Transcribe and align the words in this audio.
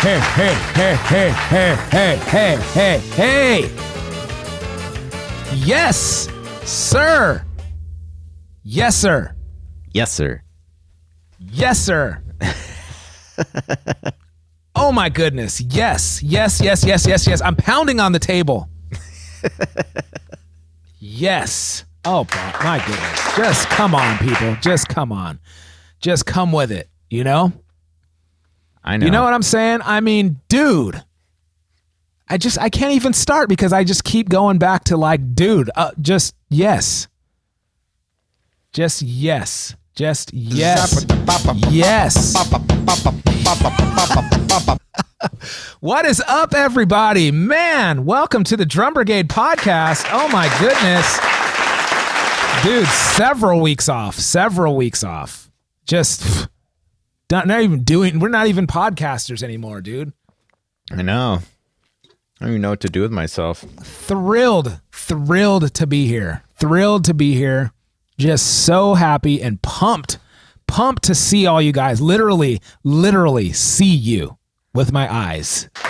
hey, 0.00 0.18
hey, 0.18 0.54
hey, 0.74 0.94
hey, 0.94 1.30
hey, 1.30 1.76
hey, 1.90 2.16
hey, 2.16 2.56
hey, 2.72 2.98
hey. 3.14 3.70
Yes, 5.54 6.28
sir. 6.64 7.44
Yes, 8.62 8.96
sir. 8.96 9.34
Yes, 9.92 10.12
sir. 10.12 10.42
Yes, 11.38 11.78
sir. 11.78 12.22
oh 14.74 14.92
my 14.92 15.08
goodness. 15.08 15.60
Yes, 15.60 16.22
yes, 16.22 16.60
yes, 16.60 16.84
yes, 16.84 17.06
yes, 17.06 17.26
yes. 17.26 17.40
I'm 17.42 17.56
pounding 17.56 18.00
on 18.00 18.12
the 18.12 18.18
table. 18.18 18.68
yes. 20.98 21.84
Oh 22.04 22.26
my 22.62 22.82
goodness. 22.86 23.36
Just 23.36 23.68
come 23.68 23.94
on, 23.94 24.18
people. 24.18 24.56
Just 24.60 24.88
come 24.88 25.12
on. 25.12 25.38
Just 26.00 26.26
come 26.26 26.52
with 26.52 26.72
it. 26.72 26.88
You 27.10 27.24
know? 27.24 27.52
I 28.84 28.96
know. 28.96 29.06
You 29.06 29.12
know 29.12 29.22
what 29.22 29.32
I'm 29.32 29.42
saying? 29.42 29.80
I 29.84 30.00
mean, 30.00 30.40
dude. 30.48 31.02
I 32.28 32.38
just 32.38 32.58
I 32.58 32.70
can't 32.70 32.92
even 32.92 33.12
start 33.12 33.48
because 33.48 33.72
I 33.72 33.84
just 33.84 34.04
keep 34.04 34.28
going 34.28 34.58
back 34.58 34.84
to 34.84 34.96
like, 34.96 35.34
dude, 35.34 35.70
uh, 35.76 35.90
just 36.00 36.34
yes. 36.48 37.08
Just 38.72 39.02
yes. 39.02 39.76
Just 39.94 40.32
yes. 40.32 41.04
Yes. 41.68 42.34
What 45.80 46.04
is 46.04 46.22
up, 46.26 46.54
everybody? 46.54 47.30
Man, 47.30 48.04
welcome 48.04 48.44
to 48.44 48.56
the 48.56 48.66
Drum 48.66 48.94
Brigade 48.94 49.28
podcast. 49.28 50.06
Oh 50.12 50.28
my 50.28 50.48
goodness. 50.60 51.18
Dude, 52.64 52.86
several 52.88 53.60
weeks 53.60 53.88
off. 53.88 54.16
Several 54.16 54.76
weeks 54.76 55.02
off. 55.02 55.50
Just 55.86 56.48
not, 57.32 57.46
not 57.46 57.62
even 57.62 57.82
doing, 57.82 58.20
we're 58.20 58.28
not 58.28 58.46
even 58.46 58.66
podcasters 58.66 59.42
anymore, 59.42 59.80
dude. 59.80 60.12
I 60.90 61.00
know. 61.00 61.40
I 62.04 62.08
don't 62.44 62.50
even 62.50 62.60
know 62.60 62.70
what 62.70 62.80
to 62.80 62.90
do 62.90 63.00
with 63.00 63.10
myself. 63.10 63.60
Thrilled, 63.80 64.80
thrilled 64.92 65.74
to 65.74 65.86
be 65.86 66.06
here. 66.06 66.42
Thrilled 66.56 67.06
to 67.06 67.14
be 67.14 67.34
here. 67.34 67.72
Just 68.18 68.66
so 68.66 68.92
happy 68.94 69.42
and 69.42 69.62
pumped, 69.62 70.18
pumped 70.66 71.04
to 71.04 71.14
see 71.14 71.46
all 71.46 71.62
you 71.62 71.72
guys. 71.72 72.02
Literally, 72.02 72.60
literally 72.84 73.52
see 73.52 73.94
you 73.94 74.36
with 74.74 74.92
my 74.92 75.10
eyes. 75.12 75.70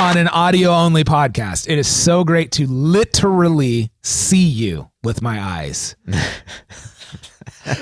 on 0.00 0.16
an 0.16 0.28
audio 0.28 0.70
only 0.70 1.04
podcast. 1.04 1.68
It 1.68 1.78
is 1.78 1.86
so 1.86 2.24
great 2.24 2.50
to 2.52 2.66
literally 2.66 3.90
see 4.02 4.46
you 4.46 4.90
with 5.04 5.20
my 5.20 5.40
eyes. 5.40 5.94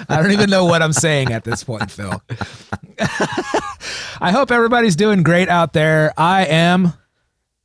I 0.09 0.23
don't 0.23 0.33
even 0.33 0.51
know 0.51 0.65
what 0.65 0.83
I'm 0.83 0.93
saying 0.93 1.33
at 1.33 1.45
this 1.45 1.65
point, 1.65 1.91
Phil. 1.91 2.21
I 4.21 4.31
hope 4.33 4.51
everybody's 4.51 4.97
doing 4.97 5.23
great 5.23 5.49
out 5.49 5.73
there. 5.73 6.13
I 6.17 6.47
am 6.47 6.93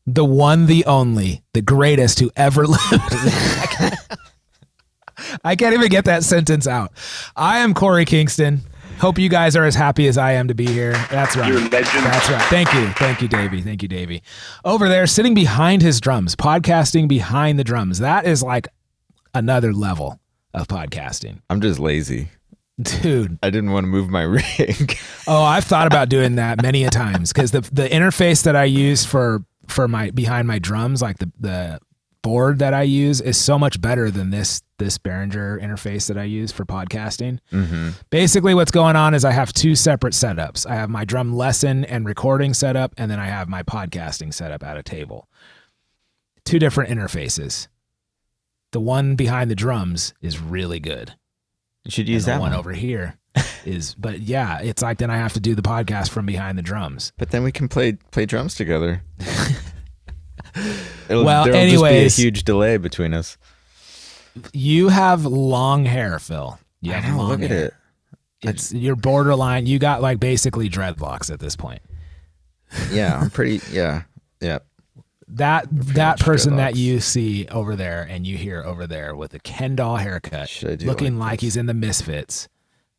the 0.05 0.25
one, 0.25 0.65
the 0.67 0.85
only, 0.85 1.43
the 1.53 1.61
greatest 1.61 2.19
who 2.19 2.31
ever 2.35 2.65
lived. 2.67 2.79
I 5.43 5.55
can't 5.55 5.73
even 5.73 5.89
get 5.89 6.05
that 6.05 6.23
sentence 6.23 6.67
out. 6.67 6.91
I 7.35 7.59
am 7.59 7.73
Korey 7.73 8.05
Kingston. 8.05 8.61
Hope 8.99 9.19
you 9.19 9.27
guys 9.27 9.55
are 9.57 9.65
as 9.65 9.75
happy 9.75 10.07
as 10.07 10.17
I 10.17 10.33
am 10.33 10.47
to 10.47 10.55
be 10.55 10.65
here. 10.67 10.93
That's 11.11 11.35
right. 11.35 11.49
You're 11.51 11.57
a 11.57 11.67
legend. 11.67 12.05
That's 12.05 12.29
right. 12.29 12.41
Thank 12.43 12.73
you. 12.73 12.87
Thank 12.91 13.21
you, 13.21 13.27
Davey. 13.27 13.61
Thank 13.61 13.81
you, 13.81 13.89
Davey. 13.89 14.23
Over 14.63 14.87
there, 14.87 15.05
sitting 15.05 15.33
behind 15.33 15.81
his 15.81 15.99
drums, 15.99 16.35
podcasting 16.35 17.07
behind 17.07 17.59
the 17.59 17.65
drums. 17.65 17.99
That 17.99 18.25
is 18.25 18.41
like 18.41 18.69
another 19.33 19.73
level 19.73 20.19
of 20.55 20.67
podcasting. 20.67 21.41
I'm 21.49 21.61
just 21.61 21.79
lazy. 21.79 22.29
Dude. 22.81 23.37
I 23.41 23.49
didn't 23.49 23.71
want 23.71 23.83
to 23.83 23.87
move 23.87 24.09
my 24.09 24.21
rig. 24.57 24.97
Oh, 25.27 25.43
I've 25.43 25.63
thought 25.63 25.87
about 25.87 26.09
doing 26.09 26.35
that 26.35 26.61
many 26.61 26.83
a 26.83 26.89
times 26.89 27.31
because 27.31 27.51
the 27.51 27.61
the 27.61 27.87
interface 27.87 28.43
that 28.43 28.55
I 28.55 28.65
use 28.65 29.05
for 29.05 29.43
for 29.67 29.87
my 29.87 30.09
behind 30.11 30.47
my 30.47 30.59
drums, 30.59 31.01
like 31.01 31.17
the 31.19 31.31
the 31.39 31.79
board 32.21 32.59
that 32.59 32.73
I 32.73 32.81
use, 32.81 33.21
is 33.21 33.37
so 33.37 33.57
much 33.57 33.79
better 33.79 34.11
than 34.11 34.31
this 34.31 34.61
this 34.77 34.97
Behringer 34.97 35.61
interface 35.63 36.07
that 36.07 36.17
I 36.17 36.23
use 36.25 36.51
for 36.51 36.65
podcasting. 36.65 37.39
mm-hmm. 37.51 37.91
Basically, 38.09 38.53
what's 38.53 38.71
going 38.71 38.97
on 38.97 39.13
is 39.13 39.23
I 39.23 39.31
have 39.31 39.53
two 39.53 39.73
separate 39.75 40.13
setups. 40.13 40.69
I 40.69 40.75
have 40.75 40.89
my 40.89 41.05
drum 41.05 41.33
lesson 41.33 41.85
and 41.85 42.05
recording 42.05 42.53
setup, 42.53 42.93
and 42.97 43.09
then 43.09 43.19
I 43.21 43.27
have 43.27 43.47
my 43.47 43.63
podcasting 43.63 44.33
setup 44.33 44.63
at 44.63 44.75
a 44.75 44.83
table. 44.83 45.29
Two 46.43 46.59
different 46.59 46.89
interfaces. 46.89 47.67
The 48.75 48.81
one 48.81 49.15
behind 49.15 49.49
the 49.49 49.55
drums 49.55 50.13
is 50.21 50.37
really 50.37 50.81
good. 50.81 51.13
You 51.85 51.91
should 51.91 52.09
use 52.09 52.25
the 52.25 52.31
that 52.31 52.41
one 52.41 52.51
one. 52.51 52.59
over 52.59 52.73
here 52.73 53.17
is, 53.65 53.95
but 53.95 54.19
yeah, 54.19 54.59
it's 54.59 54.81
like 54.81 54.97
then 54.97 55.09
I 55.09 55.15
have 55.15 55.31
to 55.31 55.39
do 55.39 55.55
the 55.55 55.61
podcast 55.61 56.09
from 56.09 56.25
behind 56.25 56.57
the 56.57 56.61
drums. 56.61 57.13
But 57.17 57.29
then 57.31 57.41
we 57.43 57.53
can 57.53 57.69
play 57.69 57.93
play 58.11 58.25
drums 58.25 58.53
together. 58.53 59.01
It'll, 61.07 61.23
Well, 61.23 61.45
there'll 61.45 61.57
anyways. 61.57 62.03
just 62.03 62.17
be 62.17 62.23
a 62.23 62.25
huge 62.25 62.43
delay 62.43 62.75
between 62.75 63.13
us. 63.13 63.37
You 64.51 64.89
have 64.89 65.23
long 65.25 65.85
hair, 65.85 66.19
Phil. 66.19 66.59
You 66.81 66.91
I 66.91 66.95
have 66.95 67.13
know, 67.15 67.21
long 67.21 67.29
look 67.29 67.43
at 67.43 67.51
it. 67.51 67.73
It's 68.41 68.73
you're 68.73 68.97
borderline. 68.97 69.67
You 69.67 69.79
got 69.79 70.01
like 70.01 70.19
basically 70.19 70.69
dreadlocks 70.69 71.31
at 71.31 71.39
this 71.39 71.55
point. 71.55 71.81
Yeah, 72.91 73.17
I'm 73.21 73.29
pretty. 73.29 73.61
Yeah, 73.71 74.01
yeah. 74.41 74.59
That 75.27 75.65
that 75.71 76.19
person 76.19 76.57
that 76.57 76.75
you 76.75 76.99
see 76.99 77.47
over 77.47 77.75
there 77.75 78.05
and 78.09 78.27
you 78.27 78.37
hear 78.37 78.61
over 78.63 78.85
there 78.85 79.15
with 79.15 79.33
a 79.33 79.39
Ken 79.39 79.75
doll 79.75 79.95
haircut, 79.97 80.47
Should 80.49 80.69
I 80.71 80.75
do 80.75 80.85
looking 80.85 81.17
like 81.17 81.31
like, 81.31 81.41
he's 81.41 81.57
in 81.57 81.65
the 81.65 81.73
Misfits. 81.73 82.47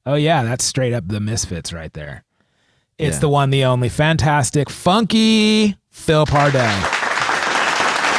Oh 0.04 0.14
yeah, 0.14 0.42
that's 0.42 0.64
straight 0.64 0.92
up 0.92 1.06
the 1.06 1.20
Misfits 1.20 1.72
right 1.72 1.92
there. 1.92 2.24
It's 2.98 3.16
Yeah. 3.16 3.20
the 3.20 3.28
one, 3.28 3.50
the 3.50 3.64
only, 3.64 3.88
fantastic, 3.88 4.70
funky 4.70 5.76
Phil 5.90 6.26
Pardell. 6.26 6.62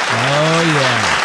Oh 0.10 0.62
yeah. 0.66 1.24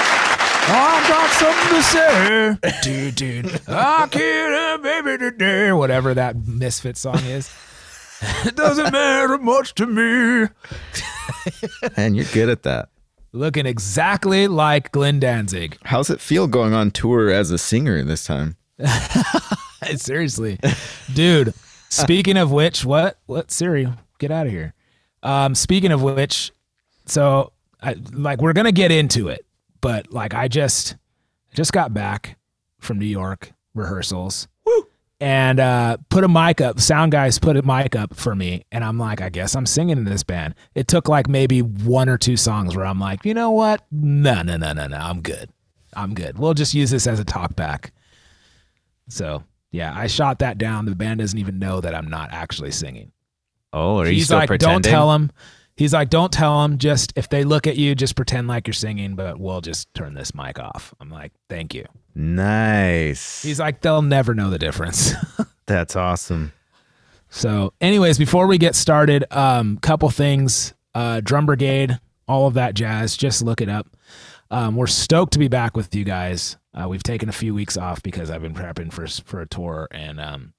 I've 0.65 1.09
got 1.09 1.31
something 1.31 1.77
to 1.77 1.83
say, 1.83 2.57
dude, 2.83 3.15
dude. 3.17 3.61
I 3.69 4.07
can't, 4.09 4.55
uh, 4.55 4.79
baby, 4.83 5.19
today. 5.19 5.73
Whatever 5.73 6.15
that 6.15 6.37
Misfit 6.47 6.97
song 6.97 7.19
is. 7.25 7.51
It 8.23 8.57
doesn't 8.57 8.93
matter 8.93 9.39
much 9.39 9.75
to 9.75 9.87
me. 9.87 10.49
And 11.97 12.15
you're 12.17 12.27
good 12.27 12.49
at 12.49 12.63
that. 12.63 12.89
Looking 13.33 13.67
exactly 13.67 14.47
like 14.47 14.93
Glenn 14.93 15.19
Danzig. 15.19 15.77
How's 15.85 16.11
it 16.11 16.21
feel 16.21 16.47
going 16.47 16.73
on 16.73 16.93
tour 16.93 17.31
as 17.31 17.51
a 17.51 17.59
singer 17.59 18.03
this 18.05 18.25
time? 18.25 18.57
Seriously, 19.97 20.61
dude. 21.13 21.55
Speaking 21.89 22.37
of 22.37 22.53
which, 22.53 22.85
what 22.85 23.19
what 23.27 23.51
Siri? 23.51 23.89
Get 24.19 24.31
out 24.31 24.47
of 24.47 24.53
here. 24.53 24.75
Um, 25.23 25.55
speaking 25.55 25.91
of 25.91 26.03
which, 26.03 26.53
so 27.07 27.53
I, 27.83 27.97
like 28.13 28.41
we're 28.41 28.53
gonna 28.53 28.71
get 28.73 28.93
into 28.93 29.29
it, 29.29 29.45
but 29.81 30.13
like 30.13 30.35
I 30.35 30.47
just 30.47 30.97
just 31.55 31.73
got 31.73 31.93
back 31.93 32.39
from 32.79 32.99
New 32.99 33.07
York 33.07 33.53
rehearsals. 33.75 34.47
And 35.23 35.61
uh, 35.61 35.99
put 36.09 36.25
a 36.25 36.29
mic 36.29 36.61
up. 36.61 36.81
Sound 36.81 37.13
guys 37.13 37.39
put 37.39 37.57
a 37.57 37.63
mic 37.63 37.95
up 37.95 38.13
for 38.17 38.35
me, 38.35 38.65
and 38.73 38.83
I'm 38.83 38.99
like, 38.99 39.21
I 39.21 39.29
guess 39.29 39.55
I'm 39.55 39.67
singing 39.67 39.97
in 39.97 40.05
this 40.05 40.25
band. 40.25 40.57
It 40.75 40.89
took 40.89 41.09
like 41.09 41.29
maybe 41.29 41.63
one 41.63 42.09
or 42.09 42.19
two 42.19 42.37
songs 42.37 42.75
where 42.75 42.85
I'm 42.85 42.99
like, 42.99 43.25
you 43.25 43.33
know 43.33 43.53
what? 43.53 43.87
No, 43.93 44.43
no, 44.43 44.57
no, 44.57 44.73
no, 44.73 44.89
no. 44.89 44.97
I'm 44.97 45.21
good. 45.21 45.49
I'm 45.95 46.15
good. 46.15 46.41
We'll 46.41 46.55
just 46.55 46.75
use 46.75 46.91
this 46.91 47.07
as 47.07 47.21
a 47.21 47.25
talk 47.25 47.55
back. 47.55 47.93
So 49.09 49.45
yeah, 49.71 49.93
I 49.97 50.09
shot 50.09 50.41
that 50.41 50.59
down. 50.59 50.87
The 50.87 50.97
band 50.97 51.21
doesn't 51.21 51.39
even 51.39 51.61
know 51.61 51.81
that 51.81 51.95
I'm 51.95 52.09
not 52.09 52.33
actually 52.33 52.73
singing. 52.73 53.13
Oh, 53.73 53.99
are 53.99 54.07
you 54.07 54.15
He's 54.15 54.25
still 54.25 54.39
like, 54.39 54.49
pretending? 54.49 54.81
don't 54.81 54.91
tell 54.91 55.13
him. 55.13 55.31
He's 55.77 55.95
like, 55.95 56.11
don't 56.11 56.33
tell 56.33 56.63
them. 56.63 56.79
Just 56.79 57.13
if 57.15 57.29
they 57.29 57.45
look 57.45 57.69
at 57.69 57.77
you, 57.77 57.95
just 57.95 58.17
pretend 58.17 58.49
like 58.49 58.67
you're 58.67 58.75
singing, 58.75 59.15
but 59.15 59.39
we'll 59.39 59.61
just 59.61 59.93
turn 59.95 60.15
this 60.15 60.35
mic 60.35 60.59
off. 60.59 60.93
I'm 61.01 61.11
like, 61.11 61.31
thank 61.49 61.75
you. 61.75 61.85
Nice. 62.15 63.43
He's 63.43 63.61
like, 63.61 63.81
they'll 63.81 64.03
never 64.03 64.35
know 64.35 64.51
the 64.51 64.59
difference. 64.59 65.13
That's 65.67 65.97
awesome. 65.97 66.53
So, 67.31 67.73
anyways, 67.81 68.19
before 68.19 68.47
we 68.47 68.59
get 68.59 68.75
started, 68.75 69.25
um, 69.31 69.79
couple 69.79 70.11
things. 70.11 70.75
Uh, 70.95 71.21
Drum 71.21 71.47
Brigade, 71.47 71.99
all 72.29 72.47
of 72.47 72.55
that 72.55 72.75
jazz. 72.75 73.17
Just 73.17 73.43
look 73.43 73.63
it 73.63 73.71
up. 73.71 73.89
Um, 74.51 74.77
we're 74.77 74.87
stoked 74.87 75.33
to 75.33 75.39
be 75.39 75.49
back 75.49 75.75
with 75.75 75.95
you 75.95 76.05
guys. 76.05 76.59
Uh, 76.75 76.87
we've 76.89 77.03
taken 77.03 77.31
a 77.31 77.33
few 77.33 77.55
weeks 77.55 77.79
off 77.79 78.03
because 78.03 78.31
I've 78.31 78.43
been 78.43 78.55
prepping 78.55 78.93
for 78.93 79.07
for 79.07 79.41
a 79.41 79.47
tour 79.47 79.89
and 79.91 80.21
um, 80.21 80.53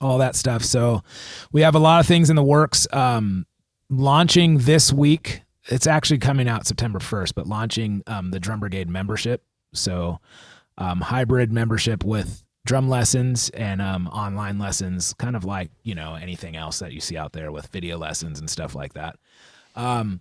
all 0.00 0.18
that 0.18 0.34
stuff. 0.34 0.64
So, 0.64 1.04
we 1.52 1.60
have 1.60 1.76
a 1.76 1.78
lot 1.78 2.00
of 2.00 2.06
things 2.06 2.28
in 2.28 2.34
the 2.34 2.42
works. 2.42 2.88
Um, 2.92 3.46
launching 3.88 4.58
this 4.58 4.92
week. 4.92 5.42
It's 5.66 5.86
actually 5.86 6.18
coming 6.18 6.46
out 6.46 6.66
September 6.66 6.98
1st, 6.98 7.34
but 7.34 7.46
launching 7.46 8.02
um, 8.06 8.30
the 8.32 8.40
Drum 8.40 8.60
Brigade 8.60 8.88
membership. 8.90 9.42
So, 9.72 10.20
um, 10.78 11.00
hybrid 11.00 11.52
membership 11.52 12.04
with 12.04 12.44
drum 12.66 12.88
lessons 12.88 13.50
and 13.50 13.82
um, 13.82 14.08
online 14.08 14.58
lessons, 14.58 15.14
kind 15.14 15.36
of 15.36 15.44
like 15.44 15.70
you 15.82 15.94
know 15.94 16.14
anything 16.14 16.56
else 16.56 16.78
that 16.78 16.92
you 16.92 17.00
see 17.00 17.16
out 17.16 17.32
there 17.32 17.52
with 17.52 17.66
video 17.68 17.98
lessons 17.98 18.40
and 18.40 18.48
stuff 18.48 18.74
like 18.74 18.94
that. 18.94 19.16
Um, 19.76 20.20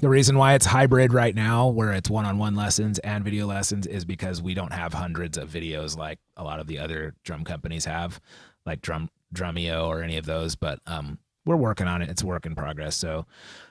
The 0.00 0.08
reason 0.10 0.36
why 0.36 0.52
it's 0.54 0.66
hybrid 0.66 1.12
right 1.14 1.34
now, 1.34 1.68
where 1.68 1.92
it's 1.94 2.10
one-on-one 2.10 2.54
lessons 2.54 2.98
and 2.98 3.24
video 3.24 3.46
lessons, 3.46 3.86
is 3.86 4.04
because 4.04 4.42
we 4.42 4.52
don't 4.52 4.72
have 4.72 4.92
hundreds 4.92 5.38
of 5.38 5.48
videos 5.48 5.96
like 5.96 6.18
a 6.36 6.44
lot 6.44 6.60
of 6.60 6.66
the 6.66 6.78
other 6.78 7.14
drum 7.24 7.44
companies 7.44 7.86
have, 7.86 8.20
like 8.66 8.82
Drum 8.82 9.08
Drumeo 9.34 9.86
or 9.86 10.02
any 10.02 10.18
of 10.18 10.26
those. 10.26 10.54
But 10.54 10.80
um, 10.86 11.18
we're 11.46 11.56
working 11.56 11.88
on 11.88 12.02
it. 12.02 12.10
It's 12.10 12.22
work 12.22 12.44
in 12.44 12.54
progress. 12.54 12.94
So, 12.94 13.24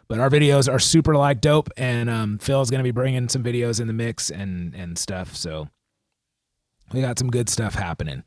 but 0.07 0.19
our 0.19 0.29
videos 0.29 0.71
are 0.71 0.79
super 0.79 1.15
like 1.15 1.41
dope, 1.41 1.69
and 1.77 2.09
um, 2.09 2.37
Phil's 2.37 2.69
gonna 2.69 2.83
be 2.83 2.91
bringing 2.91 3.29
some 3.29 3.43
videos 3.43 3.79
in 3.79 3.87
the 3.87 3.93
mix 3.93 4.29
and 4.29 4.73
and 4.75 4.97
stuff. 4.97 5.35
So 5.35 5.69
we 6.93 7.01
got 7.01 7.19
some 7.19 7.29
good 7.29 7.49
stuff 7.49 7.75
happening. 7.75 8.23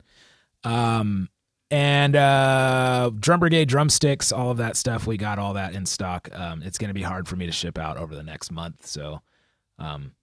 Um, 0.63 1.29
and 1.71 2.15
uh, 2.15 3.11
Drum 3.19 3.39
Brigade 3.39 3.67
drumsticks, 3.67 4.31
all 4.31 4.49
of 4.49 4.57
that 4.57 4.75
stuff. 4.75 5.05
We 5.05 5.17
got 5.17 5.37
all 5.37 5.53
that 5.53 5.75
in 5.75 5.85
stock. 5.85 6.29
Um, 6.33 6.63
it's 6.63 6.77
to 6.79 6.93
be 6.93 7.03
hard 7.03 7.27
for 7.27 7.35
me 7.35 7.45
to 7.45 7.51
ship 7.51 7.77
out 7.77 7.97
over 7.97 8.15
the 8.15 8.23
next 8.23 8.51
month. 8.51 8.87
So, 8.87 9.21
um, 9.77 10.13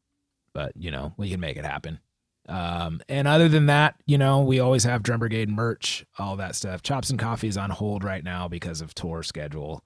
but 0.52 0.72
you 0.76 0.90
know, 0.90 1.14
we 1.16 1.30
can 1.30 1.40
make 1.40 1.56
it 1.56 1.64
happen. 1.64 2.00
Um, 2.48 3.00
and 3.08 3.26
other 3.26 3.48
than 3.48 3.66
that, 3.66 3.96
you 4.06 4.18
know, 4.18 4.40
we 4.40 4.60
always 4.60 4.84
have 4.84 5.02
Drum 5.02 5.20
Brigade 5.20 5.48
merch, 5.48 6.04
all 6.18 6.36
that 6.36 6.54
stuff. 6.54 6.82
Chops 6.82 7.10
and 7.10 7.18
Coffee 7.18 7.48
is 7.48 7.56
on 7.56 7.70
hold 7.70 8.04
right 8.04 8.22
now 8.22 8.48
because 8.48 8.80
of 8.80 8.94
tour 8.94 9.22
schedule, 9.22 9.84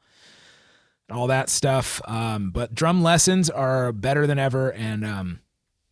all 1.10 1.26
that 1.28 1.48
stuff. 1.48 2.00
Um, 2.06 2.50
but 2.50 2.74
drum 2.74 3.02
lessons 3.02 3.50
are 3.50 3.92
better 3.92 4.26
than 4.26 4.38
ever. 4.38 4.72
And 4.72 5.04
um, 5.04 5.40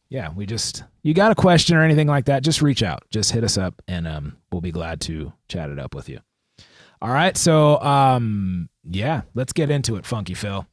yeah, 0.09 0.33
we 0.33 0.47
just 0.47 0.85
you 1.03 1.15
got 1.15 1.33
a 1.33 1.35
question 1.35 1.77
or 1.77 1.83
anything 1.83 2.09
like 2.09 2.27
that, 2.27 2.43
just 2.43 2.63
reach 2.63 2.83
out, 2.83 3.03
just 3.11 3.33
hit 3.33 3.45
us 3.45 3.59
up, 3.59 3.81
and 3.87 4.07
um, 4.07 4.37
we'll 4.51 4.61
be 4.61 4.73
glad 4.73 5.01
to 5.03 5.33
chat 5.49 5.71
it 5.71 5.79
up 5.79 5.95
with 5.95 6.09
you. 6.09 6.21
All 7.01 7.11
right, 7.11 7.37
so 7.37 7.81
um, 7.81 8.69
yeah, 8.85 9.23
let's 9.35 9.53
get 9.53 9.71
into 9.71 9.97
it, 9.97 10.05
Funky 10.05 10.35
Phil. 10.35 10.67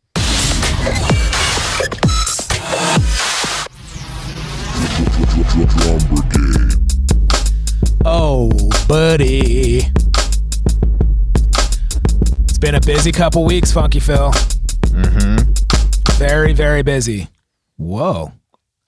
Oh, 8.07 8.51
buddy. 8.87 9.81
Been 12.65 12.73
a 12.73 12.81
busy 12.81 13.11
couple 13.11 13.45
weeks, 13.45 13.71
Funky 13.71 13.99
Phil. 13.99 14.31
Mm-hmm. 14.31 16.17
Very, 16.17 16.51
very 16.51 16.81
busy. 16.81 17.27
Whoa. 17.77 18.31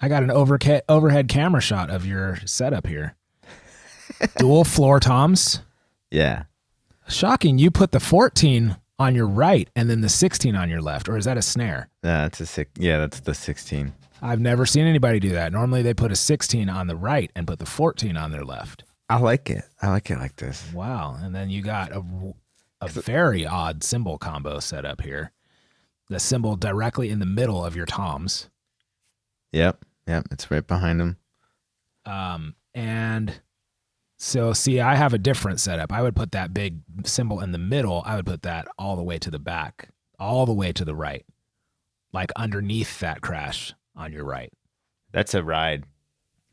I 0.02 0.08
got 0.08 0.24
an 0.24 0.30
overca- 0.30 0.82
overhead 0.90 1.28
camera 1.28 1.62
shot 1.62 1.92
of 1.92 2.04
your 2.04 2.40
setup 2.44 2.88
here. 2.88 3.16
Dual 4.40 4.64
floor 4.64 5.00
toms. 5.00 5.62
Yeah. 6.10 6.46
Shocking. 7.08 7.60
You 7.60 7.70
put 7.70 7.92
the 7.92 8.00
14 8.00 8.78
on 8.98 9.14
your 9.14 9.28
right 9.28 9.70
and 9.76 9.88
then 9.92 10.02
the 10.02 10.10
16 10.10 10.56
on 10.56 10.72
your 10.72 10.82
left, 10.82 11.08
or 11.08 11.16
is 11.16 11.26
that 11.26 11.38
a 11.38 11.44
snare? 11.44 11.88
Yeah, 12.04 12.24
that's 12.24 12.40
a 12.40 12.48
six. 12.48 12.72
Yeah, 12.80 12.98
that's 12.98 13.20
the 13.20 13.36
16. 13.36 13.94
I've 14.24 14.40
never 14.40 14.66
seen 14.66 14.88
anybody 14.88 15.20
do 15.20 15.30
that. 15.34 15.52
Normally 15.52 15.84
they 15.84 15.94
put 15.94 16.12
a 16.12 16.16
16 16.16 16.68
on 16.68 16.88
the 16.88 16.96
right 16.96 17.30
and 17.36 17.46
put 17.46 17.60
the 17.60 17.68
14 17.68 18.18
on 18.18 18.32
their 18.32 18.44
left. 18.44 18.86
I 19.08 19.20
like 19.20 19.52
it. 19.52 19.66
I 19.84 19.90
like 19.90 20.10
it 20.10 20.18
like 20.18 20.36
this. 20.38 20.66
Wow. 20.74 21.16
And 21.22 21.36
then 21.36 21.52
you 21.52 21.62
got 21.62 21.92
a, 21.92 22.04
a 22.82 22.88
very 22.88 23.46
odd 23.46 23.84
cymbal 23.84 24.18
combo 24.18 24.60
set 24.60 24.86
up 24.86 25.02
here. 25.02 25.32
The 26.10 26.20
cymbal 26.20 26.56
directly 26.56 27.10
in 27.10 27.20
the 27.20 27.26
middle 27.26 27.64
of 27.64 27.76
your 27.76 27.86
toms. 27.86 28.50
Yep. 29.52 29.84
Yep. 30.08 30.28
It's 30.32 30.50
right 30.52 30.66
behind 30.66 31.00
them. 31.00 31.18
Um, 32.06 32.56
and 32.74 33.42
so, 34.18 34.54
see, 34.54 34.80
I 34.80 34.96
have 34.96 35.14
a 35.14 35.18
different 35.18 35.60
setup. 35.60 35.92
I 35.92 36.02
would 36.02 36.16
put 36.16 36.32
that 36.32 36.54
big 36.54 36.80
symbol 37.06 37.42
in 37.42 37.52
the 37.52 37.58
middle. 37.58 38.04
I 38.06 38.16
would 38.16 38.26
put 38.26 38.44
that 38.44 38.68
all 38.78 38.96
the 38.96 39.04
way 39.04 39.20
to 39.20 39.30
the 39.30 39.40
back, 39.40 39.90
all 40.18 40.46
the 40.46 40.54
way 40.54 40.72
to 40.72 40.86
the 40.86 40.96
right, 40.96 41.26
like 42.14 42.32
underneath 42.36 43.00
that 43.00 43.22
crash 43.22 43.74
on 43.96 44.14
your 44.14 44.24
right. 44.24 44.52
That's 45.12 45.34
a 45.34 45.44
ride. 45.44 45.86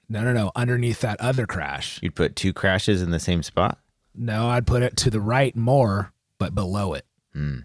No, 0.08 0.22
no, 0.22 0.32
no, 0.32 0.52
underneath 0.54 1.00
that 1.00 1.20
other 1.20 1.46
crash. 1.46 1.98
You'd 2.02 2.14
put 2.14 2.36
two 2.36 2.52
crashes 2.52 3.00
in 3.00 3.10
the 3.10 3.20
same 3.20 3.42
spot. 3.42 3.78
No, 4.14 4.48
I'd 4.48 4.66
put 4.66 4.82
it 4.82 4.96
to 4.98 5.10
the 5.10 5.20
right 5.20 5.56
more, 5.56 6.12
but 6.44 6.54
below 6.54 6.92
it. 6.92 7.06
Hmm. 7.32 7.60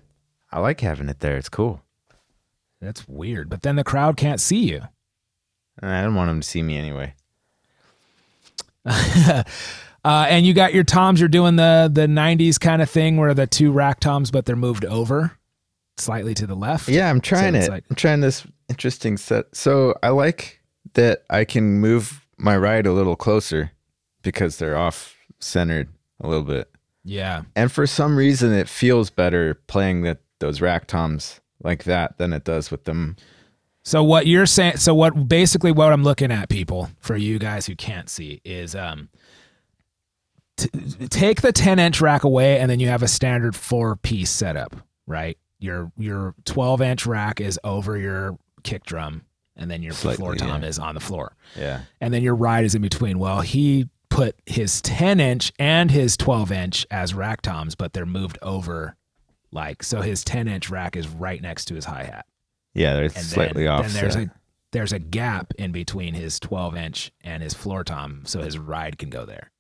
I 0.52 0.60
like 0.60 0.80
having 0.80 1.10
it 1.10 1.20
there. 1.20 1.36
It's 1.36 1.50
cool. 1.50 1.82
That's 2.80 3.06
weird. 3.10 3.50
But 3.50 3.62
then 3.62 3.76
the 3.76 3.84
crowd 3.84 4.16
can't 4.16 4.40
see 4.40 4.70
you. 4.70 4.84
I 5.82 6.02
don't 6.02 6.16
want 6.16 6.30
them 6.30 6.40
to 6.40 6.48
see 6.48 6.64
me 6.64 6.78
anyway. 6.78 7.14
uh, 8.86 9.44
and 10.06 10.46
you 10.46 10.54
got 10.54 10.74
your 10.74 10.86
toms. 10.86 11.20
You're 11.20 11.28
doing 11.30 11.58
the 11.58 11.90
the 11.94 12.08
'90s 12.08 12.58
kind 12.60 12.82
of 12.82 12.90
thing 12.90 13.18
where 13.18 13.34
the 13.34 13.48
two 13.48 13.72
rack 13.72 14.00
toms, 14.00 14.32
but 14.32 14.46
they're 14.46 14.56
moved 14.56 14.86
over 14.86 15.38
slightly 15.98 16.34
to 16.36 16.48
the 16.48 16.56
left. 16.56 16.88
Yeah, 16.88 17.10
I'm 17.10 17.20
trying 17.20 17.56
it's 17.56 17.68
it. 17.68 17.72
like- 17.72 17.84
I'm 17.90 17.96
trying 17.98 18.22
this 18.22 18.46
interesting 18.70 19.18
set. 19.18 19.54
So 19.54 19.94
I 20.02 20.10
like 20.10 20.62
that 20.94 21.24
I 21.30 21.44
can 21.44 21.80
move 21.80 22.26
my 22.38 22.56
ride 22.56 22.86
a 22.86 22.94
little 22.94 23.18
closer 23.18 23.72
because 24.22 24.58
they're 24.58 24.78
off 24.78 25.16
centered 25.40 25.90
a 26.22 26.28
little 26.30 26.46
bit. 26.46 26.70
Yeah. 27.10 27.42
And 27.56 27.72
for 27.72 27.88
some 27.88 28.16
reason, 28.16 28.54
it 28.54 28.70
feels 28.70 29.10
better 29.10 29.56
playing 29.68 30.04
the, 30.04 30.20
those 30.40 30.62
rack 30.62 30.86
toms 30.86 31.42
like 31.64 31.86
that 31.86 32.18
than 32.20 32.34
it 32.34 32.44
does 32.44 32.70
with 32.70 32.84
them. 32.86 33.16
So 33.84 34.04
what 34.04 34.28
you're 34.28 34.46
saying? 34.46 34.78
So 34.78 34.94
what? 34.94 35.28
Basically, 35.28 35.72
what 35.72 35.92
I'm 35.92 36.04
looking 36.04 36.32
at, 36.32 36.50
people, 36.50 36.90
for 37.00 37.16
you 37.18 37.40
guys 37.40 37.66
who 37.66 37.76
can't 37.76 38.10
see, 38.10 38.42
is 38.46 38.76
um, 38.76 39.10
t- 40.58 40.70
take 41.10 41.42
the 41.42 41.52
10 41.52 41.80
inch 41.80 42.00
rack 42.00 42.24
away, 42.24 42.60
and 42.60 42.70
then 42.70 42.80
you 42.80 42.88
have 42.90 43.02
a 43.02 43.08
standard 43.08 43.56
four 43.56 43.96
piece 43.96 44.30
setup, 44.30 44.76
right? 45.08 45.38
Your 45.60 45.92
your 45.98 46.36
12 46.46 46.82
inch 46.82 47.06
rack 47.08 47.42
is 47.42 47.60
over 47.64 47.98
your 47.98 48.38
kick 48.64 48.84
drum, 48.86 49.24
and 49.56 49.72
then 49.72 49.82
your 49.82 49.94
Slightly, 49.94 50.18
floor 50.18 50.36
tom 50.36 50.62
yeah. 50.62 50.68
is 50.68 50.78
on 50.78 50.94
the 50.94 51.02
floor, 51.02 51.36
Yeah. 51.58 51.82
and 52.00 52.14
then 52.14 52.22
your 52.22 52.36
ride 52.36 52.66
is 52.66 52.76
in 52.76 52.82
between. 52.84 53.18
Well, 53.18 53.42
he 53.42 53.88
put 54.20 54.36
his 54.46 54.82
10 54.82 55.20
inch 55.20 55.52
and 55.60 55.92
his 55.92 56.18
12 56.18 56.52
inch 56.52 56.86
as 56.92 57.14
rack 57.14 57.42
toms, 57.42 57.76
but 57.76 57.94
they're 57.94 58.06
moved 58.06 58.38
over, 58.42 58.96
like 59.52 59.82
so. 59.84 60.02
His 60.02 60.24
10 60.24 60.48
inch 60.48 60.70
rack 60.70 60.96
is 60.96 61.08
right 61.08 61.42
next 61.42 61.66
to 61.66 61.76
his 61.76 61.86
hi 61.86 62.04
hat 62.04 62.26
Yeah, 62.74 62.94
they're 62.96 63.04
and 63.06 63.14
slightly 63.14 63.64
then, 63.64 63.72
off. 63.72 63.86
Then 63.88 63.94
there's 64.02 64.16
a 64.16 64.32
there's 64.72 64.94
a 64.94 65.00
gap 65.00 65.54
in 65.58 65.72
between 65.72 66.14
his 66.14 66.40
12 66.40 66.76
inch 66.78 67.12
and 67.24 67.42
his 67.42 67.54
floor 67.54 67.84
tom, 67.84 68.22
so 68.26 68.42
his 68.42 68.58
ride 68.58 68.98
can 69.00 69.10
go 69.10 69.26
there. 69.26 69.52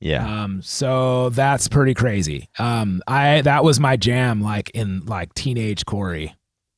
yeah. 0.00 0.42
Um, 0.44 0.60
so 0.62 1.30
that's 1.30 1.68
pretty 1.68 1.94
crazy. 1.94 2.48
Um, 2.58 3.02
I 3.06 3.40
that 3.42 3.64
was 3.64 3.80
my 3.80 3.96
jam, 3.96 4.40
like 4.42 4.70
in 4.70 5.06
like 5.06 5.32
teenage 5.34 5.84
Korey. 5.86 6.34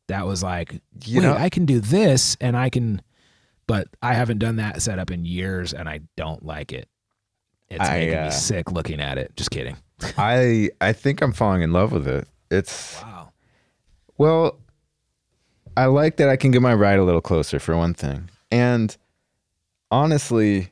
That 0.09 0.26
was 0.26 0.43
like, 0.43 0.81
You 1.05 1.21
wait, 1.21 1.26
know- 1.26 1.37
I 1.37 1.49
can 1.50 1.67
do 1.67 1.79
this, 1.81 2.37
and 2.40 2.57
I 2.57 2.69
can, 2.71 3.00
but 3.71 3.87
I 4.03 4.15
haven't 4.15 4.39
done 4.39 4.57
that 4.57 4.83
setup 4.83 5.12
in 5.12 5.25
years, 5.25 5.73
and 5.73 5.89
I 5.89 6.00
don't 6.17 6.45
like 6.45 6.73
it. 6.73 6.89
It's 7.69 7.89
I, 7.89 8.00
making 8.00 8.19
uh, 8.19 8.25
me 8.25 8.31
sick 8.33 8.73
looking 8.73 9.00
at 9.00 9.17
it. 9.17 9.31
Just 9.37 9.53
kidding. 9.53 9.77
I 10.19 10.71
I 10.81 10.93
think 10.93 11.23
I'm 11.23 11.31
falling 11.33 11.62
in 11.62 11.73
love 11.73 11.93
with 11.93 12.09
it. 12.09 12.27
It's 12.50 13.00
Wow. 13.00 13.31
well, 14.19 14.59
I 15.77 15.87
like 15.87 16.17
that 16.17 16.29
I 16.29 16.35
can 16.35 16.50
get 16.50 16.62
my 16.62 16.75
ride 16.75 16.99
a 16.99 17.05
little 17.05 17.21
closer 17.21 17.61
for 17.61 17.77
one 17.77 17.95
thing, 17.95 18.29
and 18.50 18.97
honestly, 19.93 20.71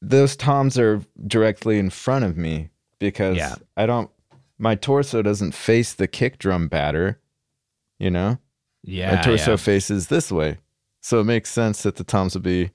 those 0.00 0.36
toms 0.36 0.78
are 0.78 1.02
directly 1.26 1.80
in 1.80 1.90
front 1.90 2.24
of 2.24 2.36
me 2.36 2.70
because 3.00 3.36
Yeah. 3.36 3.56
I 3.76 3.86
don't. 3.86 4.08
My 4.56 4.76
torso 4.76 5.20
doesn't 5.20 5.52
face 5.52 5.92
the 5.94 6.06
kick 6.06 6.38
drum 6.38 6.68
batter, 6.68 7.18
you 7.98 8.08
know. 8.08 8.38
Yeah. 8.84 9.16
my 9.16 9.22
torso 9.22 9.52
yeah. 9.52 9.56
faces 9.56 10.06
this 10.06 10.30
way, 10.30 10.58
so 11.04 11.20
it 11.20 11.24
makes 11.24 11.50
sense 11.50 11.82
that 11.82 11.96
the 11.96 12.04
toms 12.04 12.32
would 12.32 12.42
be 12.42 12.70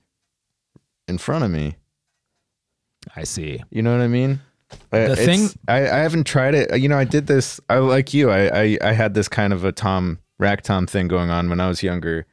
in 1.08 1.18
front 1.18 1.42
of 1.42 1.50
me. 1.50 1.74
I 3.16 3.24
see. 3.24 3.60
You 3.70 3.82
know 3.82 3.90
what 3.92 4.02
I 4.04 4.08
mean? 4.08 4.40
I- 4.92 4.98
The 5.00 5.12
it's- 5.12 5.26
thing- 5.26 5.60
I, 5.66 5.78
I 5.80 5.98
haven't 5.98 6.28
tried 6.28 6.54
it. 6.54 6.78
You 6.80 6.88
know, 6.88 6.96
I 6.98 7.02
did 7.04 7.26
this. 7.26 7.58
I 7.68 7.78
like 7.78 8.14
you. 8.14 8.30
I, 8.30 8.62
I 8.62 8.78
I 8.82 8.92
had 8.92 9.14
this 9.14 9.26
kind 9.28 9.52
of 9.52 9.64
a 9.64 9.72
tom 9.72 10.20
rack 10.38 10.62
tom 10.62 10.86
thing 10.86 11.08
going 11.08 11.28
on 11.28 11.48
when 11.50 11.58
I 11.60 11.66
was 11.66 11.82
younger, 11.82 12.24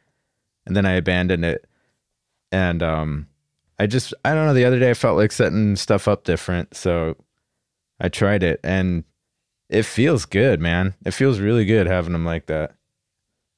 and 0.67 0.75
then 0.75 0.85
I 0.85 0.91
abandoned 0.93 1.43
it. 1.45 1.65
And 2.51 2.83
um, 2.83 3.27
I 3.79 3.87
just 3.87 4.13
I 4.23 4.33
don't 4.35 4.45
know. 4.45 4.53
The 4.53 4.65
other 4.65 4.79
day 4.79 4.91
I 4.91 4.93
felt 4.93 5.17
like 5.17 5.31
setting 5.31 5.75
stuff 5.75 6.07
up 6.07 6.25
different, 6.25 6.75
so 6.75 7.15
I 7.99 8.09
tried 8.09 8.43
it, 8.43 8.59
and 8.63 9.03
it 9.67 9.83
feels 9.83 10.25
good, 10.25 10.61
man. 10.61 10.93
It 11.05 11.11
feels 11.15 11.39
really 11.39 11.65
good 11.65 11.87
having 11.87 12.13
them 12.13 12.23
like 12.25 12.45
that. 12.45 12.75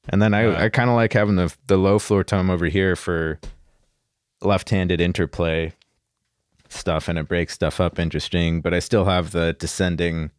And 0.08 0.20
then 0.20 0.34
I 0.34 0.48
Yeah. 0.48 0.62
I 0.64 0.68
kind 0.68 0.90
of 0.90 0.96
like 0.96 1.12
having 1.12 1.36
the 1.36 1.54
the 1.66 1.76
low 1.76 1.98
floor 1.98 2.24
tom 2.24 2.50
over 2.50 2.66
here 2.66 2.96
for 2.96 3.38
left-handed 4.42 5.00
interplay 5.00 5.72
stuff 6.68 7.08
and 7.08 7.18
it 7.18 7.28
breaks 7.28 7.54
stuff 7.54 7.80
up 7.80 7.98
interesting, 7.98 8.60
but 8.60 8.72
I 8.72 8.78
still 8.78 9.04
have 9.04 9.32
the 9.32 9.54
descending 9.58 10.30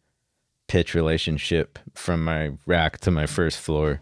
pitch 0.66 0.94
relationship 0.94 1.78
from 1.94 2.24
my 2.24 2.52
rack 2.66 2.98
to 3.00 3.10
my 3.10 3.26
first 3.26 3.58
floor. 3.58 4.00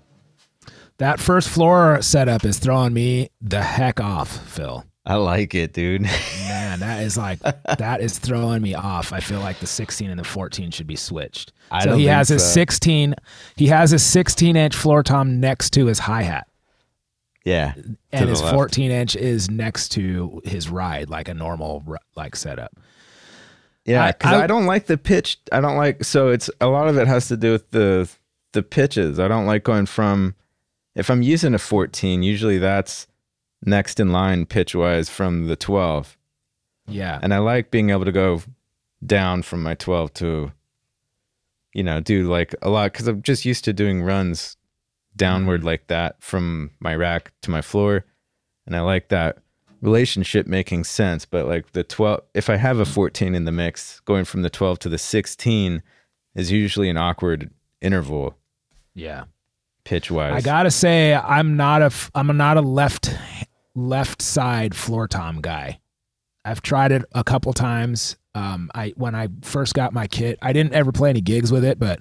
That 0.99 1.19
first 1.19 1.49
floor 1.49 2.01
setup 2.03 2.45
is 2.45 2.59
throwing 2.59 2.93
me 2.93 3.31
the 3.41 3.63
heck 3.63 4.01
off, 4.01 4.47
Phil. 4.49 4.85
I 5.11 5.15
like 5.17 5.55
it, 5.57 5.73
dude. 5.73 6.03
Man. 6.03 6.79
That 6.81 7.03
is 7.03 7.17
like 7.17 7.41
that 7.41 8.01
is 8.01 8.19
throwing 8.19 8.63
me 8.63 8.75
off. 8.75 9.13
I 9.13 9.19
feel 9.21 9.41
like 9.41 9.59
the 9.59 9.67
16 9.67 10.09
and 10.09 10.21
the 10.21 10.25
14 10.25 10.71
should 10.71 10.87
be 10.87 10.95
switched. 10.97 11.53
I 11.71 11.85
so 11.85 11.97
he 11.97 12.05
has 12.07 12.29
his 12.29 12.45
16. 12.45 13.17
He 13.57 13.67
has 13.67 13.91
his 13.91 14.05
16 14.05 14.57
inch 14.57 14.77
floor 14.77 15.03
tom 15.03 15.41
next 15.41 15.71
to 15.71 15.87
his 15.87 15.99
hi 15.99 16.23
hat, 16.23 16.47
Yeah. 17.45 17.75
and 18.13 18.29
his 18.29 18.41
left. 18.41 18.55
14 18.55 18.91
inch 18.93 19.17
is 19.17 19.51
next 19.51 19.89
to 19.91 20.41
his 20.45 20.69
ride, 20.69 21.11
like 21.11 21.29
a 21.29 21.35
normal 21.35 21.85
like 22.17 22.37
setup. 22.37 22.73
Yeah, 23.85 24.05
I- 24.05 24.13
because 24.13 24.33
I- 24.35 24.45
I, 24.45 24.47
don't 24.47 24.67
like 24.67 24.87
the 24.87 24.97
pitch. 24.99 25.39
I 25.51 25.61
don't 25.61 25.77
like 25.77 26.05
so 26.05 26.29
it's 26.29 26.49
a 26.61 26.69
lot 26.69 26.87
of 26.89 26.97
it 26.99 27.09
has 27.09 27.27
to 27.29 27.37
do 27.37 27.51
with 27.53 27.69
the 27.73 28.09
the 28.53 28.63
pitches. 28.63 29.19
I 29.19 29.27
don't 29.27 29.47
like 29.47 29.65
going 29.65 29.87
from 29.87 30.37
if 30.95 31.11
I'm 31.11 31.23
using 31.23 31.53
a 31.55 31.59
14. 31.59 32.23
Usually 32.23 32.59
that's 32.59 33.07
next 33.65 34.01
in 34.01 34.11
line 34.11 34.47
pitch 34.47 34.75
wise 34.75 35.09
from 35.09 35.47
the 35.47 35.57
12, 35.57 36.17
Yeah, 36.87 37.19
and 37.23 37.35
I 37.35 37.39
like 37.39 37.71
being 37.71 37.91
able 37.91 38.05
to 38.05 38.13
go 38.13 38.43
down 39.05 39.43
from 39.43 39.63
my 39.63 39.75
12 39.75 40.13
to 40.15 40.53
you 41.73 41.83
know 41.83 42.01
do 42.01 42.29
like 42.31 42.55
a 42.63 42.69
lot 42.69 42.93
because 42.93 43.07
I'm 43.09 43.23
just 43.23 43.45
used 43.45 43.65
to 43.65 43.73
doing 43.73 44.03
runs 44.03 44.57
downward 45.17 45.61
mm-hmm. 45.61 45.69
like 45.69 45.87
that 45.89 46.23
from 46.23 46.71
my 46.81 46.95
rack 46.95 47.33
to 47.43 47.51
my 47.51 47.63
floor, 47.63 48.05
and 48.67 48.77
I 48.77 48.81
like 48.81 49.09
that 49.09 49.39
relationship 49.83 50.47
making 50.47 50.85
sense 50.85 51.25
but 51.25 51.47
like 51.47 51.73
the 51.73 51.83
12 51.83 52.21
if 52.35 52.51
i 52.51 52.57
have 52.57 52.81
a 52.81 52.85
14 52.85 53.35
in 53.35 53.47
the 53.47 53.51
mix 53.51 54.01
going 54.01 54.27
from 54.27 54.43
the 54.43 54.51
12 54.51 54.79
to 54.79 54.91
the 54.91 54.99
16 54.99 55.83
is 56.35 56.51
usually 56.51 56.89
an 56.89 56.97
awkward 56.97 57.51
interval. 57.81 58.37
Yeah. 58.95 59.25
pitch 59.85 60.11
wise 60.11 60.35
I 60.35 60.41
gotta 60.41 60.71
say, 60.71 61.15
I'm 61.15 61.57
not 61.57 61.83
a 61.83 61.91
I'm 62.15 62.37
not 62.37 62.57
a 62.57 62.61
left 62.61 63.15
left 63.75 64.23
side 64.23 64.75
floor 64.75 65.07
tom 65.09 65.41
guy. 65.41 65.81
I've 66.45 66.63
tried 66.63 66.93
it 66.93 67.05
a 67.13 67.23
couple 67.25 67.53
times. 67.53 68.17
Um, 68.35 68.71
I 68.75 68.93
when 68.97 69.15
I 69.15 69.29
first 69.43 69.75
got 69.75 69.93
my 69.93 70.07
kit, 70.07 70.39
I 70.41 70.53
didn't 70.53 70.73
ever 70.73 70.93
play 70.93 71.11
any 71.11 71.21
gigs 71.21 71.53
with 71.53 71.65
it, 71.65 71.79
but 71.79 72.01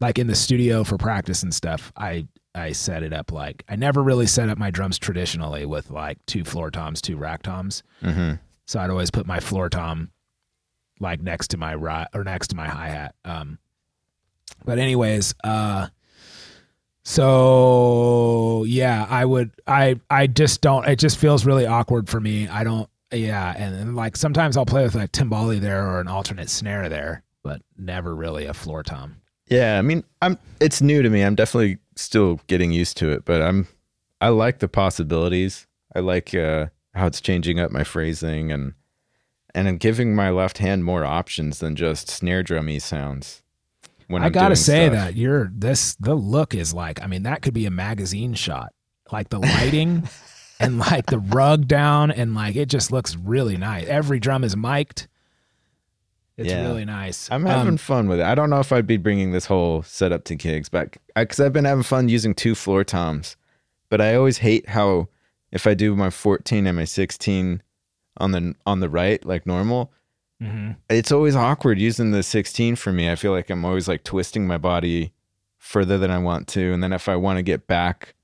like 0.00 0.18
in 0.18 0.26
the 0.26 0.34
studio 0.34 0.84
for 0.84 0.98
practice 0.98 1.42
and 1.42 1.54
stuff, 1.54 1.92
I 1.96 2.26
I 2.54 2.72
set 2.72 3.02
it 3.02 3.12
up 3.12 3.32
like 3.32 3.64
I 3.68 3.76
never 3.76 4.02
really 4.02 4.26
set 4.26 4.48
up 4.48 4.58
my 4.58 4.70
drums 4.70 4.98
traditionally 4.98 5.64
with 5.66 5.90
like 5.90 6.18
two 6.26 6.44
floor 6.44 6.70
toms, 6.70 7.00
two 7.00 7.16
rack 7.16 7.42
toms. 7.42 7.82
hmm 8.02 8.32
So 8.66 8.78
I'd 8.78 8.90
always 8.90 9.10
put 9.10 9.26
my 9.26 9.40
floor 9.40 9.68
tom 9.68 10.10
like 11.00 11.20
next 11.20 11.48
to 11.48 11.56
my 11.56 11.72
ri 11.72 12.04
or 12.14 12.22
next 12.24 12.48
to 12.48 12.56
my 12.56 12.68
hi 12.68 12.88
hat. 12.88 13.14
Um, 13.24 13.58
but 14.64 14.78
anyways, 14.78 15.34
uh, 15.42 15.88
so 17.04 18.64
yeah, 18.66 19.06
I 19.08 19.24
would, 19.24 19.50
I, 19.66 20.00
I 20.10 20.26
just 20.26 20.60
don't. 20.60 20.86
It 20.86 20.98
just 20.98 21.18
feels 21.18 21.44
really 21.44 21.66
awkward 21.66 22.08
for 22.08 22.20
me. 22.20 22.48
I 22.48 22.64
don't. 22.64 22.88
Yeah, 23.12 23.54
and, 23.56 23.74
and 23.74 23.96
like 23.96 24.16
sometimes 24.16 24.56
I'll 24.56 24.64
play 24.64 24.84
with 24.84 24.94
like 24.94 25.12
timbali 25.12 25.60
there 25.60 25.86
or 25.86 26.00
an 26.00 26.08
alternate 26.08 26.48
snare 26.48 26.88
there, 26.88 27.22
but 27.42 27.60
never 27.76 28.14
really 28.14 28.46
a 28.46 28.54
floor 28.54 28.82
tom. 28.82 29.16
yeah 29.48 29.78
i 29.78 29.82
mean 29.82 30.04
i'm 30.22 30.38
it's 30.60 30.80
new 30.80 31.02
to 31.02 31.10
me 31.10 31.22
i'm 31.22 31.34
definitely 31.34 31.76
still 31.96 32.40
getting 32.46 32.70
used 32.72 32.96
to 32.96 33.10
it 33.10 33.24
but 33.24 33.42
i'm 33.42 33.66
i 34.20 34.28
like 34.28 34.60
the 34.60 34.68
possibilities 34.68 35.66
i 35.96 35.98
like 35.98 36.32
uh 36.34 36.66
how 36.94 37.06
it's 37.06 37.20
changing 37.20 37.58
up 37.58 37.70
my 37.72 37.82
phrasing 37.84 38.52
and 38.52 38.74
and 39.54 39.68
I'm 39.68 39.76
giving 39.76 40.14
my 40.14 40.30
left 40.30 40.58
hand 40.58 40.82
more 40.84 41.04
options 41.04 41.58
than 41.58 41.76
just 41.76 42.08
snare 42.08 42.42
drummy 42.42 42.80
sounds 42.80 43.41
when 44.08 44.22
I 44.22 44.26
I'm 44.26 44.32
gotta 44.32 44.56
say 44.56 44.86
stuff. 44.86 44.94
that 44.94 45.16
you're 45.16 45.50
this. 45.54 45.94
The 45.96 46.14
look 46.14 46.54
is 46.54 46.72
like. 46.74 47.02
I 47.02 47.06
mean, 47.06 47.22
that 47.24 47.42
could 47.42 47.54
be 47.54 47.66
a 47.66 47.70
magazine 47.70 48.34
shot. 48.34 48.72
Like 49.10 49.28
the 49.28 49.38
lighting 49.40 50.08
and 50.60 50.78
like 50.78 51.06
the 51.06 51.18
rug 51.18 51.66
down 51.68 52.10
and 52.10 52.34
like 52.34 52.56
it 52.56 52.66
just 52.66 52.90
looks 52.92 53.16
really 53.16 53.56
nice. 53.56 53.86
Every 53.86 54.18
drum 54.20 54.44
is 54.44 54.56
mic'd. 54.56 55.08
It's 56.38 56.48
Yeah. 56.50 56.62
really 56.66 56.84
nice. 56.86 57.28
I'm 57.30 57.44
having 57.44 57.72
Um, 57.72 57.76
fun 57.76 58.08
with 58.08 58.20
it. 58.20 58.24
I 58.24 58.34
don't 58.34 58.48
know 58.50 58.60
if 58.60 58.72
I'd 58.72 58.86
be 58.86 58.96
bringing 58.96 59.32
this 59.32 59.46
whole 59.46 59.82
setup 59.82 60.24
to 60.24 60.34
gigs, 60.34 60.68
but 60.70 60.96
because 61.14 61.40
I've 61.40 61.52
been 61.52 61.66
having 61.66 61.82
fun 61.82 62.08
using 62.08 62.34
two 62.34 62.54
floor 62.54 62.84
toms, 62.84 63.36
but 63.90 64.00
I 64.00 64.14
always 64.14 64.38
hate 64.38 64.70
how 64.70 65.08
if 65.50 65.66
I 65.66 65.74
do 65.74 65.94
my 65.94 66.08
14 66.08 66.66
and 66.66 66.76
my 66.78 66.84
16 66.86 67.62
on 68.16 68.30
the 68.32 68.54
on 68.64 68.80
the 68.80 68.88
right 68.88 69.22
like 69.26 69.44
normal, 69.46 69.92
mhm. 70.42 70.76
it's 70.88 71.12
always 71.12 71.36
awkward 71.36 71.78
using 71.78 72.10
the 72.10 72.22
16 72.22 72.76
for 72.76 72.92
me. 72.92 73.10
I 73.10 73.16
feel 73.16 73.32
like 73.32 73.50
I'm 73.50 73.64
always 73.64 73.88
like 73.88 74.04
twisting 74.04 74.46
my 74.46 74.58
body 74.58 75.12
further 75.58 75.98
than 75.98 76.10
I 76.10 76.18
want 76.18 76.48
to, 76.48 76.72
and 76.72 76.82
then 76.82 76.92
if 76.92 77.08
I 77.08 77.16
want 77.16 77.38
to 77.38 77.42
get 77.42 77.66
back 77.66 78.14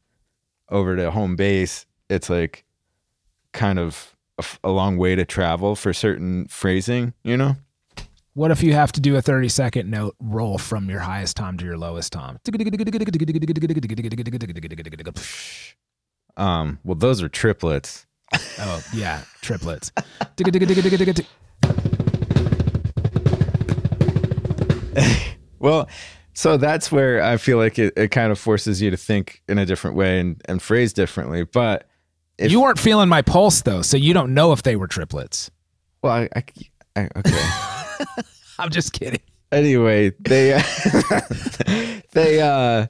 over 0.71 0.97
to 0.97 1.11
home 1.11 1.37
base, 1.37 1.87
it's 2.11 2.29
like 2.29 2.65
kind 3.53 3.79
of 3.79 4.17
a 4.63 4.71
long 4.71 4.97
way 4.97 5.15
to 5.15 5.25
travel 5.25 5.75
for 5.75 5.93
certain 5.93 6.47
phrasing, 6.49 7.15
you 7.23 7.37
know? 7.37 7.57
What 8.35 8.53
if 8.53 8.63
you 8.63 8.73
have 8.73 8.93
to 8.93 9.01
do 9.01 9.17
a 9.17 9.23
30 9.23 9.49
second 9.49 9.91
note 9.91 10.15
roll 10.21 10.59
from 10.59 10.89
your 10.89 11.01
highest 11.01 11.37
tom 11.37 11.59
to 11.59 11.65
your 11.65 11.77
lowest 11.77 12.13
tom? 12.13 12.39
Um, 16.37 16.79
well, 16.85 16.95
those 16.95 17.21
are 17.21 17.29
triplets. 17.29 18.07
Oh, 18.61 18.83
yeah, 18.95 19.23
triplets. 19.41 19.91
Well, 25.61 25.89
so 26.35 26.57
that's 26.57 26.93
where 26.93 27.21
I 27.21 27.37
feel 27.37 27.59
like 27.59 27.81
it, 27.81 27.93
it 27.97 28.13
kind 28.13 28.31
of 28.31 28.39
forces 28.39 28.81
you 28.81 28.93
to 28.93 28.97
think 28.97 29.43
in 29.49 29.59
a 29.59 29.67
different 29.67 29.97
way 29.97 30.21
and, 30.21 30.41
and 30.45 30.63
phrase 30.63 30.93
differently. 30.93 31.43
But 31.43 31.89
if 32.39 32.53
You 32.53 32.61
weren't 32.61 32.79
feeling 32.79 33.09
my 33.09 33.23
pulse 33.23 33.63
though, 33.63 33.83
so 33.83 33.97
you 33.97 34.15
don't 34.15 34.35
know 34.35 34.53
if 34.53 34.63
they 34.63 34.77
were 34.77 34.87
triplets. 34.87 35.51
well, 36.01 36.13
I, 36.13 36.29
I, 36.37 36.45
I 36.95 37.09
okay. 37.17 38.23
I'm 38.61 38.71
just 38.71 38.93
kidding. 38.93 39.19
anyway, 39.51 40.13
they 40.21 40.63
they 42.13 42.41
uh 42.41 42.87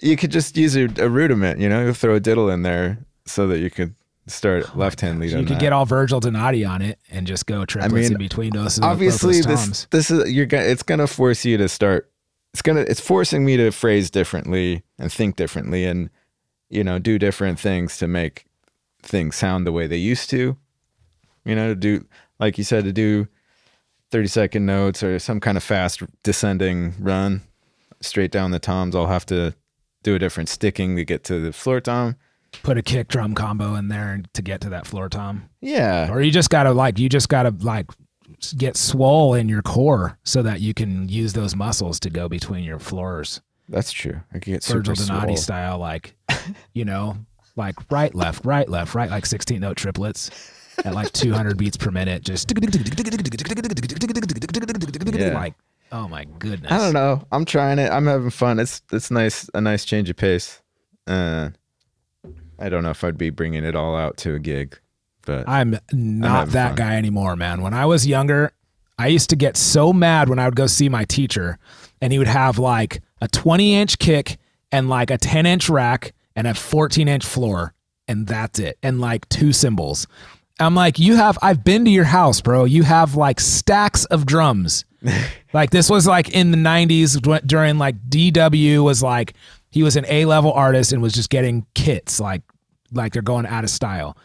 you 0.00 0.16
could 0.16 0.30
just 0.30 0.56
use 0.56 0.74
a, 0.76 0.84
a 0.96 1.08
rudiment, 1.10 1.60
you 1.60 1.68
know, 1.68 1.84
you 1.84 1.92
throw 1.92 2.14
a 2.14 2.20
diddle 2.20 2.48
in 2.48 2.62
there 2.62 3.04
so 3.26 3.46
that 3.48 3.58
you 3.58 3.68
could 3.70 3.94
start 4.26 4.64
oh 4.74 4.78
left 4.78 5.00
hand 5.00 5.18
lead 5.18 5.30
So 5.30 5.38
you 5.38 5.44
could 5.46 5.56
that. 5.56 5.60
get 5.60 5.72
all 5.72 5.84
Virgil 5.86 6.20
Donati 6.20 6.64
on 6.64 6.80
it 6.82 6.98
and 7.10 7.26
just 7.26 7.46
go 7.46 7.64
triplets 7.64 7.92
mean, 7.94 8.12
in 8.12 8.18
between 8.18 8.50
those. 8.52 8.80
obviously 8.80 9.36
those 9.36 9.46
this 9.46 9.64
toms. 9.66 9.86
this 9.90 10.10
is 10.10 10.30
you're 10.32 10.46
gonna 10.46 10.64
it's 10.64 10.82
gonna 10.82 11.06
force 11.06 11.44
you 11.44 11.56
to 11.58 11.68
start 11.68 12.10
it's 12.52 12.62
gonna 12.62 12.80
it's 12.82 13.00
forcing 13.00 13.44
me 13.44 13.56
to 13.56 13.70
phrase 13.72 14.10
differently 14.10 14.82
and 14.98 15.12
think 15.12 15.36
differently 15.36 15.84
and 15.84 16.10
you 16.70 16.84
know 16.84 16.98
do 16.98 17.18
different 17.18 17.58
things 17.58 17.98
to 17.98 18.06
make 18.06 18.46
things 19.02 19.34
sound 19.34 19.66
the 19.66 19.72
way 19.72 19.86
they 19.88 19.96
used 19.96 20.30
to 20.30 20.56
you 21.44 21.54
know 21.56 21.68
to 21.68 21.74
do 21.74 22.06
like 22.38 22.58
you 22.58 22.64
said 22.64 22.84
to 22.84 22.92
do 22.92 23.26
30 24.12 24.28
second 24.28 24.66
notes 24.66 25.02
or 25.02 25.18
some 25.18 25.40
kind 25.40 25.56
of 25.56 25.64
fast 25.64 26.02
descending 26.22 26.94
run 27.00 27.40
straight 28.00 28.30
down 28.30 28.52
the 28.52 28.60
toms 28.60 28.94
i'll 28.94 29.06
have 29.08 29.26
to 29.26 29.54
do 30.04 30.14
a 30.14 30.18
different 30.18 30.48
sticking 30.48 30.94
to 30.96 31.04
get 31.04 31.24
to 31.24 31.40
the 31.40 31.52
floor 31.52 31.80
tom 31.80 32.14
put 32.62 32.76
a 32.78 32.82
kick 32.82 33.08
drum 33.08 33.34
combo 33.34 33.74
in 33.74 33.88
there 33.88 34.22
to 34.34 34.42
get 34.42 34.60
to 34.60 34.68
that 34.70 34.86
floor 34.86 35.08
tom. 35.08 35.48
yeah 35.60 36.10
Or 36.12 36.20
you 36.20 36.30
just 36.30 36.50
gotta 36.50 36.72
like 36.72 36.98
you 36.98 37.08
just 37.08 37.28
gotta 37.28 37.54
like 37.60 37.86
get 38.56 38.76
swole 38.76 39.34
in 39.34 39.48
your 39.48 39.62
core 39.62 40.18
so 40.24 40.42
that 40.42 40.60
you 40.60 40.74
can 40.74 41.08
use 41.08 41.32
those 41.32 41.54
muscles 41.56 41.98
to 42.00 42.10
go 42.10 42.28
between 42.28 42.64
your 42.64 42.78
floors. 42.78 43.40
that's 43.68 43.92
true 43.92 44.20
i 44.34 44.38
can 44.38 44.52
get 44.54 44.64
Virgil 44.64 44.94
super 44.96 45.08
Donati 45.08 45.32
swole. 45.34 45.36
style, 45.42 45.78
like 45.78 46.14
you 46.74 46.84
know, 46.84 47.16
like 47.56 47.76
right, 47.90 48.14
left, 48.14 48.44
right, 48.44 48.68
left, 48.68 48.94
right, 48.94 49.10
like 49.10 49.26
16 49.26 49.60
note 49.60 49.76
triplets 49.76 50.30
at 50.84 50.94
like 50.94 51.12
200 51.12 51.56
beats 51.58 51.76
per 51.76 51.90
minute. 51.90 52.22
Just 52.24 52.50
Yeah. 55.14 55.34
like, 55.34 55.54
oh 55.92 56.08
my 56.08 56.24
goodness. 56.38 56.72
I 56.72 56.78
don't 56.78 56.94
know. 56.94 57.22
I'm 57.30 57.44
trying 57.44 57.78
it. 57.78 57.90
I'm 57.90 58.06
having 58.06 58.30
fun. 58.30 58.58
It's 58.58 58.82
it's 58.90 59.10
nice, 59.10 59.48
a 59.54 59.60
nice 59.60 59.84
change 59.84 60.08
of 60.10 60.16
pace. 60.16 60.60
Uh, 61.06 61.50
I 62.62 62.68
don't 62.68 62.84
know 62.84 62.90
if 62.90 63.02
I'd 63.02 63.18
be 63.18 63.30
bringing 63.30 63.64
it 63.64 63.74
all 63.74 63.96
out 63.96 64.16
to 64.18 64.34
a 64.34 64.38
gig, 64.38 64.78
but 65.26 65.48
I'm 65.48 65.78
not 65.92 66.30
having 66.30 66.52
that 66.52 66.68
fun. 66.68 66.76
guy 66.76 66.96
anymore, 66.96 67.34
man. 67.34 67.60
When 67.60 67.74
I 67.74 67.86
was 67.86 68.06
younger, 68.06 68.52
I 68.98 69.08
used 69.08 69.30
to 69.30 69.36
get 69.36 69.56
so 69.56 69.92
mad 69.92 70.28
when 70.28 70.38
I 70.38 70.44
would 70.44 70.54
go 70.54 70.68
see 70.68 70.88
my 70.88 71.04
teacher 71.04 71.58
and 72.00 72.12
he 72.12 72.18
would 72.18 72.28
have 72.28 72.58
like 72.58 73.02
a 73.20 73.26
20 73.26 73.74
inch 73.74 73.98
kick 73.98 74.38
and 74.70 74.88
like 74.88 75.10
a 75.10 75.18
10 75.18 75.44
inch 75.44 75.68
rack 75.68 76.12
and 76.36 76.46
a 76.46 76.54
14 76.54 77.08
inch 77.08 77.26
floor. 77.26 77.74
And 78.06 78.28
that's 78.28 78.60
it. 78.60 78.78
And 78.82 79.00
like 79.00 79.28
two 79.28 79.52
cymbals. 79.52 80.06
I'm 80.60 80.74
like, 80.76 80.98
you 81.00 81.16
have, 81.16 81.38
I've 81.42 81.64
been 81.64 81.84
to 81.84 81.90
your 81.90 82.04
house, 82.04 82.40
bro. 82.40 82.64
You 82.64 82.84
have 82.84 83.16
like 83.16 83.40
stacks 83.40 84.04
of 84.06 84.24
drums. 84.24 84.84
like 85.52 85.70
this 85.70 85.90
was 85.90 86.06
like 86.06 86.28
in 86.30 86.52
the 86.52 86.56
90s 86.56 87.46
during 87.46 87.78
like 87.78 87.96
DW 88.08 88.84
was 88.84 89.02
like, 89.02 89.34
he 89.70 89.82
was 89.82 89.96
an 89.96 90.04
A 90.08 90.26
level 90.26 90.52
artist 90.52 90.92
and 90.92 91.02
was 91.02 91.12
just 91.12 91.30
getting 91.30 91.66
kits 91.74 92.20
like, 92.20 92.42
like 92.92 93.12
they're 93.12 93.22
going 93.22 93.46
out 93.46 93.64
of 93.64 93.70
style 93.70 94.16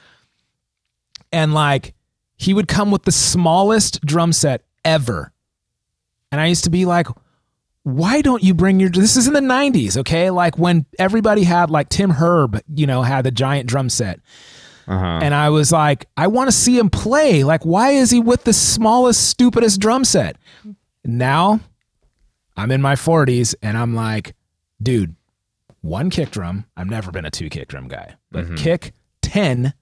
and 1.32 1.54
like 1.54 1.94
he 2.38 2.54
would 2.54 2.68
come 2.68 2.92
with 2.92 3.04
the 3.04 3.12
smallest 3.12 4.02
drum 4.02 4.32
set 4.32 4.64
ever. 4.86 5.32
And 6.32 6.40
I 6.40 6.48
used 6.48 6.66
to 6.66 6.70
be 6.70 6.86
like, 6.86 7.08
why 7.84 8.22
don't 8.22 8.44
you 8.44 8.54
bring 8.54 8.80
your 8.80 8.90
this 8.90 9.16
is 9.16 9.28
in 9.28 9.34
the 9.34 9.40
90s, 9.40 9.98
okay? 9.98 10.30
Like 10.30 10.58
when 10.58 10.86
everybody 11.00 11.44
had 11.44 11.70
like 11.70 11.90
Tim 11.90 12.12
Herb, 12.12 12.62
you 12.74 12.86
know, 12.86 13.02
had 13.02 13.24
the 13.24 13.32
giant 13.32 13.68
drum 13.68 13.90
set. 13.90 14.20
Uh-huh. 14.88 15.20
And 15.22 15.34
I 15.34 15.50
was 15.50 15.72
like, 15.72 16.08
I 16.16 16.28
want 16.28 16.48
to 16.50 16.56
see 16.56 16.78
him 16.78 16.90
play. 16.90 17.44
Like, 17.44 17.66
why 17.66 17.92
is 17.92 18.10
he 18.10 18.22
with 18.22 18.46
the 18.46 18.54
smallest, 18.54 19.30
stupidest 19.30 19.80
drum 19.80 20.06
set? 20.06 20.38
Now 21.04 21.60
I'm 22.56 22.72
in 22.72 22.82
my 22.82 22.96
40s 22.96 23.56
and 23.62 23.78
I'm 23.78 23.96
like, 23.96 24.36
dude, 24.82 25.16
one 25.88 26.10
kick 26.10 26.32
drum. 26.32 26.66
I've 26.76 26.90
never 26.90 27.12
been 27.12 27.26
a 27.26 27.32
two 27.32 27.50
kick 27.50 27.70
drum 27.70 27.88
guy, 27.88 28.16
but 28.32 28.46
mm-hmm. 28.46 28.56
kick 28.56 28.94
10, 29.22 29.74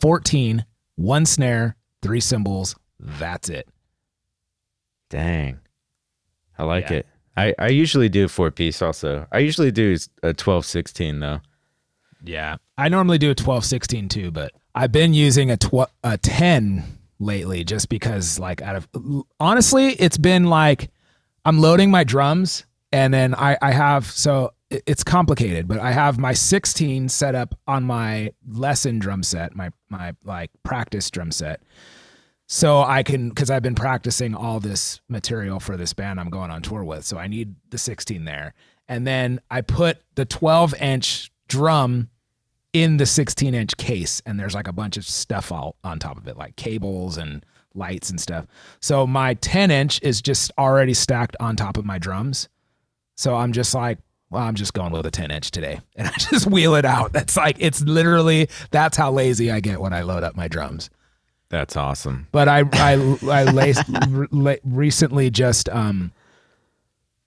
14, 0.00 0.64
one 0.96 1.24
snare, 1.26 1.76
three 2.02 2.20
cymbals. 2.20 2.76
That's 3.00 3.48
it. 3.48 3.68
Dang. 5.08 5.60
I 6.58 6.64
like 6.64 6.90
Yeah. 6.90 6.96
it. 6.98 7.06
I, 7.38 7.54
I 7.58 7.68
usually 7.68 8.08
do 8.08 8.28
four 8.28 8.50
piece 8.50 8.80
also. 8.80 9.26
I 9.30 9.38
usually 9.38 9.70
do 9.70 9.96
a 10.22 10.32
12 10.32 10.64
16 10.64 11.20
though. 11.20 11.40
Yeah. 12.24 12.56
I 12.78 12.88
normally 12.88 13.18
do 13.18 13.30
a 13.30 13.34
12, 13.34 13.64
16 13.64 14.08
too, 14.08 14.30
but 14.30 14.52
I've 14.74 14.92
been 14.92 15.14
using 15.14 15.50
a, 15.50 15.56
tw- 15.56 15.90
a 16.02 16.18
10 16.18 16.82
lately 17.18 17.64
just 17.64 17.88
because, 17.88 18.38
like, 18.38 18.60
out 18.62 18.76
of 18.76 18.88
honestly, 19.40 19.88
it's 19.94 20.18
been 20.18 20.44
like 20.44 20.90
I'm 21.44 21.60
loading 21.60 21.90
my 21.90 22.04
drums 22.04 22.64
and 22.92 23.12
then 23.12 23.34
I, 23.34 23.56
I 23.62 23.72
have, 23.72 24.06
so 24.06 24.52
it's 24.70 25.04
complicated, 25.04 25.68
but 25.68 25.78
I 25.78 25.92
have 25.92 26.18
my 26.18 26.32
16 26.32 27.08
set 27.08 27.34
up 27.34 27.54
on 27.66 27.84
my 27.84 28.32
lesson 28.48 28.98
drum 28.98 29.22
set, 29.22 29.54
my, 29.54 29.70
my 29.88 30.14
like 30.24 30.50
practice 30.64 31.10
drum 31.10 31.30
set. 31.30 31.62
So 32.48 32.82
I 32.82 33.02
can, 33.02 33.28
because 33.28 33.50
I've 33.50 33.62
been 33.62 33.74
practicing 33.74 34.34
all 34.34 34.60
this 34.60 35.00
material 35.08 35.60
for 35.60 35.76
this 35.76 35.92
band 35.92 36.20
I'm 36.20 36.30
going 36.30 36.50
on 36.50 36.62
tour 36.62 36.84
with. 36.84 37.04
So 37.04 37.18
I 37.18 37.26
need 37.26 37.54
the 37.70 37.78
16 37.78 38.24
there. 38.24 38.54
And 38.88 39.06
then 39.06 39.40
I 39.50 39.62
put 39.62 39.98
the 40.14 40.24
12 40.24 40.74
inch 40.80 41.30
drum 41.48 42.08
in 42.72 42.98
the 42.98 43.06
16 43.06 43.54
inch 43.54 43.76
case, 43.76 44.20
and 44.26 44.38
there's 44.38 44.54
like 44.54 44.68
a 44.68 44.72
bunch 44.72 44.96
of 44.96 45.06
stuff 45.06 45.50
all 45.50 45.76
on 45.82 45.98
top 45.98 46.18
of 46.18 46.28
it, 46.28 46.36
like 46.36 46.56
cables 46.56 47.16
and 47.16 47.44
lights 47.74 48.10
and 48.10 48.20
stuff. 48.20 48.46
So 48.80 49.06
my 49.06 49.34
10 49.34 49.70
inch 49.70 50.00
is 50.02 50.20
just 50.20 50.50
already 50.58 50.94
stacked 50.94 51.36
on 51.40 51.56
top 51.56 51.76
of 51.76 51.84
my 51.84 51.98
drums. 51.98 52.48
So 53.16 53.34
I'm 53.34 53.52
just 53.52 53.74
like, 53.74 53.98
well, 54.30 54.42
I'm 54.42 54.54
just 54.54 54.74
going 54.74 54.92
with 54.92 55.06
a 55.06 55.10
10 55.10 55.30
inch 55.30 55.50
today. 55.50 55.80
And 55.96 56.08
I 56.08 56.12
just 56.12 56.46
wheel 56.46 56.74
it 56.74 56.84
out. 56.84 57.12
That's 57.12 57.36
like, 57.36 57.56
it's 57.58 57.80
literally, 57.82 58.48
that's 58.70 58.96
how 58.96 59.10
lazy 59.12 59.50
I 59.50 59.60
get 59.60 59.80
when 59.80 59.92
I 59.92 60.02
load 60.02 60.22
up 60.22 60.36
my 60.36 60.48
drums. 60.48 60.90
That's 61.48 61.76
awesome. 61.76 62.26
But 62.32 62.48
I 62.48 62.64
I 62.72 63.18
I 63.30 63.44
laced, 63.44 63.84
re- 64.08 64.58
recently 64.64 65.30
just 65.30 65.68
um 65.68 66.12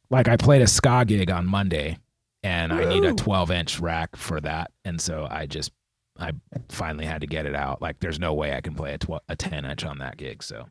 like 0.10 0.28
I 0.28 0.36
played 0.36 0.62
a 0.62 0.68
ska 0.68 1.06
gig 1.06 1.32
on 1.32 1.46
Monday 1.46 1.98
and 2.44 2.74
I 2.74 2.86
need 2.86 3.06
a 3.06 3.14
12 3.14 3.52
inch 3.52 3.80
rack 3.80 4.16
for 4.16 4.42
that 4.42 4.72
and 4.84 5.00
so 5.00 5.28
I 5.30 5.46
just 5.46 5.72
I 6.18 6.34
finally 6.68 7.06
had 7.06 7.22
to 7.22 7.28
get 7.28 7.46
it 7.46 7.56
out. 7.56 7.82
Like 7.82 8.02
there's 8.02 8.20
no 8.20 8.34
way 8.34 8.54
I 8.54 8.60
can 8.62 8.76
play 8.76 8.94
a 8.94 8.98
12, 8.98 9.22
a 9.30 9.36
10 9.38 9.64
inch 9.66 9.86
on 9.86 10.00
that 10.00 10.18
gig 10.18 10.44
so 10.44 10.68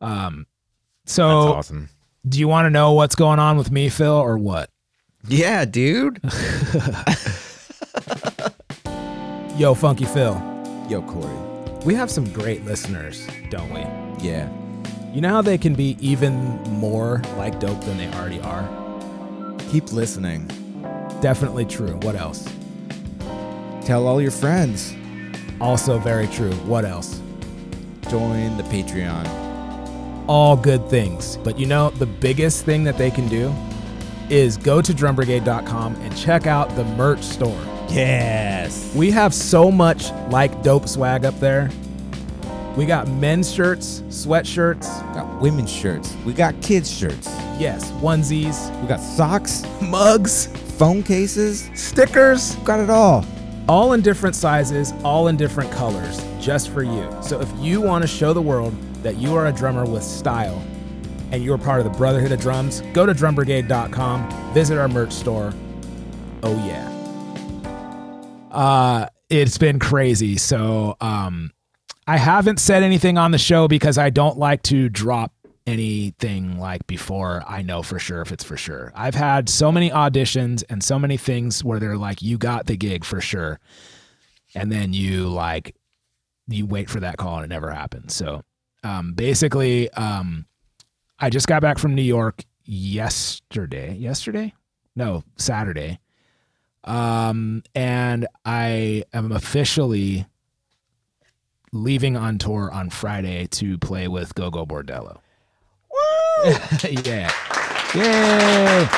um 0.00 0.46
That's 1.04 1.14
so 1.14 1.28
awesome. 1.28 1.90
Do 2.28 2.38
you 2.38 2.48
want 2.48 2.66
to 2.66 2.70
know 2.70 2.92
what's 2.92 3.14
going 3.14 3.38
on 3.38 3.56
with 3.56 3.70
me 3.70 3.88
Phil 3.88 4.12
or 4.12 4.36
what? 4.36 4.68
Yeah, 5.26 5.64
dude. 5.64 6.20
Yo 9.56 9.72
Funky 9.74 10.04
Phil. 10.04 10.34
Yo, 10.88 11.00
Korey. 11.02 11.84
We 11.84 11.94
have 11.94 12.10
some 12.10 12.30
great 12.30 12.64
listeners, 12.66 13.26
don't 13.48 13.72
we? 13.72 13.80
Yeah. 14.22 14.50
You 15.14 15.22
know 15.22 15.30
how 15.30 15.40
they 15.42 15.56
can 15.56 15.74
be 15.74 15.96
even 15.98 16.34
more 16.64 17.22
like 17.36 17.58
dope 17.58 17.80
than 17.84 17.96
they 17.96 18.08
already 18.12 18.40
are? 18.40 18.68
Keep 19.70 19.92
listening. 19.92 20.46
Definitely 21.22 21.64
true. 21.64 21.96
What 22.02 22.16
else? 22.16 22.46
Tell 23.82 24.06
all 24.06 24.20
your 24.20 24.30
friends. 24.30 24.94
Also 25.58 25.98
very 25.98 26.26
true. 26.26 26.52
What 26.66 26.84
else? 26.84 27.20
Join 28.08 28.56
the 28.58 28.62
Patreon. 28.64 29.49
All 30.30 30.56
good 30.56 30.88
things. 30.88 31.38
But 31.38 31.58
you 31.58 31.66
know, 31.66 31.90
the 31.90 32.06
biggest 32.06 32.64
thing 32.64 32.84
that 32.84 32.96
they 32.96 33.10
can 33.10 33.26
do 33.28 33.52
is 34.28 34.56
go 34.56 34.80
to 34.80 34.92
drumbrigade.com 34.92 35.96
and 35.96 36.16
check 36.16 36.46
out 36.46 36.74
the 36.76 36.84
merch 36.84 37.22
store. 37.22 37.60
Yes. 37.88 38.94
We 38.94 39.10
have 39.10 39.34
so 39.34 39.72
much 39.72 40.12
like 40.30 40.62
dope 40.62 40.86
swag 40.88 41.24
up 41.24 41.38
there. 41.40 41.68
We 42.76 42.86
got 42.86 43.08
men's 43.08 43.52
shirts, 43.52 44.02
sweatshirts, 44.08 44.86
We 45.08 45.14
got 45.14 45.40
women's 45.42 45.72
shirts. 45.72 46.16
We 46.24 46.32
got 46.32 46.54
kids' 46.62 46.88
shirts. 46.96 47.26
yes, 47.58 47.90
onesies, 48.00 48.70
We 48.80 48.86
got 48.86 49.00
socks, 49.00 49.64
mugs, 49.82 50.46
phone 50.78 51.02
cases. 51.02 51.68
stickers, 51.74 52.54
got 52.64 52.78
it 52.78 52.88
all. 52.88 53.24
all 53.68 53.94
in 53.94 54.00
different 54.00 54.36
sizes, 54.36 54.92
all 55.02 55.26
in 55.26 55.36
different 55.36 55.72
colors, 55.72 56.24
just 56.40 56.68
for 56.70 56.84
you. 56.84 57.08
So 57.20 57.40
if 57.40 57.50
you 57.58 57.80
want 57.80 58.02
to 58.02 58.08
show 58.08 58.32
the 58.32 58.40
world 58.40 58.72
that 59.02 59.16
you 59.16 59.34
are 59.34 59.46
a 59.46 59.52
drummer 59.52 59.84
with 59.84 60.02
style 60.02 60.62
and 61.32 61.44
you're 61.44 61.58
part 61.58 61.80
of 61.80 61.90
the 61.90 61.96
Brotherhood 61.96 62.32
of 62.32 62.40
Drums, 62.40 62.82
go 62.92 63.06
to 63.06 63.12
drumbrigade.com, 63.12 64.52
visit 64.52 64.78
our 64.78 64.88
merch 64.88 65.12
store. 65.12 65.54
Oh 66.42 66.56
yeah. 66.66 66.86
Uh 68.50 69.06
it's 69.28 69.58
been 69.58 69.78
crazy. 69.78 70.36
So 70.36 70.96
um 71.00 71.50
I 72.06 72.16
haven't 72.16 72.58
said 72.58 72.82
anything 72.82 73.18
on 73.18 73.30
the 73.30 73.38
show 73.38 73.68
because 73.68 73.96
I 73.96 74.10
don't 74.10 74.36
like 74.38 74.62
to 74.64 74.88
drop 74.88 75.32
anything 75.66 76.58
like 76.58 76.86
before 76.86 77.44
I 77.46 77.62
know 77.62 77.82
for 77.82 77.98
sure 77.98 78.22
if 78.22 78.32
it's 78.32 78.42
for 78.42 78.56
sure. 78.56 78.92
I've 78.96 79.14
had 79.14 79.48
so 79.48 79.70
many 79.70 79.90
auditions 79.90 80.64
and 80.68 80.82
so 80.82 80.98
many 80.98 81.16
things 81.16 81.62
where 81.62 81.78
they're 81.78 81.96
like, 81.96 82.22
you 82.22 82.38
got 82.38 82.66
the 82.66 82.76
gig 82.76 83.04
for 83.04 83.20
sure. 83.20 83.60
And 84.54 84.72
then 84.72 84.92
you 84.92 85.28
like, 85.28 85.76
you 86.48 86.66
wait 86.66 86.90
for 86.90 86.98
that 87.00 87.16
call 87.16 87.36
and 87.36 87.44
it 87.44 87.54
never 87.54 87.70
happens. 87.70 88.14
So 88.14 88.42
um, 88.82 89.12
basically, 89.14 89.90
um, 89.92 90.46
I 91.18 91.30
just 91.30 91.46
got 91.46 91.62
back 91.62 91.78
from 91.78 91.94
New 91.94 92.02
York 92.02 92.44
yesterday. 92.64 93.94
Yesterday? 93.94 94.54
No, 94.96 95.24
Saturday. 95.36 96.00
Um, 96.84 97.62
and 97.74 98.26
I 98.44 99.04
am 99.12 99.32
officially 99.32 100.26
leaving 101.72 102.16
on 102.16 102.38
tour 102.38 102.70
on 102.72 102.90
Friday 102.90 103.46
to 103.48 103.78
play 103.78 104.08
with 104.08 104.34
Gogol 104.34 104.66
Bordello. 104.66 105.18
Woo! 105.92 106.52
yeah. 107.04 107.30
Yay! 107.94 108.88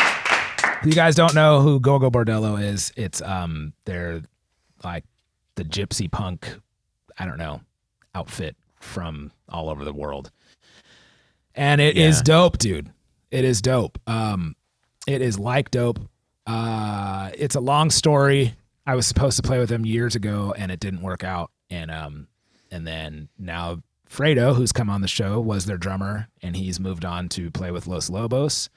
If 0.80 0.86
you 0.86 0.92
guys 0.92 1.14
don't 1.14 1.34
know 1.34 1.60
who 1.60 1.80
Gogol 1.80 2.10
Bordello 2.10 2.62
is, 2.62 2.92
it's 2.96 3.22
um 3.22 3.72
they're 3.84 4.22
like 4.84 5.04
the 5.54 5.64
gypsy 5.64 6.10
punk, 6.10 6.48
I 7.18 7.26
don't 7.26 7.38
know, 7.38 7.60
outfit 8.14 8.56
from 8.82 9.32
all 9.48 9.68
over 9.70 9.84
the 9.84 9.92
world. 9.92 10.30
And 11.54 11.80
it 11.80 11.96
is 11.96 12.18
Yeah. 12.18 12.22
dope, 12.24 12.58
dude. 12.58 12.90
It 13.30 13.44
is 13.44 13.60
dope. 13.62 13.98
Um 14.06 14.56
it 15.06 15.20
is 15.20 15.38
like 15.38 15.70
dope. 15.70 16.00
Uh 16.46 17.30
it's 17.34 17.54
a 17.54 17.60
long 17.60 17.90
story. 17.90 18.54
I 18.86 18.94
was 18.94 19.06
supposed 19.06 19.36
to 19.36 19.42
play 19.42 19.58
with 19.58 19.68
them 19.68 19.86
years 19.86 20.14
ago 20.16 20.54
and 20.56 20.72
it 20.72 20.80
didn't 20.80 21.02
work 21.02 21.24
out. 21.24 21.50
And 21.70 21.90
um 21.90 22.28
and 22.70 22.86
then 22.86 23.28
now 23.38 23.82
Fredo, 24.08 24.54
who's 24.54 24.72
come 24.72 24.90
on 24.90 25.00
the 25.00 25.08
show, 25.08 25.40
was 25.40 25.64
their 25.64 25.78
drummer 25.78 26.28
and 26.42 26.54
he's 26.56 26.78
moved 26.78 27.04
on 27.04 27.28
to 27.30 27.50
play 27.50 27.70
with 27.70 27.86
Los 27.86 28.10
Lobos. 28.10 28.68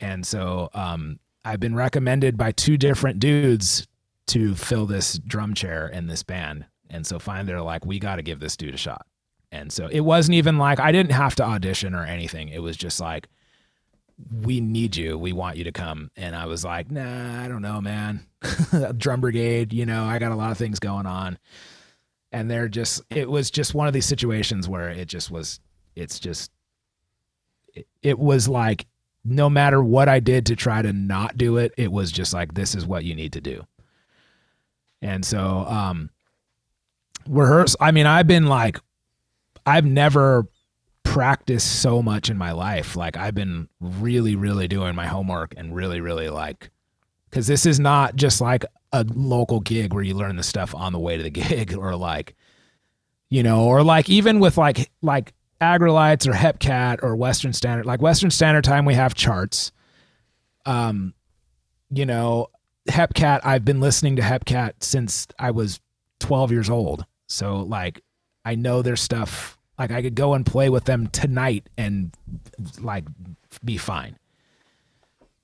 And 0.00 0.26
so 0.26 0.68
um, 0.74 1.18
I've 1.46 1.60
been 1.60 1.74
recommended 1.74 2.36
by 2.36 2.52
two 2.52 2.76
different 2.76 3.20
dudes 3.20 3.86
to 4.26 4.54
fill 4.54 4.84
this 4.84 5.18
drum 5.18 5.54
chair 5.54 5.88
in 5.88 6.08
this 6.08 6.22
band. 6.22 6.66
And 6.90 7.06
so 7.06 7.18
finally 7.18 7.46
they're 7.46 7.62
like, 7.62 7.86
we 7.86 7.98
got 7.98 8.16
to 8.16 8.22
give 8.22 8.38
this 8.40 8.54
dude 8.56 8.74
a 8.74 8.78
shot. 8.78 9.06
And 9.52 9.72
so 9.72 9.88
it 9.88 10.00
wasn't 10.00 10.36
even 10.36 10.58
like 10.58 10.78
I 10.78 10.92
didn't 10.92 11.12
have 11.12 11.34
to 11.36 11.44
audition 11.44 11.94
or 11.94 12.04
anything. 12.04 12.48
It 12.48 12.62
was 12.62 12.76
just 12.76 13.00
like, 13.00 13.28
we 14.42 14.60
need 14.60 14.96
you. 14.96 15.18
We 15.18 15.32
want 15.32 15.56
you 15.56 15.64
to 15.64 15.72
come. 15.72 16.10
And 16.16 16.36
I 16.36 16.46
was 16.46 16.64
like, 16.64 16.90
nah, 16.90 17.42
I 17.42 17.48
don't 17.48 17.62
know, 17.62 17.80
man. 17.80 18.26
drum 18.96 19.20
brigade, 19.20 19.72
you 19.72 19.86
know, 19.86 20.04
I 20.04 20.18
got 20.18 20.32
a 20.32 20.36
lot 20.36 20.50
of 20.50 20.58
things 20.58 20.78
going 20.78 21.06
on. 21.06 21.38
And 22.32 22.50
they're 22.50 22.68
just, 22.68 23.02
it 23.10 23.28
was 23.28 23.50
just 23.50 23.74
one 23.74 23.88
of 23.88 23.92
these 23.92 24.06
situations 24.06 24.68
where 24.68 24.88
it 24.90 25.08
just 25.08 25.30
was, 25.30 25.60
it's 25.96 26.20
just, 26.20 26.50
it, 27.74 27.86
it 28.02 28.18
was 28.18 28.48
like, 28.48 28.86
no 29.24 29.50
matter 29.50 29.82
what 29.82 30.08
I 30.08 30.20
did 30.20 30.46
to 30.46 30.56
try 30.56 30.80
to 30.80 30.92
not 30.92 31.36
do 31.36 31.56
it, 31.56 31.74
it 31.76 31.90
was 31.90 32.12
just 32.12 32.32
like, 32.32 32.54
this 32.54 32.74
is 32.74 32.86
what 32.86 33.04
you 33.04 33.14
need 33.14 33.32
to 33.34 33.40
do. 33.40 33.66
And 35.02 35.24
so, 35.24 35.40
um, 35.66 36.10
rehearse. 37.28 37.74
I 37.80 37.90
mean, 37.90 38.06
I've 38.06 38.26
been 38.26 38.46
like, 38.46 38.78
I've 39.70 39.84
never 39.84 40.46
practiced 41.04 41.80
so 41.80 42.02
much 42.02 42.28
in 42.28 42.36
my 42.36 42.52
life. 42.52 42.96
Like, 42.96 43.16
I've 43.16 43.34
been 43.34 43.68
really, 43.80 44.34
really 44.36 44.68
doing 44.68 44.94
my 44.94 45.06
homework 45.06 45.54
and 45.56 45.74
really, 45.74 46.00
really 46.00 46.28
like, 46.28 46.70
because 47.28 47.46
this 47.46 47.66
is 47.66 47.78
not 47.78 48.16
just 48.16 48.40
like 48.40 48.64
a 48.92 49.04
local 49.14 49.60
gig 49.60 49.94
where 49.94 50.02
you 50.02 50.14
learn 50.14 50.36
the 50.36 50.42
stuff 50.42 50.74
on 50.74 50.92
the 50.92 50.98
way 50.98 51.16
to 51.16 51.22
the 51.22 51.30
gig 51.30 51.74
or 51.74 51.94
like, 51.96 52.34
you 53.28 53.42
know, 53.42 53.64
or 53.64 53.82
like 53.82 54.10
even 54.10 54.40
with 54.40 54.58
like, 54.58 54.90
like, 55.02 55.32
Aggrolites 55.60 56.26
or 56.26 56.32
Hepcat 56.32 57.02
or 57.02 57.14
Western 57.14 57.52
Standard. 57.52 57.84
Like 57.84 58.00
Western 58.00 58.30
Standard 58.30 58.64
Time, 58.64 58.86
we 58.86 58.94
have 58.94 59.14
charts. 59.14 59.72
Um, 60.64 61.12
you 61.90 62.06
know, 62.06 62.46
Hepcat. 62.88 63.40
I've 63.44 63.64
been 63.64 63.78
listening 63.78 64.16
to 64.16 64.22
Hepcat 64.22 64.72
since 64.80 65.26
I 65.38 65.50
was 65.50 65.78
12 66.20 66.50
years 66.50 66.70
old. 66.70 67.04
So 67.28 67.56
like 67.56 68.00
I 68.44 68.54
know 68.54 68.82
their 68.82 68.96
stuff. 68.96 69.58
Like 69.80 69.90
I 69.90 70.02
could 70.02 70.14
go 70.14 70.34
and 70.34 70.44
play 70.44 70.68
with 70.68 70.84
them 70.84 71.06
tonight 71.08 71.66
and 71.78 72.12
like 72.80 73.04
be 73.64 73.78
fine. 73.78 74.16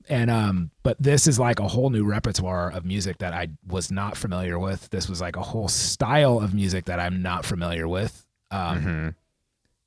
And 0.09 0.31
um 0.31 0.71
but 0.83 0.97
this 1.03 1.27
is 1.27 1.39
like 1.39 1.59
a 1.59 1.67
whole 1.67 1.91
new 1.91 2.05
repertoire 2.05 2.71
of 2.71 2.85
music 2.85 3.19
that 3.19 3.33
I 3.33 3.49
was 3.67 3.91
not 3.91 4.17
familiar 4.17 4.59
with. 4.59 4.89
This 4.91 5.09
was 5.09 5.21
like 5.21 5.37
a 5.37 5.43
whole 5.43 5.69
style 5.69 6.39
of 6.39 6.55
music 6.55 6.85
that 6.85 7.01
I'm 7.01 7.23
not 7.23 7.45
familiar 7.45 7.89
with. 7.89 8.27
Um 8.51 8.77
Mm-hmm. 8.77 9.09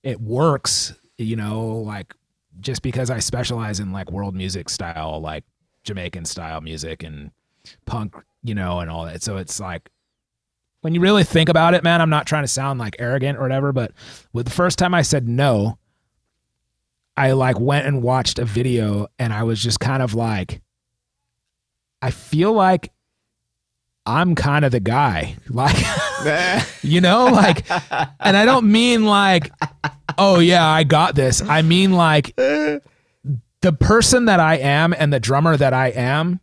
it 0.04 0.20
works, 0.20 0.94
you 1.18 1.36
know, 1.36 1.68
like 1.78 2.16
just 2.60 2.82
because 2.82 3.10
I 3.10 3.20
specialize 3.20 3.80
in 3.80 3.92
like 3.94 4.12
world 4.12 4.36
music 4.36 4.68
style, 4.70 5.22
like 5.22 5.44
Jamaican 5.84 6.26
style 6.26 6.60
music 6.60 7.04
and 7.04 7.32
punk, 7.86 8.16
you 8.44 8.56
know, 8.56 8.80
and 8.80 8.90
all 8.90 9.06
that. 9.06 9.22
So 9.22 9.38
it's 9.38 9.60
like 9.60 9.90
when 10.82 10.94
you 10.94 11.02
really 11.02 11.24
think 11.24 11.50
about 11.50 11.74
it, 11.74 11.84
man, 11.84 12.02
I'm 12.02 12.10
not 12.10 12.26
trying 12.26 12.44
to 12.44 12.48
sound 12.48 12.80
like 12.80 12.96
arrogant 13.00 13.38
or 13.38 13.42
whatever, 13.42 13.72
but 13.74 13.92
with 14.34 14.46
the 14.46 14.52
first 14.52 14.80
time 14.80 14.94
I 14.94 15.02
said 15.02 15.28
no, 15.28 15.78
I 17.18 17.34
like 17.34 17.60
went 17.60 17.86
and 17.86 18.02
watched 18.02 18.40
a 18.40 18.46
video 18.46 19.08
and 19.18 19.34
I 19.34 19.44
was 19.44 19.62
just 19.62 19.80
kind 19.80 20.02
of 20.02 20.14
like 20.14 20.62
I 22.02 22.12
feel 22.12 22.54
like 22.54 22.94
I'm 24.06 24.36
kind 24.36 24.64
of 24.64 24.72
the 24.72 24.80
guy. 24.80 25.36
Like 25.50 25.76
you 26.84 27.02
know, 27.02 27.26
like 27.26 27.70
and 27.72 28.38
I 28.38 28.46
don't 28.46 28.72
mean 28.72 29.04
like 29.04 29.52
oh 30.18 30.40
yeah, 30.40 30.66
I 30.66 30.84
got 30.84 31.16
this. 31.16 31.42
I 31.42 31.62
mean 31.62 31.92
like 31.94 32.36
the 32.36 32.82
person 33.80 34.26
that 34.26 34.40
I 34.40 34.56
am 34.56 34.94
and 34.94 35.12
the 35.12 35.20
drummer 35.20 35.58
that 35.58 35.74
I 35.74 35.88
am 35.88 36.40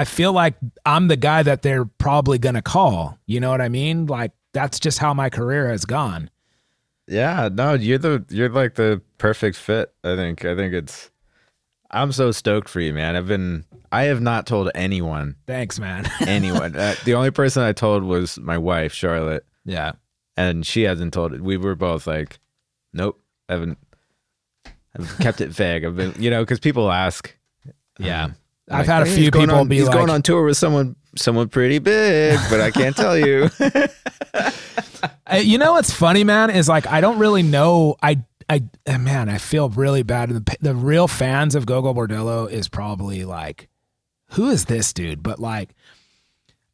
I 0.00 0.04
feel 0.04 0.32
like 0.32 0.54
I'm 0.86 1.08
the 1.08 1.16
guy 1.16 1.42
that 1.42 1.60
they're 1.60 1.84
probably 1.84 2.38
going 2.38 2.54
to 2.54 2.62
call. 2.62 3.18
You 3.26 3.38
know 3.38 3.50
what 3.50 3.60
I 3.60 3.68
mean? 3.68 4.06
Like 4.06 4.32
that's 4.54 4.80
just 4.80 4.98
how 4.98 5.12
my 5.12 5.28
career 5.28 5.68
has 5.68 5.84
gone. 5.84 6.30
Yeah, 7.06 7.50
no, 7.52 7.74
you're 7.74 7.98
the 7.98 8.24
you're 8.30 8.48
like 8.48 8.76
the 8.76 9.02
perfect 9.18 9.58
fit. 9.58 9.92
I 10.02 10.16
think. 10.16 10.46
I 10.46 10.56
think 10.56 10.72
it's. 10.72 11.10
I'm 11.90 12.12
so 12.12 12.30
stoked 12.30 12.70
for 12.70 12.80
you, 12.80 12.94
man. 12.94 13.14
I've 13.14 13.28
been. 13.28 13.66
I 13.92 14.04
have 14.04 14.22
not 14.22 14.46
told 14.46 14.70
anyone. 14.74 15.36
Thanks, 15.46 15.78
man. 15.78 16.10
Anyone. 16.20 16.76
uh, 16.76 16.94
the 17.04 17.12
only 17.12 17.30
person 17.30 17.62
I 17.62 17.72
told 17.72 18.02
was 18.02 18.38
my 18.38 18.56
wife, 18.56 18.94
Charlotte, 18.94 19.44
yeah. 19.66 19.92
and 20.34 20.64
she 20.64 20.84
hasn't 20.84 21.12
told 21.12 21.34
it. 21.34 21.42
We 21.42 21.58
were 21.58 21.74
both 21.74 22.06
like, 22.06 22.38
nope, 22.94 23.20
I 23.50 23.52
haven't. 23.52 23.76
I've 24.98 25.18
kept 25.18 25.42
it 25.42 25.50
vague. 25.50 25.84
I've 25.84 25.96
been, 25.96 26.14
you 26.18 26.30
know, 26.30 26.42
because 26.42 26.58
people 26.58 26.90
ask. 26.90 27.36
Yeah. 27.98 28.24
um, 28.24 28.36
I've 28.70 28.78
like, 28.78 28.86
had 28.86 29.02
a 29.02 29.06
"Hey, 29.10 29.16
few 29.16 29.30
people 29.30 29.54
on- 29.54 29.68
be 29.68 29.76
he's 29.76 29.86
like, 29.86 29.96
going 29.96 30.10
on 30.10 30.22
tour 30.22 30.44
with 30.44 30.56
someone, 30.56 30.96
someone 31.16 31.48
pretty 31.48 31.78
big, 31.78 32.38
but 32.50 32.60
I 32.60 32.70
can't 32.70 32.96
tell 32.96 33.16
you. 33.18 33.50
Uh, 35.32 35.36
you 35.36 35.56
know 35.58 35.72
what's 35.72 35.92
funny, 35.92 36.24
man, 36.24 36.50
is 36.50 36.68
like 36.68 36.86
I 36.86 37.00
don't 37.00 37.18
really 37.18 37.42
know. 37.42 37.96
I 38.02 38.22
I 38.48 38.64
uh, 38.86 38.98
man, 38.98 39.28
I 39.28 39.38
feel 39.38 39.68
really 39.70 40.02
bad. 40.02 40.28
The 40.30 40.56
the 40.60 40.74
real 40.74 41.08
fans 41.08 41.54
of 41.54 41.64
Gogol 41.66 41.94
Bordello 41.94 42.50
is 42.50 42.68
probably 42.68 43.24
like, 43.24 43.68
who 44.32 44.50
is 44.50 44.64
this 44.66 44.92
dude? 44.92 45.22
But 45.22 45.38
like, 45.38 45.70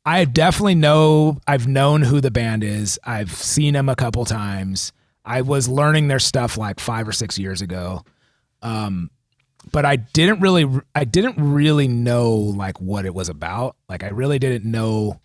I 0.04 0.24
definitely 0.24 0.74
know. 0.74 1.38
I've 1.46 1.68
known 1.68 2.02
who 2.02 2.20
the 2.20 2.30
band 2.30 2.64
is. 2.64 2.98
I've 3.04 3.30
seen 3.32 3.74
them 3.74 3.88
a 3.88 3.94
couple 3.94 4.24
times. 4.24 4.92
I 5.24 5.42
was 5.42 5.68
learning 5.68 6.08
their 6.08 6.18
stuff 6.18 6.56
like 6.56 6.80
five 6.80 7.06
or 7.06 7.12
six 7.12 7.38
years 7.38 7.60
ago. 7.60 8.02
Um, 8.62 9.10
but 9.72 9.84
I 9.84 9.96
didn't 9.96 10.40
really, 10.40 10.66
I 10.94 11.04
didn't 11.04 11.36
really 11.36 11.88
know 11.88 12.32
like 12.32 12.80
what 12.80 13.04
it 13.04 13.14
was 13.14 13.28
about. 13.28 13.76
Like 13.88 14.04
I 14.04 14.08
really 14.08 14.38
didn't 14.38 14.64
know 14.64 15.20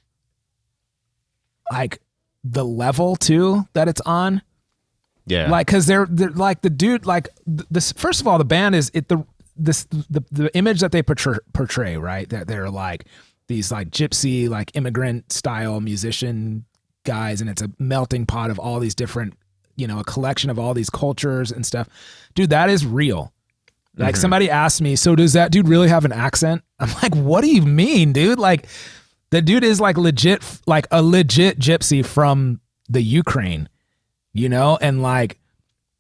like 1.72 2.02
the 2.44 2.66
level 2.66 3.16
too 3.16 3.68
that 3.74 3.88
it's 3.88 4.02
on. 4.02 4.42
yeah, 5.26 5.50
Like, 5.50 5.68
cause 5.68 5.86
they're, 5.86 6.08
they're 6.10 6.32
like 6.32 6.62
the 6.62 6.70
dude, 6.70 7.06
like 7.06 7.30
this, 7.46 7.92
first 7.92 8.22
of 8.22 8.28
all, 8.28 8.38
the 8.38 8.46
band 8.46 8.76
is 8.76 8.92
it, 8.94 9.08
the, 9.08 9.24
this, 9.56 9.86
the, 9.86 10.24
the 10.32 10.56
image 10.56 10.80
that 10.80 10.92
they 10.92 11.04
portray, 11.04 11.38
portray, 11.54 11.98
right. 11.98 12.28
That 12.30 12.48
they're 12.48 12.70
like 12.70 13.06
these 13.48 13.72
like 13.72 13.90
gypsy, 13.92 14.50
like 14.50 14.72
immigrant 14.76 15.32
style 15.32 15.80
musician 15.82 16.66
guys. 17.04 17.42
And 17.42 17.50
it's 17.50 17.62
a 17.62 17.70
melting 17.78 18.26
pot 18.26 18.50
of 18.50 18.58
all 18.58 18.80
these 18.80 18.96
different, 18.96 19.36
you 19.76 19.88
know, 19.88 20.00
a 20.00 20.04
collection 20.04 20.50
of 20.50 20.58
all 20.58 20.74
these 20.74 20.90
cultures 20.90 21.52
and 21.52 21.66
stuff. 21.66 21.88
Dude, 22.34 22.50
that 22.50 22.70
is 22.70 22.86
real. 22.86 23.34
Like 23.98 24.16
somebody 24.16 24.50
asked 24.50 24.82
me, 24.82 24.96
so 24.96 25.16
does 25.16 25.34
that 25.34 25.52
dude 25.52 25.68
really 25.68 25.90
have 25.90 26.06
an 26.06 26.12
accent? 26.14 26.64
I'm 26.80 26.90
like, 27.02 27.16
what 27.16 27.42
do 27.42 27.54
you 27.54 27.62
mean, 27.62 28.14
dude? 28.14 28.40
Like, 28.40 28.68
the 29.32 29.42
dude 29.42 29.64
is 29.64 29.80
like 29.82 29.98
legit, 29.98 30.44
like 30.66 30.88
a 30.92 31.02
legit 31.02 31.60
gypsy 31.60 32.06
from 32.06 32.60
the 32.90 33.02
Ukraine, 33.02 33.70
you 34.34 34.50
know, 34.50 34.78
and 34.82 35.02
like 35.02 35.40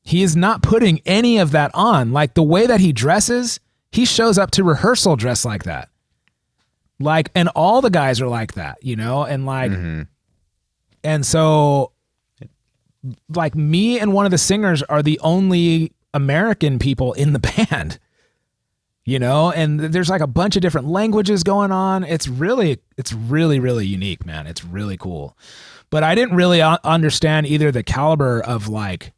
he 0.03 0.23
is 0.23 0.35
not 0.35 0.61
putting 0.63 0.99
any 1.05 1.37
of 1.37 1.51
that 1.51 1.71
on. 1.73 2.11
Like 2.11 2.33
the 2.33 2.43
way 2.43 2.65
that 2.65 2.79
he 2.79 2.91
dresses, 2.91 3.59
he 3.91 4.05
shows 4.05 4.37
up 4.37 4.51
to 4.51 4.63
rehearsal 4.63 5.15
dressed 5.15 5.45
like 5.45 5.63
that. 5.63 5.89
Like, 6.99 7.29
and 7.35 7.49
all 7.55 7.81
the 7.81 7.89
guys 7.89 8.19
are 8.21 8.27
like 8.27 8.53
that, 8.53 8.77
you 8.83 8.95
know, 8.95 9.23
and 9.23 9.45
like, 9.45 9.71
Mhm. 9.71 10.07
and 11.03 11.25
so, 11.25 11.91
like, 13.33 13.55
me 13.55 13.99
and 13.99 14.13
one 14.13 14.25
of 14.25 14.31
the 14.31 14.37
singers 14.37 14.83
are 14.83 15.01
the 15.01 15.19
only 15.19 15.93
American 16.13 16.79
people 16.79 17.13
in 17.13 17.33
the 17.33 17.39
band, 17.69 17.99
you 19.05 19.19
know, 19.19 19.51
and 19.51 19.79
there's 19.79 20.09
like 20.09 20.21
a 20.21 20.27
bunch 20.27 20.55
of 20.55 20.61
different 20.61 20.87
languages 20.87 21.43
going 21.43 21.71
on. 21.71 22.03
It's 22.03 22.27
really, 22.27 22.79
it's 22.97 23.13
really, 23.13 23.59
really 23.59 23.85
unique, 23.85 24.25
man. 24.25 24.47
It's 24.47 24.63
really 24.63 24.97
cool. 24.97 25.37
But 25.89 26.03
I 26.03 26.15
didn't 26.15 26.35
really 26.35 26.61
understand 26.61 27.47
either 27.47 27.71
the 27.71 27.83
caliber 27.83 28.41
of 28.41 28.67
like, 28.67 29.11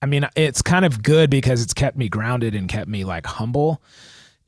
I 0.00 0.06
mean, 0.06 0.26
it's 0.34 0.62
kind 0.62 0.84
of 0.84 1.02
good 1.02 1.30
because 1.30 1.62
it's 1.62 1.74
kept 1.74 1.96
me 1.96 2.08
grounded 2.08 2.54
and 2.54 2.68
kept 2.68 2.88
me 2.88 3.04
like 3.04 3.26
humble 3.26 3.82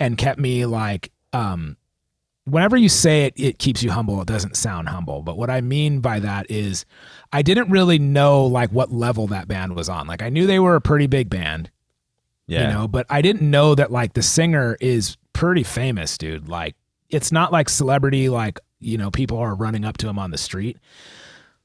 and 0.01 0.17
kept 0.17 0.39
me 0.39 0.65
like, 0.67 1.13
um, 1.33 1.77
whenever 2.51 2.77
you 2.77 2.89
say 2.89 3.27
it, 3.27 3.35
it 3.37 3.59
keeps 3.59 3.83
you 3.83 3.91
humble. 3.91 4.21
It 4.21 4.29
doesn't 4.29 4.57
sound 4.57 4.89
humble. 4.89 5.23
But 5.23 5.37
what 5.37 5.51
I 5.51 5.61
mean 5.61 6.01
by 6.01 6.21
that 6.21 6.51
is 6.51 6.85
I 7.33 7.43
didn't 7.43 7.71
really 7.71 7.99
know 7.99 8.45
like 8.47 8.71
what 8.71 8.93
level 8.93 9.27
that 9.29 9.49
band 9.49 9.77
was 9.77 9.89
on. 9.89 10.07
Like 10.07 10.23
I 10.23 10.29
knew 10.31 10.47
they 10.47 10.59
were 10.59 10.75
a 10.75 10.81
pretty 10.81 11.07
big 11.07 11.29
band, 11.29 11.71
yeah. 12.49 12.63
you 12.69 12.75
know, 12.75 12.89
but 12.89 13.07
I 13.09 13.23
didn't 13.23 13.49
know 13.49 13.77
that 13.77 13.93
like 13.93 14.15
the 14.15 14.23
singer 14.23 14.77
is 14.81 15.17
pretty 15.33 15.63
famous, 15.63 16.19
dude. 16.19 16.49
Like 16.49 16.75
it's 17.09 17.31
not 17.31 17.53
like 17.53 17.69
celebrity, 17.69 18.29
like, 18.29 18.59
you 18.81 18.99
know, 18.99 19.11
people 19.13 19.39
are 19.39 19.55
running 19.55 19.85
up 19.85 19.97
to 19.99 20.09
him 20.09 20.19
on 20.19 20.33
the 20.33 20.39
street. 20.39 20.79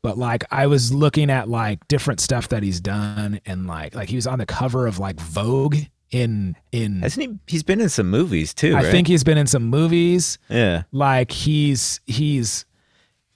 But 0.03 0.17
like 0.17 0.43
I 0.51 0.67
was 0.67 0.93
looking 0.93 1.29
at 1.31 1.49
like 1.49 1.87
different 1.87 2.19
stuff 2.19 2.49
that 2.49 2.61
he's 2.61 2.79
done 2.81 3.39
and 3.45 3.65
like 3.65 3.95
like 3.95 4.09
he 4.09 4.15
was 4.17 4.27
on 4.27 4.37
the 4.37 4.45
cover 4.45 4.85
of 4.85 4.99
like 4.99 5.19
Vogue 5.19 5.77
in 6.11 6.55
in 6.71 7.01
Hasn't 7.01 7.25
he? 7.25 7.39
He's 7.47 7.63
been 7.63 7.81
in 7.81 7.89
some 7.89 8.09
movies 8.11 8.53
too. 8.53 8.75
I 8.75 8.83
right? 8.83 8.91
think 8.91 9.07
he's 9.07 9.23
been 9.23 9.37
in 9.37 9.47
some 9.47 9.63
movies 9.63 10.37
Yeah. 10.49 10.83
like 10.91 11.31
he's 11.31 12.01
he's 12.05 12.65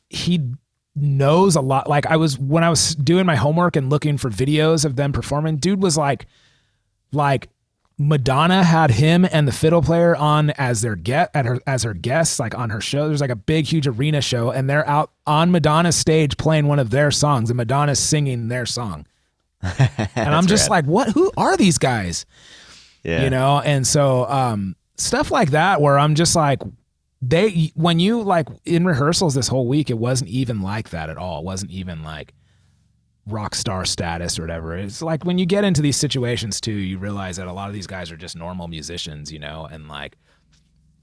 he 0.10 0.42
knows 0.96 1.56
a 1.56 1.62
lot 1.62 1.88
like 1.88 2.08
i 2.08 2.16
was 2.16 2.40
when 2.40 2.64
i 2.64 2.70
was 2.72 2.96
doing 2.96 3.24
my 3.26 3.36
homework 3.36 3.76
and 3.76 3.88
looking 3.90 4.18
for 4.18 4.32
videos 4.32 4.84
of 4.84 4.96
them 4.96 5.14
performing 5.14 5.58
dude 5.58 5.80
was 5.84 5.96
like 5.96 6.26
like 7.12 7.50
madonna 8.00 8.63
had 8.63 8.91
him 8.91 9.26
and 9.32 9.48
the 9.48 9.52
fiddle 9.52 9.82
player 9.82 10.15
on 10.15 10.52
as 10.52 10.82
their 10.82 10.96
get 10.96 11.32
at 11.34 11.46
her 11.46 11.60
as 11.65 11.82
her 11.82 11.96
guests 11.96 12.39
like 12.39 12.56
on 12.56 12.70
her 12.70 12.80
show. 12.82 13.08
There's 13.08 13.22
like 13.22 13.32
a 13.32 13.36
big 13.36 13.65
huge 13.65 13.88
arena 13.88 14.22
show 14.22 14.52
and 14.52 14.70
they're 14.70 14.88
out 14.88 15.12
on 15.26 15.52
madonna's 15.52 15.96
stage 15.96 16.38
playing 16.38 16.67
one 16.67 16.78
of 16.78 16.91
their 16.91 17.10
songs 17.10 17.50
and 17.50 17.58
madonna's 17.58 18.00
singing 18.00 18.50
their 18.50 18.65
song. 18.65 19.06
And 20.15 20.34
i'm 20.36 20.46
just 20.48 20.70
like 20.70 20.86
what? 20.86 21.10
Who 21.10 21.32
are 21.38 21.58
these 21.58 21.78
guys? 21.78 22.26
Yeah. 23.04 23.24
you 23.24 23.30
know? 23.30 23.60
And 23.62 23.86
so 23.86 24.30
um 24.30 24.76
stuff 24.98 25.32
like 25.32 25.52
that 25.52 25.82
where 25.82 25.98
i'm 25.98 26.13
just 26.15 26.36
like 26.36 26.62
they 27.22 27.72
when 27.74 28.00
you 28.00 28.22
like 28.22 28.48
in 28.65 28.86
rehearsals 28.86 29.34
this 29.34 29.48
whole 29.48 29.67
week 29.67 29.89
it 29.89 29.98
wasn't 29.98 30.30
even 30.30 30.62
like 30.62 30.89
that 30.89 31.10
at 31.10 31.17
all. 31.17 31.39
It 31.39 31.46
wasn't 31.46 31.72
even 31.72 32.04
like 32.04 32.34
rock 33.28 33.56
star 33.56 33.86
status 33.86 34.40
or 34.40 34.44
whatever. 34.44 34.76
It's 34.78 35.02
like 35.02 35.26
when 35.26 35.38
you 35.38 35.46
get 35.46 35.63
into 35.63 35.82
these 35.82 35.98
situations 35.98 36.62
too 36.62 36.72
you 36.72 36.98
realize 36.98 37.38
that 37.38 37.48
a 37.48 37.54
lot 37.54 37.68
of 37.68 37.74
these 37.74 37.88
guys 37.88 38.12
are 38.12 38.18
just 38.18 38.36
normal 38.36 38.68
musicians 38.68 39.32
you 39.32 39.40
know 39.40 39.68
and 39.70 39.88
like 39.88 40.18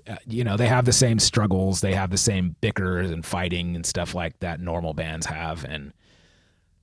uh, 0.07 0.17
you 0.27 0.45
know 0.45 0.57
they 0.57 0.67
have 0.67 0.85
the 0.85 0.93
same 0.93 1.19
struggles 1.19 1.81
they 1.81 1.95
have 1.95 2.11
the 2.11 2.19
same 2.19 2.57
bickers 2.61 3.11
and 3.11 3.25
fighting 3.25 3.75
and 3.75 3.87
stuff 3.87 4.15
like 4.15 4.39
that 4.41 4.61
normal 4.61 4.95
bands 4.95 5.27
have. 5.27 5.65
And 5.65 5.93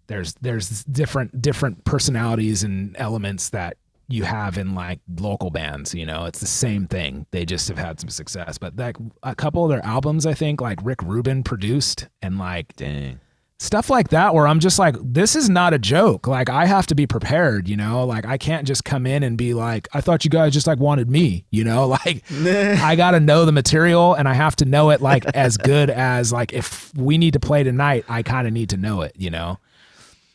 there's 0.08 0.34
there's 0.42 0.84
different 0.86 1.42
different 1.42 1.84
personalities 1.86 2.64
and 2.64 2.96
elements 2.98 3.50
that 3.50 3.78
you 4.08 4.24
have 4.24 4.58
in 4.58 4.76
like 4.76 5.00
local 5.20 5.50
bands 5.52 5.94
you 5.94 6.06
know 6.06 6.26
it's 6.26 6.40
the 6.40 6.48
same 6.48 6.88
thing. 6.88 7.26
They 7.32 7.46
just 7.46 7.68
have 7.68 7.78
had 7.78 8.00
some 8.00 8.10
success. 8.10 8.58
But 8.58 8.76
like 8.76 8.98
a 9.24 9.36
couple 9.36 9.64
of 9.64 9.70
their 9.70 9.86
albums 9.86 10.26
i 10.26 10.34
think 10.34 10.60
like 10.60 10.80
rick 10.84 11.02
rubin 11.04 11.44
produced 11.44 12.08
and 12.22 12.38
like 12.38 12.76
Dang. 12.76 13.20
Stuff 13.62 13.92
like 13.92 14.10
that 14.10 14.34
where 14.34 14.48
I'm 14.48 14.60
just 14.60 14.80
like, 14.80 14.96
this 15.00 15.36
is 15.36 15.48
not 15.48 15.72
a 15.72 15.78
joke. 15.78 16.26
Like 16.26 16.50
I 16.50 16.66
have 16.66 16.88
to 16.88 16.96
be 16.96 17.06
prepared, 17.06 17.70
you 17.70 17.78
know. 17.78 18.04
Like 18.06 18.26
I 18.26 18.40
can't 18.40 18.66
just 18.66 18.84
come 18.84 19.06
in 19.06 19.22
and 19.22 19.38
be 19.38 19.54
like, 19.54 19.88
I 19.94 20.02
thought 20.02 20.26
you 20.26 20.32
guys 20.32 20.52
just 20.52 20.66
like 20.66 20.80
wanted 20.80 21.10
me, 21.10 21.46
you 21.52 21.64
know. 21.64 21.96
Like 22.06 22.24
I 22.32 22.96
got 22.96 23.12
to 23.12 23.20
know 23.20 23.46
the 23.46 23.52
material 23.52 24.14
and 24.16 24.28
I 24.28 24.34
have 24.34 24.56
to 24.58 24.66
know 24.66 24.90
it 24.90 25.02
like 25.02 25.26
as 25.36 25.58
good 25.58 25.90
as 25.90 26.32
like 26.32 26.54
if 26.54 26.92
we 26.96 27.18
need 27.18 27.34
to 27.34 27.40
play 27.40 27.64
tonight, 27.64 28.06
I 28.10 28.24
kind 28.24 28.48
of 28.48 28.54
need 28.54 28.70
to 28.70 28.78
know 28.78 29.02
it, 29.02 29.14
you 29.18 29.30
know. 29.30 29.60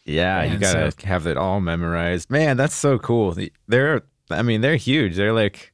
Yeah, 0.05 0.45
you 0.45 0.59
gotta 0.59 0.93
so- 0.93 1.07
have 1.07 1.27
it 1.27 1.37
all 1.37 1.61
memorized. 1.61 2.31
Man, 2.31 2.57
that's 2.57 2.75
so 2.75 2.99
cool. 2.99 3.37
They're, 3.67 4.03
I 4.31 4.43
mean, 4.43 4.61
they're 4.61 4.77
huge. 4.77 5.17
They're 5.17 5.33
like, 5.33 5.73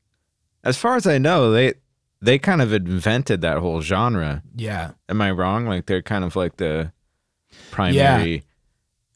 as 0.65 0.79
far 0.79 0.97
as 0.97 1.07
I 1.07 1.19
know, 1.19 1.51
they 1.51 1.75
they 2.23 2.38
kind 2.38 2.62
of 2.62 2.73
invented 2.73 3.43
that 3.43 3.59
whole 3.59 3.83
genre. 3.83 4.43
Yeah. 4.57 4.93
Am 5.09 5.21
I 5.21 5.33
wrong? 5.33 5.67
Like 5.67 5.87
they're 5.87 6.01
kind 6.01 6.25
of 6.25 6.37
like 6.37 6.57
the 6.57 6.93
primary 7.71 8.45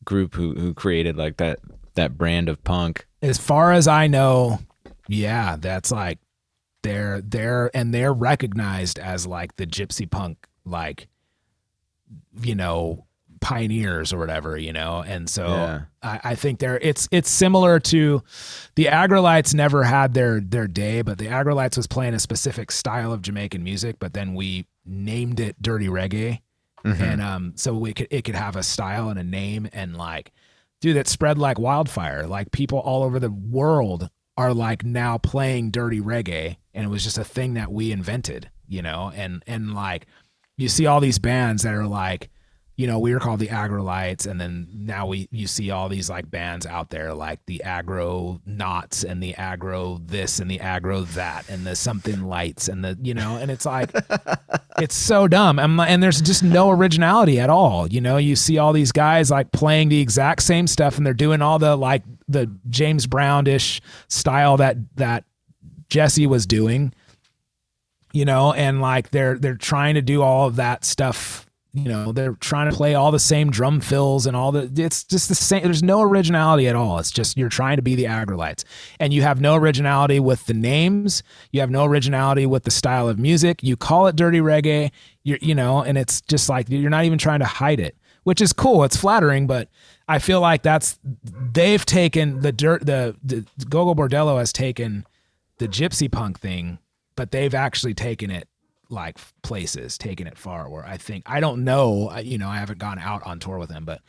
group 0.04 0.34
who 0.34 0.54
who 0.54 0.74
created 0.74 1.16
like 1.16 1.36
that 1.38 1.58
that 1.94 2.16
brand 2.16 2.48
of 2.48 2.62
punk. 2.64 3.06
as 3.22 3.38
far 3.38 3.72
as 3.72 3.88
I 3.88 4.06
know, 4.06 4.60
yeah, 5.08 5.56
that's 5.58 5.90
like 5.90 6.18
they're 6.82 7.20
they're 7.22 7.70
and 7.74 7.92
they're 7.92 8.12
recognized 8.12 8.98
as 8.98 9.26
like 9.26 9.56
the 9.56 9.66
gypsy 9.66 10.08
punk 10.08 10.46
like 10.64 11.08
you 12.40 12.54
know 12.54 13.04
pioneers 13.40 14.12
or 14.12 14.18
whatever 14.18 14.56
you 14.56 14.72
know 14.72 15.04
and 15.06 15.28
so 15.28 15.46
Yeah. 15.46 15.80
I, 16.02 16.20
I 16.30 16.34
think 16.34 16.58
they're 16.58 16.78
it's 16.78 17.08
it's 17.10 17.28
similar 17.30 17.78
to 17.80 18.22
the 18.76 18.86
aggrolites 18.86 19.52
never 19.54 19.84
had 19.84 20.14
their 20.14 20.40
their 20.40 20.66
day 20.66 21.02
but 21.02 21.18
the 21.18 21.26
aggrolites 21.26 21.76
was 21.76 21.86
playing 21.86 22.14
a 22.14 22.18
specific 22.18 22.70
style 22.70 23.12
of 23.12 23.20
jamaican 23.22 23.62
music 23.62 23.96
but 23.98 24.14
then 24.14 24.34
we 24.34 24.66
named 24.84 25.38
it 25.38 25.60
dirty 25.60 25.86
reggae 25.86 26.40
and 26.86 27.22
um 27.22 27.52
so 27.56 27.74
we 27.74 27.92
could 27.92 28.08
it 28.10 28.22
could 28.22 28.34
have 28.34 28.56
a 28.56 28.62
style 28.62 29.08
and 29.08 29.18
a 29.18 29.24
name 29.24 29.68
and 29.72 29.96
like 29.96 30.32
dude 30.80 30.96
that 30.96 31.08
spread 31.08 31.38
like 31.38 31.58
wildfire. 31.58 32.26
Like 32.26 32.52
people 32.52 32.78
all 32.78 33.02
over 33.02 33.18
the 33.18 33.30
world 33.30 34.08
are 34.36 34.52
like 34.52 34.84
now 34.84 35.18
playing 35.18 35.70
dirty 35.70 36.00
reggae 36.00 36.56
and 36.74 36.84
it 36.84 36.88
was 36.88 37.02
just 37.02 37.18
a 37.18 37.24
thing 37.24 37.54
that 37.54 37.72
we 37.72 37.92
invented 37.92 38.50
you 38.68 38.82
know? 38.82 39.12
And 39.14 39.42
and 39.46 39.74
like 39.74 40.06
you 40.56 40.68
see 40.68 40.86
all 40.86 41.00
these 41.00 41.18
bands 41.18 41.62
that 41.62 41.74
are 41.74 41.86
like 41.86 42.30
you 42.76 42.86
know 42.86 42.98
we 42.98 43.12
were 43.12 43.20
called 43.20 43.40
the 43.40 43.48
aggrolites 43.48 44.26
and 44.26 44.40
then 44.40 44.68
now 44.72 45.06
we 45.06 45.28
you 45.30 45.46
see 45.46 45.70
all 45.70 45.88
these 45.88 46.10
like 46.10 46.30
bands 46.30 46.66
out 46.66 46.90
there 46.90 47.14
like 47.14 47.40
the 47.46 47.62
Agro 47.62 48.40
knots 48.44 49.02
and 49.02 49.22
the 49.22 49.34
Agro 49.36 49.98
this 50.04 50.38
and 50.38 50.50
the 50.50 50.60
Agro 50.60 51.02
that 51.02 51.48
and 51.48 51.66
the 51.66 51.74
something 51.74 52.22
lights 52.24 52.68
and 52.68 52.84
the 52.84 52.98
you 53.02 53.14
know 53.14 53.36
and 53.36 53.50
it's 53.50 53.66
like 53.66 53.90
it's 54.78 54.94
so 54.94 55.26
dumb. 55.26 55.58
And, 55.58 55.80
and 55.80 56.02
there's 56.02 56.20
just 56.20 56.42
no 56.42 56.70
originality 56.70 57.40
at 57.40 57.50
all. 57.50 57.88
You 57.88 58.00
know 58.00 58.18
you 58.18 58.36
see 58.36 58.58
all 58.58 58.72
these 58.72 58.92
guys 58.92 59.30
like 59.30 59.52
playing 59.52 59.88
the 59.88 60.00
exact 60.00 60.42
same 60.42 60.66
stuff 60.66 60.98
and 60.98 61.06
they're 61.06 61.14
doing 61.14 61.42
all 61.42 61.58
the 61.58 61.76
like 61.76 62.02
the 62.28 62.50
james 62.68 63.06
brownish 63.06 63.80
style 64.08 64.56
that 64.56 64.76
that 64.96 65.24
jesse 65.88 66.26
was 66.26 66.44
doing 66.44 66.92
you 68.12 68.24
know 68.24 68.52
and 68.52 68.80
like 68.80 69.10
they're 69.10 69.38
they're 69.38 69.54
trying 69.54 69.94
to 69.94 70.02
do 70.02 70.22
all 70.22 70.48
of 70.48 70.56
that 70.56 70.84
stuff 70.84 71.45
you 71.76 71.88
know 71.88 72.12
they're 72.12 72.34
trying 72.34 72.70
to 72.70 72.76
play 72.76 72.94
all 72.94 73.10
the 73.10 73.18
same 73.18 73.50
drum 73.50 73.80
fills 73.80 74.26
and 74.26 74.36
all 74.36 74.52
the 74.52 74.70
it's 74.76 75.04
just 75.04 75.28
the 75.28 75.34
same 75.34 75.62
there's 75.62 75.82
no 75.82 76.00
originality 76.00 76.68
at 76.68 76.76
all. 76.76 76.98
It's 76.98 77.10
just 77.10 77.36
you're 77.36 77.48
trying 77.48 77.76
to 77.76 77.82
be 77.82 77.94
the 77.94 78.04
aggrolites. 78.04 78.64
And 78.98 79.12
you 79.12 79.22
have 79.22 79.40
no 79.40 79.54
originality 79.54 80.20
with 80.20 80.46
the 80.46 80.54
names. 80.54 81.22
You 81.52 81.60
have 81.60 81.70
no 81.70 81.84
originality 81.84 82.46
with 82.46 82.64
the 82.64 82.70
style 82.70 83.08
of 83.08 83.18
music. 83.18 83.62
You 83.62 83.76
call 83.76 84.06
it 84.06 84.16
dirty 84.16 84.40
reggae 84.40 84.90
you 85.26 85.36
you 85.42 85.54
know 85.54 85.82
and 85.82 85.98
it's 85.98 86.20
just 86.22 86.48
like 86.48 86.70
you're 86.70 86.88
not 86.88 87.04
even 87.04 87.18
trying 87.18 87.40
to 87.40 87.46
hide 87.46 87.80
it 87.80 87.96
which 88.22 88.40
is 88.40 88.52
cool. 88.52 88.82
It's 88.84 88.96
flattering 88.96 89.46
but 89.46 89.68
i 90.08 90.18
feel 90.18 90.40
like 90.40 90.62
that's 90.62 90.98
they've 91.52 91.84
taken 91.84 92.40
the 92.40 92.52
dirt 92.52 92.86
the, 92.86 93.16
the 93.24 93.44
gogol 93.68 93.96
bordello 93.96 94.38
has 94.38 94.52
taken 94.52 95.04
the 95.58 95.68
gypsy 95.68 96.10
punk 96.10 96.38
thing 96.38 96.78
but 97.16 97.32
they've 97.32 97.54
actually 97.54 97.94
taken 97.94 98.30
it 98.30 98.48
like 98.88 99.18
places, 99.42 99.98
taking 99.98 100.26
it 100.26 100.38
far. 100.38 100.68
Where 100.68 100.86
I 100.86 100.96
think 100.96 101.24
I 101.26 101.40
don't 101.40 101.64
know, 101.64 102.16
you 102.18 102.38
know, 102.38 102.48
I 102.48 102.58
haven't 102.58 102.78
gone 102.78 102.98
out 102.98 103.22
on 103.24 103.38
tour 103.38 103.58
with 103.58 103.68
them, 103.68 103.84
but 103.84 104.00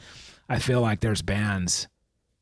I 0.49 0.59
feel 0.59 0.81
like 0.81 0.99
there's 0.99 1.21
bands 1.21 1.87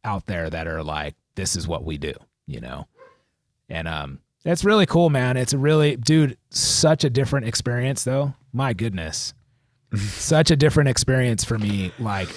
out 0.04 0.26
there 0.26 0.50
that 0.50 0.68
are 0.68 0.84
like, 0.84 1.16
this 1.36 1.56
is 1.56 1.68
what 1.68 1.84
we 1.84 1.98
do, 1.98 2.14
you 2.46 2.62
know, 2.62 2.88
and 3.70 3.88
um, 3.88 4.20
it's 4.46 4.64
really 4.64 4.86
cool, 4.86 5.10
man. 5.10 5.38
It's 5.38 5.54
a 5.54 5.58
really, 5.58 5.96
dude, 5.96 6.38
such 6.52 7.04
a 7.04 7.10
different 7.10 7.48
experience, 7.48 8.04
though. 8.04 8.36
My 8.54 8.74
goodness, 8.74 9.34
such 9.96 10.52
a 10.52 10.56
different 10.56 10.90
experience 10.90 11.44
for 11.44 11.58
me. 11.58 11.92
Like, 11.98 12.30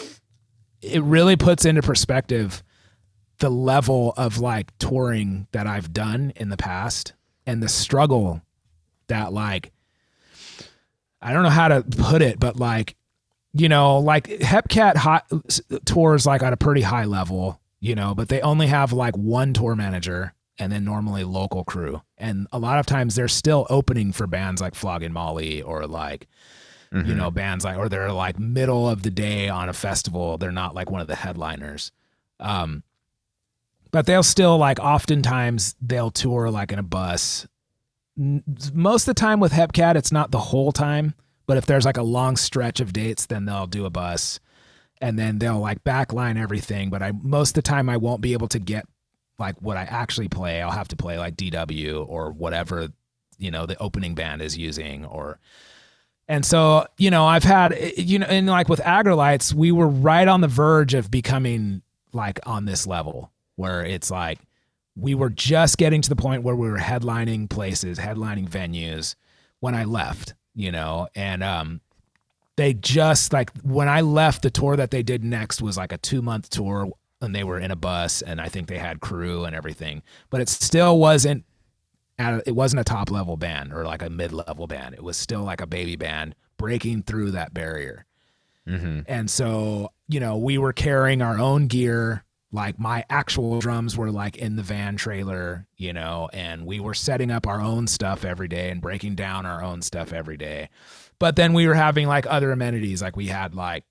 it 0.80 1.02
really 1.02 1.36
puts 1.36 1.64
into 1.66 1.82
perspective 1.82 2.62
the 3.38 3.50
level 3.50 4.14
of 4.16 4.38
like 4.38 4.76
touring 4.78 5.46
that 5.52 5.66
I've 5.66 5.92
done 5.92 6.32
in 6.34 6.48
the 6.48 6.56
past 6.56 7.12
and 7.46 7.62
the 7.62 7.68
struggle 7.68 8.42
that 9.08 9.32
like 9.32 9.72
I 11.20 11.32
don't 11.32 11.42
know 11.42 11.50
how 11.50 11.68
to 11.68 11.82
put 11.82 12.22
it, 12.22 12.38
but 12.38 12.56
like 12.56 12.96
you 13.54 13.68
know, 13.68 13.98
like 13.98 14.28
Hepcat 14.28 14.96
hot, 14.96 15.30
tours 15.84 16.26
like 16.26 16.42
at 16.42 16.52
a 16.52 16.56
pretty 16.56 16.82
high 16.82 17.06
level, 17.06 17.60
you 17.80 17.94
know, 17.94 18.14
but 18.14 18.28
they 18.28 18.40
only 18.40 18.66
have 18.66 18.92
like 18.92 19.16
one 19.16 19.52
tour 19.54 19.74
manager 19.74 20.34
and 20.58 20.70
then 20.70 20.84
normally 20.84 21.24
local 21.24 21.64
crew. 21.64 22.02
And 22.18 22.46
a 22.52 22.58
lot 22.58 22.78
of 22.78 22.86
times 22.86 23.14
they're 23.14 23.28
still 23.28 23.66
opening 23.70 24.12
for 24.12 24.26
bands 24.26 24.60
like 24.60 24.74
Flogging 24.74 25.12
Molly 25.12 25.62
or 25.62 25.86
like 25.86 26.28
you 27.06 27.14
know 27.14 27.30
bands 27.30 27.66
like 27.66 27.76
or 27.76 27.90
they're 27.90 28.12
like 28.12 28.38
middle 28.38 28.88
of 28.88 29.02
the 29.02 29.10
day 29.10 29.48
on 29.48 29.68
a 29.68 29.74
festival. 29.74 30.38
They're 30.38 30.50
not 30.50 30.74
like 30.74 30.90
one 30.90 31.00
of 31.00 31.06
the 31.06 31.14
headliners. 31.16 31.92
Um 32.40 32.82
but 33.90 34.06
they'll 34.06 34.22
still 34.22 34.58
like 34.58 34.80
oftentimes 34.80 35.74
they'll 35.80 36.10
tour 36.10 36.50
like 36.50 36.72
in 36.72 36.78
a 36.78 36.82
bus 36.82 37.46
most 38.18 39.02
of 39.02 39.14
the 39.14 39.20
time 39.20 39.38
with 39.38 39.52
Hepcat, 39.52 39.94
it's 39.94 40.12
not 40.12 40.30
the 40.32 40.38
whole 40.38 40.72
time, 40.72 41.14
but 41.46 41.56
if 41.56 41.66
there's 41.66 41.84
like 41.84 41.96
a 41.96 42.02
long 42.02 42.36
stretch 42.36 42.80
of 42.80 42.92
dates, 42.92 43.26
then 43.26 43.44
they'll 43.44 43.66
do 43.66 43.86
a 43.86 43.90
bus 43.90 44.40
and 45.00 45.18
then 45.18 45.38
they'll 45.38 45.60
like 45.60 45.84
backline 45.84 46.36
everything. 46.36 46.90
But 46.90 47.02
I, 47.02 47.12
most 47.12 47.50
of 47.50 47.54
the 47.54 47.62
time, 47.62 47.88
I 47.88 47.96
won't 47.96 48.20
be 48.20 48.32
able 48.32 48.48
to 48.48 48.58
get 48.58 48.86
like 49.38 49.54
what 49.62 49.76
I 49.76 49.82
actually 49.82 50.28
play. 50.28 50.60
I'll 50.60 50.72
have 50.72 50.88
to 50.88 50.96
play 50.96 51.16
like 51.16 51.36
DW 51.36 52.08
or 52.08 52.32
whatever, 52.32 52.88
you 53.38 53.52
know, 53.52 53.66
the 53.66 53.78
opening 53.78 54.16
band 54.16 54.42
is 54.42 54.58
using 54.58 55.04
or, 55.04 55.38
and 56.26 56.44
so, 56.44 56.86
you 56.98 57.10
know, 57.10 57.24
I've 57.24 57.44
had, 57.44 57.78
you 57.96 58.18
know, 58.18 58.26
and 58.26 58.48
like 58.48 58.68
with 58.68 58.80
Aggrolites, 58.80 59.54
we 59.54 59.72
were 59.72 59.88
right 59.88 60.26
on 60.28 60.40
the 60.40 60.48
verge 60.48 60.92
of 60.92 61.10
becoming 61.10 61.82
like 62.12 62.40
on 62.44 62.64
this 62.64 62.86
level 62.86 63.30
where 63.56 63.84
it's 63.84 64.10
like, 64.10 64.38
we 64.98 65.14
were 65.14 65.30
just 65.30 65.78
getting 65.78 66.02
to 66.02 66.08
the 66.08 66.16
point 66.16 66.42
where 66.42 66.56
we 66.56 66.68
were 66.68 66.78
headlining 66.78 67.48
places, 67.48 67.98
headlining 67.98 68.48
venues 68.48 69.14
when 69.60 69.74
I 69.74 69.84
left, 69.84 70.34
you 70.54 70.72
know, 70.72 71.08
and 71.14 71.42
um 71.42 71.80
they 72.56 72.74
just 72.74 73.32
like 73.32 73.50
when 73.62 73.88
I 73.88 74.00
left 74.00 74.42
the 74.42 74.50
tour 74.50 74.76
that 74.76 74.90
they 74.90 75.02
did 75.02 75.22
next 75.22 75.62
was 75.62 75.76
like 75.76 75.92
a 75.92 75.98
2 75.98 76.20
month 76.22 76.50
tour 76.50 76.90
and 77.20 77.34
they 77.34 77.44
were 77.44 77.58
in 77.58 77.70
a 77.70 77.76
bus 77.76 78.22
and 78.22 78.40
I 78.40 78.48
think 78.48 78.66
they 78.68 78.78
had 78.78 79.00
crew 79.00 79.44
and 79.44 79.54
everything, 79.54 80.02
but 80.30 80.40
it 80.40 80.48
still 80.48 80.98
wasn't 80.98 81.44
it 82.18 82.54
wasn't 82.56 82.80
a 82.80 82.84
top 82.84 83.12
level 83.12 83.36
band 83.36 83.72
or 83.72 83.84
like 83.84 84.02
a 84.02 84.10
mid 84.10 84.32
level 84.32 84.66
band. 84.66 84.94
It 84.94 85.04
was 85.04 85.16
still 85.16 85.42
like 85.44 85.60
a 85.60 85.66
baby 85.68 85.94
band 85.94 86.34
breaking 86.56 87.04
through 87.04 87.30
that 87.32 87.54
barrier. 87.54 88.04
And 89.06 89.30
so, 89.30 89.92
you 90.08 90.18
know, 90.20 90.36
we 90.36 90.58
were 90.58 90.72
carrying 90.72 91.22
our 91.22 91.38
own 91.38 91.68
gear. 91.68 92.24
Like 92.50 92.78
my 92.78 93.04
actual 93.10 93.58
drums 93.60 93.96
were 93.96 94.10
like 94.10 94.36
in 94.38 94.56
the 94.56 94.62
van 94.62 94.96
trailer, 94.96 95.66
you 95.76 95.92
know, 95.92 96.30
and 96.32 96.64
we 96.64 96.80
were 96.80 96.94
setting 96.94 97.30
up 97.30 97.46
our 97.46 97.60
own 97.60 97.86
stuff 97.86 98.24
every 98.24 98.48
day 98.48 98.70
and 98.70 98.80
breaking 98.80 99.16
down 99.16 99.44
our 99.44 99.62
own 99.62 99.82
stuff 99.82 100.14
every 100.14 100.38
day. 100.38 100.70
But 101.18 101.36
then 101.36 101.52
we 101.52 101.66
were 101.66 101.74
having 101.74 102.06
like 102.06 102.26
other 102.26 102.50
amenities. 102.50 103.02
Like 103.02 103.16
we 103.16 103.26
had 103.26 103.54
like 103.54 103.84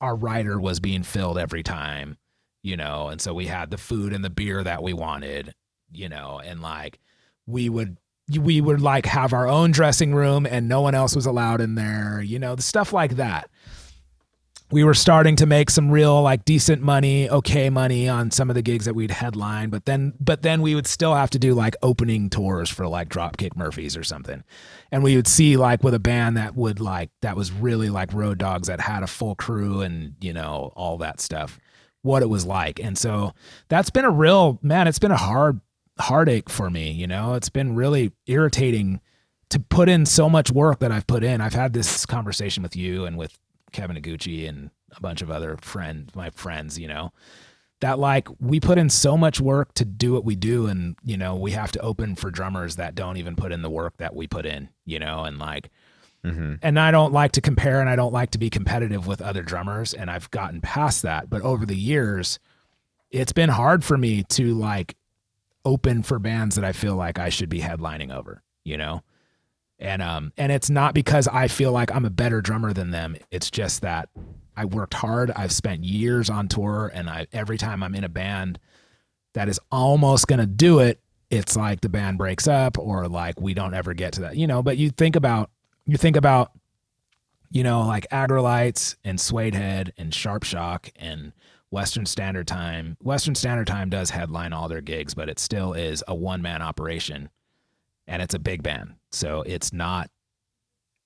our 0.00 0.14
rider 0.14 0.60
was 0.60 0.78
being 0.78 1.02
filled 1.02 1.38
every 1.38 1.64
time, 1.64 2.18
you 2.62 2.76
know, 2.76 3.08
and 3.08 3.20
so 3.20 3.34
we 3.34 3.46
had 3.46 3.70
the 3.70 3.78
food 3.78 4.12
and 4.12 4.24
the 4.24 4.30
beer 4.30 4.62
that 4.62 4.82
we 4.82 4.92
wanted, 4.92 5.54
you 5.90 6.08
know, 6.08 6.40
and 6.44 6.60
like 6.60 7.00
we 7.46 7.68
would 7.68 7.98
we 8.38 8.60
would 8.60 8.80
like 8.80 9.06
have 9.06 9.32
our 9.32 9.48
own 9.48 9.70
dressing 9.70 10.14
room 10.14 10.46
and 10.46 10.68
no 10.68 10.82
one 10.82 10.94
else 10.94 11.16
was 11.16 11.26
allowed 11.26 11.60
in 11.60 11.74
there, 11.74 12.20
you 12.20 12.38
know, 12.38 12.54
the 12.54 12.62
stuff 12.62 12.92
like 12.92 13.16
that 13.16 13.50
we 14.70 14.84
were 14.84 14.94
starting 14.94 15.36
to 15.36 15.46
make 15.46 15.70
some 15.70 15.90
real 15.90 16.20
like 16.20 16.44
decent 16.44 16.82
money, 16.82 17.28
okay 17.30 17.70
money 17.70 18.08
on 18.08 18.30
some 18.30 18.50
of 18.50 18.54
the 18.54 18.62
gigs 18.62 18.84
that 18.84 18.94
we'd 18.94 19.10
headline, 19.10 19.70
but 19.70 19.86
then 19.86 20.12
but 20.20 20.42
then 20.42 20.60
we 20.60 20.74
would 20.74 20.86
still 20.86 21.14
have 21.14 21.30
to 21.30 21.38
do 21.38 21.54
like 21.54 21.74
opening 21.82 22.28
tours 22.28 22.68
for 22.68 22.86
like 22.86 23.08
Dropkick 23.08 23.56
Murphys 23.56 23.96
or 23.96 24.04
something. 24.04 24.44
And 24.92 25.02
we 25.02 25.16
would 25.16 25.26
see 25.26 25.56
like 25.56 25.82
with 25.82 25.94
a 25.94 25.98
band 25.98 26.36
that 26.36 26.54
would 26.54 26.80
like 26.80 27.10
that 27.22 27.36
was 27.36 27.50
really 27.50 27.88
like 27.88 28.12
Road 28.12 28.38
Dogs 28.38 28.68
that 28.68 28.80
had 28.80 29.02
a 29.02 29.06
full 29.06 29.34
crew 29.34 29.80
and, 29.80 30.14
you 30.20 30.34
know, 30.34 30.72
all 30.76 30.98
that 30.98 31.20
stuff, 31.20 31.58
what 32.02 32.22
it 32.22 32.28
was 32.28 32.44
like. 32.44 32.78
And 32.78 32.98
so 32.98 33.32
that's 33.68 33.90
been 33.90 34.04
a 34.04 34.10
real 34.10 34.58
man, 34.60 34.86
it's 34.86 34.98
been 34.98 35.12
a 35.12 35.16
hard 35.16 35.60
heartache 35.98 36.50
for 36.50 36.68
me, 36.68 36.90
you 36.90 37.06
know. 37.06 37.34
It's 37.34 37.48
been 37.48 37.74
really 37.74 38.12
irritating 38.26 39.00
to 39.48 39.58
put 39.58 39.88
in 39.88 40.04
so 40.04 40.28
much 40.28 40.50
work 40.50 40.80
that 40.80 40.92
I've 40.92 41.06
put 41.06 41.24
in. 41.24 41.40
I've 41.40 41.54
had 41.54 41.72
this 41.72 42.04
conversation 42.04 42.62
with 42.62 42.76
you 42.76 43.06
and 43.06 43.16
with 43.16 43.38
Kevin 43.72 43.96
Aguchi 43.96 44.48
and 44.48 44.70
a 44.96 45.00
bunch 45.00 45.22
of 45.22 45.30
other 45.30 45.56
friend 45.60 46.10
my 46.14 46.30
friends, 46.30 46.78
you 46.78 46.88
know, 46.88 47.12
that 47.80 47.98
like 47.98 48.28
we 48.40 48.60
put 48.60 48.78
in 48.78 48.90
so 48.90 49.16
much 49.16 49.40
work 49.40 49.74
to 49.74 49.84
do 49.84 50.12
what 50.12 50.24
we 50.24 50.34
do. 50.34 50.66
And 50.66 50.96
you 51.04 51.16
know, 51.16 51.36
we 51.36 51.52
have 51.52 51.72
to 51.72 51.80
open 51.80 52.14
for 52.14 52.30
drummers 52.30 52.76
that 52.76 52.94
don't 52.94 53.16
even 53.16 53.36
put 53.36 53.52
in 53.52 53.62
the 53.62 53.70
work 53.70 53.96
that 53.98 54.14
we 54.14 54.26
put 54.26 54.46
in, 54.46 54.68
you 54.84 54.98
know, 54.98 55.24
and 55.24 55.38
like 55.38 55.70
mm-hmm. 56.24 56.54
and 56.62 56.78
I 56.78 56.90
don't 56.90 57.12
like 57.12 57.32
to 57.32 57.40
compare 57.40 57.80
and 57.80 57.88
I 57.88 57.96
don't 57.96 58.12
like 58.12 58.30
to 58.32 58.38
be 58.38 58.50
competitive 58.50 59.06
with 59.06 59.22
other 59.22 59.42
drummers. 59.42 59.94
And 59.94 60.10
I've 60.10 60.30
gotten 60.30 60.60
past 60.60 61.02
that, 61.02 61.30
but 61.30 61.42
over 61.42 61.66
the 61.66 61.76
years 61.76 62.38
it's 63.10 63.32
been 63.32 63.48
hard 63.48 63.84
for 63.84 63.96
me 63.96 64.22
to 64.24 64.54
like 64.54 64.94
open 65.64 66.02
for 66.02 66.18
bands 66.18 66.56
that 66.56 66.64
I 66.64 66.72
feel 66.72 66.94
like 66.94 67.18
I 67.18 67.28
should 67.28 67.48
be 67.48 67.60
headlining 67.60 68.14
over, 68.14 68.42
you 68.64 68.76
know? 68.76 69.02
And 69.78 70.02
um 70.02 70.32
and 70.36 70.50
it's 70.50 70.70
not 70.70 70.94
because 70.94 71.28
I 71.28 71.48
feel 71.48 71.72
like 71.72 71.94
I'm 71.94 72.04
a 72.04 72.10
better 72.10 72.40
drummer 72.40 72.72
than 72.72 72.90
them. 72.90 73.16
It's 73.30 73.50
just 73.50 73.82
that 73.82 74.08
I 74.56 74.64
worked 74.64 74.94
hard. 74.94 75.30
I've 75.30 75.52
spent 75.52 75.84
years 75.84 76.28
on 76.28 76.48
tour 76.48 76.90
and 76.92 77.08
I 77.08 77.26
every 77.32 77.58
time 77.58 77.82
I'm 77.82 77.94
in 77.94 78.04
a 78.04 78.08
band 78.08 78.58
that 79.34 79.48
is 79.48 79.60
almost 79.70 80.26
going 80.26 80.40
to 80.40 80.46
do 80.46 80.80
it, 80.80 81.00
it's 81.30 81.56
like 81.56 81.80
the 81.80 81.88
band 81.88 82.18
breaks 82.18 82.48
up 82.48 82.78
or 82.78 83.06
like 83.06 83.40
we 83.40 83.54
don't 83.54 83.74
ever 83.74 83.94
get 83.94 84.14
to 84.14 84.22
that. 84.22 84.36
You 84.36 84.46
know, 84.46 84.62
but 84.62 84.78
you 84.78 84.90
think 84.90 85.14
about 85.14 85.50
you 85.86 85.96
think 85.96 86.16
about 86.16 86.52
you 87.50 87.62
know, 87.62 87.80
like 87.82 88.06
Aggrolites 88.10 88.96
and 89.04 89.20
Suede 89.20 89.54
Head 89.54 89.92
and 89.96 90.14
Sharp 90.14 90.44
Shock 90.44 90.90
and 90.96 91.32
Western 91.70 92.06
Standard 92.06 92.46
Time. 92.46 92.96
Western 93.02 93.34
Standard 93.34 93.66
Time 93.66 93.90
does 93.90 94.10
headline 94.10 94.52
all 94.52 94.68
their 94.68 94.80
gigs, 94.80 95.14
but 95.14 95.28
it 95.28 95.38
still 95.38 95.72
is 95.72 96.02
a 96.06 96.14
one 96.14 96.42
man 96.42 96.62
operation 96.62 97.30
and 98.06 98.22
it's 98.22 98.34
a 98.34 98.38
big 98.38 98.62
band. 98.62 98.94
So 99.12 99.42
it's 99.42 99.72
not, 99.72 100.10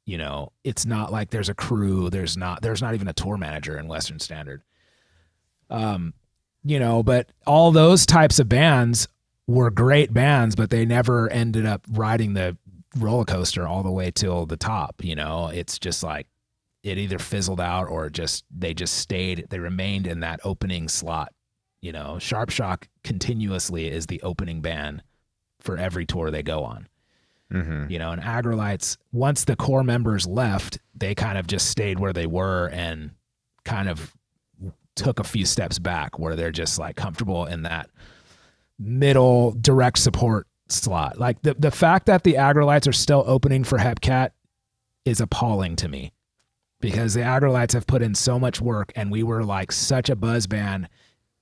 you 0.07 0.19
know, 0.19 0.53
it's 0.65 0.85
not 0.85 1.13
like 1.13 1.31
there's 1.31 1.49
a 1.49 1.55
crew. 1.55 2.11
There's 2.11 2.37
not, 2.37 2.63
there's 2.63 2.83
not 2.83 2.95
even 2.95 3.09
a 3.09 3.13
tour 3.13 3.37
manager 3.37 3.79
in 3.79 3.89
Western 3.89 4.19
Standard. 4.19 4.63
Um, 5.71 6.15
you 6.65 6.79
know, 6.79 7.03
but 7.03 7.31
all 7.47 7.73
those 7.73 8.07
types 8.07 8.39
of 8.39 8.49
bands 8.49 9.09
were 9.47 9.71
great 9.71 10.13
bands, 10.13 10.55
but 10.55 10.71
they 10.71 10.85
never 10.85 11.29
ended 11.31 11.67
up 11.67 11.83
riding 11.91 12.35
the 12.35 12.57
roller 12.97 13.25
coaster 13.25 13.67
all 13.67 13.83
the 13.83 13.91
way 13.91 14.11
till 14.11 14.47
the 14.47 14.57
top. 14.57 14.97
You 15.03 15.15
know, 15.15 15.49
it's 15.49 15.79
just 15.79 16.03
like 16.03 16.27
it 16.83 16.99
either 16.99 17.19
fizzled 17.19 17.61
out 17.61 17.89
or 17.89 18.11
just 18.11 18.45
they 18.51 18.75
just 18.75 18.95
stayed 18.95 19.47
they 19.51 19.59
remained 19.59 20.07
in 20.07 20.21
that 20.21 20.41
opening 20.45 20.89
slot 20.89 21.33
you 21.81 21.93
know 21.93 22.19
sharp 22.19 22.51
shock 22.51 22.89
continuously 23.05 23.89
is 23.89 24.07
the 24.07 24.21
opening 24.23 24.61
band 24.61 25.03
for 25.61 25.77
every 25.77 26.05
tour 26.05 26.31
they 26.31 26.43
go 26.43 26.65
on 26.65 26.89
Mm-hmm. 27.53 27.91
you 27.91 27.99
know 27.99 28.13
and 28.13 28.23
aggrolites 28.23 28.97
once 29.13 29.45
the 29.45 29.57
core 29.57 29.85
members 29.85 30.27
left 30.27 30.79
they 30.95 31.15
kind 31.15 31.37
of 31.37 31.47
just 31.47 31.69
stayed 31.69 31.99
where 31.99 32.15
they 32.15 32.27
were 32.27 32.69
and 32.73 33.11
kind 33.65 33.91
of 33.91 34.15
took 34.97 35.21
a 35.21 35.25
few 35.25 35.45
steps 35.45 35.79
back 35.79 36.19
where 36.19 36.35
they're 36.35 36.51
just 36.51 36.79
like 36.79 36.97
comfortable 36.97 37.45
in 37.45 37.63
that 37.63 37.91
middle 38.79 39.53
direct 39.61 39.99
support 39.99 40.47
slot 40.69 41.19
like 41.19 41.43
the, 41.43 41.55
the 41.55 41.71
fact 41.71 42.07
that 42.07 42.25
the 42.25 42.35
aggrolites 42.35 42.89
are 42.89 42.93
still 42.93 43.23
opening 43.27 43.65
for 43.65 43.79
hepcat 43.79 44.31
is 45.05 45.21
appalling 45.21 45.77
to 45.77 45.89
me 45.89 46.13
because 46.83 47.15
the 47.15 47.21
Aggrolites 47.21 47.73
have 47.73 47.87
put 47.87 48.03
in 48.03 48.15
so 48.15 48.39
much 48.39 48.61
work 48.61 48.93
and 48.95 49.11
we 49.11 49.23
were 49.23 49.45
like 49.45 49.73
such 49.73 50.11
a 50.11 50.17
buzz 50.17 50.47
band, 50.47 50.89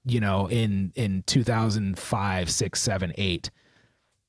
you 0.04 0.20
know, 0.20 0.46
in 0.48 0.92
in 0.94 1.24
2005, 1.26 2.50
6, 2.50 2.80
7, 2.80 3.12
8 3.16 3.50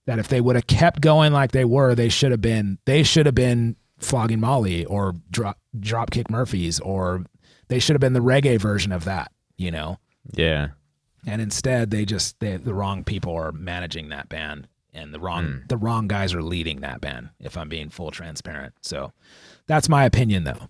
that 0.05 0.19
if 0.19 0.27
they 0.27 0.41
would 0.41 0.55
have 0.55 0.67
kept 0.67 1.01
going 1.01 1.33
like 1.33 1.51
they 1.51 1.65
were, 1.65 1.95
they 1.95 2.09
should 2.09 2.31
have 2.31 2.41
been 2.41 2.79
they 2.85 3.03
should 3.03 3.25
have 3.25 3.35
been 3.35 3.75
flogging 3.99 4.39
Molly 4.39 4.85
or 4.85 5.15
drop 5.29 5.59
dropkick 5.79 6.29
Murphys 6.29 6.79
or 6.79 7.23
they 7.67 7.79
should 7.79 7.93
have 7.93 8.01
been 8.01 8.13
the 8.13 8.19
reggae 8.19 8.59
version 8.59 8.91
of 8.91 9.05
that, 9.05 9.31
you 9.57 9.71
know. 9.71 9.97
Yeah. 10.33 10.69
And 11.25 11.41
instead 11.41 11.91
they 11.91 12.05
just 12.05 12.39
they 12.39 12.57
the 12.57 12.73
wrong 12.73 13.03
people 13.03 13.33
are 13.35 13.51
managing 13.51 14.09
that 14.09 14.27
band 14.27 14.67
and 14.93 15.13
the 15.13 15.19
wrong 15.19 15.61
the 15.69 15.77
wrong 15.77 16.07
guys 16.07 16.33
are 16.33 16.41
leading 16.41 16.81
that 16.81 16.99
band 16.99 17.29
if 17.39 17.57
I'm 17.57 17.69
being 17.69 17.89
full 17.89 18.11
transparent. 18.11 18.73
So 18.81 19.13
that's 19.67 19.87
my 19.87 20.05
opinion 20.05 20.43
though. 20.43 20.69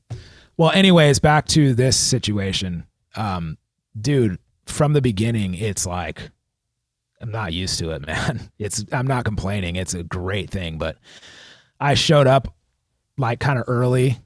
Well, 0.58 0.72
anyways, 0.72 1.20
back 1.20 1.48
to 1.48 1.74
this 1.74 1.98
situation. 1.98 2.86
Um, 3.16 3.58
dude, 4.00 4.38
from 4.66 4.94
the 4.94 5.02
beginning, 5.02 5.56
it's 5.56 5.86
like 5.86 6.30
I'm 7.22 7.32
not 7.32 7.54
used 7.54 7.80
to 7.80 7.92
it, 7.92 8.02
man. 8.08 8.52
It's 8.60 8.84
I'm 8.92 9.08
not 9.08 9.26
complaining. 9.26 9.76
It's 9.76 9.94
a 9.94 10.04
great 10.04 10.50
thing, 10.50 10.78
but 10.78 10.98
I 11.80 11.94
showed 11.94 12.28
up 12.28 12.54
like 13.18 13.40
kind 13.40 13.60
of 13.60 13.66
early 13.68 14.18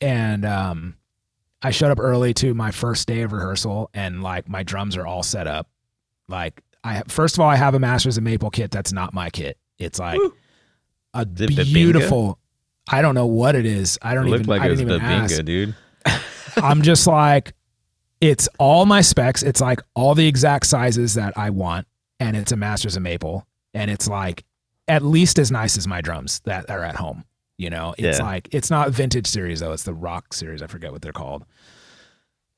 and 0.00 0.44
um 0.44 0.96
I 1.62 1.70
showed 1.70 1.90
up 1.90 1.98
early 2.00 2.34
to 2.34 2.54
my 2.54 2.70
first 2.70 3.08
day 3.08 3.22
of 3.22 3.32
rehearsal 3.32 3.90
and 3.94 4.22
like 4.22 4.48
my 4.48 4.62
drums 4.62 4.96
are 4.96 5.06
all 5.06 5.22
set 5.22 5.46
up. 5.46 5.68
Like 6.28 6.62
I 6.84 7.02
first 7.08 7.36
of 7.36 7.40
all 7.40 7.48
I 7.48 7.56
have 7.56 7.74
a 7.74 7.78
Masters 7.78 8.16
of 8.16 8.24
Maple 8.24 8.50
kit 8.50 8.70
that's 8.70 8.92
not 8.92 9.12
my 9.14 9.30
kit. 9.30 9.58
It's 9.78 9.98
like 9.98 10.20
a 11.14 11.22
it 11.22 11.34
Bubinga? 11.34 11.72
beautiful 11.72 12.38
I 12.90 13.02
don't 13.02 13.14
know 13.14 13.26
what 13.26 13.54
it 13.54 13.66
is. 13.66 13.98
I 14.02 14.14
don't 14.14 14.24
It 14.24 14.28
even 14.28 14.38
looked 14.40 14.48
like 14.48 14.62
I 14.62 14.66
it 14.66 14.70
was 14.70 14.78
didn't 14.80 14.94
even 14.94 15.06
ask. 15.06 15.34
Bubinga, 15.34 15.44
dude. 15.44 15.74
I'm 16.56 16.82
just 16.82 17.06
like, 17.06 17.52
it's 18.20 18.48
all 18.58 18.86
my 18.86 19.00
specs. 19.00 19.42
It's 19.42 19.60
like 19.60 19.80
all 19.94 20.14
the 20.14 20.26
exact 20.26 20.66
sizes 20.66 21.14
that 21.14 21.36
I 21.36 21.50
want, 21.50 21.86
and 22.20 22.36
it's 22.36 22.52
a 22.52 22.56
Masters 22.56 22.96
of 22.96 23.02
Maple, 23.02 23.46
and 23.74 23.90
it's 23.90 24.08
like 24.08 24.44
at 24.86 25.02
least 25.02 25.38
as 25.38 25.50
nice 25.50 25.76
as 25.76 25.86
my 25.86 26.00
drums 26.00 26.40
that 26.44 26.68
are 26.70 26.82
at 26.82 26.96
home. 26.96 27.24
You 27.58 27.70
know, 27.70 27.94
it's 27.98 28.18
Yeah. 28.18 28.24
like 28.24 28.48
it's 28.52 28.70
not 28.70 28.90
vintage 28.90 29.26
series 29.26 29.60
though; 29.60 29.72
it's 29.72 29.82
the 29.82 29.94
rock 29.94 30.32
series. 30.32 30.62
I 30.62 30.66
forget 30.68 30.92
what 30.92 31.02
they're 31.02 31.12
called. 31.12 31.44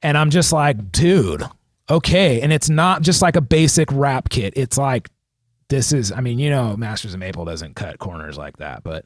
And 0.03 0.16
I'm 0.16 0.31
just 0.31 0.53
like, 0.53 0.92
dude, 0.92 1.42
okay. 1.90 2.40
And 2.40 2.53
it's 2.53 2.70
not 2.70 3.03
just 3.03 3.20
like 3.23 3.37
a 3.37 3.40
basic 3.42 3.90
wrap 3.92 4.29
kit. 4.31 4.55
It's 4.57 4.79
like 4.79 5.09
this 5.68 5.92
is. 5.92 6.11
I 6.12 6.20
mean, 6.20 6.38
you 6.38 6.51
know, 6.51 6.77
Masters 6.77 7.14
of 7.14 7.20
Maple 7.20 7.44
doesn't 7.44 7.77
cut 7.77 7.99
corners 7.99 8.37
like 8.38 8.57
that, 8.59 8.83
but. 8.83 9.05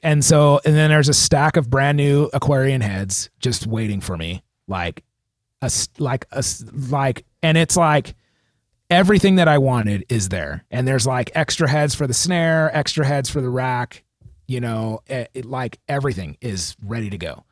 And 0.00 0.24
so, 0.24 0.60
and 0.64 0.76
then 0.76 0.90
there's 0.90 1.08
a 1.08 1.12
stack 1.14 1.56
of 1.56 1.68
brand 1.70 1.96
new 1.96 2.30
Aquarian 2.32 2.80
heads 2.80 3.30
just 3.40 3.66
waiting 3.66 4.00
for 4.00 4.16
me, 4.16 4.44
like 4.68 5.02
a 5.60 5.68
like 5.98 6.24
a 6.30 6.44
like, 6.88 7.24
and 7.42 7.58
it's 7.58 7.76
like 7.76 8.14
everything 8.90 9.36
that 9.36 9.48
I 9.48 9.58
wanted 9.58 10.04
is 10.08 10.28
there. 10.28 10.64
And 10.70 10.86
there's 10.88 11.06
like 11.06 11.30
extra 11.34 11.68
heads 11.68 11.94
for 11.94 12.06
the 12.06 12.14
snare, 12.14 12.74
extra 12.76 13.06
heads 13.06 13.28
for 13.30 13.40
the 13.40 13.50
rack, 13.50 14.04
you 14.46 14.60
know, 14.60 15.00
it, 15.06 15.30
it- 15.34 15.44
like 15.44 15.78
everything 15.88 16.36
is 16.40 16.76
ready 16.82 17.10
to 17.10 17.18
go. 17.18 17.44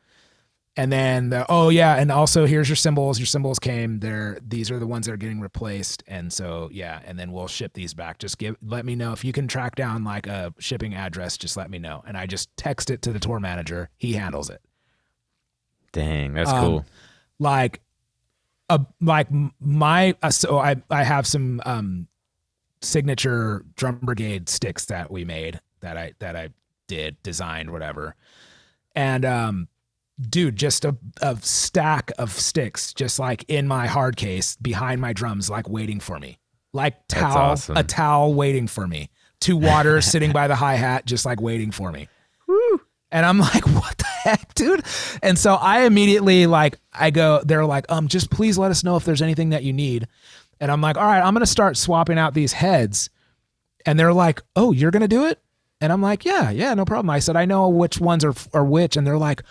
And 0.79 0.91
then 0.91 1.29
the, 1.29 1.43
oh 1.49 1.69
yeah, 1.69 1.95
and 1.95 2.11
also 2.11 2.45
here's 2.45 2.69
your 2.69 2.75
cymbals. 2.75 3.17
Your 3.17 3.25
cymbals 3.25 3.57
came. 3.57 3.99
They're 3.99 4.37
these 4.47 4.69
are 4.69 4.77
the 4.77 4.85
ones 4.85 5.07
that 5.07 5.13
are 5.13 5.17
getting 5.17 5.39
replaced. 5.39 6.03
And 6.07 6.31
so 6.31 6.69
yeah, 6.71 7.01
and 7.03 7.17
then 7.17 7.31
we'll 7.31 7.47
ship 7.47 7.73
these 7.73 7.95
back. 7.95 8.19
Just 8.19 8.37
give 8.37 8.57
let 8.61 8.85
me 8.85 8.95
know 8.95 9.11
if 9.11 9.25
you 9.25 9.33
can 9.33 9.47
track 9.47 9.73
down 9.73 10.03
like 10.03 10.27
a 10.27 10.53
shipping 10.59 10.93
address. 10.93 11.35
Just 11.35 11.57
let 11.57 11.71
me 11.71 11.79
know, 11.79 12.03
and 12.05 12.15
I 12.15 12.27
just 12.27 12.55
text 12.57 12.91
it 12.91 13.01
to 13.01 13.11
the 13.11 13.19
tour 13.19 13.39
manager. 13.39 13.89
He 13.97 14.13
handles 14.13 14.51
it. 14.51 14.61
Dang, 15.93 16.33
that's 16.33 16.51
Um, 16.51 16.63
cool. 16.63 16.85
Like, 17.39 17.81
a 18.69 18.85
like 19.01 19.27
my 19.59 20.15
uh, 20.21 20.29
so 20.29 20.57
I 20.57 20.75
I 20.89 21.03
have 21.03 21.25
some 21.25 21.61
um 21.65 22.07
signature 22.81 23.65
drum 23.75 23.99
brigade 24.01 24.49
sticks 24.49 24.85
that 24.85 25.11
we 25.11 25.25
made 25.25 25.59
that 25.81 25.97
I 25.97 26.13
that 26.19 26.35
I 26.35 26.49
did 26.87 27.21
designed 27.23 27.71
whatever, 27.71 28.15
and 28.95 29.25
um 29.25 29.67
dude, 30.29 30.55
just 30.55 30.85
a, 30.85 30.95
a 31.21 31.37
stack 31.41 32.11
of 32.17 32.31
sticks, 32.31 32.93
just 32.93 33.19
like 33.19 33.45
in 33.47 33.67
my 33.67 33.87
hard 33.87 34.17
case 34.17 34.55
behind 34.57 34.99
my 34.99 35.13
drums, 35.13 35.49
like 35.49 35.69
waiting 35.69 35.99
for 35.99 36.19
me, 36.19 36.39
like 36.73 37.07
towel, 37.07 37.51
awesome. 37.51 37.77
a 37.77 37.83
towel 37.83 38.33
waiting 38.33 38.67
for 38.67 38.87
me, 38.87 39.09
two 39.39 39.57
water 39.57 40.01
sitting 40.01 40.31
by 40.31 40.47
the 40.47 40.55
hi 40.55 40.75
hat, 40.75 41.05
just 41.05 41.25
like 41.25 41.39
waiting 41.39 41.71
for 41.71 41.91
me. 41.91 42.07
And 43.11 43.25
I'm 43.25 43.39
like, 43.39 43.65
what 43.67 43.97
the 43.97 44.05
heck, 44.05 44.53
dude? 44.55 44.83
And 45.21 45.37
so 45.37 45.55
I 45.55 45.85
immediately 45.85 46.45
like, 46.47 46.79
I 46.93 47.11
go, 47.11 47.41
they're 47.43 47.65
like, 47.65 47.85
um, 47.91 48.07
just 48.07 48.29
please 48.29 48.57
let 48.57 48.71
us 48.71 48.83
know 48.83 48.95
if 48.95 49.05
there's 49.05 49.21
anything 49.21 49.49
that 49.49 49.63
you 49.63 49.73
need. 49.73 50.07
And 50.59 50.71
I'm 50.71 50.81
like, 50.81 50.97
all 50.97 51.05
right, 51.05 51.21
I'm 51.21 51.33
gonna 51.33 51.45
start 51.45 51.77
swapping 51.77 52.17
out 52.17 52.33
these 52.33 52.53
heads. 52.53 53.09
And 53.85 53.99
they're 53.99 54.13
like, 54.13 54.41
oh, 54.55 54.71
you're 54.71 54.91
gonna 54.91 55.07
do 55.07 55.25
it? 55.25 55.39
And 55.79 55.93
I'm 55.93 56.01
like, 56.01 56.25
yeah, 56.25 56.49
yeah, 56.49 56.73
no 56.73 56.85
problem. 56.85 57.09
I 57.11 57.19
said, 57.19 57.35
I 57.35 57.45
know 57.45 57.69
which 57.69 57.99
ones 57.99 58.25
are 58.25 58.33
are 58.53 58.65
which. 58.65 58.97
And 58.97 59.05
they're 59.05 59.17
like, 59.17 59.43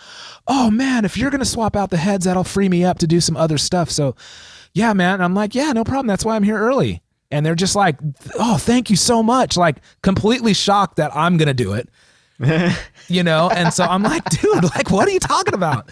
oh 0.47 0.69
man, 0.69 1.05
if 1.05 1.17
you're 1.17 1.31
gonna 1.31 1.45
swap 1.45 1.75
out 1.75 1.89
the 1.89 1.97
heads, 1.97 2.25
that'll 2.25 2.43
free 2.43 2.69
me 2.69 2.83
up 2.83 2.99
to 2.99 3.07
do 3.07 3.21
some 3.21 3.37
other 3.37 3.57
stuff. 3.57 3.89
So, 3.89 4.15
yeah, 4.73 4.93
man. 4.93 5.15
And 5.15 5.23
I'm 5.23 5.33
like, 5.33 5.55
yeah, 5.55 5.71
no 5.71 5.83
problem. 5.83 6.07
That's 6.07 6.25
why 6.25 6.35
I'm 6.35 6.43
here 6.43 6.57
early. 6.57 7.01
And 7.31 7.45
they're 7.45 7.55
just 7.55 7.75
like, 7.75 7.97
oh, 8.37 8.57
thank 8.57 8.89
you 8.89 8.95
so 8.95 9.23
much. 9.23 9.55
Like 9.55 9.77
completely 10.01 10.53
shocked 10.53 10.97
that 10.97 11.15
I'm 11.15 11.37
gonna 11.37 11.53
do 11.53 11.73
it. 11.73 11.89
You 13.07 13.23
know? 13.23 13.49
And 13.49 13.73
so 13.73 13.83
I'm 13.83 14.03
like, 14.03 14.23
dude, 14.29 14.63
like, 14.63 14.91
what 14.91 15.07
are 15.07 15.11
you 15.11 15.19
talking 15.19 15.53
about? 15.53 15.89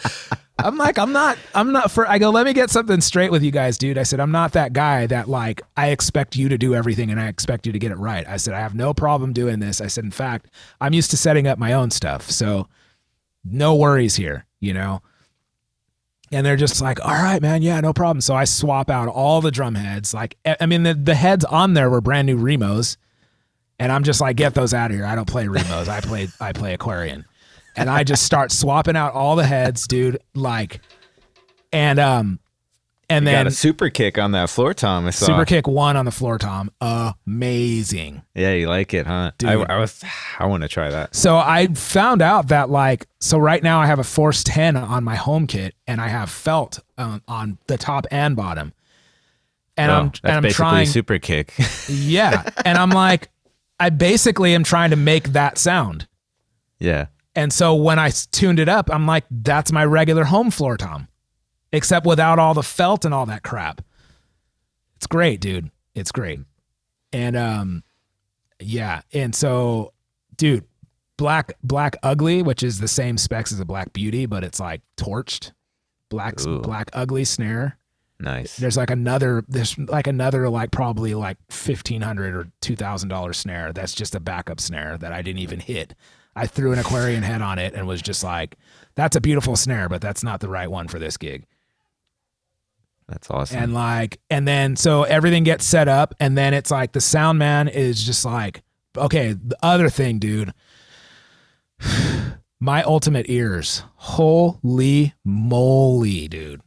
I'm 0.58 0.78
like, 0.78 0.98
I'm 0.98 1.12
not, 1.12 1.38
I'm 1.54 1.72
not 1.72 1.92
for, 1.92 2.08
I 2.08 2.18
go, 2.18 2.30
let 2.30 2.46
me 2.46 2.54
get 2.54 2.70
something 2.70 3.02
straight 3.02 3.32
with 3.32 3.44
you 3.44 3.52
guys, 3.52 3.78
dude. 3.78 3.98
I 3.98 4.04
said, 4.04 4.20
I'm 4.20 4.32
not 4.32 4.54
that 4.54 4.72
guy 4.74 5.06
that 5.08 5.28
like, 5.28 5.62
I 5.76 5.90
expect 5.90 6.36
you 6.36 6.48
to 6.50 6.58
do 6.58 6.74
everything 6.74 7.12
and 7.12 7.20
I 7.20 7.28
expect 7.28 7.68
you 7.68 7.74
to 7.74 7.80
get 7.80 7.92
it 7.92 7.98
right. 7.98 8.26
I 8.28 8.38
said, 8.38 8.54
I 8.54 8.62
have 8.62 8.74
no 8.74 8.94
problem 8.94 9.34
doing 9.34 9.60
this. 9.60 9.82
I 9.82 9.88
said, 9.88 10.06
in 10.06 10.12
fact, 10.12 10.50
I'm 10.80 10.94
used 10.94 11.12
to 11.12 11.18
setting 11.18 11.46
up 11.46 11.60
my 11.60 11.74
own 11.74 11.92
stuff. 11.92 12.32
So 12.32 12.68
no 13.44 13.76
worries 13.76 14.16
here, 14.16 14.46
you 14.60 14.74
know? 14.74 15.02
And 16.32 16.46
they're 16.46 16.56
just 16.56 16.82
like, 16.82 17.04
all 17.06 17.12
right, 17.12 17.42
man, 17.42 17.62
yeah, 17.62 17.80
no 17.82 17.94
problem. 17.94 18.22
So 18.22 18.34
I 18.34 18.46
swap 18.46 18.90
out 18.90 19.08
all 19.08 19.42
the 19.42 19.52
drum 19.52 19.76
heads. 19.76 20.14
Like, 20.14 20.38
I 20.60 20.66
mean, 20.66 20.84
the, 20.84 20.94
the 20.94 21.16
heads 21.16 21.46
on 21.46 21.74
there 21.74 21.90
were 21.90 22.02
brand 22.02 22.26
new 22.26 22.38
Remos. 22.38 22.98
And 23.80 23.92
I'm 23.92 24.04
just 24.04 24.22
like, 24.22 24.38
get 24.38 24.54
those 24.54 24.74
out 24.74 24.92
of 24.92 24.98
here. 24.98 25.06
I 25.06 25.16
don't 25.16 25.28
play 25.28 25.48
Remos. 25.48 25.88
I 25.88 26.02
play 26.02 26.28
I 26.40 26.54
play 26.54 26.74
Aquarian. 26.74 27.26
And 27.78 27.90
I 27.90 28.06
just 28.06 28.24
start 28.24 28.54
swapping 28.54 28.96
out 28.96 29.14
all 29.14 29.36
the 29.36 29.46
heads, 29.46 29.86
dude. 29.86 30.20
Like, 30.34 30.80
and 31.74 32.00
um, 32.00 32.40
and 33.10 33.24
You 33.26 33.32
then 33.32 33.46
got 33.46 33.52
a 33.52 33.56
super 33.56 33.90
kick 33.90 34.18
on 34.18 34.32
that 34.32 34.50
floor 34.50 34.74
tom. 34.74 35.06
I 35.06 35.10
saw. 35.12 35.26
super 35.28 35.46
kick 35.46 35.68
one 35.68 35.96
on 35.96 36.06
the 36.06 36.12
floor 36.12 36.38
tom. 36.38 36.72
Amazing. 36.82 38.24
Yeah, 38.34 38.54
you 38.54 38.68
like 38.68 38.94
it, 38.94 39.06
huh? 39.06 39.32
I, 39.32 39.32
Dude. 39.38 39.50
I 39.70 39.78
was. 39.78 40.04
I 40.40 40.46
want 40.48 40.64
to 40.64 40.70
try 40.70 40.90
that. 40.90 41.16
So 41.16 41.38
I 41.38 41.68
found 41.68 42.22
out 42.22 42.48
that 42.48 42.70
like 42.70 43.08
so 43.20 43.38
right 43.38 43.62
now 43.62 43.80
I 43.82 43.86
have 43.88 44.00
a 44.00 44.04
Force 44.04 44.44
10 44.44 44.76
on 44.76 45.04
my 45.04 45.16
home 45.16 45.48
kit 45.48 45.76
and 45.86 46.02
I 46.02 46.08
have 46.08 46.30
felt 46.30 46.80
um, 46.98 47.22
on 47.28 47.58
the 47.68 47.78
top 47.78 48.08
and 48.10 48.36
bottom. 48.36 48.74
And 49.78 49.92
Well, 49.92 50.00
I'm 50.00 50.12
and 50.24 50.34
I'm 50.38 50.44
basically 50.44 50.54
trying 50.54 50.88
super 50.88 51.20
kick. 51.20 51.54
yeah, 51.90 52.50
and 52.64 52.78
I'm 52.78 52.90
like 52.90 53.30
I 53.80 53.90
basically 53.90 54.56
am 54.56 54.64
trying 54.64 54.92
to 54.92 54.96
make 54.96 55.30
that 55.34 55.58
sound. 55.58 56.08
yeah. 56.80 57.08
And 57.38 57.52
so 57.52 57.76
when 57.76 58.00
I 58.00 58.12
tuned 58.32 58.60
it 58.60 58.70
up, 58.70 58.90
I'm 58.90 59.06
like 59.06 59.26
that's 59.30 59.72
my 59.72 59.84
regular 59.84 60.24
home 60.24 60.52
floor 60.52 60.78
tom 60.78 61.10
except 61.74 62.06
without 62.06 62.40
all 62.40 62.54
the 62.54 62.64
felt 62.64 63.04
and 63.04 63.14
all 63.14 63.26
that 63.26 63.44
crap. 63.44 63.82
It's 64.96 65.08
great, 65.08 65.42
dude. 65.42 65.70
It's 65.94 66.14
great. 66.14 66.40
And 67.12 67.36
um 67.36 67.84
yeah, 68.62 69.02
and 69.12 69.36
so 69.36 69.92
dude, 70.38 70.64
black 71.18 71.58
black 71.62 71.98
ugly, 72.04 72.42
which 72.42 72.64
is 72.64 72.80
the 72.80 72.88
same 72.88 73.18
specs 73.18 73.52
as 73.52 73.60
a 73.60 73.66
black 73.66 73.92
beauty, 73.92 74.26
but 74.26 74.44
it's 74.46 74.60
like 74.60 74.82
torched. 74.96 75.52
Black 76.10 76.40
Ooh. 76.48 76.62
black 76.62 76.90
ugly 76.94 77.26
snare. 77.26 77.78
Nice. 78.20 78.56
There's 78.58 78.78
like 78.78 78.90
another 78.90 79.44
there's 79.48 79.78
like 79.78 80.08
another 80.08 80.50
like 80.50 80.72
probably 80.72 81.14
like 81.14 81.38
fifteen 81.50 82.02
hundred 82.02 82.34
or 82.34 82.48
two 82.62 82.76
thousand 82.76 83.10
dollar 83.10 83.34
snare. 83.34 83.74
That's 83.74 83.94
just 83.94 84.16
a 84.16 84.20
backup 84.20 84.62
snare 84.62 84.98
that 85.00 85.12
I 85.12 85.22
didn't 85.22 85.40
even 85.42 85.60
hit. 85.60 85.96
I 86.36 86.48
threw 86.48 86.74
an 86.74 86.80
Aquarian 86.80 87.24
head 87.24 87.42
on 87.42 87.60
it 87.60 87.74
and 87.74 87.88
was 87.88 88.02
just 88.02 88.24
like, 88.24 88.58
that's 88.96 89.16
a 89.16 89.22
beautiful 89.22 89.56
snare, 89.56 89.88
but 89.90 90.02
that's 90.02 90.24
not 90.24 90.40
the 90.42 90.50
right 90.50 90.70
one 90.70 90.88
for 90.88 91.00
this 91.00 91.18
gig. 91.18 91.46
That's 93.08 93.30
awesome. 93.30 93.58
And 93.62 93.74
like, 93.74 94.20
and 94.30 94.48
then 94.48 94.76
so 94.76 95.04
everything 95.04 95.44
gets 95.44 95.66
set 95.66 95.88
up, 95.88 96.16
and 96.20 96.38
then 96.38 96.54
it's 96.54 96.72
like 96.72 96.92
the 96.94 97.02
sound 97.02 97.38
man 97.40 97.68
is 97.68 98.04
just 98.04 98.26
like, 98.26 98.64
okay, 98.98 99.34
the 99.34 99.58
other 99.62 99.90
thing, 99.90 100.20
dude. 100.20 100.54
My 102.60 102.82
ultimate 102.84 103.30
ears. 103.30 103.84
Holy 103.96 105.14
moly, 105.24 106.28
dude. 106.28 106.62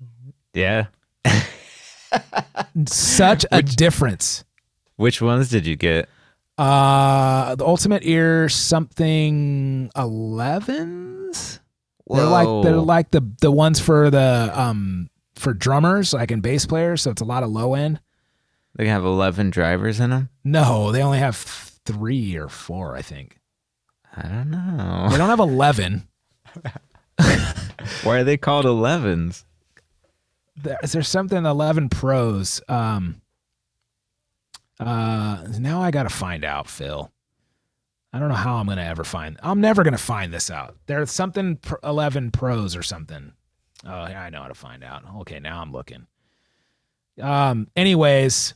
yeah. 0.52 0.86
Such 2.86 3.44
a 3.50 3.56
Which- 3.56 3.76
difference. 3.76 4.44
Which 4.96 5.22
ones 5.22 5.48
did 5.48 5.66
you 5.66 5.76
get? 5.76 6.08
Uh, 6.56 7.54
the 7.54 7.64
Ultimate 7.64 8.02
Ear 8.04 8.48
something 8.48 9.90
11s. 9.94 11.60
They're 12.10 12.24
like 12.24 12.64
they're 12.64 12.76
like 12.78 13.10
the 13.10 13.20
the 13.42 13.52
ones 13.52 13.78
for 13.78 14.10
the 14.10 14.50
um 14.54 15.08
for 15.36 15.52
drummers, 15.54 16.12
like 16.14 16.30
in 16.32 16.40
bass 16.40 16.66
players. 16.66 17.02
So 17.02 17.10
it's 17.10 17.20
a 17.20 17.24
lot 17.26 17.42
of 17.44 17.50
low 17.50 17.74
end. 17.74 18.00
They 18.74 18.88
have 18.88 19.04
11 19.04 19.50
drivers 19.50 20.00
in 20.00 20.10
them? 20.10 20.30
No, 20.44 20.90
they 20.92 21.02
only 21.02 21.18
have 21.18 21.36
three 21.36 22.36
or 22.36 22.48
four, 22.48 22.96
I 22.96 23.02
think. 23.02 23.38
I 24.16 24.22
don't 24.22 24.50
know. 24.50 25.08
They 25.10 25.16
don't 25.18 25.28
have 25.28 25.40
11. 25.40 26.08
Why 28.02 28.18
are 28.20 28.24
they 28.24 28.36
called 28.36 28.64
11s? 28.66 29.44
Is 30.82 30.92
there 30.92 31.02
something 31.02 31.44
11 31.44 31.88
Pros. 31.88 32.60
Um, 32.68 33.20
uh, 34.80 35.44
now 35.58 35.80
I 35.80 35.90
got 35.90 36.04
to 36.04 36.08
find 36.08 36.44
out, 36.44 36.68
Phil. 36.68 37.10
I 38.12 38.18
don't 38.18 38.28
know 38.28 38.34
how 38.34 38.56
I'm 38.56 38.66
gonna 38.66 38.82
ever 38.82 39.04
find. 39.04 39.38
I'm 39.42 39.60
never 39.60 39.84
gonna 39.84 39.98
find 39.98 40.32
this 40.32 40.50
out. 40.50 40.76
There's 40.86 41.10
something 41.10 41.58
11 41.84 42.30
Pros 42.30 42.74
or 42.74 42.82
something. 42.82 43.32
Oh, 43.86 43.90
I 43.90 44.30
know 44.30 44.42
how 44.42 44.48
to 44.48 44.54
find 44.54 44.82
out. 44.82 45.02
Okay, 45.20 45.38
now 45.40 45.60
I'm 45.60 45.72
looking. 45.72 46.06
Um, 47.20 47.68
anyways, 47.76 48.54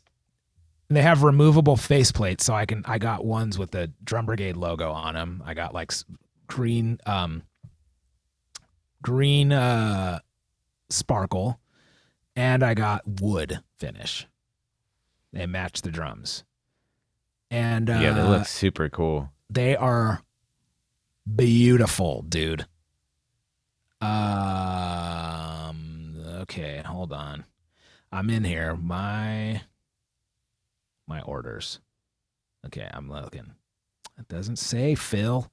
they 0.88 1.03
have 1.03 1.22
removable 1.22 1.76
faceplates, 1.76 2.40
so 2.42 2.55
I 2.55 2.64
can. 2.66 2.82
I 2.86 2.98
got 2.98 3.24
ones 3.24 3.59
with 3.59 3.72
the 3.72 3.92
Drum 4.03 4.26
Brigade 4.26 4.57
logo 4.57 4.90
on 4.90 5.14
them. 5.14 5.42
I 5.44 5.55
got 5.55 5.74
like 5.74 5.92
green, 6.46 6.98
um, 7.07 7.42
green 9.03 9.53
uh, 9.53 10.20
sparkle, 10.88 11.61
and 12.37 12.62
I 12.62 12.74
got 12.74 13.03
wood 13.20 13.61
finish. 13.78 14.26
They 15.33 15.47
match 15.47 15.83
the 15.83 15.91
drums. 15.91 16.45
And 17.51 17.91
uh, 17.91 17.99
yeah, 18.03 18.12
they 18.12 18.22
look 18.22 18.47
super 18.47 18.89
cool. 18.89 19.30
they 19.51 19.76
are 19.76 20.22
beautiful, 21.37 22.22
dude. 22.22 22.66
Um 24.01 26.14
okay, 26.43 26.83
hold 26.85 27.12
on. 27.12 27.45
I'm 28.11 28.30
in 28.30 28.45
here. 28.45 28.74
My 28.76 29.62
my 31.07 31.20
orders. 31.22 31.80
Okay, 32.66 32.89
I'm 32.93 33.11
looking. 33.11 33.53
It 34.18 34.28
doesn't 34.28 34.57
say 34.57 34.95
Phil. 34.95 35.51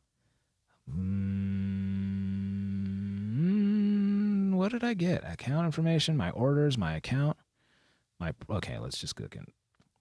Mm, 0.90 2.09
what 4.60 4.72
did 4.74 4.84
I 4.84 4.93
get? 4.93 5.24
Account 5.24 5.66
information, 5.66 6.18
my 6.18 6.30
orders, 6.32 6.78
my 6.78 6.95
account. 6.95 7.38
My 8.20 8.34
okay, 8.49 8.78
let's 8.78 8.97
just 8.99 9.16
go 9.16 9.26
again. 9.26 9.45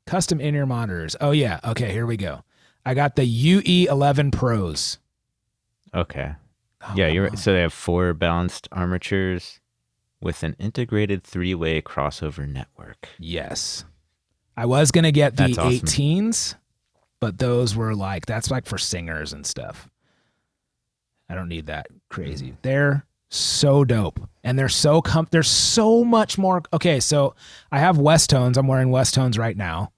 Custom 0.07 0.41
in-ear 0.41 0.67
monitors. 0.67 1.15
Oh 1.21 1.31
yeah. 1.31 1.61
Okay, 1.65 1.93
here 1.93 2.07
we 2.07 2.17
go. 2.17 2.43
I 2.85 2.95
got 2.95 3.17
the 3.17 3.23
UE11 3.23 4.33
Pros. 4.33 4.99
Okay. 5.95 6.33
Oh, 6.83 6.93
yeah, 6.97 7.07
you're 7.09 7.29
right. 7.29 7.39
So 7.39 7.53
they 7.53 7.61
have 7.61 7.73
four 7.73 8.13
balanced 8.15 8.69
armatures 8.73 9.61
with 10.21 10.43
an 10.43 10.57
integrated 10.59 11.23
three-way 11.23 11.81
crossover 11.83 12.49
network. 12.49 13.09
Yes. 13.19 13.85
I 14.57 14.67
was 14.67 14.91
going 14.91 15.05
to 15.05 15.13
get 15.13 15.37
the 15.37 15.45
awesome. 15.45 15.71
18s, 15.71 16.55
but 17.21 17.39
those 17.39 17.77
were 17.77 17.95
like, 17.95 18.27
that's 18.27 18.51
like 18.51 18.67
for 18.67 18.79
singers 18.79 19.33
and 19.33 19.47
stuff. 19.47 19.89
I 21.29 21.35
don't 21.35 21.49
need 21.49 21.67
that 21.67 21.89
crazy. 22.09 22.57
They're 22.63 23.05
so 23.29 23.85
dope. 23.85 24.21
And 24.45 24.59
they're 24.59 24.69
so 24.69 25.03
com 25.03 25.29
they're 25.31 25.43
so 25.43 26.05
much 26.05 26.39
more 26.39 26.63
okay, 26.73 27.01
so 27.01 27.35
I 27.71 27.79
have 27.81 27.97
Westones. 27.97 28.57
I'm 28.57 28.67
wearing 28.67 28.89
Westones 28.89 29.39
right 29.39 29.57
now. 29.57 29.93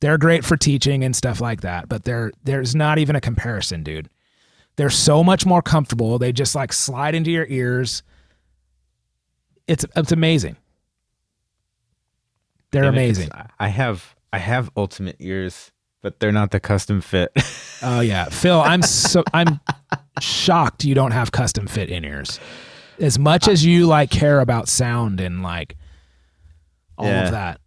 They're 0.00 0.18
great 0.18 0.44
for 0.44 0.56
teaching 0.56 1.02
and 1.04 1.16
stuff 1.16 1.40
like 1.40 1.62
that, 1.62 1.88
but 1.88 2.04
they're 2.04 2.32
there's 2.44 2.74
not 2.74 2.98
even 2.98 3.16
a 3.16 3.20
comparison, 3.20 3.82
dude. 3.82 4.08
They're 4.76 4.90
so 4.90 5.24
much 5.24 5.46
more 5.46 5.62
comfortable. 5.62 6.18
They 6.18 6.32
just 6.32 6.54
like 6.54 6.72
slide 6.72 7.14
into 7.14 7.30
your 7.30 7.46
ears. 7.48 8.02
It's 9.66 9.86
it's 9.96 10.12
amazing. 10.12 10.56
They're 12.72 12.84
And 12.84 12.94
amazing. 12.94 13.30
I 13.58 13.68
have 13.68 14.14
I 14.32 14.38
have 14.38 14.70
ultimate 14.76 15.16
ears, 15.20 15.70
but 16.02 16.18
they're 16.20 16.32
not 16.32 16.50
the 16.50 16.60
custom 16.60 17.00
fit. 17.00 17.32
Oh 17.82 18.00
yeah, 18.00 18.24
Phil, 18.26 18.60
I'm 18.60 18.82
so 18.82 19.22
I'm 19.32 19.60
shocked 20.20 20.84
you 20.84 20.94
don't 20.94 21.12
have 21.12 21.32
custom 21.32 21.66
fit 21.66 21.88
in 21.88 22.04
ears. 22.04 22.40
As 23.00 23.18
much 23.18 23.48
as 23.48 23.64
you 23.64 23.86
like 23.86 24.10
care 24.10 24.40
about 24.40 24.68
sound 24.68 25.20
and 25.20 25.42
like 25.42 25.76
all 26.96 27.06
Yeah. 27.06 27.24
of 27.26 27.30
that. 27.32 27.60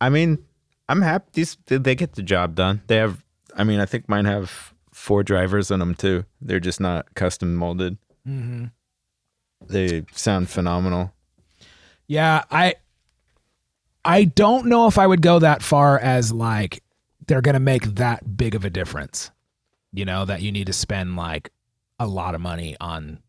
I 0.00 0.08
mean, 0.10 0.44
I'm 0.88 1.00
happy 1.02 1.26
these 1.32 1.56
they 1.66 1.94
get 1.94 2.14
the 2.14 2.22
job 2.22 2.54
done. 2.54 2.82
They 2.86 2.96
have 2.96 3.22
I 3.56 3.64
mean, 3.64 3.80
I 3.80 3.86
think 3.86 4.08
mine 4.08 4.24
have 4.24 4.74
four 4.92 5.22
drivers 5.22 5.70
in 5.70 5.78
them 5.80 5.94
too. 5.94 6.24
They're 6.40 6.60
just 6.60 6.80
not 6.80 7.14
custom 7.14 7.54
molded. 7.54 7.96
hmm 8.24 8.66
They 9.66 10.04
sound 10.12 10.48
phenomenal. 10.50 11.12
Yeah, 12.06 12.44
I 12.50 12.74
I 14.04 14.24
don't 14.24 14.66
know 14.66 14.86
if 14.86 14.98
I 14.98 15.06
would 15.06 15.22
go 15.22 15.38
that 15.38 15.62
far 15.62 15.98
as 15.98 16.32
like 16.32 16.82
they're 17.26 17.40
gonna 17.40 17.60
make 17.60 17.84
that 17.94 18.36
big 18.36 18.54
of 18.54 18.64
a 18.64 18.70
difference. 18.70 19.30
You 19.92 20.04
know, 20.04 20.24
that 20.26 20.42
you 20.42 20.52
need 20.52 20.66
to 20.66 20.72
spend 20.74 21.16
like 21.16 21.50
a 21.98 22.06
lot 22.06 22.34
of 22.34 22.40
money 22.40 22.76
on 22.80 23.20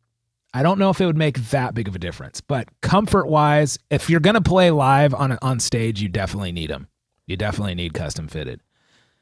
I 0.56 0.64
don't 0.64 0.80
know 0.80 0.90
if 0.90 1.02
it 1.02 1.06
would 1.06 1.18
make 1.18 1.38
that 1.52 1.74
big 1.74 1.88
of 1.88 1.96
a 1.96 2.00
difference, 2.00 2.40
but 2.42 2.68
comfort 2.82 3.28
wise, 3.28 3.78
if 3.90 4.10
you're 4.10 4.20
gonna 4.22 4.42
play 4.42 4.72
live 4.72 5.14
on 5.14 5.38
on 5.42 5.60
stage, 5.60 6.02
you 6.02 6.08
definitely 6.10 6.52
need 6.54 6.70
them. 6.70 6.88
You 7.28 7.36
definitely 7.38 7.76
need 7.76 7.94
custom 7.94 8.28
fitted. 8.28 8.62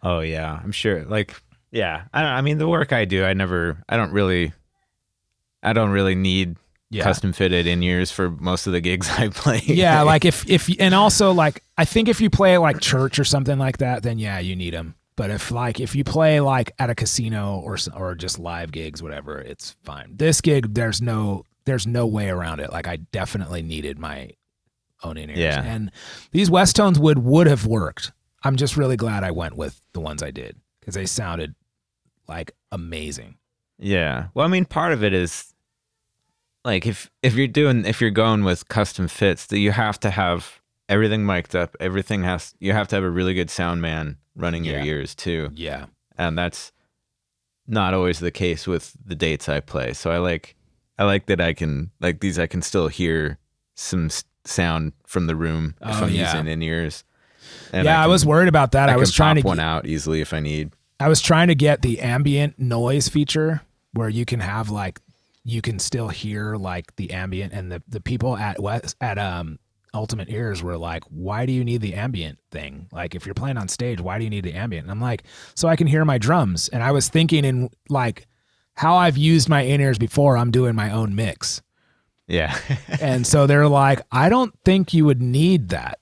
Oh 0.02 0.20
yeah, 0.20 0.60
I'm 0.64 0.72
sure. 0.72 1.04
Like, 1.06 1.34
yeah, 1.72 2.04
I, 2.14 2.24
I 2.24 2.42
mean, 2.42 2.58
the 2.58 2.68
work 2.68 2.94
I 2.94 3.06
do, 3.06 3.24
I 3.26 3.34
never, 3.34 3.82
I 3.90 3.98
don't 3.98 4.12
really, 4.12 4.54
I 5.64 5.74
don't 5.74 5.90
really 5.92 6.14
need 6.16 6.58
Yeah. 6.92 7.04
custom 7.04 7.34
fitted 7.34 7.66
in 7.66 7.82
ears 7.82 8.12
for 8.12 8.30
most 8.30 8.68
of 8.68 8.74
the 8.74 8.82
gigs 8.82 9.10
I 9.18 9.30
play. 9.30 9.62
yeah, 9.66 10.02
like 10.04 10.26
if 10.26 10.48
if 10.50 10.70
and 10.80 10.94
also 10.94 11.32
like 11.32 11.64
I 11.78 11.86
think 11.86 12.10
if 12.10 12.22
you 12.22 12.30
play 12.30 12.58
like 12.58 12.80
church 12.80 13.18
or 13.18 13.24
something 13.24 13.58
like 13.58 13.78
that, 13.80 14.04
then 14.04 14.20
yeah, 14.20 14.40
you 14.40 14.56
need 14.56 14.74
them. 14.74 14.96
But 15.16 15.30
if 15.30 15.52
like 15.52 15.80
if 15.80 15.96
you 15.96 16.04
play 16.04 16.40
like 16.40 16.72
at 16.80 16.90
a 16.90 16.96
casino 16.96 17.62
or 17.64 17.78
or 17.96 18.16
just 18.16 18.40
live 18.40 18.72
gigs, 18.72 19.04
whatever, 19.04 19.40
it's 19.40 19.76
fine. 19.84 20.16
This 20.16 20.42
gig, 20.42 20.74
there's 20.74 21.02
no 21.02 21.46
there's 21.66 21.86
no 21.86 22.08
way 22.08 22.30
around 22.30 22.60
it. 22.60 22.72
Like 22.72 22.88
I 22.88 22.98
definitely 22.98 23.62
needed 23.62 24.00
my 24.00 24.32
own 25.04 25.18
in 25.18 25.30
ears. 25.30 25.40
Yeah. 25.40 25.62
And 25.64 25.92
these 26.32 26.50
Westones 26.50 26.98
would 26.98 27.20
would 27.20 27.48
have 27.48 27.66
worked. 27.66 28.12
I'm 28.44 28.56
just 28.56 28.76
really 28.76 28.98
glad 28.98 29.24
I 29.24 29.32
went 29.32 29.56
with 29.56 29.80
the 29.94 30.02
ones 30.02 30.24
I 30.24 30.32
did 30.32 30.58
because 30.80 30.96
they 30.96 31.06
sounded 31.06 31.56
like 32.28 32.54
amazing. 32.72 33.38
Yeah. 33.78 34.28
Well, 34.34 34.46
I 34.46 34.50
mean, 34.50 34.66
part 34.66 34.94
of 34.94 35.04
it 35.04 35.14
is 35.14 35.54
like 36.66 36.86
if 36.86 37.12
if 37.22 37.36
you're 37.36 37.48
doing 37.48 37.86
if 37.86 38.02
you're 38.02 38.10
going 38.10 38.44
with 38.44 38.68
custom 38.68 39.08
fits, 39.08 39.46
that 39.48 39.60
you 39.60 39.72
have 39.72 40.00
to 40.02 40.10
have 40.10 40.62
everything 40.90 41.26
mic'd 41.26 41.56
up. 41.56 41.76
Everything 41.80 42.24
has 42.24 42.56
you 42.60 42.74
have 42.74 42.88
to 42.90 42.96
have 42.96 43.04
a 43.04 43.10
really 43.10 43.34
good 43.34 43.50
sound 43.50 43.82
man 43.82 44.18
running 44.36 44.64
your 44.64 44.80
Yeah. 44.80 44.84
ears 44.86 45.16
too, 45.16 45.50
Yeah. 45.54 45.86
and 46.18 46.38
that's 46.38 46.72
not 47.68 47.94
always 47.94 48.20
the 48.20 48.32
case 48.32 48.68
with 48.68 48.94
the 49.06 49.16
dates 49.16 49.48
I 49.48 49.60
play. 49.60 49.94
So 49.94 50.12
I 50.12 50.18
like 50.18 50.56
I 50.98 51.06
like 51.06 51.26
that 51.26 51.42
I 51.42 51.54
can 51.54 51.90
like 52.02 52.20
these. 52.20 52.38
I 52.38 52.46
can 52.48 52.62
still 52.62 52.88
hear 52.88 53.40
some 53.76 54.06
s- 54.06 54.24
sound 54.46 54.94
from 55.08 55.26
the 55.28 55.36
room 55.36 55.76
if 55.82 55.88
Oh, 56.02 56.06
I'm 56.06 56.12
yeah. 56.12 56.32
using 56.32 56.48
in 56.52 56.62
ears. 56.62 57.04
And 57.72 57.86
yeah, 57.86 58.00
I, 58.00 58.04
can- 58.04 58.12
was 58.12 58.26
worried 58.26 58.48
about 58.48 58.74
that. 58.74 58.90
I, 58.90 58.94
I, 58.94 58.98
was 58.98 59.12
trying 59.12 59.38
to 59.38 59.42
one 59.42 59.58
get, 59.58 59.64
out 59.64 59.86
easily 59.88 60.22
if 60.22 60.34
I 60.34 60.40
need. 60.40 60.72
I 61.00 61.08
was 61.10 61.20
trying 61.22 61.48
to 61.48 61.56
get 61.56 61.82
the 61.82 62.00
ambient 62.00 62.60
noise 62.60 63.10
feature 63.10 63.62
where 63.94 64.08
you 64.10 64.24
can 64.26 64.40
have 64.40 64.70
like 64.70 65.00
you 65.44 65.62
can 65.62 65.80
still 65.80 66.10
hear 66.10 66.56
like 66.56 66.96
the 66.98 67.12
ambient 67.12 67.54
and 67.54 67.72
the 67.72 67.82
the 67.88 68.00
people 68.00 68.38
at 68.38 68.62
West 68.62 68.96
at 69.02 69.18
um 69.18 69.58
Ultimate 69.94 70.30
Ears 70.30 70.64
were 70.64 70.78
like, 70.78 71.04
"Why 71.06 71.46
do 71.46 71.54
you 71.54 71.64
need 71.64 71.82
the 71.82 71.94
ambient 71.94 72.40
thing? 72.52 72.88
Like 72.92 73.16
if 73.16 73.26
you're 73.26 73.36
playing 73.36 73.58
on 73.58 73.68
stage, 73.68 74.02
why 74.02 74.18
do 74.18 74.24
you 74.24 74.30
need 74.30 74.44
the 74.44 74.54
ambient?" 74.54 74.86
And 74.86 74.92
I'm 74.92 75.02
like, 75.02 75.24
"So 75.56 75.68
I 75.68 75.76
can 75.76 75.88
hear 75.88 76.06
my 76.06 76.18
drums." 76.18 76.68
And 76.70 76.84
I 76.84 76.92
was 76.92 77.10
thinking 77.10 77.46
in 77.46 77.70
like 77.90 78.28
how 78.76 78.96
I've 78.96 79.18
used 79.18 79.50
my 79.50 79.62
in-ears 79.62 79.98
before, 79.98 80.38
I'm 80.38 80.52
doing 80.52 80.76
my 80.76 80.92
own 80.92 81.16
mix. 81.16 81.62
Yeah. 82.28 82.58
And 83.02 83.28
so 83.28 83.48
they're 83.48 83.68
like, 83.68 84.02
I 84.12 84.30
don't 84.30 84.54
think 84.64 84.94
you 84.94 85.06
would 85.06 85.22
need 85.22 85.70
that. 85.70 86.00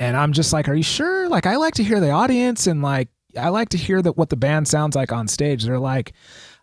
And 0.00 0.16
I'm 0.16 0.32
just 0.32 0.52
like, 0.52 0.68
Are 0.68 0.74
you 0.74 0.82
sure? 0.82 1.28
Like, 1.28 1.46
I 1.46 1.56
like 1.56 1.74
to 1.74 1.84
hear 1.84 2.00
the 2.00 2.10
audience 2.10 2.66
and 2.66 2.82
like, 2.82 3.08
I 3.38 3.50
like 3.50 3.68
to 3.70 3.76
hear 3.76 4.00
that 4.02 4.16
what 4.16 4.30
the 4.30 4.36
band 4.36 4.66
sounds 4.66 4.96
like 4.96 5.12
on 5.12 5.28
stage. 5.28 5.64
They're 5.64 5.78
like, 5.78 6.12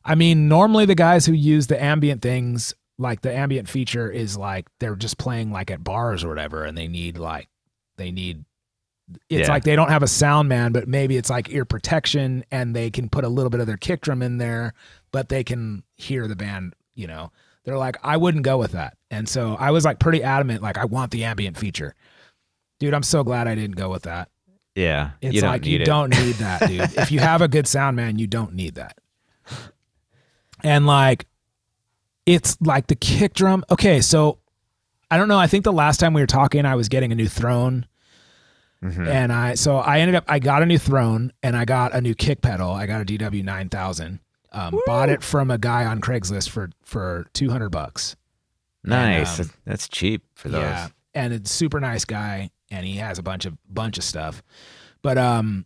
I 0.04 0.16
mean, 0.16 0.48
normally 0.48 0.86
the 0.86 0.96
guys 0.96 1.26
who 1.26 1.34
use 1.34 1.68
the 1.68 1.82
ambient 1.82 2.22
things, 2.22 2.74
like 2.98 3.22
the 3.22 3.34
ambient 3.36 3.68
feature 3.70 4.10
is 4.10 4.38
like 4.38 4.68
they're 4.80 4.96
just 4.96 5.18
playing 5.18 5.52
like 5.52 5.70
at 5.72 5.84
bars 5.84 6.24
or 6.24 6.30
whatever, 6.30 6.64
and 6.64 6.78
they 6.78 6.88
need 6.88 7.18
like, 7.18 7.50
they 7.98 8.12
need, 8.12 8.46
it's 9.30 9.48
Yeah. 9.48 9.54
like 9.54 9.64
they 9.64 9.76
don't 9.76 9.90
have 9.90 10.04
a 10.04 10.08
sound 10.08 10.50
man, 10.50 10.72
but 10.72 10.88
maybe 10.88 11.18
it's 11.18 11.30
like 11.30 11.50
ear 11.52 11.66
protection 11.66 12.44
and 12.52 12.76
they 12.76 12.90
can 12.90 13.10
put 13.10 13.24
a 13.24 13.30
little 13.30 13.50
bit 13.50 13.60
of 13.60 13.68
their 13.68 13.78
kick 13.78 14.02
drum 14.02 14.22
in 14.22 14.38
there, 14.38 14.74
but 15.12 15.30
they 15.30 15.44
can 15.44 15.84
hear 15.96 16.28
the 16.28 16.36
band, 16.36 16.74
you 16.96 17.08
know. 17.08 17.32
They're 17.66 17.78
like, 17.78 17.98
I 18.04 18.18
wouldn't 18.18 18.44
go 18.46 18.58
with 18.58 18.74
that. 18.74 18.96
And 19.10 19.28
so 19.28 19.56
I 19.60 19.72
was 19.72 19.86
like 19.86 20.00
pretty 20.00 20.22
adamant, 20.24 20.62
like, 20.62 20.78
I 20.78 20.86
want 20.86 21.12
the 21.12 21.24
ambient 21.24 21.58
feature. 21.58 21.96
Dude, 22.80 22.94
I'm 22.94 23.04
so 23.04 23.24
glad 23.24 23.48
I 23.48 23.56
didn't 23.56 23.76
go 23.76 23.90
with 23.90 24.04
that. 24.04 24.30
yeah. 24.76 25.12
It's 25.22 25.36
you 25.36 25.42
like 25.42 25.66
you 25.66 25.80
it. 25.80 25.86
don't 25.86 26.10
need 26.10 26.36
that, 26.36 26.68
dude. 26.68 26.82
if 26.98 27.12
you 27.12 27.20
have 27.20 27.42
a 27.42 27.48
good 27.48 27.68
sound 27.68 27.96
man, 27.96 28.20
you 28.20 28.28
don't 28.28 28.54
need 28.54 28.76
that. 28.76 28.98
And 30.64 30.86
like 30.86 31.26
it's 32.26 32.58
like 32.62 32.88
the 32.88 32.96
kick 32.96 33.34
drum. 33.34 33.64
Okay, 33.70 34.02
so 34.02 34.40
I 35.12 35.18
don't 35.18 35.28
know. 35.28 35.38
I 35.40 35.48
think 35.48 35.64
the 35.64 35.74
last 35.74 36.00
time 36.00 36.14
we 36.14 36.22
were 36.22 36.28
talking, 36.28 36.66
I 36.66 36.76
was 36.76 36.90
getting 36.90 37.12
a 37.12 37.16
new 37.16 37.28
throne. 37.28 37.86
Mhm. 38.84 39.08
And 39.08 39.32
I 39.34 39.56
so 39.56 39.78
I 39.78 40.00
ended 40.00 40.16
up 40.16 40.26
I 40.28 40.40
got 40.40 40.62
a 40.62 40.66
new 40.66 40.78
throne 40.78 41.32
and 41.42 41.56
I 41.56 41.66
got 41.66 41.94
a 41.94 42.02
new 42.02 42.14
kick 42.14 42.42
pedal. 42.42 42.72
I 42.72 42.86
got 42.86 43.02
a 43.02 43.06
DW 43.06 43.44
nine 43.44 43.70
thousand. 43.70 44.20
Um, 44.52 44.80
bought 44.86 45.10
it 45.10 45.22
from 45.24 45.52
a 45.52 45.58
guy 45.58 45.86
on 45.86 46.02
Craigslist 46.02 46.50
for 46.50 46.70
for 46.84 47.26
two 47.34 47.50
hundred 47.50 47.70
bucks. 47.70 48.16
Nice. 48.84 49.40
um, 49.40 49.50
That's 49.66 49.88
cheap 49.90 50.24
for 50.36 50.50
those. 50.50 50.62
Yeah, 50.62 50.88
and 51.14 51.34
it's 51.34 51.52
super 51.52 51.80
nice 51.80 52.06
guy, 52.06 52.52
and 52.70 52.86
he 52.86 52.98
has 52.98 53.18
a 53.18 53.24
bunch 53.24 53.46
of 53.46 53.58
bunch 53.68 53.98
of 53.98 54.04
stuff. 54.04 54.44
But 55.02 55.18
um, 55.18 55.66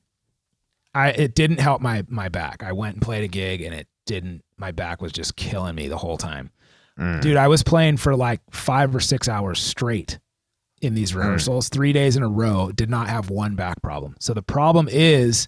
I 0.95 1.09
it 1.09 1.35
didn't 1.35 1.59
help 1.59 1.81
my 1.81 2.03
my 2.07 2.29
back. 2.29 2.63
I 2.63 2.71
went 2.71 2.95
and 2.95 3.01
played 3.01 3.23
a 3.23 3.27
gig, 3.27 3.61
and 3.61 3.75
it 3.75 3.87
didn't. 4.09 4.43
My 4.57 4.71
back 4.71 5.01
was 5.01 5.11
just 5.13 5.35
killing 5.37 5.75
me 5.75 5.87
the 5.87 5.97
whole 5.97 6.17
time, 6.17 6.51
Mm. 6.99 7.21
dude. 7.21 7.37
I 7.37 7.47
was 7.47 7.63
playing 7.63 7.95
for 7.97 8.15
like 8.15 8.41
five 8.51 8.93
or 8.93 8.99
six 8.99 9.29
hours 9.29 9.59
straight 9.61 10.19
in 10.81 10.95
these 10.95 11.15
rehearsals, 11.15 11.69
three 11.69 11.93
days 11.93 12.17
in 12.17 12.23
a 12.23 12.27
row. 12.27 12.71
Did 12.73 12.89
not 12.89 13.07
have 13.07 13.29
one 13.29 13.55
back 13.55 13.81
problem. 13.81 14.15
So 14.19 14.33
the 14.33 14.41
problem 14.43 14.87
is. 14.91 15.47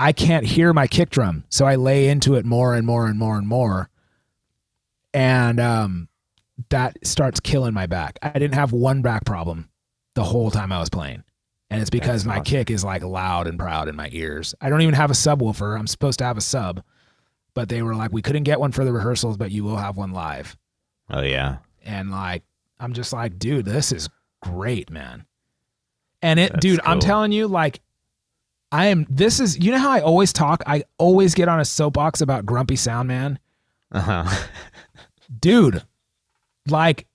I 0.00 0.12
can't 0.12 0.46
hear 0.46 0.72
my 0.72 0.86
kick 0.86 1.10
drum, 1.10 1.42
so 1.48 1.66
I 1.66 1.74
lay 1.74 2.08
into 2.08 2.36
it 2.36 2.44
more 2.44 2.76
and 2.76 2.86
more 2.86 3.08
and 3.08 3.18
more 3.18 3.36
and 3.36 3.48
more, 3.48 3.90
and 5.12 5.58
um, 5.58 6.08
that 6.68 7.04
starts 7.04 7.40
killing 7.40 7.74
my 7.74 7.86
back. 7.86 8.16
I 8.22 8.30
didn't 8.30 8.54
have 8.54 8.70
one 8.70 9.02
back 9.02 9.24
problem 9.24 9.68
the 10.14 10.22
whole 10.22 10.52
time 10.52 10.70
I 10.70 10.78
was 10.78 10.88
playing. 10.88 11.24
And 11.70 11.80
it's 11.80 11.90
because 11.90 12.22
That's 12.22 12.26
my 12.26 12.34
awesome. 12.34 12.44
kick 12.44 12.70
is 12.70 12.84
like 12.84 13.02
loud 13.02 13.48
and 13.48 13.58
proud 13.58 13.88
in 13.88 13.96
my 13.96 14.08
ears. 14.12 14.54
I 14.60 14.70
don't 14.70 14.82
even 14.82 14.94
have 14.94 15.10
a 15.10 15.14
subwoofer. 15.14 15.76
I'm 15.76 15.88
supposed 15.88 16.20
to 16.20 16.24
have 16.24 16.38
a 16.38 16.42
sub, 16.42 16.82
but 17.58 17.68
they 17.68 17.82
were 17.82 17.96
like, 17.96 18.12
we 18.12 18.22
couldn't 18.22 18.44
get 18.44 18.60
one 18.60 18.70
for 18.70 18.84
the 18.84 18.92
rehearsals, 18.92 19.36
but 19.36 19.50
you 19.50 19.64
will 19.64 19.78
have 19.78 19.96
one 19.96 20.12
live. 20.12 20.56
Oh 21.10 21.22
yeah. 21.22 21.56
And 21.84 22.08
like, 22.08 22.44
I'm 22.78 22.92
just 22.92 23.12
like, 23.12 23.36
dude, 23.36 23.64
this 23.64 23.90
is 23.90 24.08
great, 24.40 24.90
man. 24.90 25.26
And 26.22 26.38
it, 26.38 26.52
That's 26.52 26.62
dude, 26.62 26.80
I'm 26.84 27.00
telling 27.00 27.32
you, 27.32 27.48
like, 27.48 27.80
I 28.70 28.86
am, 28.86 29.08
this 29.10 29.40
is, 29.40 29.58
you 29.58 29.72
know 29.72 29.78
how 29.78 29.90
I 29.90 30.02
always 30.02 30.32
talk? 30.32 30.62
I 30.68 30.84
always 30.98 31.34
get 31.34 31.48
on 31.48 31.58
a 31.58 31.64
soapbox 31.64 32.20
about 32.20 32.46
Grumpy 32.46 32.76
Sound 32.76 33.08
Man 33.08 33.40
Uh 33.90 34.00
huh. 34.02 34.46
dude 35.40 35.82
like 36.68 37.07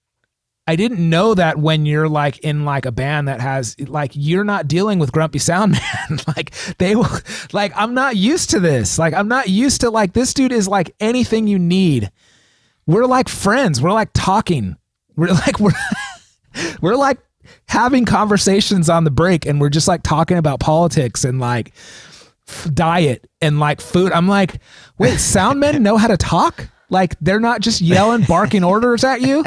i 0.67 0.75
didn't 0.75 1.09
know 1.09 1.33
that 1.33 1.57
when 1.57 1.85
you're 1.85 2.07
like 2.07 2.37
in 2.39 2.63
like 2.65 2.85
a 2.85 2.91
band 2.91 3.27
that 3.27 3.41
has 3.41 3.75
like 3.79 4.11
you're 4.13 4.43
not 4.45 4.67
dealing 4.67 4.99
with 4.99 5.11
grumpy 5.11 5.39
sound 5.39 5.71
man. 6.09 6.19
Like 6.27 6.53
they 6.77 6.95
will 6.95 7.07
like 7.51 7.73
i'm 7.75 7.93
not 7.93 8.15
used 8.15 8.51
to 8.51 8.59
this. 8.59 8.97
Like 8.97 9.13
i'm 9.13 9.27
not 9.27 9.49
used 9.49 9.81
to 9.81 9.89
like 9.89 10.13
this 10.13 10.33
dude 10.33 10.51
is 10.51 10.67
like 10.67 10.95
anything 10.99 11.47
you 11.47 11.59
need. 11.59 12.11
We're 12.85 13.05
like 13.05 13.29
friends. 13.29 13.81
We're 13.81 13.93
like 13.93 14.09
talking. 14.13 14.75
We're 15.15 15.27
like 15.45 15.59
we're 15.59 15.71
we're 16.81 16.95
like 16.95 17.19
having 17.67 18.05
conversations 18.05 18.89
on 18.89 19.03
the 19.03 19.11
break 19.11 19.45
and 19.45 19.59
we're 19.59 19.69
just 19.69 19.87
like 19.87 20.03
talking 20.03 20.37
about 20.37 20.59
politics 20.59 21.23
and 21.23 21.39
like 21.39 21.73
f- 22.47 22.69
diet 22.73 23.29
and 23.41 23.59
like 23.59 23.81
food. 23.81 24.11
I'm 24.11 24.27
like 24.27 24.61
wait 24.97 25.19
sound 25.19 25.59
men 25.59 25.83
know 25.83 25.97
how 25.97 26.07
to 26.07 26.17
talk? 26.17 26.69
Like 26.89 27.15
they're 27.19 27.39
not 27.39 27.61
just 27.61 27.81
yelling 27.81 28.23
barking 28.23 28.63
orders 28.63 29.03
at 29.03 29.21
you 29.21 29.43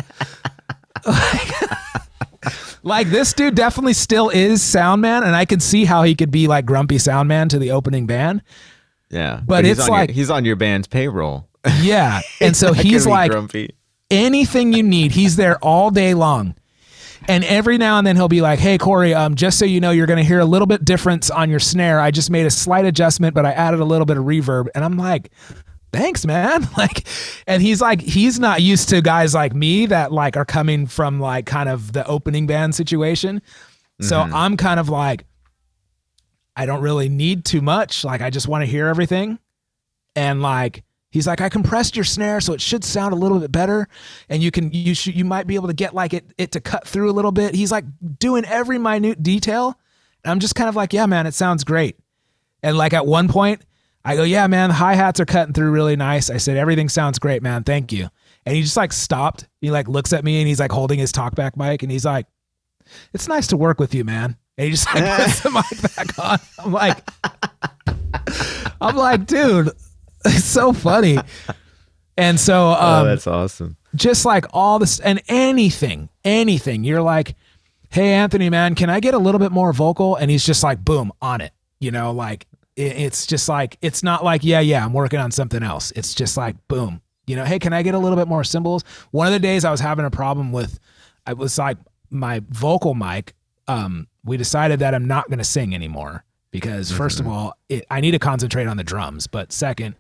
like 2.83 3.09
this 3.09 3.33
dude 3.33 3.55
definitely 3.55 3.93
still 3.93 4.29
is 4.29 4.63
sound 4.63 5.03
man 5.03 5.23
and 5.25 5.35
i 5.35 5.45
can 5.45 5.59
see 5.61 5.85
how 5.85 6.03
he 6.03 6.15
could 6.15 6.31
be 6.31 6.47
like 6.47 6.65
grumpy 6.65 6.99
sound 6.99 7.29
man 7.29 7.49
to 7.49 7.59
the 7.59 7.71
opening 7.71 8.07
band 8.07 8.43
Yeah. 9.11 9.41
But 9.47 9.65
he's 9.65 9.79
it's 9.79 9.81
on 9.83 9.87
your- 9.89 9.97
like- 9.99 10.11
he's 10.11 10.31
on 10.31 10.45
your 10.45 10.57
band's 10.57 10.87
payroll. 10.87 11.49
yeah 11.81 12.21
and 12.41 12.57
so 12.57 12.73
he's 12.73 13.07
like 13.07 13.31
grumpy. 13.31 13.75
anything 14.11 14.73
you 14.73 14.83
need. 14.83 15.13
He's 15.13 15.37
there 15.37 15.59
all 15.59 15.91
day 15.91 16.15
long. 16.15 16.55
And 17.29 17.43
every 17.45 17.77
now 17.77 17.99
and 17.99 18.07
then 18.07 18.15
he'll 18.15 18.29
be 18.29 18.41
like, 18.41 18.61
"Hey 18.61 18.79
Korey, 18.79 19.17
um, 19.17 19.35
just 19.35 19.59
so 19.59 19.65
you 19.65 19.81
know, 19.81 19.91
you're 19.91 20.07
going 20.07 20.19
to 20.19 20.23
hear 20.25 20.39
a 20.39 20.45
little 20.45 20.67
bit 20.67 20.85
difference 20.85 21.29
on 21.29 21.51
your 21.51 21.59
snare. 21.59 21.99
I 21.99 22.13
just 22.13 22.31
made 22.31 22.47
a 22.47 22.51
slight 22.51 22.85
adjustment, 22.85 23.35
but 23.35 23.45
I 23.45 23.51
added 23.51 23.81
a 23.81 23.85
little 23.85 24.07
bit 24.07 24.17
of 24.17 24.25
reverb." 24.25 24.67
And 24.77 24.85
I'm 24.85 24.97
like, 24.97 25.33
"Thanks, 25.93 26.27
man." 26.27 26.69
Like, 26.77 27.07
and 27.47 27.63
he's 27.63 27.81
like, 27.81 28.01
he's 28.01 28.39
not 28.39 28.63
used 28.63 28.89
to 28.91 29.01
guys 29.01 29.35
like 29.35 29.55
me 29.55 29.87
that 29.87 30.13
like 30.13 30.37
are 30.37 30.45
coming 30.45 30.87
from 30.87 31.21
like 31.21 31.47
kind 31.47 31.69
of 31.69 31.93
the 31.93 32.07
opening 32.07 32.47
band 32.47 32.75
situation. 32.75 33.41
So 34.01 34.17
mm-hmm. 34.17 34.35
I'm 34.35 34.57
kind 34.59 34.79
of 34.79 34.91
like, 34.91 35.25
I 36.55 36.67
don't 36.67 36.83
really 36.83 37.09
need 37.09 37.47
too 37.47 37.63
much. 37.63 38.05
Like, 38.05 38.21
I 38.21 38.29
just 38.29 38.47
want 38.47 38.61
to 38.63 38.67
hear 38.67 38.89
everything 38.89 39.39
and 40.17 40.43
like 40.43 40.83
he's 41.11 41.27
like 41.27 41.41
i 41.41 41.49
compressed 41.49 41.95
your 41.95 42.05
snare 42.05 42.41
so 42.41 42.53
it 42.53 42.61
should 42.61 42.83
sound 42.83 43.13
a 43.13 43.17
little 43.17 43.39
bit 43.39 43.53
better 43.53 43.87
and 44.29 44.43
you 44.43 44.51
can 44.51 44.73
you 44.73 44.95
should 44.95 45.15
you 45.15 45.25
might 45.25 45.47
be 45.47 45.55
able 45.55 45.69
to 45.69 45.75
get 45.75 45.95
like 45.95 46.13
it 46.13 46.25
it 46.39 46.51
to 46.51 46.61
cut 46.61 46.89
through 46.89 47.09
a 47.09 47.13
little 47.13 47.31
bit 47.31 47.55
he's 47.55 47.71
like 47.71 47.85
doing 48.19 48.45
every 48.47 48.79
minute 48.79 49.23
detail 49.23 49.79
and 50.25 50.33
i'm 50.33 50.41
just 50.41 50.57
kind 50.57 50.69
of 50.69 50.75
like 50.75 50.93
yeah 50.93 51.07
man 51.07 51.27
it 51.27 51.35
sounds 51.35 51.63
great 51.63 51.97
and 52.63 52.77
like 52.77 52.93
at 52.93 53.07
one 53.07 53.29
point 53.29 53.63
i 54.07 54.17
go 54.17 54.23
yeah 54.23 54.47
man 54.47 54.71
the 54.71 54.75
hi-hats 54.75 55.21
are 55.21 55.27
cutting 55.27 55.53
through 55.53 55.71
really 55.71 55.97
nice 55.97 56.31
i 56.31 56.37
said 56.37 56.57
everything 56.57 56.89
sounds 56.89 57.19
great 57.19 57.43
man 57.43 57.63
thank 57.63 57.93
you 57.93 58.09
and 58.47 58.57
he 58.57 58.63
just 58.63 58.77
like 58.77 58.93
stopped 58.93 59.47
he 59.61 59.71
like 59.71 59.89
looks 59.89 60.13
at 60.13 60.25
me 60.25 60.41
and 60.41 60.49
he's 60.49 60.61
like 60.61 60.73
holding 60.73 60.99
his 60.99 61.13
talkback 61.13 61.57
mic 61.57 61.83
and 61.83 61.93
he's 61.93 62.05
like 62.05 62.27
it's 63.13 63.29
nice 63.29 63.47
to 63.47 63.57
work 63.57 63.79
with 63.79 63.95
you 63.95 64.05
man 64.05 64.37
and 64.57 64.65
he 64.65 64.71
just 64.71 64.87
like 64.95 65.05
puts 65.17 65.41
the 65.43 65.51
mic 65.51 65.95
back 65.95 66.19
on 66.19 66.39
i'm 66.61 66.73
like 66.73 67.07
i'm 68.81 68.97
like 68.97 69.27
dude 69.27 69.71
it's 70.27 70.45
so 70.45 70.73
funny. 70.73 71.19
And 72.17 72.41
so, 72.41 72.75
oh, 72.79 73.01
um, 73.01 73.07
that's 73.07 73.27
awesome. 73.27 73.77
just 73.95 74.25
like 74.25 74.47
all 74.53 74.79
this 74.79 75.01
and 75.01 75.23
anything, 75.29 76.09
anything, 76.25 76.85
you're 76.85 77.03
like, 77.03 77.37
hey, 77.91 78.13
Anthony, 78.13 78.51
man, 78.51 78.75
can 78.75 78.91
I 78.91 79.01
get 79.01 79.15
a 79.15 79.19
little 79.19 79.39
bit 79.39 79.53
more 79.53 79.73
vocal? 79.73 80.17
And 80.17 80.31
he's 80.31 80.45
just 80.45 80.63
like, 80.63 80.85
boom, 80.85 81.13
on 81.21 81.41
it. 81.41 81.53
You 81.79 81.91
know, 81.91 82.13
like 82.13 82.47
it's 82.77 83.27
just 83.27 83.49
like, 83.49 83.79
it's 83.81 84.03
not 84.03 84.23
like, 84.25 84.45
yeah, 84.45 84.61
yeah, 84.61 84.85
I'm 84.85 84.93
working 84.93 85.19
on 85.19 85.31
something 85.31 85.63
else. 85.63 85.93
It's 85.97 86.15
just 86.15 86.37
like, 86.37 86.57
boom, 86.69 87.01
you 87.27 87.35
know, 87.35 87.45
hey, 87.45 87.59
can 87.59 87.73
I 87.73 87.83
get 87.83 87.95
a 87.95 87.99
little 87.99 88.17
bit 88.17 88.29
more 88.29 88.45
cymbals? 88.45 88.85
One 89.13 89.27
of 89.27 89.33
the 89.33 89.39
days 89.39 89.65
I 89.65 89.71
was 89.71 89.81
having 89.81 90.05
a 90.05 90.11
problem 90.11 90.53
with, 90.53 90.79
I 91.27 91.33
was 91.33 91.57
like, 91.59 91.79
my 92.11 92.43
vocal 92.51 92.95
mic, 92.95 93.35
um, 93.67 94.07
we 94.25 94.37
decided 94.37 94.79
that 94.81 94.95
I'm 94.95 95.07
not 95.07 95.29
going 95.29 95.39
to 95.39 95.45
sing 95.45 95.75
anymore 95.75 96.25
because 96.51 96.93
1st 96.93 96.99
Mm-hmm. 97.19 97.27
of 97.27 97.33
all, 97.33 97.55
it, 97.69 97.87
I 97.91 98.01
need 98.01 98.13
to 98.13 98.19
concentrate 98.19 98.67
on 98.67 98.77
the 98.77 98.85
drums. 98.85 99.27
But 99.27 99.53
second, 99.53 99.97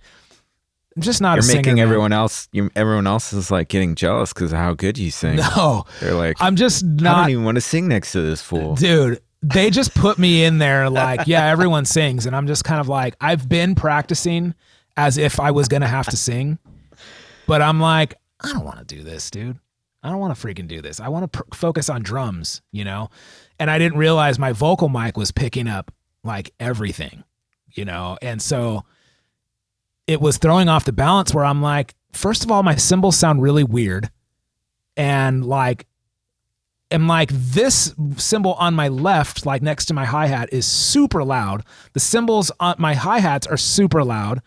I'm 0.94 1.02
just 1.02 1.20
not 1.20 1.34
You're 1.34 1.40
a 1.40 1.42
singer. 1.42 1.58
making 1.58 1.74
man. 1.76 1.82
everyone 1.82 2.12
else. 2.12 2.48
You, 2.52 2.70
everyone 2.76 3.06
else 3.06 3.32
is 3.32 3.50
like 3.50 3.68
getting 3.68 3.94
jealous 3.96 4.32
because 4.32 4.52
of 4.52 4.58
how 4.58 4.74
good 4.74 4.96
you 4.98 5.10
sing. 5.10 5.36
No, 5.56 5.84
They're 6.00 6.14
like, 6.14 6.36
I'm 6.40 6.56
just 6.56 6.84
I 6.84 6.88
don't 7.22 7.30
even 7.30 7.44
want 7.44 7.56
to 7.56 7.60
sing 7.60 7.88
next 7.88 8.12
to 8.12 8.20
this 8.22 8.40
fool. 8.40 8.76
dude. 8.76 9.20
They 9.55 9.70
just 9.70 9.94
put 9.94 10.18
me 10.18 10.44
in 10.44 10.59
there 10.59 10.90
like, 10.90 11.26
yeah, 11.26 11.47
everyone 11.47 11.84
sings, 11.84 12.26
and 12.26 12.34
I'm 12.34 12.47
just 12.47 12.64
kind 12.64 12.80
of 12.80 12.88
like, 12.88 13.14
I've 13.20 13.49
been 13.49 13.74
practicing 13.74 14.55
as 14.97 15.18
if 15.18 15.38
I 15.38 15.51
was 15.51 15.68
gonna 15.68 15.86
have 15.86 16.07
to 16.07 16.16
sing, 16.16 16.59
but 17.47 17.62
I'm 17.62 17.80
like, 17.80 18.14
I 18.40 18.53
don't 18.53 18.64
want 18.64 18.78
to 18.78 18.84
do 18.84 19.03
this, 19.03 19.30
dude. 19.30 19.59
I 20.03 20.11
don't 20.11 20.18
want 20.20 20.38
to 20.38 20.47
freaking 20.47 20.68
do 20.68 20.80
this. 20.80 21.01
I 21.01 21.09
want 21.09 21.32
to 21.32 21.42
pr- 21.42 21.55
focus 21.55 21.88
on 21.88 22.03
drums, 22.03 22.62
you 22.70 22.84
know? 22.84 23.11
And 23.59 23.70
I 23.70 23.78
didn't 23.78 23.99
realize 23.99 24.38
my 24.38 24.53
vocal 24.53 24.88
mic 24.88 25.16
was 25.16 25.32
picking 25.32 25.66
up 25.66 25.92
like 26.22 26.53
everything, 26.61 27.24
you 27.72 27.84
know? 27.84 28.16
And 28.22 28.40
so 28.40 28.84
it 30.07 30.20
was 30.20 30.38
throwing 30.38 30.68
off 30.68 30.84
the 30.84 30.92
balance 30.92 31.34
where 31.34 31.44
I'm 31.44 31.61
like, 31.61 31.94
first 32.12 32.44
of 32.44 32.53
all, 32.53 32.62
my 32.62 32.76
cymbals 32.76 33.16
sound 33.16 33.42
really 33.42 33.64
weird. 33.64 34.11
And 34.97 35.44
like, 35.44 35.86
am 36.91 37.09
like 37.09 37.30
this 37.32 37.95
cymbal 38.16 38.55
on 38.55 38.74
my 38.74 38.89
left, 38.89 39.47
like 39.47 39.62
next 39.62 39.87
to 39.87 39.95
my 39.95 40.05
hi 40.05 40.26
hat, 40.26 40.49
is 40.53 40.66
super 40.66 41.24
loud. 41.24 41.64
The 41.93 42.01
cymbals 42.01 42.51
on 42.61 42.76
my 42.78 42.95
hi 42.95 43.18
hats 43.18 43.47
are 43.47 43.57
super 43.57 44.05
loud, 44.05 44.41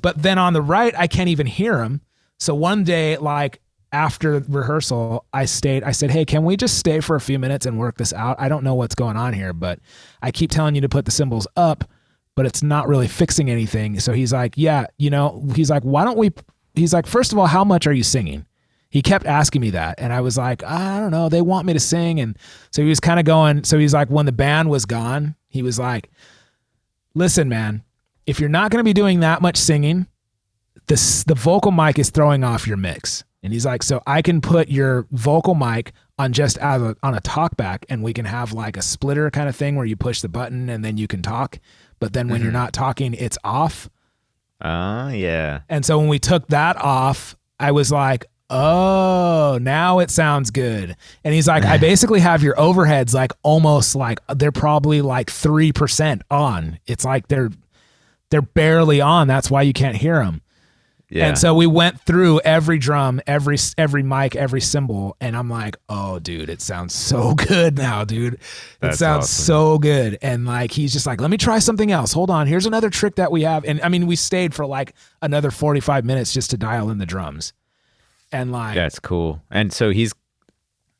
but 0.00 0.22
then 0.22 0.38
on 0.38 0.52
the 0.52 0.62
right, 0.62 0.94
I 0.96 1.06
can't 1.06 1.28
even 1.28 1.46
hear 1.46 1.78
them. 1.78 2.00
So 2.38 2.54
one 2.54 2.84
day, 2.84 3.16
like 3.16 3.60
after 3.92 4.40
rehearsal, 4.48 5.24
I 5.32 5.44
stayed. 5.44 5.84
I 5.84 5.92
said, 5.92 6.10
"Hey, 6.10 6.24
can 6.24 6.44
we 6.44 6.56
just 6.56 6.78
stay 6.78 7.00
for 7.00 7.16
a 7.16 7.20
few 7.20 7.38
minutes 7.38 7.66
and 7.66 7.78
work 7.78 7.96
this 7.98 8.12
out? 8.12 8.36
I 8.38 8.48
don't 8.48 8.64
know 8.64 8.74
what's 8.74 8.94
going 8.94 9.16
on 9.16 9.32
here, 9.32 9.52
but 9.52 9.78
I 10.22 10.30
keep 10.30 10.50
telling 10.50 10.74
you 10.74 10.80
to 10.82 10.88
put 10.88 11.04
the 11.04 11.10
cymbals 11.10 11.46
up, 11.56 11.84
but 12.34 12.46
it's 12.46 12.62
not 12.62 12.88
really 12.88 13.08
fixing 13.08 13.48
anything." 13.48 13.98
So 14.00 14.12
he's 14.12 14.32
like, 14.32 14.54
"Yeah, 14.56 14.86
you 14.98 15.08
know," 15.08 15.42
he's 15.54 15.70
like, 15.70 15.82
"Why 15.84 16.04
don't 16.04 16.18
we?" 16.18 16.32
He's 16.74 16.92
like, 16.92 17.06
first 17.06 17.32
of 17.32 17.38
all, 17.38 17.46
how 17.46 17.64
much 17.64 17.86
are 17.86 17.92
you 17.92 18.02
singing?" 18.02 18.44
He 18.96 19.02
kept 19.02 19.26
asking 19.26 19.60
me 19.60 19.68
that 19.68 19.94
and 19.98 20.10
i 20.10 20.22
was 20.22 20.38
like 20.38 20.64
i 20.64 20.98
don't 20.98 21.10
know 21.10 21.28
they 21.28 21.42
want 21.42 21.66
me 21.66 21.74
to 21.74 21.80
sing 21.80 22.18
and 22.18 22.38
so 22.70 22.80
he 22.80 22.88
was 22.88 22.98
kind 22.98 23.20
of 23.20 23.26
going 23.26 23.62
so 23.62 23.78
he's 23.78 23.92
like 23.92 24.08
when 24.08 24.24
the 24.24 24.32
band 24.32 24.70
was 24.70 24.86
gone 24.86 25.36
he 25.48 25.60
was 25.60 25.78
like 25.78 26.10
listen 27.14 27.46
man 27.46 27.82
if 28.24 28.40
you're 28.40 28.48
not 28.48 28.70
going 28.70 28.80
to 28.80 28.88
be 28.88 28.94
doing 28.94 29.20
that 29.20 29.42
much 29.42 29.58
singing 29.58 30.06
this 30.86 31.24
the 31.24 31.34
vocal 31.34 31.72
mic 31.72 31.98
is 31.98 32.08
throwing 32.08 32.42
off 32.42 32.66
your 32.66 32.76
mix. 32.76 33.22
And 33.42 33.52
he's 33.52 33.66
like 33.66 33.82
so 33.82 34.02
i 34.06 34.22
can 34.22 34.40
put 34.40 34.68
your 34.68 35.06
vocal 35.10 35.54
mic 35.54 35.92
on 36.18 36.32
just 36.32 36.56
as 36.58 36.80
a, 36.80 36.96
on 37.02 37.14
a 37.14 37.20
talkback 37.20 37.84
and 37.90 38.02
we 38.02 38.14
can 38.14 38.24
have 38.24 38.54
like 38.54 38.78
a 38.78 38.82
splitter 38.82 39.30
kind 39.30 39.46
of 39.46 39.54
thing 39.54 39.76
where 39.76 39.84
you 39.84 39.94
push 39.94 40.22
the 40.22 40.28
button 40.30 40.70
and 40.70 40.82
then 40.82 40.96
you 40.96 41.06
can 41.06 41.20
talk 41.20 41.58
but 42.00 42.14
then 42.14 42.28
when 42.28 42.40
you're 42.40 42.48
mm-hmm. 42.48 42.60
not 42.60 42.72
talking 42.72 43.12
it's 43.12 43.36
off. 43.44 43.90
Oh 44.62 45.08
yeah. 45.08 45.60
and 45.68 45.84
so 45.84 45.98
when 45.98 46.08
we 46.08 46.18
took 46.18 46.48
that 46.48 46.78
off, 46.78 47.36
I 47.60 47.72
was 47.72 47.92
like, 47.92 48.26
oh, 48.50 49.58
now 49.60 49.98
it 49.98 50.10
sounds 50.10 50.50
good. 50.50 50.96
And 51.24 51.34
he's 51.34 51.48
like, 51.48 51.64
I 51.64 51.76
basically 51.78 52.20
have 52.20 52.42
your 52.42 52.54
overheads 52.56 53.14
like 53.14 53.32
almost 53.42 53.94
like 53.94 54.20
they're 54.34 54.52
probably 54.52 55.02
like 55.02 55.28
3% 55.28 56.22
on. 56.30 56.78
It's 56.86 57.04
like 57.04 57.28
they're 57.28 57.50
they're 58.30 58.42
barely 58.42 59.00
on. 59.00 59.28
That's 59.28 59.50
why 59.50 59.62
you 59.62 59.72
can't 59.72 59.96
hear 59.96 60.16
them. 60.24 60.42
Yeah. 61.08 61.28
And 61.28 61.38
so 61.38 61.54
we 61.54 61.68
went 61.68 62.00
through 62.00 62.40
every 62.40 62.78
drum, 62.78 63.20
every 63.28 63.58
every 63.78 64.02
mic, 64.02 64.34
every 64.34 64.60
cymbal, 64.60 65.16
and 65.20 65.36
I'm 65.36 65.48
like, 65.48 65.76
"Oh, 65.88 66.18
dude, 66.18 66.50
it 66.50 66.60
sounds 66.60 66.94
so 66.94 67.34
good 67.48 67.76
now, 67.78 68.02
dude. 68.04 68.34
It 68.34 68.40
That's 68.80 68.98
sounds 68.98 69.26
awesome. 69.26 69.44
so 69.44 69.78
good." 69.78 70.18
And 70.20 70.46
like 70.46 70.72
he's 70.72 70.92
just 70.92 71.06
like, 71.06 71.20
"Let 71.20 71.30
me 71.30 71.36
try 71.36 71.60
something 71.60 71.92
else. 71.92 72.12
Hold 72.12 72.28
on. 72.28 72.48
Here's 72.48 72.66
another 72.66 72.90
trick 72.90 73.14
that 73.16 73.30
we 73.30 73.42
have." 73.42 73.64
And 73.64 73.80
I 73.82 73.88
mean, 73.88 74.08
we 74.08 74.16
stayed 74.16 74.52
for 74.52 74.66
like 74.66 74.94
another 75.22 75.52
45 75.52 76.04
minutes 76.04 76.34
just 76.34 76.50
to 76.50 76.56
dial 76.56 76.90
in 76.90 76.98
the 76.98 77.06
drums. 77.06 77.52
And 78.32 78.52
like 78.52 78.74
That's 78.74 78.98
cool. 78.98 79.42
And 79.50 79.72
so 79.72 79.90
he's 79.90 80.12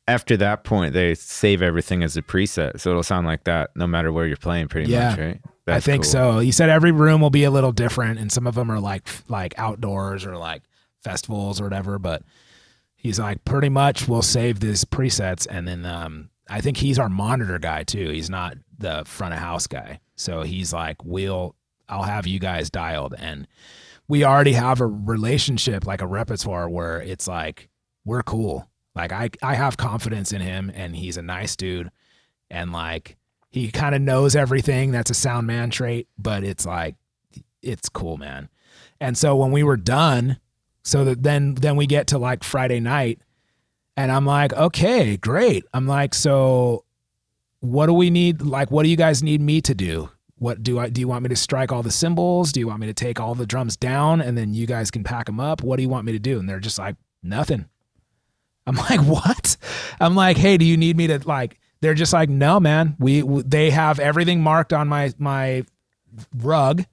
after 0.07 0.37
that 0.37 0.63
point 0.63 0.93
they 0.93 1.13
save 1.15 1.61
everything 1.61 2.01
as 2.03 2.15
a 2.15 2.21
preset, 2.21 2.79
so 2.79 2.91
it'll 2.91 3.03
sound 3.03 3.27
like 3.27 3.43
that 3.43 3.71
no 3.75 3.85
matter 3.87 4.11
where 4.11 4.25
you're 4.25 4.37
playing, 4.37 4.69
pretty 4.69 4.89
Yeah. 4.91 5.09
much, 5.09 5.19
right? 5.19 5.41
I 5.69 5.81
think 5.81 6.03
cool. 6.03 6.11
so. 6.11 6.39
He 6.39 6.53
said 6.53 6.69
every 6.69 6.93
room 6.93 7.19
will 7.19 7.29
be 7.29 7.43
a 7.43 7.51
little 7.51 7.73
different, 7.73 8.19
and 8.19 8.31
some 8.31 8.47
of 8.47 8.55
them 8.55 8.71
are 8.71 8.79
like 8.79 9.05
like 9.27 9.53
outdoors 9.57 10.25
or 10.25 10.37
like 10.37 10.63
festivals 11.03 11.59
or 11.59 11.65
whatever. 11.65 11.99
But 11.99 12.23
he's 12.95 13.19
like, 13.19 13.43
pretty 13.43 13.67
much, 13.69 14.07
we'll 14.07 14.21
save 14.21 14.61
these 14.61 14.85
presets, 14.85 15.45
and 15.49 15.67
then 15.67 15.85
um, 15.85 16.29
I 16.49 16.61
think 16.61 16.77
he's 16.77 16.97
our 16.97 17.09
monitor 17.09 17.59
guy 17.59 17.83
too. 17.83 18.09
He's 18.09 18.29
not 18.29 18.55
the 18.79 19.03
front 19.05 19.33
of 19.33 19.41
house 19.41 19.67
guy, 19.67 19.99
so 20.15 20.43
he's 20.43 20.71
like, 20.71 21.03
we'll 21.03 21.53
I'll 21.89 22.03
have 22.03 22.25
you 22.27 22.39
guys 22.39 22.69
dialed, 22.69 23.13
and 23.19 23.45
we 24.07 24.23
already 24.23 24.53
have 24.53 24.81
a 24.81 24.87
relationship, 24.87 25.85
like 25.85 26.01
a 26.01 26.07
repertoire, 26.07 26.69
where 26.69 27.01
it's 27.01 27.27
like 27.27 27.69
we're 28.05 28.23
cool. 28.23 28.69
Like 28.95 29.11
I 29.11 29.29
I 29.43 29.55
have 29.55 29.77
confidence 29.77 30.31
in 30.31 30.41
him, 30.41 30.71
and 30.73 30.95
he's 30.95 31.17
a 31.17 31.21
nice 31.21 31.55
dude, 31.55 31.91
and 32.49 32.71
like 32.71 33.17
he 33.49 33.71
kind 33.71 33.95
of 33.95 34.01
knows 34.01 34.35
everything. 34.35 34.91
That's 34.91 35.11
a 35.11 35.15
sound 35.15 35.47
man 35.47 35.69
trait, 35.69 36.07
but 36.17 36.43
it's 36.43 36.65
like 36.65 36.95
it's 37.61 37.89
cool, 37.89 38.17
man. 38.17 38.49
And 38.99 39.17
so 39.17 39.35
when 39.35 39.51
we 39.51 39.63
were 39.63 39.77
done, 39.77 40.39
so 40.83 41.03
that 41.03 41.23
then 41.23 41.55
then 41.55 41.75
we 41.75 41.85
get 41.85 42.07
to 42.07 42.17
like 42.17 42.43
Friday 42.43 42.79
night, 42.79 43.19
and 43.95 44.11
I'm 44.11 44.25
like, 44.25 44.53
okay, 44.53 45.17
great. 45.17 45.65
I'm 45.73 45.87
like, 45.87 46.13
so 46.13 46.85
what 47.59 47.87
do 47.87 47.93
we 47.93 48.09
need? 48.09 48.41
Like, 48.41 48.71
what 48.71 48.83
do 48.83 48.89
you 48.89 48.95
guys 48.95 49.21
need 49.21 49.41
me 49.41 49.61
to 49.61 49.75
do? 49.75 50.09
What 50.39 50.61
do 50.61 50.79
I 50.79 50.89
do? 50.89 51.01
You 51.01 51.07
want 51.07 51.23
me 51.23 51.29
to 51.29 51.35
strike 51.35 51.71
all 51.71 51.83
the 51.83 51.91
cymbals? 51.91 52.51
Do 52.51 52.59
you 52.59 52.67
want 52.67 52.79
me 52.79 52.87
to 52.87 52.93
take 52.93 53.19
all 53.19 53.33
the 53.33 53.47
drums 53.47 53.75
down 53.75 54.21
and 54.21 54.37
then 54.37 54.53
you 54.53 54.67
guys 54.67 54.91
can 54.91 55.03
pack 55.03 55.25
them 55.25 55.39
up? 55.39 55.63
What 55.63 55.77
do 55.77 55.81
you 55.81 55.89
want 55.89 56.05
me 56.05 56.11
to 56.11 56.19
do? 56.19 56.39
And 56.39 56.47
they're 56.47 56.59
just 56.59 56.77
like, 56.77 56.95
nothing. 57.23 57.65
I'm 58.67 58.75
like, 58.89 59.01
what? 59.01 59.57
I'm 59.99 60.15
like, 60.15 60.37
hey, 60.37 60.57
do 60.57 60.65
you 60.65 60.77
need 60.77 60.97
me 60.97 61.07
to 61.07 61.19
like? 61.27 61.59
They're 61.81 61.93
just 61.93 62.13
like, 62.13 62.29
no, 62.29 62.59
man. 62.59 62.95
We 62.99 63.21
w- 63.21 63.43
they 63.43 63.69
have 63.69 63.99
everything 63.99 64.41
marked 64.41 64.73
on 64.73 64.87
my 64.87 65.13
my 65.17 65.63
rug, 66.35 66.83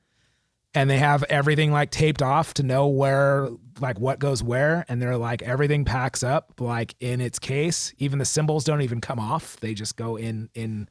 and 0.75 0.89
they 0.91 0.99
have 0.99 1.23
everything 1.25 1.73
like 1.73 1.91
taped 1.91 2.23
off 2.23 2.55
to 2.55 2.63
know 2.63 2.87
where 2.87 3.49
like 3.81 3.99
what 3.99 4.19
goes 4.19 4.43
where, 4.43 4.85
and 4.89 5.01
they're 5.01 5.17
like 5.17 5.43
everything 5.43 5.85
packs 5.85 6.23
up 6.23 6.61
like 6.61 6.95
in 7.01 7.21
its 7.21 7.39
case. 7.39 7.95
Even 7.99 8.19
the 8.19 8.25
cymbals 8.25 8.65
don't 8.65 8.83
even 8.83 9.01
come 9.01 9.19
off; 9.19 9.59
they 9.61 9.75
just 9.75 9.97
go 9.97 10.17
in 10.17 10.51
in 10.55 10.89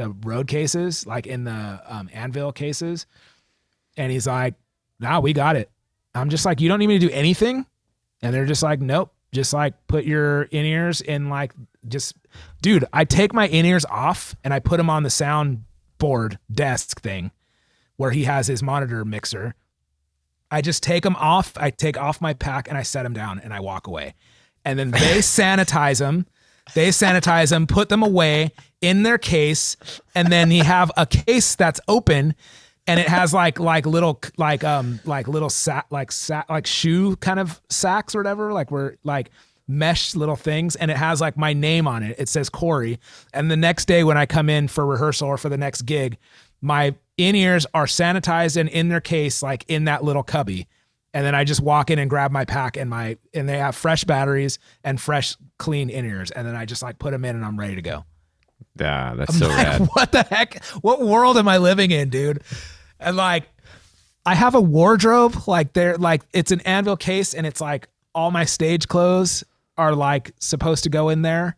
the 0.00 0.10
road 0.26 0.46
cases, 0.46 1.06
like 1.06 1.26
in 1.26 1.44
the 1.44 1.80
um, 1.86 2.08
anvil 2.12 2.52
cases. 2.52 3.06
And 3.96 4.10
he's 4.10 4.26
like, 4.26 4.54
nah, 4.98 5.20
we 5.20 5.32
got 5.32 5.56
it. 5.56 5.70
I'm 6.14 6.30
just 6.30 6.44
like, 6.44 6.60
you 6.60 6.68
don't 6.68 6.78
need 6.78 6.86
me 6.86 6.98
to 6.98 7.06
do 7.06 7.12
anything. 7.12 7.66
And 8.22 8.34
they're 8.34 8.46
just 8.46 8.62
like, 8.62 8.80
nope. 8.80 9.12
Just 9.32 9.52
like 9.52 9.74
put 9.86 10.04
your 10.04 10.42
in 10.42 10.64
ears 10.64 11.00
in 11.00 11.28
like 11.28 11.52
just 11.86 12.16
dude, 12.62 12.84
I 12.92 13.04
take 13.04 13.32
my 13.32 13.46
in 13.46 13.64
ears 13.64 13.84
off 13.84 14.34
and 14.42 14.52
I 14.52 14.58
put 14.58 14.78
them 14.78 14.90
on 14.90 15.04
the 15.04 15.10
sound 15.10 15.62
board 15.98 16.38
desk 16.50 17.00
thing 17.00 17.30
where 17.96 18.10
he 18.10 18.24
has 18.24 18.48
his 18.48 18.60
monitor 18.60 19.04
mixer. 19.04 19.54
I 20.50 20.62
just 20.62 20.82
take 20.82 21.04
them 21.04 21.14
off. 21.14 21.52
I 21.56 21.70
take 21.70 21.96
off 21.96 22.20
my 22.20 22.34
pack 22.34 22.66
and 22.66 22.76
I 22.76 22.82
set 22.82 23.04
them 23.04 23.12
down 23.12 23.38
and 23.38 23.54
I 23.54 23.60
walk 23.60 23.86
away. 23.86 24.14
And 24.64 24.76
then 24.76 24.90
they 24.90 24.98
sanitize 25.18 26.00
them. 26.00 26.26
They 26.74 26.88
sanitize 26.88 27.50
them, 27.50 27.68
put 27.68 27.88
them 27.88 28.02
away 28.02 28.50
in 28.80 29.02
their 29.02 29.18
case, 29.18 29.76
and 30.14 30.32
then 30.32 30.50
you 30.50 30.64
have 30.64 30.90
a 30.96 31.06
case 31.06 31.54
that's 31.54 31.80
open 31.88 32.34
and 32.86 32.98
it 32.98 33.08
has 33.08 33.32
like 33.32 33.60
like 33.60 33.86
little 33.86 34.20
like 34.36 34.64
um 34.64 35.00
like 35.04 35.28
little 35.28 35.50
sack 35.50 35.86
like 35.90 36.10
sack 36.10 36.46
like 36.50 36.66
shoe 36.66 37.16
kind 37.16 37.38
of 37.38 37.60
sacks 37.68 38.14
or 38.14 38.18
whatever 38.18 38.52
like 38.52 38.70
we're 38.70 38.96
like 39.04 39.30
mesh 39.68 40.16
little 40.16 40.36
things 40.36 40.74
and 40.76 40.90
it 40.90 40.96
has 40.96 41.20
like 41.20 41.36
my 41.36 41.52
name 41.52 41.86
on 41.86 42.02
it. 42.02 42.16
It 42.18 42.28
says 42.28 42.50
korey. 42.50 42.98
And 43.32 43.50
the 43.50 43.56
next 43.56 43.86
day 43.86 44.02
when 44.02 44.18
i 44.18 44.26
come 44.26 44.50
in 44.50 44.68
for 44.68 44.84
rehearsal 44.84 45.28
or 45.28 45.38
for 45.38 45.48
the 45.48 45.58
next 45.58 45.82
gig 45.82 46.18
my 46.60 46.94
in-ears 47.16 47.66
are 47.72 47.86
sanitized 47.86 48.56
and 48.56 48.68
in 48.68 48.88
their 48.88 49.00
case 49.00 49.42
like 49.42 49.64
in 49.68 49.84
that 49.84 50.02
little 50.02 50.24
cubby. 50.24 50.66
And 51.14 51.24
then 51.24 51.34
i 51.34 51.44
just 51.44 51.60
walk 51.60 51.90
in 51.90 51.98
and 51.98 52.10
grab 52.10 52.32
my 52.32 52.44
pack 52.44 52.76
and 52.76 52.90
my 52.90 53.16
and 53.32 53.48
they 53.48 53.58
have 53.58 53.76
fresh 53.76 54.02
batteries 54.02 54.58
and 54.82 55.00
fresh 55.00 55.36
clean 55.58 55.90
in-ears. 55.90 56.32
And 56.32 56.46
then 56.46 56.56
i 56.56 56.64
just 56.64 56.82
like 56.82 56.98
put 56.98 57.12
them 57.12 57.24
in 57.24 57.36
and 57.36 57.44
i'm 57.44 57.58
ready 57.58 57.76
to 57.76 57.82
go 57.82 58.04
Yeah, 58.78 59.14
that's 59.14 59.38
so 59.38 59.48
like, 59.48 59.56
rad. 59.56 59.80
what 59.92 60.12
the 60.12 60.22
heck? 60.22 60.64
What 60.82 61.02
world 61.02 61.36
am 61.36 61.48
I 61.48 61.58
living 61.58 61.90
in, 61.90 62.08
dude? 62.08 62.42
And 62.98 63.16
like, 63.16 63.44
I 64.24 64.34
have 64.34 64.54
a 64.54 64.60
wardrobe. 64.60 65.46
Like, 65.46 65.72
they're 65.72 65.96
like, 65.96 66.22
it's 66.32 66.50
an 66.50 66.60
anvil 66.62 66.96
case, 66.96 67.34
and 67.34 67.46
it's 67.46 67.60
like 67.60 67.88
all 68.14 68.30
my 68.30 68.44
stage 68.44 68.88
clothes 68.88 69.44
are 69.76 69.94
like 69.94 70.32
supposed 70.38 70.84
to 70.84 70.90
go 70.90 71.08
in 71.08 71.22
there. 71.22 71.56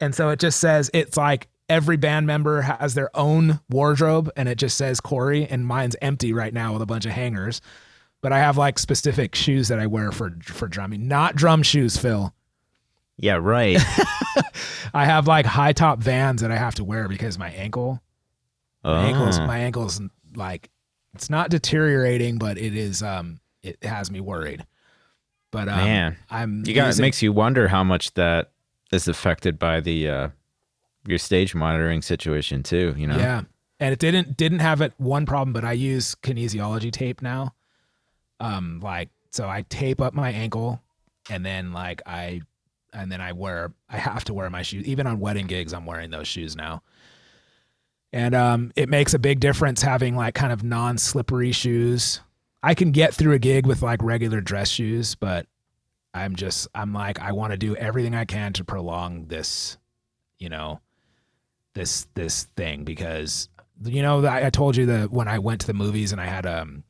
And 0.00 0.14
so 0.14 0.30
it 0.30 0.38
just 0.38 0.60
says 0.60 0.90
it's 0.94 1.16
like 1.16 1.48
every 1.68 1.96
band 1.96 2.26
member 2.26 2.62
has 2.62 2.94
their 2.94 3.14
own 3.16 3.60
wardrobe, 3.68 4.30
and 4.36 4.48
it 4.48 4.58
just 4.58 4.76
says 4.76 5.00
Korey, 5.00 5.46
and 5.50 5.66
mine's 5.66 5.96
empty 6.00 6.32
right 6.32 6.52
now 6.52 6.72
with 6.72 6.82
a 6.82 6.86
bunch 6.86 7.04
of 7.04 7.12
hangers. 7.12 7.60
But 8.20 8.32
I 8.32 8.38
have 8.38 8.56
like 8.56 8.78
specific 8.78 9.34
shoes 9.34 9.68
that 9.68 9.78
I 9.78 9.86
wear 9.86 10.10
for 10.12 10.36
for 10.42 10.66
drumming, 10.66 11.08
not 11.08 11.36
drum 11.36 11.62
shoes, 11.62 11.96
Phil. 11.96 12.34
Yeah, 13.16 13.38
right. 13.40 13.78
I 14.94 15.04
have 15.04 15.26
like 15.26 15.46
high 15.46 15.72
top 15.72 15.98
vans 16.00 16.42
that 16.42 16.50
I 16.50 16.56
have 16.56 16.74
to 16.76 16.84
wear 16.84 17.08
because 17.08 17.38
my 17.38 17.50
ankle, 17.50 18.02
my 18.84 19.04
ankles, 19.04 19.38
Oh. 19.38 19.46
my 19.46 19.58
ankles 19.58 20.00
like 20.34 20.70
it's 21.14 21.30
not 21.30 21.50
deteriorating, 21.50 22.38
but 22.38 22.58
it 22.58 22.76
is. 22.76 23.02
Um, 23.02 23.40
it 23.62 23.82
has 23.82 24.10
me 24.10 24.20
worried. 24.20 24.64
But 25.50 25.68
um, 25.68 25.78
Man, 25.78 26.16
I'm 26.30 26.62
You 26.66 26.74
got 26.74 26.92
it 26.92 27.00
makes 27.00 27.22
you 27.22 27.32
wonder 27.32 27.68
how 27.68 27.82
much 27.82 28.14
that 28.14 28.50
is 28.92 29.08
affected 29.08 29.58
by 29.58 29.80
the 29.80 30.08
uh 30.08 30.28
your 31.06 31.18
stage 31.18 31.54
monitoring 31.54 32.02
situation 32.02 32.62
too, 32.62 32.94
you 32.96 33.06
know. 33.06 33.16
Yeah. 33.16 33.42
And 33.80 33.92
it 33.92 33.98
didn't 33.98 34.36
didn't 34.36 34.58
have 34.58 34.80
it 34.80 34.92
one 34.98 35.24
problem, 35.26 35.52
but 35.52 35.64
I 35.64 35.72
use 35.72 36.14
kinesiology 36.16 36.92
tape 36.92 37.22
now. 37.22 37.54
Um, 38.40 38.80
like 38.82 39.08
so 39.30 39.48
I 39.48 39.62
tape 39.68 40.00
up 40.00 40.14
my 40.14 40.30
ankle 40.30 40.82
and 41.30 41.44
then 41.44 41.72
like 41.72 42.02
I 42.06 42.42
and 42.92 43.10
then 43.10 43.20
I 43.20 43.32
wear 43.32 43.72
I 43.88 43.98
have 43.98 44.24
to 44.24 44.34
wear 44.34 44.48
my 44.50 44.62
shoes. 44.62 44.86
Even 44.86 45.06
on 45.06 45.20
wedding 45.20 45.46
gigs, 45.46 45.72
I'm 45.72 45.86
wearing 45.86 46.10
those 46.10 46.28
shoes 46.28 46.56
now. 46.56 46.82
And 48.12 48.34
um 48.34 48.72
it 48.76 48.88
makes 48.88 49.14
a 49.14 49.18
big 49.18 49.40
difference 49.40 49.82
having 49.82 50.16
like 50.16 50.34
kind 50.34 50.52
of 50.52 50.62
non-slippery 50.62 51.52
shoes. 51.52 52.20
I 52.62 52.74
can 52.74 52.90
get 52.90 53.14
through 53.14 53.34
a 53.34 53.38
gig 53.38 53.66
with 53.66 53.82
like 53.82 54.02
regular 54.02 54.40
dress 54.40 54.68
shoes, 54.68 55.14
but 55.14 55.46
I'm 56.14 56.36
just 56.36 56.68
I'm 56.74 56.92
like 56.92 57.20
I 57.20 57.32
want 57.32 57.52
to 57.52 57.58
do 57.58 57.76
everything 57.76 58.14
I 58.14 58.24
can 58.24 58.52
to 58.54 58.64
prolong 58.64 59.26
this, 59.26 59.78
you 60.38 60.48
know, 60.48 60.80
this 61.74 62.06
this 62.14 62.44
thing 62.56 62.84
because 62.84 63.48
you 63.84 64.02
know 64.02 64.26
I, 64.26 64.50
told 64.50 64.76
you 64.76 64.86
that 64.86 65.12
when 65.12 65.28
I 65.28 65.38
went 65.38 65.60
to 65.60 65.66
the 65.68 65.74
movies 65.74 66.10
and 66.10 66.20
I 66.20 66.26
had 66.26 66.46
um 66.46 66.82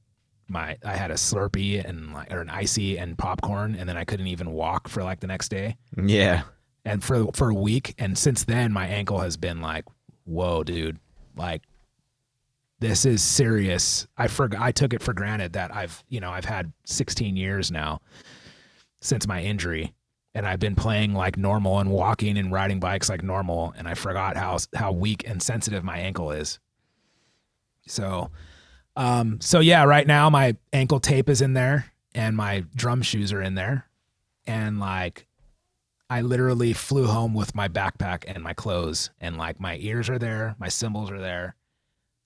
my 0.49 0.77
I 0.85 0.97
had 0.97 1.11
a 1.11 1.15
Slurpee 1.15 1.85
and 1.85 2.13
like 2.13 2.33
or 2.33 2.41
an 2.41 2.51
icy 2.51 2.99
and 2.99 3.17
popcorn 3.19 3.75
and 3.75 3.89
then 3.89 3.97
I 3.97 4.05
couldn't 4.05 4.29
even 4.29 4.51
walk 4.51 4.89
for 4.89 5.03
like 5.05 5.21
the 5.21 5.27
next 5.27 5.49
day 5.51 5.77
Yeah. 5.97 6.43
and 6.85 7.03
for 7.05 7.27
for 7.35 7.51
a 7.51 7.55
week 7.55 7.95
and 7.99 8.17
since 8.17 8.45
then 8.45 8.73
my 8.73 8.87
ankle 8.87 9.19
has 9.21 9.37
been 9.37 9.61
like 9.61 9.85
whoa 10.25 10.65
dude 10.65 10.99
like 11.37 11.63
this 12.81 13.05
is 13.05 13.23
serious 13.23 14.07
I 14.17 14.29
forgot 14.29 14.61
I 14.63 14.73
took 14.73 14.93
it 14.95 15.03
for 15.03 15.13
granted 15.13 15.53
that 15.55 15.75
I've 15.75 16.03
you 16.09 16.21
know 16.21 16.31
I've 16.31 16.45
had 16.45 16.73
16 16.87 17.37
years 17.37 17.71
now 17.71 18.01
since 19.01 19.27
my 19.27 19.43
injury 19.43 19.95
and 20.35 20.47
I've 20.47 20.61
been 20.61 20.77
playing 20.77 21.15
like 21.15 21.37
normal 21.37 21.79
and 21.81 21.91
walking 21.91 22.39
and 22.39 22.53
riding 22.53 22.79
bikes 22.81 23.09
like 23.09 23.23
normal 23.23 23.75
and 23.77 23.89
I 23.89 23.95
forgot 23.95 24.37
how 24.37 24.59
how 24.75 24.93
weak 24.93 25.29
and 25.29 25.43
sensitive 25.43 25.83
my 25.85 25.99
ankle 25.99 26.31
is. 26.31 26.59
So 27.87 28.31
um 28.99 29.41
so 29.41 29.61
yeah, 29.61 29.85
right 29.85 30.07
now 30.07 30.29
my 30.29 30.57
ankle 30.73 31.01
tape 31.01 31.29
is 31.31 31.41
in 31.41 31.55
there 31.55 31.93
and 32.15 32.37
my 32.37 32.65
drum 32.75 33.01
shoes 33.01 33.33
are 33.33 33.41
in 33.41 33.55
there. 33.55 33.87
And 34.47 34.81
like 34.81 35.27
I 36.11 36.23
literally 36.23 36.73
flew 36.73 37.07
home 37.07 37.33
with 37.33 37.55
my 37.55 37.69
backpack 37.69 38.25
and 38.27 38.43
my 38.43 38.55
clothes 38.55 39.11
and 39.21 39.39
like 39.39 39.61
my 39.61 39.77
ears 39.77 40.11
are 40.11 40.19
there, 40.19 40.57
my 40.59 40.69
cymbals 40.69 41.13
are 41.13 41.21
there, 41.21 41.55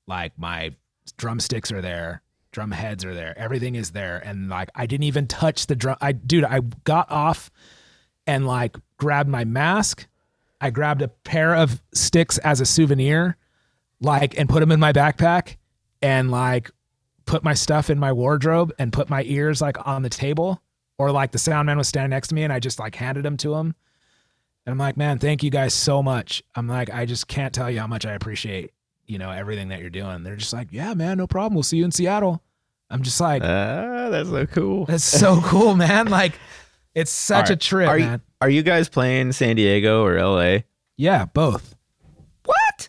like 0.07 0.33
my 0.39 0.75
drumsticks 1.19 1.71
are 1.71 1.83
there, 1.83 2.23
drum 2.53 2.71
heads 2.71 3.05
are 3.05 3.15
there, 3.15 3.39
everything 3.39 3.75
is 3.75 3.91
there. 3.91 4.23
And 4.25 4.49
like 4.49 4.71
I 4.75 4.87
didn't 4.87 5.05
even 5.05 5.27
touch 5.27 5.67
the 5.67 5.77
drum. 5.77 5.99
I 6.01 6.13
dude, 6.13 6.45
I 6.45 6.61
got 6.85 7.11
off 7.11 7.51
and 8.27 8.47
like 8.47 8.77
grabbed 8.97 9.29
my 9.29 9.45
mask. 9.45 10.07
I 10.59 10.71
grabbed 10.71 11.03
a 11.03 11.09
pair 11.09 11.55
of 11.55 11.83
sticks 11.93 12.39
as 12.39 12.61
a 12.61 12.65
souvenir, 12.65 13.37
like, 14.01 14.39
and 14.39 14.49
put 14.49 14.61
them 14.61 14.71
in 14.71 14.79
my 14.79 14.93
backpack 14.93 15.57
and 16.03 16.31
like 16.31 16.71
put 17.25 17.45
my 17.45 17.55
stuff 17.55 17.89
in 17.91 17.99
my 17.99 18.13
wardrobe 18.13 18.73
and 18.79 18.93
put 18.93 19.09
my 19.09 19.23
ears 19.25 19.61
like 19.63 19.77
on 19.87 20.03
the 20.03 20.11
table. 20.11 20.61
Or 20.99 21.11
like 21.11 21.33
the 21.33 21.39
sound 21.39 21.67
man 21.67 21.79
was 21.79 21.89
standing 21.89 22.11
next 22.11 22.29
to 22.29 22.35
me 22.35 22.43
and 22.45 22.53
I 22.53 22.61
just 22.61 22.79
like 22.79 22.95
handed 22.95 23.25
them 23.25 23.37
to 23.39 23.55
him. 23.55 23.75
And 24.67 24.73
I'm 24.73 24.79
like, 24.79 24.97
man, 24.97 25.19
thank 25.19 25.43
you 25.43 25.51
guys 25.51 25.75
so 25.75 26.03
much. 26.03 26.43
I'm 26.55 26.69
like, 26.69 26.91
I 26.93 27.07
just 27.07 27.27
can't 27.27 27.53
tell 27.53 27.69
you 27.71 27.81
how 27.81 27.89
much 27.89 28.07
I 28.07 28.13
appreciate, 28.13 28.73
you 29.07 29.19
know, 29.19 29.31
everything 29.31 29.69
that 29.69 29.81
you're 29.81 29.91
doing. 29.91 30.23
They're 30.23 30.37
just 30.37 30.53
like, 30.53 30.69
yeah, 30.71 30.95
man, 30.95 31.19
no 31.19 31.27
problem. 31.27 31.55
We'll 31.55 31.65
see 31.65 31.79
you 31.79 31.85
in 31.85 31.91
Seattle. 31.91 32.43
I'm 32.89 33.03
just 33.03 33.21
like, 33.21 33.43
Ah, 33.43 34.11
that's 34.11 34.29
so 34.29 34.47
cool. 34.47 34.85
that's 34.85 35.03
so 35.03 35.41
cool, 35.45 35.75
man. 35.75 36.07
Like, 36.09 36.35
it's 36.95 37.11
such 37.11 37.49
a 37.51 37.57
trip, 37.57 37.89
are 37.89 37.99
man. 37.99 38.13
You, 38.13 38.21
are 38.43 38.51
you 38.51 38.63
guys 38.63 38.89
playing 38.89 39.33
San 39.33 39.57
Diego 39.57 40.05
or 40.05 40.21
LA? 40.23 40.59
Yeah, 40.97 41.25
both. 41.25 41.75
What? 42.45 42.89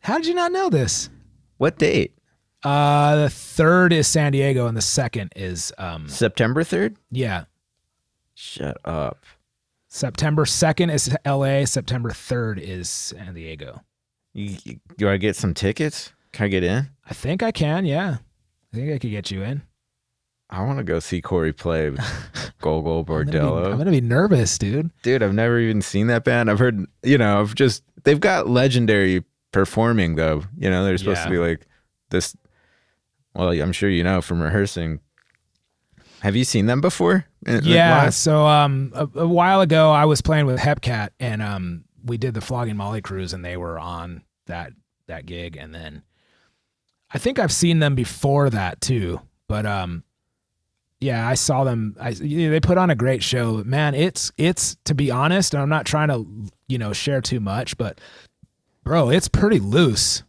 How 0.00 0.16
did 0.18 0.26
you 0.26 0.34
not 0.34 0.52
know 0.52 0.68
this? 0.68 1.08
What 1.56 1.78
date? 1.78 2.13
Uh, 2.64 3.16
the 3.16 3.30
third 3.30 3.92
is 3.92 4.08
San 4.08 4.32
Diego, 4.32 4.66
and 4.66 4.76
the 4.76 4.80
second 4.82 5.32
is 5.36 5.72
um, 5.78 6.08
September 6.08 6.62
3rd? 6.64 6.96
yeah, 7.10 7.44
Shut 8.34 8.78
up. 8.84 9.24
September 9.88 10.44
second 10.44 10.90
is 10.90 11.14
L.A. 11.24 11.64
September 11.66 12.10
third 12.10 12.58
is 12.58 12.88
San 12.90 13.34
Diego. 13.34 13.80
You, 14.32 14.56
you- 14.64 14.80
do 14.98 15.08
I 15.08 15.18
get 15.18 15.36
some 15.36 15.54
tickets? 15.54 16.12
Can 16.32 16.46
I 16.46 16.48
get 16.48 16.64
in? 16.64 16.88
I 17.08 17.14
think 17.14 17.44
I 17.44 17.52
can. 17.52 17.84
Yeah, 17.84 18.16
I 18.72 18.76
think 18.76 18.90
I 18.92 18.98
could 18.98 19.12
get 19.12 19.30
you 19.30 19.42
in. 19.44 19.62
I 20.50 20.62
want 20.62 20.78
to 20.78 20.84
go 20.84 20.98
see 20.98 21.22
Korey 21.22 21.56
play 21.56 21.90
with 21.90 22.00
Gogol 22.60 23.00
I'm 23.00 23.04
gonna, 23.04 23.24
be, 23.24 23.30
Bordello. 23.38 23.70
I'm 23.72 23.78
gonna 23.78 23.90
be 23.92 24.00
nervous, 24.00 24.58
dude. 24.58 24.90
Dude, 25.02 25.22
I've 25.22 25.32
never 25.34 25.60
even 25.60 25.80
seen 25.80 26.08
that 26.08 26.24
band. 26.24 26.50
I've 26.50 26.58
heard, 26.58 26.84
you 27.04 27.16
know, 27.18 27.40
I've 27.40 27.54
just, 27.54 27.84
they've 28.02 28.18
got 28.20 28.48
legendary 28.48 29.22
performing 29.52 30.16
though. 30.16 30.42
You 30.58 30.70
know, 30.70 30.84
they're 30.84 30.98
supposed 30.98 31.22
to 31.22 31.28
Yeah. 31.28 31.30
be 31.30 31.38
like 31.38 31.66
this. 32.10 32.36
Well, 33.34 33.50
I'm 33.50 33.72
sure 33.72 33.90
you 33.90 34.04
know 34.04 34.20
from 34.20 34.42
rehearsing. 34.42 35.00
Have 36.20 36.36
you 36.36 36.44
seen 36.44 36.66
them 36.66 36.80
before? 36.80 37.26
Yeah. 37.46 38.08
So 38.10 38.46
um, 38.46 38.92
a, 38.94 39.08
a 39.20 39.28
while 39.28 39.60
ago, 39.60 39.90
I 39.90 40.06
was 40.06 40.22
playing 40.22 40.46
with 40.46 40.58
Hepcat, 40.58 41.10
and 41.20 41.42
um, 41.42 41.84
we 42.04 42.16
did 42.16 42.34
the 42.34 42.40
Flogging 42.40 42.76
Molly 42.76 43.02
cruise, 43.02 43.32
and 43.32 43.44
they 43.44 43.56
were 43.56 43.78
on 43.78 44.22
that 44.46 44.72
that 45.06 45.26
gig, 45.26 45.56
and 45.56 45.74
then 45.74 46.02
I 47.12 47.18
think 47.18 47.38
I've 47.38 47.52
seen 47.52 47.78
them 47.78 47.94
before 47.94 48.50
that 48.50 48.80
too. 48.80 49.20
But 49.48 49.66
um, 49.66 50.04
yeah, 51.00 51.28
I 51.28 51.34
saw 51.34 51.64
them. 51.64 51.96
I 52.00 52.10
you 52.10 52.46
know, 52.46 52.50
they 52.52 52.60
put 52.60 52.78
on 52.78 52.90
a 52.90 52.94
great 52.94 53.22
show. 53.22 53.62
Man, 53.64 53.94
it's 53.94 54.32
it's 54.38 54.76
to 54.84 54.94
be 54.94 55.10
honest, 55.10 55.54
and 55.54 55.62
I'm 55.62 55.68
not 55.68 55.86
trying 55.86 56.08
to 56.08 56.26
you 56.68 56.78
know 56.78 56.92
share 56.92 57.20
too 57.20 57.40
much, 57.40 57.76
but 57.76 58.00
bro, 58.82 59.10
it's 59.10 59.28
pretty 59.28 59.60
loose. 59.60 60.22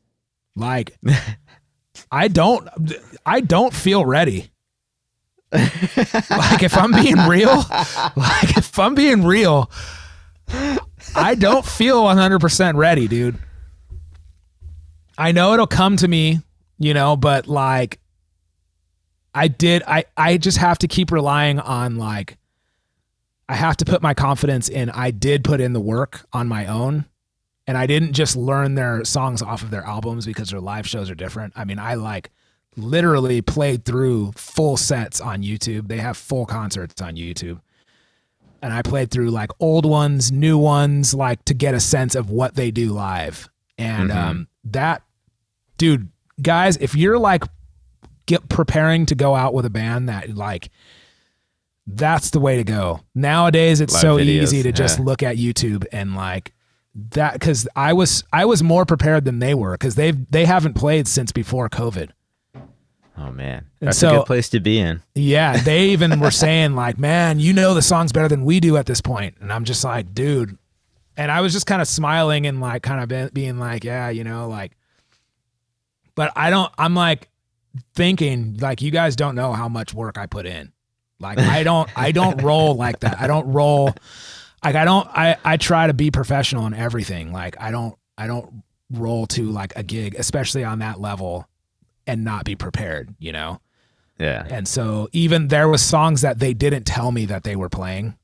Like 0.56 0.98
I 2.12 2.28
don't 2.28 2.68
I 3.26 3.42
don't 3.42 3.74
feel 3.74 4.06
ready. 4.06 4.52
like 5.52 6.64
if 6.64 6.78
I'm 6.78 6.92
being 6.92 7.18
real, 7.28 7.56
like 8.16 8.58
if 8.58 8.78
I'm 8.78 8.96
being 8.96 9.24
real, 9.24 9.72
I 11.16 11.36
don't 11.36 11.66
feel 11.66 12.04
100% 12.04 12.76
ready, 12.76 13.08
dude. 13.08 13.38
I 15.18 15.32
know 15.32 15.54
it'll 15.54 15.68
come 15.68 15.96
to 15.98 16.08
me, 16.08 16.42
you 16.78 16.94
know, 16.94 17.16
but 17.16 17.48
like 17.48 18.00
I 19.34 19.48
did 19.48 19.84
I 19.88 20.06
I 20.18 20.38
just 20.38 20.58
have 20.58 20.78
to 20.80 20.88
keep 20.88 21.12
relying 21.12 21.60
on 21.60 21.98
like 21.98 22.38
I 23.48 23.56
have 23.56 23.78
to 23.78 23.86
put 23.86 24.02
my 24.02 24.14
confidence 24.14 24.70
in 24.70 24.90
I 24.90 25.12
did 25.12 25.44
put 25.44 25.62
in 25.62 25.74
the 25.74 25.80
work 25.80 26.26
on 26.34 26.48
my 26.48 26.66
own 26.66 27.06
and 27.68 27.78
I 27.78 27.88
didn't 27.88 28.14
just 28.14 28.36
learn 28.36 28.76
their 28.76 29.04
songs 29.04 29.42
off 29.42 29.64
of 29.64 29.72
their 29.72 29.84
albums 29.84 30.26
because 30.26 30.52
their 30.52 30.60
live 30.60 30.88
shows 30.88 31.10
are 31.10 31.16
different. 31.16 31.54
I 31.56 31.66
mean, 31.66 31.80
I 31.80 31.96
like 31.96 32.30
literally 32.78 33.42
played 33.42 33.86
through 33.86 34.34
full 34.36 34.78
sets 34.78 35.20
on 35.20 35.42
YouTube. 35.42 35.88
They 35.88 35.98
have 35.98 36.18
full 36.18 36.46
concerts 36.46 37.02
on 37.02 37.16
YouTube. 37.16 37.62
And 38.62 38.74
I 38.74 38.82
played 38.82 39.12
through 39.12 39.30
like 39.30 39.52
old 39.60 39.86
ones, 39.86 40.32
new 40.32 40.58
ones, 40.58 41.14
like 41.14 41.44
to 41.46 41.54
get 41.54 41.76
a 41.76 41.80
sense 41.80 42.16
of 42.16 42.30
what 42.30 42.56
they 42.56 42.72
do 42.72 42.92
live. 42.94 43.50
And 43.78 44.12
um, 44.12 44.48
that, 44.66 45.04
dude, 45.78 46.10
guys, 46.42 46.78
if 46.78 46.96
you're 46.96 47.20
like 47.20 47.44
get 48.26 48.48
preparing 48.50 49.06
to 49.08 49.16
go 49.16 49.36
out 49.36 49.54
with 49.54 49.66
a 49.66 49.70
band 49.70 50.10
that 50.10 50.36
like, 50.36 50.70
that's 51.88 52.32
the 52.32 52.40
way 52.40 52.56
to 52.56 52.64
go. 52.64 53.02
Nowadays, 53.14 53.82
it's 53.82 53.94
Live 53.94 54.02
so 54.02 54.18
videos, 54.18 54.42
easy 54.42 54.64
to 54.64 54.72
just 54.72 54.98
yeah. 54.98 55.06
look 55.06 55.22
at 55.22 55.36
YouTube 55.36 55.86
and 55.92 56.16
like 56.16 56.55
that 57.12 57.34
because 57.34 57.68
I 57.76 57.94
was 57.94 58.24
I 58.32 58.46
was 58.46 58.64
more 58.64 58.86
prepared 58.86 59.26
than 59.26 59.40
they 59.40 59.54
were 59.54 59.74
because 59.74 59.96
they've 59.96 60.18
they 60.32 60.46
haven't 60.46 60.74
played 60.74 61.08
since 61.08 61.32
before 61.32 61.70
COVID. 61.70 62.12
Oh 63.18 63.32
man, 63.32 63.68
that's 63.80 63.98
so- 63.98 64.10
a 64.10 64.18
good 64.20 64.26
place 64.26 64.50
to 64.50 64.60
be 64.60 64.80
in. 64.80 65.02
Yeah, 65.14 65.58
they 65.58 65.88
even 65.90 66.20
were 66.20 66.32
saying 66.46 66.76
like, 66.76 66.98
"Man, 66.98 67.40
you 67.40 67.54
know 67.54 67.74
the 67.74 67.82
songs 67.82 68.12
better 68.12 68.28
than 68.28 68.44
we 68.46 68.60
do 68.60 68.78
at 68.78 68.86
this 68.86 69.02
point." 69.02 69.36
And 69.40 69.52
I'm 69.54 69.64
just 69.66 69.84
like, 69.84 70.14
"Dude." 70.14 70.58
And 71.18 71.32
I 71.32 71.40
was 71.40 71.54
just 71.54 71.66
kind 71.66 71.82
of 71.82 71.88
smiling 71.88 72.46
and 72.46 72.60
like 72.60 72.84
kind 72.84 73.12
of 73.12 73.34
being 73.34 73.58
like, 73.58 73.84
"Yeah, 73.86 74.10
you 74.10 74.24
know, 74.26 74.50
like 74.50 74.74
but 76.16 76.32
I 76.36 76.50
don't 76.50 76.72
I'm 76.78 76.96
like 76.96 77.30
thinking 77.94 78.58
like 78.60 78.82
you 78.82 78.92
guys 78.92 79.16
don't 79.16 79.36
know 79.36 79.54
how 79.54 79.68
much 79.70 79.94
work 79.94 80.18
I 80.18 80.26
put 80.26 80.46
in. 80.46 80.72
Like 81.20 81.38
I 81.38 81.64
don't 81.64 81.90
I 81.98 82.12
don't 82.12 82.42
roll 82.42 82.76
like 82.76 83.02
that. 83.02 83.20
I 83.20 83.28
don't 83.28 83.48
roll 83.52 83.94
like 84.66 84.76
I 84.76 84.86
don't 84.86 85.08
I 85.08 85.38
I 85.44 85.58
try 85.58 85.88
to 85.88 85.94
be 85.94 86.12
professional 86.12 86.66
in 86.68 86.74
everything. 86.74 87.32
Like 87.32 87.56
I 87.60 87.72
don't 87.72 87.98
I 88.18 88.28
don't 88.28 88.64
roll 88.92 89.28
to 89.28 89.50
like 89.52 89.74
a 89.76 89.84
gig, 89.84 90.16
especially 90.16 90.64
on 90.64 90.80
that 90.80 91.00
level 91.00 91.48
and 92.08 92.24
not 92.24 92.46
be 92.46 92.56
prepared, 92.56 93.16
you 93.20 93.32
know? 93.32 93.60
Yeah, 94.20 94.46
And 94.50 94.66
so 94.68 95.10
even 95.12 95.50
there 95.50 95.68
was 95.68 95.82
songs 95.82 96.22
that 96.22 96.40
they 96.40 96.54
didn't 96.54 96.86
tell 96.86 97.12
me 97.12 97.26
that 97.26 97.44
they 97.44 97.58
were 97.58 97.68
playing 97.68 98.16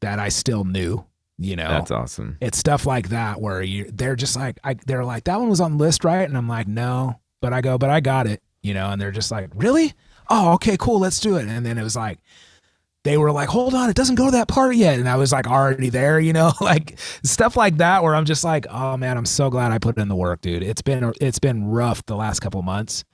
that 0.00 0.18
I 0.18 0.28
still 0.28 0.64
knew, 0.64 1.04
You 1.38 1.54
know, 1.54 1.68
That's 1.68 1.90
awesome. 1.92 2.36
it's 2.40 2.58
stuff 2.58 2.84
like 2.84 3.10
that 3.10 3.40
where 3.40 3.62
you 3.62 3.90
they're 3.92 4.16
just 4.16 4.34
like 4.36 4.58
I, 4.64 4.74
they're 4.86 5.04
like 5.04 5.24
that 5.24 5.38
one 5.38 5.48
was 5.48 5.60
on 5.60 5.78
the 5.78 5.84
list 5.84 6.02
right? 6.04 6.28
And 6.28 6.36
i'm 6.36 6.48
like 6.48 6.66
no. 6.66 7.20
But 7.40 7.52
i 7.52 7.60
go 7.60 7.78
but 7.78 7.90
i 7.90 8.00
got 8.00 8.26
it 8.26 8.42
you 8.62 8.74
know? 8.74 8.90
And 8.90 9.00
they're 9.00 9.12
just 9.12 9.30
like 9.30 9.50
really? 9.54 9.94
Oh 10.28 10.52
okay 10.54 10.76
cool 10.76 10.98
let's 10.98 11.20
do 11.20 11.36
it. 11.36 11.46
And 11.46 11.64
then 11.64 11.78
it 11.78 11.82
was 11.84 11.96
like 11.96 12.18
they 13.02 13.16
were 13.16 13.32
like 13.32 13.48
hold 13.48 13.74
on 13.74 13.88
it 13.88 13.96
doesn't 13.96 14.14
go 14.16 14.26
to 14.26 14.30
that 14.32 14.46
part 14.48 14.74
yet 14.76 14.98
and 14.98 15.08
i 15.08 15.16
was 15.16 15.32
like 15.32 15.46
already 15.46 15.88
there 15.88 16.20
you 16.20 16.32
know 16.32 16.52
like 16.60 16.98
stuff 17.22 17.56
like 17.56 17.78
that 17.78 18.02
where 18.02 18.14
i'm 18.14 18.24
just 18.26 18.44
like 18.44 18.66
oh 18.70 18.96
man 18.96 19.16
i'm 19.16 19.24
so 19.26 19.48
glad 19.50 19.72
i 19.72 19.78
put 19.78 19.96
in 19.98 20.08
the 20.08 20.16
work 20.16 20.40
dude 20.40 20.62
it's 20.62 20.82
been 20.82 21.12
it's 21.20 21.38
been 21.38 21.64
rough 21.66 22.04
the 22.06 22.16
last 22.16 22.40
couple 22.40 22.60
months 22.62 23.04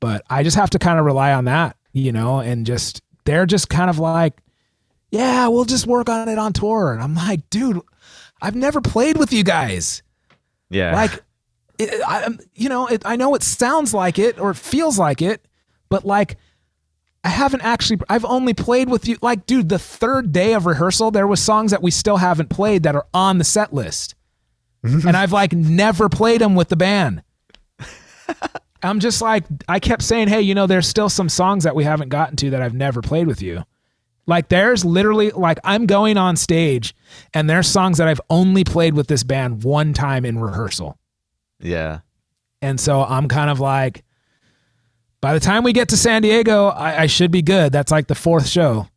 but 0.00 0.22
i 0.30 0.42
just 0.42 0.56
have 0.56 0.70
to 0.70 0.78
kind 0.78 0.98
of 0.98 1.04
rely 1.04 1.32
on 1.32 1.44
that 1.46 1.76
you 1.92 2.12
know 2.12 2.38
and 2.40 2.66
just 2.66 3.02
they're 3.24 3.46
just 3.46 3.68
kind 3.68 3.90
of 3.90 3.98
like 3.98 4.34
yeah, 5.10 5.48
we'll 5.48 5.64
just 5.64 5.86
work 5.86 6.10
on 6.10 6.28
it 6.28 6.36
on 6.38 6.52
tour. 6.52 6.92
And 6.92 7.02
I'm 7.02 7.14
like, 7.14 7.48
dude, 7.48 7.80
I've 8.42 8.54
never 8.54 8.82
played 8.82 9.16
with 9.16 9.32
you 9.32 9.42
guys. 9.42 10.02
Yeah. 10.68 10.94
Like, 10.94 11.24
it, 11.78 12.02
I, 12.06 12.24
I'm- 12.24 12.38
you 12.52 12.68
know, 12.68 12.86
it, 12.88 13.00
I 13.06 13.16
know 13.16 13.34
it 13.34 13.42
sounds 13.42 13.94
like 13.94 14.18
it 14.18 14.38
or 14.38 14.50
it 14.50 14.58
feels 14.58 14.98
like 14.98 15.22
it, 15.22 15.48
but 15.88 16.04
like, 16.04 16.36
I 17.28 17.30
haven't 17.30 17.60
actually. 17.60 17.98
I've 18.08 18.24
only 18.24 18.54
played 18.54 18.88
with 18.88 19.06
you. 19.06 19.18
Like, 19.20 19.44
dude, 19.44 19.68
the 19.68 19.78
third 19.78 20.32
day 20.32 20.54
of 20.54 20.64
rehearsal, 20.64 21.10
there 21.10 21.26
was 21.26 21.42
songs 21.42 21.72
that 21.72 21.82
we 21.82 21.90
still 21.90 22.16
haven't 22.16 22.48
played 22.48 22.84
that 22.84 22.96
are 22.96 23.04
on 23.12 23.36
the 23.36 23.44
set 23.44 23.74
list, 23.74 24.14
and 24.82 25.14
I've 25.14 25.30
like 25.30 25.52
never 25.52 26.08
played 26.08 26.40
them 26.40 26.54
with 26.54 26.70
the 26.70 26.76
band. 26.76 27.22
I'm 28.82 28.98
just 28.98 29.20
like, 29.20 29.44
I 29.68 29.78
kept 29.78 30.04
saying, 30.04 30.28
hey, 30.28 30.40
you 30.40 30.54
know, 30.54 30.66
there's 30.66 30.88
still 30.88 31.10
some 31.10 31.28
songs 31.28 31.64
that 31.64 31.76
we 31.76 31.84
haven't 31.84 32.08
gotten 32.08 32.34
to 32.36 32.48
that 32.50 32.62
I've 32.62 32.72
never 32.72 33.02
played 33.02 33.26
with 33.26 33.42
you. 33.42 33.62
Like 34.26 34.48
there's 34.48 34.82
literally 34.82 35.30
like 35.30 35.58
I'm 35.64 35.84
going 35.84 36.16
on 36.16 36.34
stage 36.36 36.94
and 37.34 37.50
there's 37.50 37.68
songs 37.68 37.98
that 37.98 38.08
I've 38.08 38.22
only 38.30 38.64
played 38.64 38.94
with 38.94 39.06
this 39.06 39.22
band 39.22 39.64
one 39.64 39.92
time 39.92 40.24
in 40.24 40.38
rehearsal. 40.38 40.98
yeah. 41.60 42.00
And 42.62 42.80
so 42.80 43.04
I'm 43.04 43.28
kind 43.28 43.50
of 43.50 43.60
like 43.60 44.02
by 45.20 45.34
the 45.34 45.40
time 45.40 45.64
we 45.64 45.72
get 45.72 45.88
to 45.90 45.96
San 45.96 46.22
Diego, 46.22 46.66
I, 46.68 47.02
I 47.02 47.06
should 47.06 47.30
be 47.30 47.42
good. 47.42 47.72
That's 47.72 47.92
like 47.92 48.06
the 48.06 48.14
fourth 48.14 48.46
show. 48.46 48.88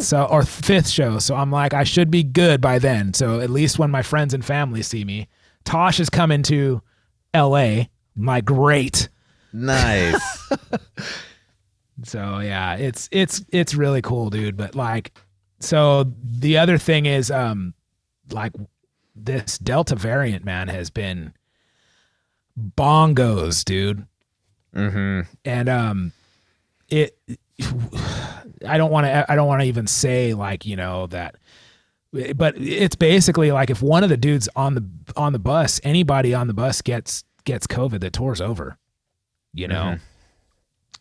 So 0.00 0.24
or 0.24 0.42
fifth 0.42 0.88
show. 0.88 1.18
So 1.18 1.34
I'm 1.34 1.50
like, 1.50 1.74
I 1.74 1.84
should 1.84 2.10
be 2.10 2.22
good 2.22 2.60
by 2.60 2.78
then. 2.78 3.14
So 3.14 3.40
at 3.40 3.50
least 3.50 3.78
when 3.78 3.90
my 3.90 4.02
friends 4.02 4.34
and 4.34 4.44
family 4.44 4.82
see 4.82 5.04
me. 5.04 5.28
Tosh 5.64 6.00
is 6.00 6.08
coming 6.08 6.42
to 6.44 6.82
LA. 7.34 7.84
I'm 8.16 8.40
great. 8.44 9.08
Nice. 9.52 10.50
So 12.04 12.38
yeah, 12.38 12.76
it's 12.76 13.08
it's 13.10 13.44
it's 13.50 13.74
really 13.74 14.02
cool, 14.02 14.30
dude. 14.30 14.56
But 14.56 14.74
like, 14.74 15.18
so 15.60 16.12
the 16.22 16.58
other 16.58 16.78
thing 16.78 17.06
is, 17.06 17.30
um, 17.30 17.74
like 18.30 18.52
this 19.16 19.58
Delta 19.58 19.96
variant, 19.96 20.44
man, 20.44 20.68
has 20.68 20.90
been 20.90 21.32
bongos, 22.76 23.64
dude. 23.64 24.06
Mm-hmm. 24.74 25.20
And 25.44 25.68
um, 25.68 26.12
it, 26.88 27.18
I 28.66 28.76
don't 28.78 28.90
want 28.90 29.06
to, 29.06 29.30
I 29.30 29.34
don't 29.36 29.46
want 29.48 29.62
to 29.62 29.66
even 29.66 29.86
say 29.86 30.34
like 30.34 30.66
you 30.66 30.76
know 30.76 31.06
that. 31.08 31.36
But 32.36 32.56
it's 32.56 32.96
basically 32.96 33.52
like 33.52 33.68
if 33.68 33.82
one 33.82 34.02
of 34.02 34.08
the 34.08 34.16
dudes 34.16 34.48
on 34.56 34.74
the 34.74 34.84
on 35.16 35.32
the 35.32 35.38
bus, 35.38 35.80
anybody 35.84 36.32
on 36.34 36.46
the 36.46 36.54
bus 36.54 36.80
gets 36.80 37.24
gets 37.44 37.66
COVID, 37.66 38.00
the 38.00 38.10
tour's 38.10 38.40
over. 38.40 38.78
You 39.54 39.66
know, 39.68 39.82
Mhm. 39.96 40.00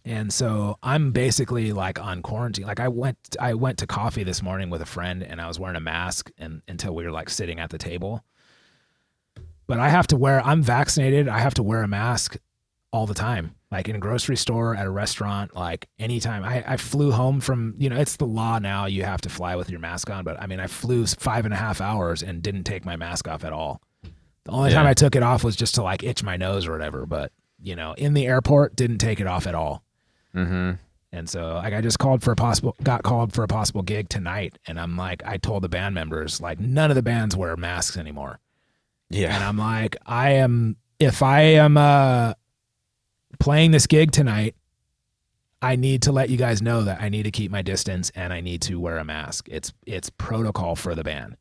and 0.05 0.33
so 0.33 0.77
I'm 0.81 1.11
basically 1.11 1.73
like 1.73 1.99
on 1.99 2.21
quarantine. 2.21 2.65
Like 2.65 2.79
I 2.79 2.87
went 2.87 3.17
I 3.39 3.53
went 3.53 3.77
to 3.79 3.87
coffee 3.87 4.23
this 4.23 4.41
morning 4.41 4.69
with 4.69 4.81
a 4.81 4.85
friend 4.85 5.21
and 5.23 5.39
I 5.41 5.47
was 5.47 5.59
wearing 5.59 5.75
a 5.75 5.81
mask 5.81 6.31
and 6.37 6.61
until 6.67 6.95
we 6.95 7.03
were 7.05 7.11
like 7.11 7.29
sitting 7.29 7.59
at 7.59 7.69
the 7.69 7.77
table. 7.77 8.23
But 9.67 9.79
I 9.79 9.89
have 9.89 10.07
to 10.07 10.17
wear 10.17 10.41
I'm 10.45 10.63
vaccinated. 10.63 11.27
I 11.27 11.39
have 11.39 11.53
to 11.55 11.63
wear 11.63 11.83
a 11.83 11.87
mask 11.87 12.37
all 12.91 13.05
the 13.05 13.13
time. 13.13 13.53
Like 13.69 13.89
in 13.89 13.97
a 13.97 13.99
grocery 13.99 14.37
store, 14.37 14.75
at 14.75 14.85
a 14.85 14.89
restaurant, 14.89 15.53
like 15.53 15.89
anytime. 15.99 16.43
I, 16.43 16.63
I 16.65 16.77
flew 16.77 17.11
home 17.11 17.41
from, 17.41 17.75
you 17.77 17.89
know, 17.89 17.97
it's 17.97 18.15
the 18.15 18.25
law 18.25 18.59
now. 18.59 18.85
You 18.85 19.03
have 19.03 19.19
to 19.21 19.29
fly 19.29 19.57
with 19.57 19.69
your 19.69 19.81
mask 19.81 20.09
on. 20.09 20.23
But 20.23 20.41
I 20.41 20.47
mean, 20.47 20.61
I 20.61 20.67
flew 20.67 21.05
five 21.05 21.43
and 21.43 21.53
a 21.53 21.57
half 21.57 21.81
hours 21.81 22.23
and 22.23 22.41
didn't 22.41 22.63
take 22.63 22.85
my 22.85 22.95
mask 22.95 23.27
off 23.27 23.43
at 23.43 23.51
all. 23.51 23.81
The 24.45 24.51
only 24.51 24.71
time 24.71 24.85
I 24.85 24.93
took 24.93 25.17
it 25.17 25.23
off 25.23 25.43
was 25.43 25.57
just 25.57 25.75
to 25.75 25.83
like 25.83 26.03
itch 26.03 26.23
my 26.23 26.37
nose 26.37 26.65
or 26.65 26.71
whatever. 26.71 27.05
But, 27.05 27.33
you 27.61 27.75
know, 27.75 27.93
in 27.97 28.13
the 28.13 28.25
airport, 28.25 28.77
didn't 28.77 28.99
take 28.99 29.19
it 29.19 29.27
off 29.27 29.45
at 29.45 29.55
all. 29.55 29.83
Mm-hmm. 30.33 30.75
And 31.11 31.29
so 31.29 31.53
like 31.55 31.73
I 31.73 31.81
just 31.81 31.99
called 31.99 32.21
for 32.21 32.31
a 32.31 32.35
possible 32.35 32.75
got 32.83 33.03
called 33.03 33.33
for 33.33 33.43
a 33.43 33.47
possible 33.47 33.81
gig 33.81 34.09
tonight 34.09 34.57
and 34.67 34.79
I'm 34.79 34.97
like 34.97 35.23
I 35.25 35.37
told 35.37 35.63
the 35.63 35.69
band 35.69 35.95
members 35.95 36.41
like 36.41 36.59
none 36.59 36.91
of 36.91 36.95
the 36.95 37.01
bands 37.01 37.35
wear 37.35 37.55
masks 37.55 37.97
anymore. 37.97 38.39
Yeah. 39.09 39.33
And 39.33 39.43
I'm 39.43 39.57
like 39.57 39.95
I 40.05 40.31
am 40.33 40.75
if 40.99 41.23
I 41.23 41.41
am 41.41 41.77
uh 41.77 42.33
playing 43.39 43.71
this 43.71 43.87
gig 43.87 44.11
tonight 44.11 44.55
I 45.61 45.75
need 45.75 46.03
to 46.03 46.11
let 46.11 46.29
you 46.29 46.37
guys 46.37 46.61
know 46.61 46.83
that 46.83 47.01
I 47.01 47.09
need 47.09 47.23
to 47.23 47.31
keep 47.31 47.51
my 47.51 47.61
distance 47.61 48.11
and 48.15 48.31
I 48.31 48.41
need 48.41 48.61
to 48.63 48.79
wear 48.79 48.97
a 48.97 49.05
mask. 49.05 49.47
It's 49.49 49.73
it's 49.85 50.09
protocol 50.09 50.75
for 50.75 50.93
the 50.93 51.03
band. 51.03 51.35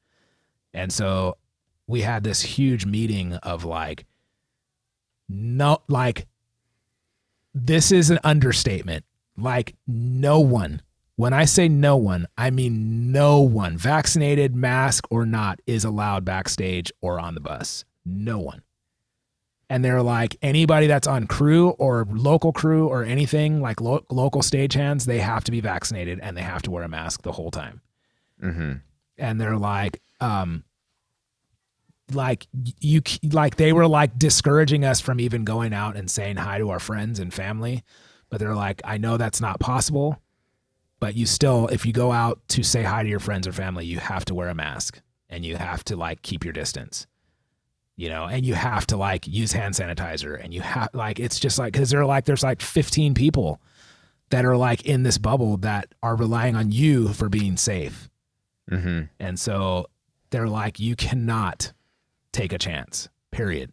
And 0.72 0.92
so 0.92 1.36
we 1.86 2.00
had 2.00 2.24
this 2.24 2.42
huge 2.42 2.86
meeting 2.86 3.34
of 3.34 3.64
like 3.64 4.06
no 5.28 5.82
like 5.88 6.26
this 7.54 7.92
is 7.92 8.10
an 8.10 8.18
understatement. 8.24 9.04
Like 9.36 9.74
no 9.86 10.40
one. 10.40 10.80
When 11.16 11.32
I 11.32 11.44
say 11.46 11.68
no 11.68 11.96
one, 11.96 12.26
I 12.36 12.50
mean 12.50 13.10
no 13.10 13.40
one, 13.40 13.78
vaccinated, 13.78 14.54
mask 14.54 15.06
or 15.10 15.24
not, 15.24 15.60
is 15.66 15.84
allowed 15.84 16.24
backstage 16.26 16.92
or 17.00 17.18
on 17.18 17.34
the 17.34 17.40
bus. 17.40 17.84
No 18.04 18.38
one. 18.38 18.62
And 19.68 19.84
they're 19.84 20.02
like 20.02 20.36
anybody 20.42 20.86
that's 20.86 21.08
on 21.08 21.26
crew 21.26 21.70
or 21.70 22.06
local 22.10 22.52
crew 22.52 22.86
or 22.86 23.02
anything 23.02 23.60
like 23.60 23.80
lo- 23.80 24.04
local 24.10 24.42
stagehands, 24.42 25.06
they 25.06 25.18
have 25.18 25.42
to 25.44 25.50
be 25.50 25.60
vaccinated 25.60 26.20
and 26.22 26.36
they 26.36 26.42
have 26.42 26.62
to 26.62 26.70
wear 26.70 26.84
a 26.84 26.88
mask 26.88 27.22
the 27.22 27.32
whole 27.32 27.50
time. 27.50 27.80
Mm-hmm. 28.42 28.72
and 29.16 29.40
they're 29.40 29.56
like 29.56 30.02
um 30.20 30.62
like 32.12 32.46
you 32.52 33.00
like 33.32 33.56
they 33.56 33.72
were 33.72 33.88
like 33.88 34.18
discouraging 34.18 34.84
us 34.84 35.00
from 35.00 35.20
even 35.20 35.44
going 35.44 35.72
out 35.72 35.96
and 35.96 36.10
saying 36.10 36.36
hi 36.36 36.58
to 36.58 36.68
our 36.68 36.78
friends 36.78 37.18
and 37.18 37.32
family. 37.32 37.82
But 38.28 38.40
they're 38.40 38.54
like 38.54 38.82
I 38.84 38.98
know 38.98 39.16
that's 39.16 39.40
not 39.40 39.58
possible 39.58 40.20
but 41.00 41.14
you 41.14 41.26
still 41.26 41.68
if 41.68 41.84
you 41.86 41.92
go 41.92 42.12
out 42.12 42.40
to 42.48 42.62
say 42.62 42.82
hi 42.82 43.02
to 43.02 43.08
your 43.08 43.20
friends 43.20 43.46
or 43.46 43.52
family 43.52 43.84
you 43.84 43.98
have 43.98 44.24
to 44.26 44.34
wear 44.34 44.48
a 44.48 44.54
mask 44.54 45.00
and 45.28 45.44
you 45.44 45.56
have 45.56 45.84
to 45.84 45.96
like 45.96 46.22
keep 46.22 46.44
your 46.44 46.52
distance 46.52 47.06
you 47.96 48.08
know 48.08 48.24
and 48.24 48.44
you 48.44 48.54
have 48.54 48.86
to 48.86 48.96
like 48.96 49.26
use 49.26 49.52
hand 49.52 49.74
sanitizer 49.74 50.42
and 50.42 50.52
you 50.52 50.60
have 50.60 50.88
like 50.92 51.18
it's 51.18 51.38
just 51.40 51.58
like 51.58 51.72
cuz 51.74 51.90
they're 51.90 52.04
like 52.06 52.24
there's 52.26 52.42
like 52.42 52.60
15 52.60 53.14
people 53.14 53.60
that 54.30 54.44
are 54.44 54.56
like 54.56 54.84
in 54.84 55.02
this 55.02 55.18
bubble 55.18 55.56
that 55.58 55.94
are 56.02 56.16
relying 56.16 56.56
on 56.56 56.70
you 56.72 57.08
for 57.12 57.28
being 57.28 57.56
safe 57.56 58.08
Mm-hmm. 58.70 59.02
and 59.20 59.38
so 59.38 59.86
they're 60.30 60.48
like, 60.48 60.80
you 60.80 60.96
cannot 60.96 61.72
take 62.32 62.52
a 62.52 62.58
chance, 62.58 63.08
period. 63.30 63.70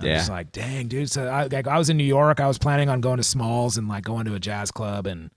I'm 0.00 0.08
Yeah. 0.08 0.16
just 0.16 0.28
like, 0.28 0.50
dang, 0.50 0.88
dude. 0.88 1.08
So 1.08 1.28
I, 1.28 1.44
like, 1.44 1.68
I 1.68 1.78
was 1.78 1.88
in 1.88 1.96
New 1.98 2.02
York. 2.04 2.40
I 2.40 2.48
was 2.48 2.58
planning 2.58 2.88
on 2.88 3.00
going 3.00 3.18
to 3.18 3.22
Smalls 3.22 3.78
and 3.78 3.86
like 3.86 4.02
going 4.02 4.24
to 4.26 4.34
a 4.34 4.40
jazz 4.40 4.72
club 4.72 5.06
and 5.06 5.30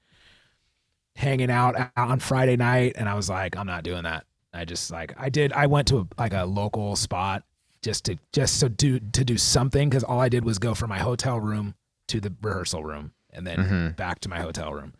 hanging 1.15 1.51
out 1.51 1.75
out 1.79 1.91
on 1.95 2.19
Friday 2.19 2.55
night. 2.57 2.93
And 2.95 3.07
I 3.07 3.13
was 3.13 3.29
like, 3.29 3.55
I'm 3.55 3.67
not 3.67 3.83
doing 3.83 4.01
that. 4.03 4.25
I 4.51 4.65
just 4.65 4.89
like, 4.91 5.13
I 5.17 5.29
did, 5.29 5.53
I 5.53 5.67
went 5.67 5.87
to 5.89 5.99
a, 5.99 6.07
like 6.17 6.33
a 6.33 6.45
local 6.45 6.95
spot 6.95 7.43
just 7.86 8.03
to, 8.05 8.17
just 8.33 8.59
so 8.59 8.67
do, 8.67 8.99
to 8.99 9.23
do 9.23 9.38
something. 9.38 9.89
Cause 9.89 10.03
all 10.03 10.19
I 10.19 10.27
did 10.27 10.43
was 10.43 10.59
go 10.59 10.73
from 10.73 10.89
my 10.89 10.97
hotel 10.99 11.39
room 11.39 11.75
to 12.09 12.19
the 12.19 12.33
rehearsal 12.41 12.83
room 12.83 13.11
and 13.31 13.45
then 13.47 13.57
Mhm. 13.57 13.95
back 13.95 14.19
to 14.21 14.29
my 14.29 14.39
hotel 14.39 14.73
room. 14.73 14.93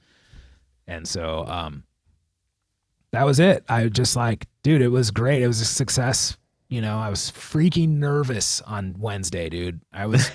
And 0.88 1.08
so, 1.08 1.46
um, 1.48 1.84
that 3.12 3.26
was 3.26 3.40
it. 3.40 3.64
I 3.68 3.88
just 3.88 4.16
like, 4.16 4.48
dude, 4.64 4.82
it 4.82 4.90
was 4.90 5.10
great. 5.12 5.42
It 5.42 5.48
was 5.48 5.62
a 5.62 5.66
success. 5.66 6.38
You 6.70 6.82
know, 6.82 6.98
I 6.98 7.10
was 7.10 7.32
freaking 7.32 7.98
nervous 7.98 8.62
on 8.62 8.96
Wednesday, 9.00 9.50
dude. 9.50 9.80
I 9.94 10.06
was, 10.06 10.30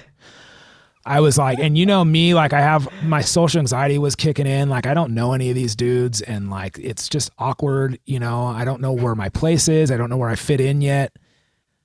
I 1.05 1.21
was 1.21 1.39
like, 1.39 1.59
and 1.59 1.77
you 1.79 1.87
know 1.87 2.05
me, 2.05 2.35
like 2.35 2.53
I 2.53 2.61
have 2.61 2.89
my 3.03 3.21
social 3.21 3.59
anxiety 3.61 3.99
was 3.99 4.15
kicking 4.17 4.47
in. 4.47 4.69
Like 4.69 4.87
I 4.87 4.95
don't 4.95 5.13
know 5.15 5.33
any 5.33 5.49
of 5.51 5.55
these 5.55 5.75
dudes, 5.77 6.21
and 6.21 6.51
like 6.51 6.79
it's 6.79 7.09
just 7.09 7.31
awkward. 7.39 7.99
You 8.07 8.19
know, 8.21 8.45
I 8.45 8.65
don't 8.65 8.81
know 8.81 8.93
where 8.93 9.15
my 9.15 9.29
place 9.29 9.69
is. 9.69 9.91
I 9.91 9.97
don't 9.97 10.11
know 10.11 10.17
where 10.19 10.29
I 10.31 10.35
fit 10.37 10.61
in 10.61 10.81
yet. 10.83 11.13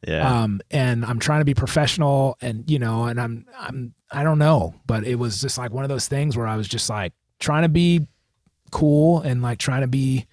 Yeah. 0.07 0.43
Um, 0.43 0.61
and 0.69 1.03
I'm 1.03 1.19
trying 1.19 1.41
to 1.41 1.45
be 1.45 1.53
professional, 1.53 2.37
and 2.41 2.69
you 2.69 2.79
know, 2.79 3.05
and 3.05 3.19
I'm, 3.19 3.45
I'm, 3.57 3.93
I 4.11 4.23
don't 4.23 4.37
know, 4.39 4.75
but 4.85 5.05
it 5.05 5.15
was 5.15 5.41
just 5.41 5.57
like 5.57 5.71
one 5.71 5.83
of 5.83 5.89
those 5.89 6.07
things 6.07 6.37
where 6.37 6.47
I 6.47 6.55
was 6.55 6.67
just 6.67 6.89
like 6.89 7.13
trying 7.39 7.63
to 7.63 7.69
be 7.69 8.07
cool 8.71 9.21
and 9.21 9.41
like 9.41 9.57
trying 9.57 9.81
to 9.81 9.87
be 9.87 10.27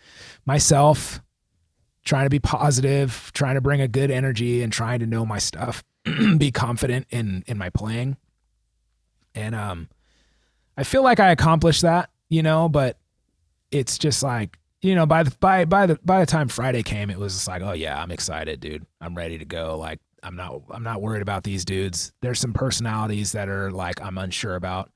myself, 0.44 1.20
trying 2.04 2.26
to 2.26 2.30
be 2.30 2.38
positive, 2.38 3.30
trying 3.34 3.54
to 3.54 3.60
bring 3.60 3.80
a 3.80 3.88
good 3.88 4.10
energy 4.10 4.62
and 4.62 4.72
trying 4.72 5.00
to 5.00 5.06
know 5.06 5.24
my 5.24 5.38
stuff, 5.38 5.82
be 6.38 6.50
confident 6.50 7.06
in 7.10 7.44
in 7.46 7.56
my 7.56 7.70
playing. 7.70 8.16
And 9.34 9.54
um 9.54 9.88
I 10.76 10.84
feel 10.84 11.02
like 11.02 11.20
I 11.20 11.30
accomplished 11.30 11.82
that, 11.82 12.10
you 12.28 12.42
know, 12.42 12.68
but 12.68 12.98
it's 13.70 13.98
just 13.98 14.22
like 14.22 14.58
you 14.82 14.96
know, 14.96 15.06
by 15.06 15.22
the 15.22 15.30
by 15.38 15.64
by 15.64 15.86
the 15.86 15.98
by 16.04 16.20
the 16.20 16.26
time 16.26 16.48
Friday 16.48 16.82
came, 16.82 17.08
it 17.08 17.18
was 17.18 17.34
just 17.34 17.48
like, 17.48 17.62
oh 17.62 17.72
yeah, 17.72 18.00
I'm 18.02 18.10
excited, 18.10 18.60
dude. 18.60 18.84
I'm 19.00 19.14
ready 19.16 19.38
to 19.38 19.44
go. 19.44 19.78
Like 19.78 20.00
I'm 20.22 20.34
not 20.36 20.60
I'm 20.70 20.82
not 20.82 21.00
worried 21.00 21.22
about 21.22 21.44
these 21.44 21.64
dudes. 21.64 22.12
There's 22.20 22.40
some 22.40 22.52
personalities 22.52 23.32
that 23.32 23.48
are 23.48 23.70
like 23.70 24.02
I'm 24.02 24.18
unsure 24.18 24.56
about. 24.56 24.90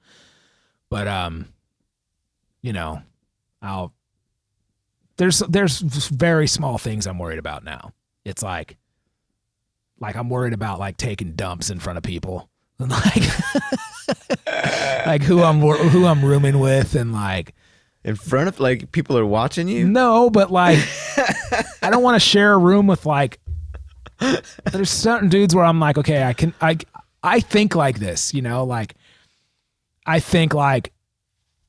But 0.91 1.07
um 1.07 1.53
you 2.63 2.73
know, 2.73 3.01
I'll 3.63 3.93
there's 5.19 5.39
there's 5.39 5.81
very 5.81 6.49
small 6.49 6.79
things 6.79 7.07
I'm 7.07 7.19
worried 7.19 7.39
about 7.39 7.63
now. 7.63 7.93
It's 8.25 8.43
like 8.43 8.77
like 10.01 10.17
I'm 10.17 10.29
worried 10.29 10.53
about 10.53 10.81
like 10.81 10.97
taking 10.97 11.33
dumps 11.33 11.71
in 11.71 11.79
front 11.79 11.97
of 11.97 12.03
people. 12.03 12.51
And 12.81 12.91
like 12.91 13.23
like 15.07 15.23
who 15.23 15.45
I'm 15.45 15.61
who 15.61 16.07
I'm 16.07 16.25
rooming 16.25 16.59
with 16.59 16.97
and 16.97 17.13
like 17.13 17.55
In 18.07 18.15
front 18.15 18.49
of 18.49 18.61
like 18.61 18.93
people 18.93 19.19
are 19.19 19.27
watching 19.27 19.67
you. 19.67 19.87
no, 19.87 20.31
but 20.31 20.51
like 20.53 20.79
I 21.83 21.91
don't 21.91 22.05
want 22.05 22.15
to 22.15 22.21
share 22.21 22.55
a 22.55 22.59
room 22.59 22.87
with 22.87 23.05
like 23.05 23.41
there's 24.73 24.91
certain 24.91 25.29
dudes 25.29 25.55
where 25.55 25.65
I'm 25.65 25.81
like, 25.81 25.99
okay, 25.99 26.23
I 26.23 26.33
can 26.33 26.55
I 26.61 26.79
I 27.23 27.41
think 27.41 27.75
like 27.75 27.99
this, 27.99 28.33
you 28.33 28.43
know, 28.43 28.65
like 28.65 28.95
I 30.07 30.21
think 30.21 30.55
like 30.55 30.93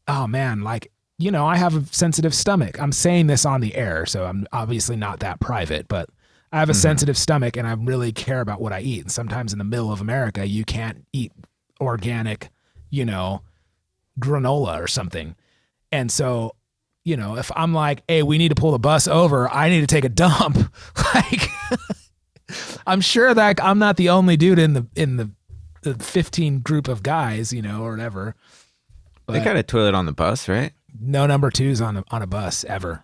oh 0.07 0.27
man, 0.27 0.61
like 0.61 0.91
you 1.17 1.31
know, 1.31 1.47
I 1.47 1.57
have 1.57 1.75
a 1.75 1.83
sensitive 1.91 2.35
stomach. 2.35 2.79
I'm 2.79 2.91
saying 2.91 3.25
this 3.25 3.43
on 3.43 3.59
the 3.59 3.75
air, 3.75 4.05
so 4.05 4.25
I'm 4.25 4.45
obviously 4.53 4.95
not 4.95 5.21
that 5.21 5.39
private, 5.39 5.87
but 5.87 6.07
I 6.51 6.59
have 6.59 6.69
a 6.69 6.71
mm-hmm. 6.71 6.81
sensitive 6.81 7.17
stomach 7.17 7.57
and 7.57 7.67
I 7.67 7.73
really 7.73 8.11
care 8.11 8.41
about 8.41 8.61
what 8.61 8.73
I 8.73 8.81
eat. 8.81 9.01
And 9.01 9.11
sometimes 9.11 9.53
in 9.53 9.57
the 9.57 9.65
middle 9.65 9.91
of 9.91 10.01
America, 10.01 10.45
you 10.45 10.63
can't 10.63 11.05
eat 11.11 11.31
organic, 11.81 12.49
you 12.91 13.05
know, 13.05 13.41
granola 14.19 14.79
or 14.79 14.87
something. 14.87 15.35
And 15.91 16.11
so, 16.11 16.55
you 17.05 17.15
know, 17.17 17.37
if 17.37 17.51
I'm 17.55 17.73
like, 17.73 18.03
hey, 18.07 18.23
we 18.23 18.37
need 18.37 18.49
to 18.49 18.55
pull 18.55 18.71
the 18.71 18.79
bus 18.79 19.07
over, 19.07 19.49
I 19.49 19.69
need 19.69 19.81
to 19.81 19.87
take 19.87 20.05
a 20.05 20.09
dump. 20.09 20.57
like, 21.15 21.49
I'm 22.87 23.01
sure 23.01 23.33
that 23.33 23.63
I'm 23.63 23.79
not 23.79 23.97
the 23.97 24.09
only 24.09 24.37
dude 24.37 24.59
in 24.59 24.73
the 24.73 24.87
in 24.95 25.17
the 25.17 25.31
the 25.83 25.93
15 25.95 26.59
group 26.59 26.87
of 26.87 27.03
guys, 27.03 27.53
you 27.53 27.61
know, 27.61 27.83
or 27.83 27.91
whatever. 27.91 28.35
They 29.27 29.39
But 29.39 29.43
got 29.45 29.55
a 29.57 29.63
toilet 29.63 29.93
on 29.93 30.05
the 30.05 30.13
bus, 30.13 30.47
right? 30.47 30.73
no 30.99 31.27
number 31.27 31.51
twos 31.51 31.79
on 31.79 31.97
a, 31.97 32.03
on 32.09 32.21
a 32.23 32.27
bus 32.27 32.63
ever. 32.63 33.03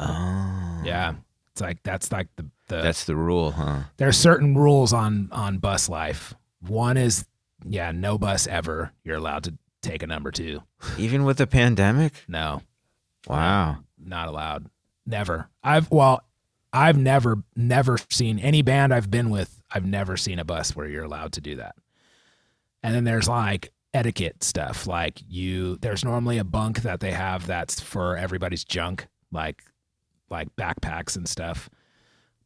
Oh, 0.00 0.80
Yeah, 0.84 1.14
it's 1.52 1.60
like 1.60 1.82
that's 1.82 2.10
like 2.10 2.28
the 2.36 2.46
the 2.68 2.82
that's 2.82 3.04
the 3.04 3.14
rule, 3.16 3.52
huh? 3.52 3.80
there 3.98 4.08
are 4.08 4.12
certain 4.12 4.56
rules 4.56 4.92
on 4.92 5.28
on 5.32 5.58
bus 5.58 5.88
life. 5.88 6.34
One 6.66 6.96
is 6.96 7.26
yeah, 7.66 7.92
no 7.92 8.16
bus 8.18 8.46
ever. 8.46 8.92
You're 9.04 9.16
allowed 9.16 9.44
to 9.44 9.54
take 9.82 10.02
a 10.02 10.06
number 10.06 10.30
two. 10.30 10.62
Even 10.98 11.24
with 11.24 11.38
the 11.38 11.46
pandemic. 11.46 12.12
No, 12.28 12.62
Wow. 13.26 13.78
not 13.98 14.28
allowed. 14.28 14.66
Never. 15.06 15.48
I've 15.62 15.90
well, 15.90 16.22
I've 16.72 16.96
never 16.98 17.42
never 17.56 17.98
seen 18.10 18.38
any 18.38 18.62
band 18.62 18.94
I've 18.94 19.10
been 19.10 19.30
with. 19.30 19.60
I've 19.70 19.86
never 19.86 20.16
seen 20.16 20.38
a 20.38 20.44
bus 20.44 20.74
where 20.76 20.86
you're 20.86 21.04
allowed 21.04 21.32
to 21.32 21.40
do 21.40 21.56
that. 21.56 21.74
And 22.82 22.94
then 22.94 23.04
there's 23.04 23.28
like 23.28 23.72
etiquette 23.92 24.42
stuff. 24.44 24.86
Like 24.86 25.20
you, 25.28 25.76
there's 25.76 26.04
normally 26.04 26.38
a 26.38 26.44
bunk 26.44 26.82
that 26.82 27.00
they 27.00 27.10
have 27.12 27.46
that's 27.46 27.80
for 27.80 28.16
everybody's 28.16 28.64
junk, 28.64 29.06
like 29.32 29.62
like 30.30 30.54
backpacks 30.56 31.16
and 31.16 31.28
stuff. 31.28 31.68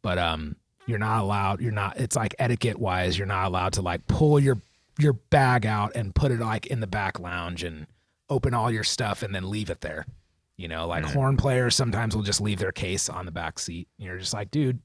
But 0.02 0.18
um, 0.18 0.56
you're 0.86 0.98
not 0.98 1.22
allowed. 1.22 1.60
You're 1.60 1.72
not. 1.72 1.98
It's 1.98 2.16
like 2.16 2.34
etiquette 2.38 2.78
wise, 2.78 3.16
you're 3.18 3.26
not 3.26 3.46
allowed 3.46 3.74
to 3.74 3.82
like 3.82 4.06
pull 4.06 4.40
your 4.40 4.58
your 4.98 5.12
bag 5.14 5.66
out 5.66 5.94
and 5.94 6.14
put 6.14 6.30
it 6.32 6.40
like 6.40 6.66
in 6.66 6.80
the 6.80 6.86
back 6.86 7.18
lounge 7.20 7.62
and 7.64 7.86
open 8.30 8.54
all 8.54 8.70
your 8.70 8.84
stuff 8.84 9.22
and 9.22 9.34
then 9.34 9.50
leave 9.50 9.70
it 9.70 9.80
there. 9.80 10.06
You 10.56 10.68
know, 10.68 10.86
like 10.86 11.04
horn 11.04 11.36
players 11.36 11.74
sometimes 11.74 12.14
will 12.14 12.22
just 12.22 12.40
leave 12.40 12.60
their 12.60 12.70
case 12.72 13.08
on 13.08 13.26
the 13.26 13.32
back 13.32 13.58
seat. 13.58 13.88
And 13.98 14.06
you're 14.06 14.18
just 14.18 14.32
like, 14.34 14.50
dude, 14.52 14.80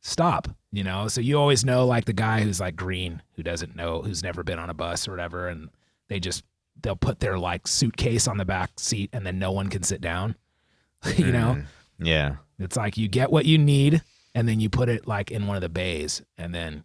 stop. 0.00 0.48
You 0.70 0.84
know, 0.84 1.08
so 1.08 1.20
you 1.20 1.38
always 1.38 1.64
know 1.64 1.86
like 1.86 2.04
the 2.04 2.12
guy 2.12 2.42
who's 2.42 2.60
like 2.60 2.76
green, 2.76 3.22
who 3.34 3.42
doesn't 3.42 3.74
know, 3.76 4.02
who's 4.02 4.22
never 4.22 4.42
been 4.42 4.58
on 4.58 4.68
a 4.68 4.74
bus 4.74 5.08
or 5.08 5.12
whatever, 5.12 5.48
and 5.48 5.70
they 6.08 6.20
just 6.20 6.44
they'll 6.82 6.94
put 6.96 7.20
their 7.20 7.38
like 7.38 7.66
suitcase 7.66 8.28
on 8.28 8.36
the 8.36 8.44
back 8.44 8.70
seat 8.78 9.10
and 9.12 9.26
then 9.26 9.38
no 9.38 9.50
one 9.52 9.68
can 9.68 9.82
sit 9.82 10.00
down. 10.00 10.36
you 11.16 11.32
know, 11.32 11.56
Mm. 11.58 11.66
Yeah. 12.00 12.36
it's 12.60 12.76
like 12.76 12.96
you 12.96 13.08
get 13.08 13.30
what 13.32 13.44
you 13.44 13.58
need 13.58 14.02
and 14.34 14.48
then 14.48 14.60
you 14.60 14.68
put 14.70 14.88
it 14.88 15.06
like 15.08 15.30
in 15.32 15.46
one 15.48 15.56
of 15.56 15.62
the 15.62 15.68
bays 15.68 16.22
and 16.36 16.54
then 16.54 16.84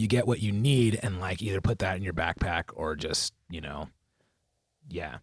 you 0.00 0.08
get 0.08 0.26
what 0.26 0.40
you 0.40 0.52
need 0.52 0.98
and 1.02 1.20
like 1.20 1.42
either 1.42 1.60
put 1.60 1.80
that 1.80 1.96
in 1.96 2.02
your 2.02 2.12
backpack 2.12 2.64
or 2.74 2.96
just, 2.96 3.32
you 3.50 3.60
know, 3.60 3.88
yeah. 4.88 5.18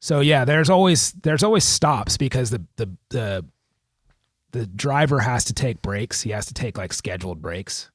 So 0.00 0.20
yeah, 0.20 0.44
there's 0.44 0.70
always 0.70 1.12
there's 1.12 1.42
always 1.42 1.64
stops 1.64 2.16
because 2.16 2.50
the 2.50 2.64
the 2.76 2.90
the 3.10 3.44
the 4.52 4.66
driver 4.66 5.20
has 5.20 5.44
to 5.44 5.52
take 5.52 5.82
breaks. 5.82 6.22
He 6.22 6.30
has 6.30 6.46
to 6.46 6.54
take 6.54 6.78
like 6.78 6.92
scheduled 6.92 7.42
breaks. 7.42 7.90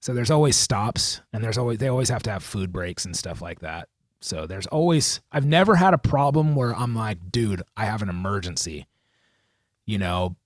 So 0.00 0.14
there's 0.14 0.30
always 0.30 0.56
stops 0.56 1.20
and 1.32 1.44
there's 1.44 1.58
always 1.58 1.78
they 1.78 1.88
always 1.88 2.08
have 2.08 2.22
to 2.24 2.30
have 2.30 2.42
food 2.42 2.72
breaks 2.72 3.04
and 3.04 3.16
stuff 3.16 3.42
like 3.42 3.60
that. 3.60 3.88
So 4.20 4.46
there's 4.46 4.66
always 4.66 5.20
I've 5.32 5.46
never 5.46 5.74
had 5.74 5.92
a 5.92 5.98
problem 5.98 6.54
where 6.54 6.74
I'm 6.74 6.94
like, 6.94 7.30
dude, 7.30 7.62
I 7.76 7.84
have 7.86 8.02
an 8.02 8.08
emergency. 8.08 8.86
You 9.86 9.98
know, 9.98 10.36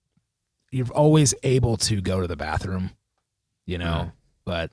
you're 0.71 0.91
always 0.91 1.35
able 1.43 1.77
to 1.77 2.01
go 2.01 2.21
to 2.21 2.27
the 2.27 2.37
bathroom, 2.37 2.91
you 3.67 3.79
know. 3.79 4.13
But 4.45 4.71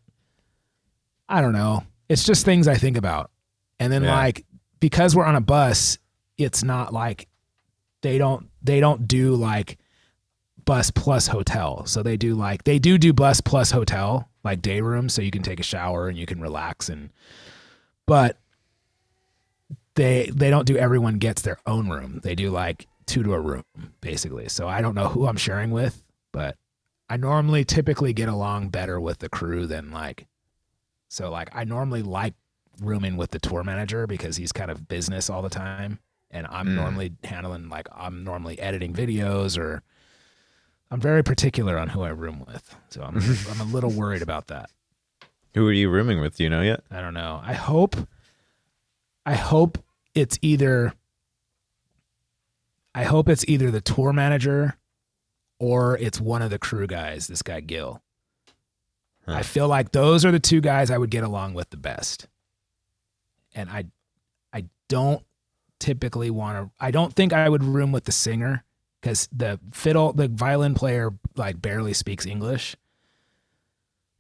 I 1.29 1.41
don't 1.41 1.53
know. 1.53 1.83
It's 2.09 2.23
just 2.25 2.43
things 2.45 2.67
I 2.67 2.75
think 2.75 2.97
about. 2.97 3.31
And 3.79 3.91
then 3.91 4.03
Yeah. 4.03 4.15
like 4.15 4.45
because 4.79 5.15
we're 5.15 5.25
on 5.25 5.35
a 5.35 5.41
bus, 5.41 5.97
it's 6.37 6.63
not 6.63 6.93
like 6.93 7.27
they 8.01 8.17
don't 8.17 8.49
they 8.61 8.79
don't 8.79 9.07
do 9.07 9.35
like 9.35 9.77
bus 10.65 10.91
plus 10.91 11.27
hotel. 11.27 11.85
So 11.85 12.03
they 12.03 12.17
do 12.17 12.35
like 12.35 12.63
they 12.63 12.79
do 12.79 12.97
do 12.97 13.13
bus 13.13 13.41
plus 13.41 13.71
hotel, 13.71 14.29
like 14.43 14.61
day 14.61 14.81
room 14.81 15.07
so 15.09 15.21
you 15.21 15.31
can 15.31 15.43
take 15.43 15.59
a 15.59 15.63
shower 15.63 16.07
and 16.07 16.17
you 16.17 16.25
can 16.25 16.41
relax 16.41 16.89
and 16.89 17.09
but 18.07 18.37
they 19.95 20.29
they 20.33 20.49
don't 20.49 20.65
do 20.65 20.77
everyone 20.77 21.17
gets 21.17 21.41
their 21.41 21.57
own 21.65 21.89
room. 21.89 22.19
They 22.23 22.35
do 22.35 22.49
like 22.49 22.87
two 23.05 23.23
to 23.23 23.33
a 23.33 23.39
room 23.39 23.63
basically. 24.01 24.47
So 24.49 24.67
I 24.67 24.81
don't 24.81 24.95
know 24.95 25.07
who 25.07 25.27
I'm 25.27 25.37
sharing 25.37 25.71
with, 25.71 26.01
but 26.31 26.57
I 27.11 27.17
normally 27.17 27.65
typically 27.65 28.13
get 28.13 28.29
along 28.29 28.69
better 28.69 28.99
with 28.99 29.19
the 29.19 29.27
crew 29.29 29.67
than 29.67 29.91
like 29.91 30.27
so 31.09 31.29
like 31.29 31.49
I 31.53 31.65
normally 31.65 32.01
like 32.03 32.35
rooming 32.81 33.17
with 33.17 33.31
the 33.31 33.39
tour 33.39 33.63
manager 33.63 34.07
because 34.07 34.37
he's 34.37 34.51
kind 34.53 34.71
of 34.71 34.87
business 34.87 35.29
all 35.29 35.41
the 35.41 35.49
time 35.49 35.99
and 36.31 36.47
I'm 36.49 36.67
Mm. 36.69 36.75
normally 36.75 37.11
handling 37.25 37.67
like 37.67 37.87
I'm 37.93 38.23
normally 38.23 38.57
editing 38.59 38.93
videos 38.93 39.57
or 39.57 39.83
I'm 40.89 41.01
very 41.01 41.21
particular 41.23 41.77
on 41.77 41.89
who 41.89 42.01
I 42.01 42.09
room 42.09 42.43
with. 42.47 42.75
So 42.89 43.01
I'm 43.01 43.17
I'm 43.51 43.59
a 43.59 43.65
little 43.71 43.91
worried 43.91 44.21
about 44.21 44.47
that. 44.47 44.69
Who 45.53 45.67
are 45.67 45.73
you 45.73 45.89
rooming 45.89 46.21
with? 46.21 46.37
Do 46.37 46.43
you 46.43 46.49
know 46.49 46.61
yet? 46.61 46.81
I 46.89 47.01
don't 47.01 47.13
know. 47.13 47.41
I 47.43 47.53
hope 47.53 47.95
I 49.25 49.35
hope 49.35 49.77
it's 50.15 50.39
either 50.41 50.93
I 52.95 53.03
hope 53.03 53.29
it's 53.29 53.45
either 53.47 53.69
the 53.71 53.81
tour 53.81 54.11
manager 54.13 54.77
or 55.61 55.95
it's 55.99 56.19
one 56.19 56.41
of 56.41 56.49
the 56.49 56.57
crew 56.57 56.87
guys, 56.87 57.27
this 57.27 57.43
guy 57.43 57.59
Gil. 57.59 58.01
Huh. 59.27 59.35
I 59.35 59.43
feel 59.43 59.67
like 59.67 59.91
those 59.91 60.25
are 60.25 60.31
the 60.31 60.39
two 60.39 60.59
guys 60.59 60.89
I 60.89 60.97
would 60.97 61.11
get 61.11 61.23
along 61.23 61.53
with 61.53 61.69
the 61.69 61.77
best. 61.77 62.27
And 63.53 63.69
I 63.69 63.85
I 64.51 64.65
don't 64.89 65.23
typically 65.77 66.31
want 66.31 66.57
to 66.57 66.71
I 66.83 66.89
don't 66.89 67.13
think 67.13 67.31
I 67.31 67.47
would 67.47 67.63
room 67.63 67.91
with 67.91 68.05
the 68.05 68.11
singer 68.11 68.63
cuz 69.03 69.29
the 69.31 69.59
fiddle 69.71 70.13
the 70.13 70.27
violin 70.27 70.73
player 70.73 71.11
like 71.35 71.61
barely 71.61 71.93
speaks 71.93 72.25
English. 72.25 72.75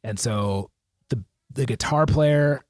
And 0.03 0.19
so 0.19 0.69
the 1.09 1.23
the 1.51 1.65
guitar 1.65 2.05
player 2.05 2.63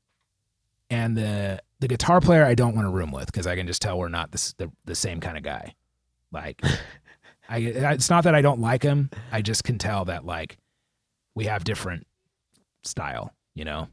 and 0.89 1.17
the 1.17 1.61
the 1.81 1.89
guitar 1.89 2.21
player 2.21 2.45
I 2.45 2.55
don't 2.55 2.73
want 2.73 2.87
to 2.87 2.91
room 2.91 3.11
with 3.11 3.25
because 3.25 3.47
I 3.47 3.57
can 3.57 3.67
just 3.67 3.81
tell 3.81 3.99
we're 3.99 4.07
not 4.07 4.31
this, 4.31 4.53
the 4.53 4.71
the 4.85 4.95
same 4.95 5.19
kind 5.19 5.35
of 5.35 5.43
guy. 5.43 5.75
Like, 6.31 6.61
I 7.51 7.57
it's 7.57 8.09
not 8.09 8.23
that 8.23 8.33
I 8.33 8.41
don't 8.41 8.61
like 8.61 8.81
him. 8.81 9.09
I 9.31 9.41
just 9.41 9.65
can 9.65 9.77
tell 9.77 10.05
that 10.05 10.25
like 10.25 10.57
we 11.35 11.45
have 11.45 11.63
different 11.65 12.07
style. 12.83 13.33
You 13.53 13.65
know, 13.65 13.89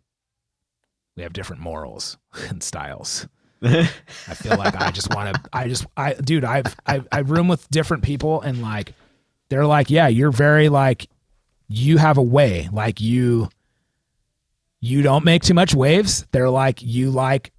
we 1.16 1.24
have 1.24 1.32
different 1.32 1.60
morals 1.60 2.16
and 2.48 2.62
styles. 2.62 3.26
I 3.60 3.88
feel 4.34 4.56
like 4.56 4.80
I 4.80 4.92
just 4.92 5.12
want 5.12 5.34
to. 5.34 5.42
I 5.52 5.66
just 5.66 5.86
I 5.96 6.14
dude. 6.14 6.44
I've 6.44 6.76
I 6.86 7.02
I 7.10 7.18
room 7.20 7.48
with 7.48 7.68
different 7.70 8.04
people 8.04 8.40
and 8.40 8.62
like 8.62 8.94
they're 9.48 9.66
like, 9.66 9.90
yeah, 9.90 10.06
you're 10.06 10.30
very 10.30 10.68
like 10.68 11.08
you 11.66 11.98
have 11.98 12.16
a 12.16 12.22
way. 12.22 12.68
Like 12.72 13.00
you 13.00 13.48
you 14.80 15.02
don't 15.02 15.24
make 15.24 15.42
too 15.42 15.54
much 15.54 15.74
waves. 15.74 16.24
They're 16.30 16.50
like 16.50 16.82
you 16.82 17.10
like 17.10 17.50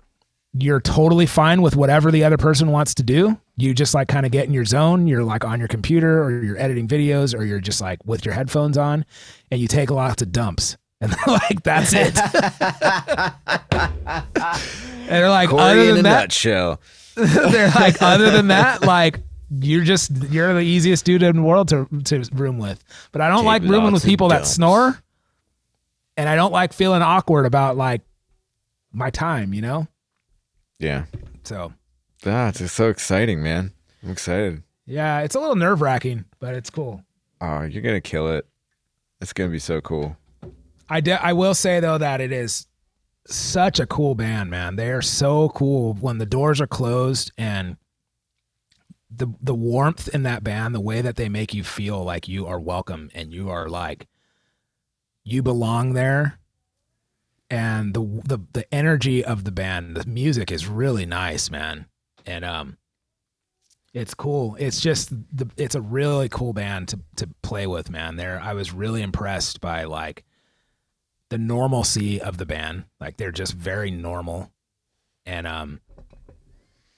you're 0.54 0.80
totally 0.80 1.26
fine 1.26 1.62
with 1.62 1.76
whatever 1.76 2.12
the 2.12 2.24
other 2.24 2.38
person 2.38 2.72
wants 2.72 2.96
to 2.96 3.04
do. 3.04 3.38
You 3.60 3.74
just 3.74 3.94
like 3.94 4.08
kind 4.08 4.26
of 4.26 4.32
get 4.32 4.46
in 4.48 4.54
your 4.54 4.66
zone. 4.66 5.06
You're 5.08 5.24
like 5.24 5.44
on 5.44 5.60
your 5.60 5.68
computer 5.68 6.24
or 6.24 6.44
you're 6.44 6.58
editing 6.58 6.88
videos 6.88 7.38
or 7.38 7.44
you're 7.44 7.60
just 7.60 7.82
like 7.82 8.04
with 8.06 8.26
your 8.26 8.34
headphones 8.34 8.78
on 8.78 9.06
and 9.52 9.60
you 9.60 9.68
take 9.68 9.92
lots 9.92 10.22
of 10.22 10.32
dumps. 10.32 10.78
And 11.02 11.14
they're 11.14 11.34
like, 11.34 11.64
that's 11.64 11.94
it. 11.94 12.14
and 13.70 15.08
they're 15.08 15.30
like, 15.30 15.50
Korey 15.50 15.60
other 15.60 15.94
than 15.94 16.04
that, 16.04 16.22
nutshell. 16.24 16.82
They're 17.16 17.70
like, 17.72 18.02
other 18.02 18.32
than 18.32 18.48
that, 18.50 18.82
like 18.84 19.20
you're 19.50 19.84
just 19.84 20.12
you're 20.30 20.54
the 20.54 20.60
easiest 20.60 21.06
dude 21.06 21.24
in 21.24 21.38
the 21.38 21.42
world 21.42 21.70
to 21.70 21.88
to 22.06 22.24
room 22.34 22.58
with. 22.60 22.84
But 23.12 23.22
I 23.22 23.30
don't 23.30 23.46
like 23.46 23.64
rooming 23.64 23.92
with 23.94 24.04
people 24.04 24.28
that 24.30 24.46
snore, 24.46 25.02
and 26.18 26.30
I 26.30 26.36
don't 26.36 26.52
like 26.52 26.74
feeling 26.74 27.02
awkward 27.02 27.46
about 27.46 27.78
like 27.78 28.02
my 28.92 29.10
time. 29.10 29.54
You 29.54 29.62
know, 29.62 29.88
Yeah. 30.80 31.06
so 31.44 31.74
Ah, 32.26 32.50
it's 32.50 32.60
just 32.60 32.76
so 32.76 32.90
exciting, 32.90 33.42
man. 33.42 33.72
I'm 34.04 34.12
excited. 34.12 34.64
yeah, 34.86 35.20
it's 35.22 35.36
a 35.36 35.40
little 35.40 35.56
nerve 35.56 35.82
wracking, 35.82 36.26
but 36.40 36.56
it's 36.56 36.70
cool. 36.70 37.04
Oh, 37.42 37.62
you're 37.64 37.82
gonna 37.82 38.02
kill 38.02 38.30
it. 38.34 38.46
It's 39.22 39.34
gonna 39.34 39.50
be 39.50 39.60
so 39.60 39.80
cool. 39.82 40.18
I 40.90 41.02
de- 41.02 41.22
I 41.24 41.34
will 41.34 41.54
say 41.54 41.80
though 41.80 41.98
that 41.98 42.20
it 42.22 42.32
is 42.32 42.68
such 43.28 43.80
a 43.80 43.86
cool 43.86 44.16
band, 44.16 44.50
man. 44.50 44.76
They 44.76 44.92
are 44.92 45.02
so 45.02 45.50
cool 45.50 45.94
when 45.96 46.18
the 46.18 46.26
doors 46.26 46.60
are 46.60 46.68
closed 46.68 47.32
and 47.38 47.78
the 49.12 49.28
the 49.42 49.56
warmth 49.56 50.08
in 50.14 50.24
that 50.24 50.44
band, 50.44 50.74
the 50.76 50.80
way 50.82 51.02
that 51.02 51.16
they 51.16 51.30
make 51.30 51.54
you 51.54 51.64
feel 51.64 52.04
like 52.04 52.28
you 52.28 52.48
are 52.48 52.60
welcome 52.60 53.10
and 53.14 53.32
you 53.34 53.50
are 53.50 53.68
like 53.70 54.08
you 55.24 55.42
belong 55.44 55.94
there. 55.94 56.40
And 57.52 57.94
the 57.94 58.02
the 58.26 58.40
the 58.54 58.74
energy 58.74 59.24
of 59.24 59.44
the 59.44 59.52
band, 59.52 59.96
the 59.96 60.06
music 60.10 60.52
is 60.52 60.68
really 60.68 61.06
nice, 61.06 61.50
man. 61.50 61.86
And 62.30 62.46
um 62.46 62.78
it's 63.92 64.14
cool. 64.14 64.56
It's 64.60 64.80
just 64.80 65.10
the 65.36 65.50
it's 65.58 65.76
a 65.76 65.82
really 65.82 66.30
cool 66.30 66.54
band 66.54 66.90
to 66.90 67.00
to 67.18 67.28
play 67.42 67.66
with, 67.66 67.90
man. 67.90 68.18
There 68.18 68.40
I 68.40 68.54
was 68.54 68.72
really 68.72 69.02
impressed 69.02 69.62
by 69.62 69.86
like 69.86 70.24
the 71.30 71.40
normalcy 71.40 72.22
of 72.22 72.38
the 72.38 72.46
band. 72.46 72.86
Like 73.00 73.18
they're 73.18 73.32
just 73.32 73.54
very 73.54 73.90
normal. 73.90 74.52
And 75.26 75.48
um 75.48 75.82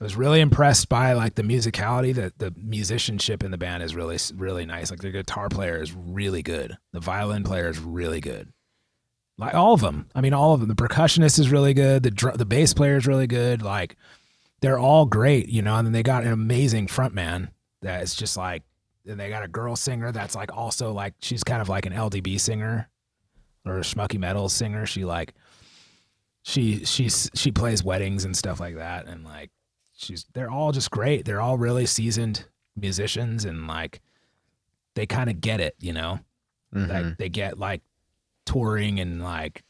I 0.00 0.04
was 0.04 0.16
really 0.16 0.40
impressed 0.40 0.88
by 0.88 1.12
like 1.12 1.36
the 1.36 1.42
musicality, 1.44 2.12
that 2.16 2.38
the 2.38 2.52
musicianship 2.56 3.42
in 3.42 3.52
the 3.52 3.58
band 3.58 3.82
is 3.82 3.94
really 3.94 4.18
really 4.34 4.66
nice. 4.66 4.90
Like 4.90 5.00
the 5.00 5.10
guitar 5.10 5.48
player 5.48 5.80
is 5.80 5.94
really 5.94 6.42
good. 6.42 6.76
The 6.92 7.00
violin 7.00 7.42
player 7.42 7.70
is 7.70 7.78
really 7.78 8.20
good. 8.20 8.52
Like 9.38 9.54
all 9.54 9.72
of 9.72 9.80
them. 9.80 10.10
I 10.14 10.20
mean 10.20 10.34
all 10.34 10.52
of 10.52 10.60
them. 10.60 10.68
The 10.68 10.74
percussionist 10.74 11.38
is 11.38 11.50
really 11.50 11.72
good. 11.72 12.02
The 12.02 12.10
dr- 12.10 12.36
the 12.36 12.44
bass 12.44 12.74
player 12.74 12.96
is 12.96 13.06
really 13.06 13.26
good. 13.26 13.62
Like 13.62 13.96
they're 14.62 14.78
all 14.78 15.04
great, 15.04 15.48
you 15.48 15.60
know, 15.60 15.76
and 15.76 15.86
then 15.86 15.92
they 15.92 16.02
got 16.02 16.24
an 16.24 16.32
amazing 16.32 16.86
front 16.86 17.12
man 17.14 17.50
that 17.82 18.02
is 18.02 18.14
just 18.14 18.36
like 18.36 18.62
and 19.06 19.18
they 19.18 19.28
got 19.28 19.42
a 19.42 19.48
girl 19.48 19.74
singer 19.76 20.12
that's 20.12 20.36
like 20.36 20.56
also 20.56 20.92
like 20.92 21.14
she's 21.20 21.42
kind 21.44 21.60
of 21.60 21.68
like 21.68 21.84
an 21.84 21.92
LDB 21.92 22.38
singer 22.40 22.88
or 23.66 23.78
a 23.78 23.80
schmucky 23.80 24.18
metal 24.18 24.48
singer. 24.48 24.86
She 24.86 25.04
like 25.04 25.34
she 26.44 26.84
she's 26.84 27.30
she 27.34 27.50
plays 27.52 27.84
weddings 27.84 28.24
and 28.24 28.36
stuff 28.36 28.60
like 28.60 28.76
that 28.76 29.06
and 29.06 29.24
like 29.24 29.50
she's 29.92 30.26
they're 30.32 30.50
all 30.50 30.72
just 30.72 30.90
great. 30.90 31.24
They're 31.24 31.40
all 31.40 31.58
really 31.58 31.86
seasoned 31.86 32.46
musicians 32.76 33.44
and 33.44 33.66
like 33.66 34.00
they 34.94 35.06
kind 35.06 35.28
of 35.28 35.40
get 35.40 35.60
it, 35.60 35.74
you 35.80 35.92
know. 35.92 36.20
Mhm. 36.74 36.88
Like 36.88 37.18
they 37.18 37.28
get 37.28 37.58
like 37.58 37.82
touring 38.46 39.00
and 39.00 39.22
like 39.22 39.64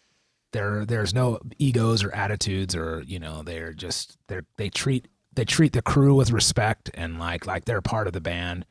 there 0.53 0.85
there's 0.85 1.13
no 1.13 1.41
egos 1.59 2.05
or 2.05 2.15
attitudes 2.15 2.77
or 2.77 3.03
you 3.07 3.19
know 3.19 3.43
they're 3.43 3.73
just 3.73 4.17
they're 4.29 4.45
they 4.57 4.69
treat 4.69 5.09
they 5.35 5.45
treat 5.45 5.73
the 5.73 5.83
crew 5.83 6.15
with 6.15 6.31
respect 6.31 6.91
and 6.95 7.19
like 7.19 7.47
like 7.47 7.65
they're 7.65 7.83
part 7.83 8.07
of 8.07 8.13
the 8.13 8.21
band. 8.21 8.67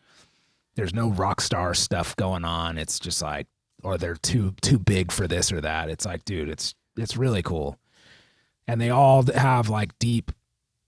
There's 0.76 0.94
no 0.94 1.10
rock 1.10 1.42
star 1.42 1.74
stuff 1.74 2.16
going 2.16 2.46
on. 2.46 2.78
It's 2.78 3.00
just 3.00 3.22
like 3.22 3.48
or 3.84 3.98
they're 3.98 4.16
too 4.16 4.54
too 4.62 4.80
big 4.80 5.12
for 5.12 5.28
this 5.28 5.52
or 5.52 5.60
that. 5.62 5.90
It's 5.90 6.06
like 6.06 6.24
dude 6.24 6.50
it's 6.50 6.76
it's 6.98 7.18
really 7.18 7.42
cool. 7.42 7.78
And 8.68 8.80
they 8.80 8.90
all 8.90 9.24
have 9.34 9.70
like 9.70 9.98
deep 10.00 10.32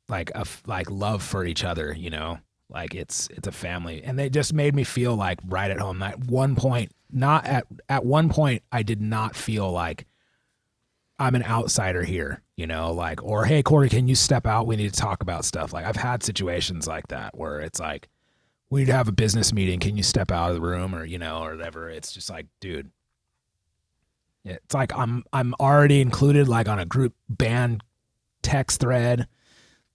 like 0.09 0.31
a 0.35 0.45
like 0.67 0.89
love 0.89 1.23
for 1.23 1.43
each 1.43 1.63
other 1.63 1.93
you 1.93 2.09
know? 2.09 2.39
Like 2.69 2.93
it's 2.93 3.27
it's 3.29 3.47
a 3.47 3.51
family. 3.51 4.03
And 4.03 4.17
they 4.17 4.29
just 4.29 4.53
made 4.53 4.75
me 4.75 4.83
feel 4.83 5.15
like 5.15 5.39
right 5.47 5.71
at 5.71 5.79
home. 5.79 6.01
At 6.03 6.19
one 6.25 6.55
point 6.55 6.91
not 7.15 7.45
at 7.45 7.67
at 7.87 8.03
one 8.03 8.27
point 8.27 8.63
i 8.71 8.81
did 8.81 8.99
not 8.99 9.35
feel 9.35 9.71
like 9.71 10.07
i'm 11.19 11.35
an 11.35 11.43
outsider 11.43 12.03
here 12.03 12.41
you 12.55 12.67
know 12.67 12.91
like 12.91 13.23
or 13.23 13.45
hey 13.45 13.63
korey 13.63 13.89
can 13.89 14.07
you 14.07 14.15
step 14.15 14.45
out? 14.45 14.67
We 14.67 14.75
need 14.75 14.93
to 14.93 14.99
talk 14.99 15.21
about 15.21 15.45
stuff. 15.45 15.73
Like 15.73 15.85
i've 15.85 15.95
had 15.95 16.23
situations 16.23 16.87
like 16.87 17.07
that 17.07 17.37
where 17.37 17.59
it's 17.59 17.79
like 17.79 18.09
we'd 18.69 18.89
have 18.89 19.07
a 19.07 19.11
business 19.11 19.53
meeting 19.53 19.79
can 19.79 19.95
you 19.95 20.03
step 20.03 20.31
out 20.31 20.49
of 20.49 20.55
the 20.55 20.61
room? 20.61 20.95
or 20.95 21.05
you 21.05 21.17
know 21.17 21.43
or 21.43 21.55
whatever. 21.55 21.89
It's 21.89 22.11
just 22.11 22.29
like 22.29 22.47
dude. 22.59 22.91
It's 24.45 24.73
like 24.73 24.93
i'm 24.93 25.23
i'm 25.31 25.53
already 25.59 26.01
included 26.01 26.47
like 26.47 26.67
on 26.67 26.79
a 26.79 26.85
group 26.85 27.13
band 27.29 27.81
text 28.41 28.81
thread 28.81 29.27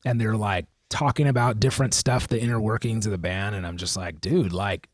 and 0.05 0.21
they're 0.21 0.37
like 0.37 0.67
talking 0.89 1.29
about 1.29 1.61
different 1.61 1.93
stuff 1.93 2.29
the 2.29 2.41
inner 2.41 2.59
workings 2.59 3.05
of 3.05 3.13
the 3.13 3.19
band 3.19 3.55
and 3.55 3.67
i'm 3.67 3.77
just 3.77 3.95
like 3.95 4.23
dude 4.23 4.55
like 4.55 4.89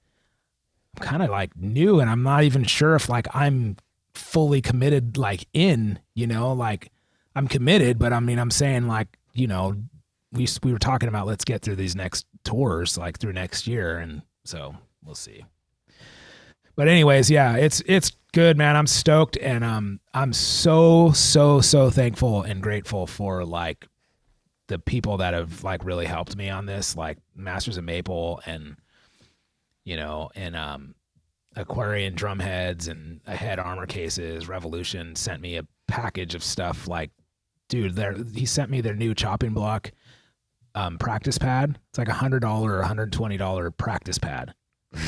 i'm 0.97 1.07
kind 1.07 1.23
of 1.23 1.31
like 1.31 1.57
new 1.57 2.01
and 2.01 2.11
i'm 2.11 2.25
not 2.25 2.43
even 2.43 2.65
sure 2.65 2.97
if 2.97 3.09
like 3.09 3.29
i'm 3.33 3.77
fully 4.15 4.61
committed 4.61 5.17
like 5.17 5.47
in 5.53 5.99
you 6.15 6.27
know 6.27 6.53
like 6.53 6.91
i'm 7.35 7.49
committed 7.49 7.99
but 7.99 8.13
i 8.13 8.21
mean 8.21 8.39
i'm 8.39 8.51
saying 8.51 8.87
like 8.87 9.19
you 9.33 9.47
know 9.47 9.75
we 10.35 10.49
we 10.63 10.73
were 10.73 10.79
talking 10.79 11.09
about 11.09 11.27
let's 11.27 11.45
get 11.45 11.63
through 11.63 11.77
these 11.77 11.97
next 11.97 12.27
tours 12.45 12.99
like 12.99 13.19
through 13.19 13.33
next 13.33 13.67
year 13.67 13.99
and 13.99 14.23
so 14.45 14.75
we'll 15.05 15.15
see. 15.15 15.45
But 16.77 16.89
anyways 16.89 17.31
yeah 17.31 17.57
it's 17.57 17.83
it's 17.87 18.13
good 18.33 18.59
man. 18.59 18.77
I'm 18.77 18.87
stoked 18.87 19.37
and 19.39 19.63
um 19.63 20.01
i'm 20.13 20.33
so 20.33 21.13
so 21.13 21.61
so 21.61 21.89
thankful 21.89 22.43
and 22.43 22.63
grateful 22.63 23.07
for 23.07 23.45
like 23.45 23.87
the 24.67 24.79
people 24.79 25.19
that 25.19 25.35
have 25.35 25.63
like 25.63 25.85
really 25.85 26.07
helped 26.07 26.37
me 26.37 26.51
on 26.51 26.67
this 26.67 26.97
like 26.97 27.19
masters 27.37 27.77
of 27.77 27.85
maple 27.85 28.41
and 28.45 28.77
you 29.85 29.97
know 29.97 30.31
and 30.35 30.57
um 30.57 30.95
aquarian 31.57 32.15
drum 32.15 32.39
heads 32.39 32.89
and 32.89 33.21
ahead 33.27 33.59
armor 33.59 33.87
cases 33.87 34.49
revolution 34.49 35.15
sent 35.15 35.41
me 35.41 35.57
a 35.57 35.67
package 35.87 36.35
of 36.35 36.43
stuff 36.43 36.89
like 36.89 37.11
dude 37.69 37.95
there 37.95 38.17
he 38.35 38.45
sent 38.47 38.71
me 38.71 38.81
their 38.81 38.95
new 38.95 39.15
chopping 39.15 39.53
block 39.53 39.93
um, 40.75 40.99
practice 40.99 41.39
pad. 41.39 41.79
It's 41.91 41.99
like 41.99 42.09
a 42.09 42.15
hundred 42.15 42.41
dollar 42.41 42.79
or 42.79 42.83
hundred 42.83 43.13
twenty 43.13 43.37
dollar 43.37 43.71
practice 43.71 44.19
pad. 44.19 44.55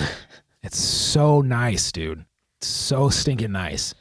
It's 0.62 0.78
so 0.80 1.42
nice 1.42 1.92
dude. 1.92 2.24
It's 2.58 2.66
so 2.66 3.08
stinking 3.08 3.52
nice. 3.52 3.94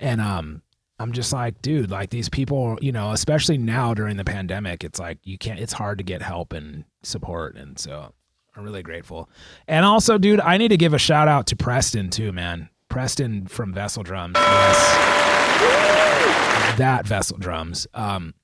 And 0.00 0.22
um 0.22 0.62
i'm 0.98 1.12
just 1.12 1.30
like 1.30 1.60
dude 1.60 1.90
like 1.90 2.08
these 2.08 2.30
people 2.30 2.78
you 2.80 2.90
know 2.90 3.12
especially 3.12 3.58
now 3.58 3.92
during 3.92 4.16
the 4.16 4.24
pandemic 4.24 4.82
it's 4.82 4.98
like 4.98 5.18
you 5.24 5.36
can't 5.36 5.60
it's 5.60 5.74
hard 5.74 5.98
to 5.98 6.04
get 6.04 6.22
help 6.22 6.54
and 6.54 6.84
support. 7.02 7.56
And 7.56 7.78
so 7.78 8.14
i'm 8.56 8.64
really 8.64 8.82
grateful 8.82 9.28
and 9.68 9.84
also 9.84 10.18
dude 10.18 10.40
i 10.40 10.56
need 10.56 10.68
to 10.68 10.76
give 10.76 10.94
a 10.94 10.98
shout 10.98 11.28
out 11.28 11.46
to 11.46 11.56
preston 11.56 12.10
too 12.10 12.32
man 12.32 12.68
preston 12.88 13.46
from 13.46 13.72
vessel 13.72 14.02
drums 14.02 14.34
yes 14.36 14.96
that 16.78 17.06
vessel 17.06 17.38
drums 17.38 17.86
um 17.94 18.34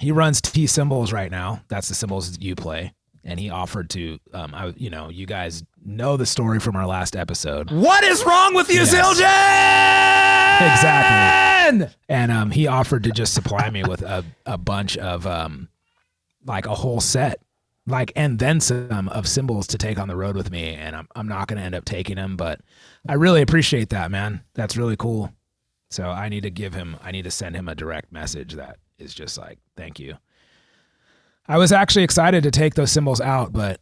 he 0.00 0.10
runs 0.10 0.40
T 0.40 0.66
cymbals 0.66 1.12
right 1.12 1.30
now. 1.30 1.62
That's 1.68 1.86
the 1.88 1.94
cymbals 1.94 2.32
that 2.32 2.42
you 2.42 2.56
play. 2.56 2.92
And 3.22 3.38
he 3.38 3.48
offered 3.48 3.88
to, 3.90 4.18
um, 4.32 4.52
I, 4.52 4.74
you 4.76 4.90
know, 4.90 5.08
you 5.08 5.24
guys 5.24 5.62
know 5.84 6.16
the 6.16 6.26
story 6.26 6.58
from 6.58 6.74
our 6.74 6.84
last 6.84 7.14
episode. 7.14 7.70
What 7.70 8.02
is 8.02 8.24
wrong 8.26 8.54
with 8.54 8.68
you, 8.70 8.80
Yes. 8.80 8.92
Zildjian? 8.92 10.72
Exactly. 10.72 11.94
And 12.08 12.32
um, 12.32 12.50
he 12.50 12.66
offered 12.66 13.04
to 13.04 13.12
just 13.12 13.34
supply 13.34 13.70
me 13.70 13.84
with 13.84 14.02
a, 14.02 14.24
a 14.46 14.58
bunch 14.58 14.96
of, 14.96 15.28
um, 15.28 15.68
like 16.44 16.66
a 16.66 16.74
whole 16.74 17.00
set, 17.00 17.40
like, 17.86 18.12
and 18.16 18.38
then 18.38 18.60
some 18.60 19.08
of 19.10 19.28
cymbals 19.28 19.66
to 19.68 19.78
take 19.78 19.98
on 19.98 20.08
the 20.08 20.16
road 20.16 20.36
with 20.36 20.50
me. 20.50 20.74
And 20.74 20.96
I'm, 20.96 21.08
I'm 21.14 21.28
not 21.28 21.48
going 21.48 21.58
to 21.58 21.64
end 21.64 21.74
up 21.74 21.84
taking 21.84 22.16
them, 22.16 22.36
but 22.36 22.60
I 23.08 23.14
really 23.14 23.42
appreciate 23.42 23.90
that, 23.90 24.10
man. 24.10 24.42
That's 24.54 24.76
really 24.76 24.96
cool. 24.96 25.32
So 25.90 26.08
I 26.08 26.28
need 26.28 26.42
to 26.44 26.50
give 26.50 26.74
him, 26.74 26.96
I 27.02 27.10
need 27.12 27.24
to 27.24 27.30
send 27.30 27.54
him 27.54 27.68
a 27.68 27.74
direct 27.74 28.10
message 28.10 28.54
that 28.54 28.78
is 28.98 29.12
just 29.14 29.36
like, 29.38 29.58
thank 29.76 29.98
you. 30.00 30.16
I 31.46 31.58
was 31.58 31.72
actually 31.72 32.04
excited 32.04 32.42
to 32.44 32.50
take 32.50 32.74
those 32.74 32.90
cymbals 32.90 33.20
out, 33.20 33.52
but 33.52 33.80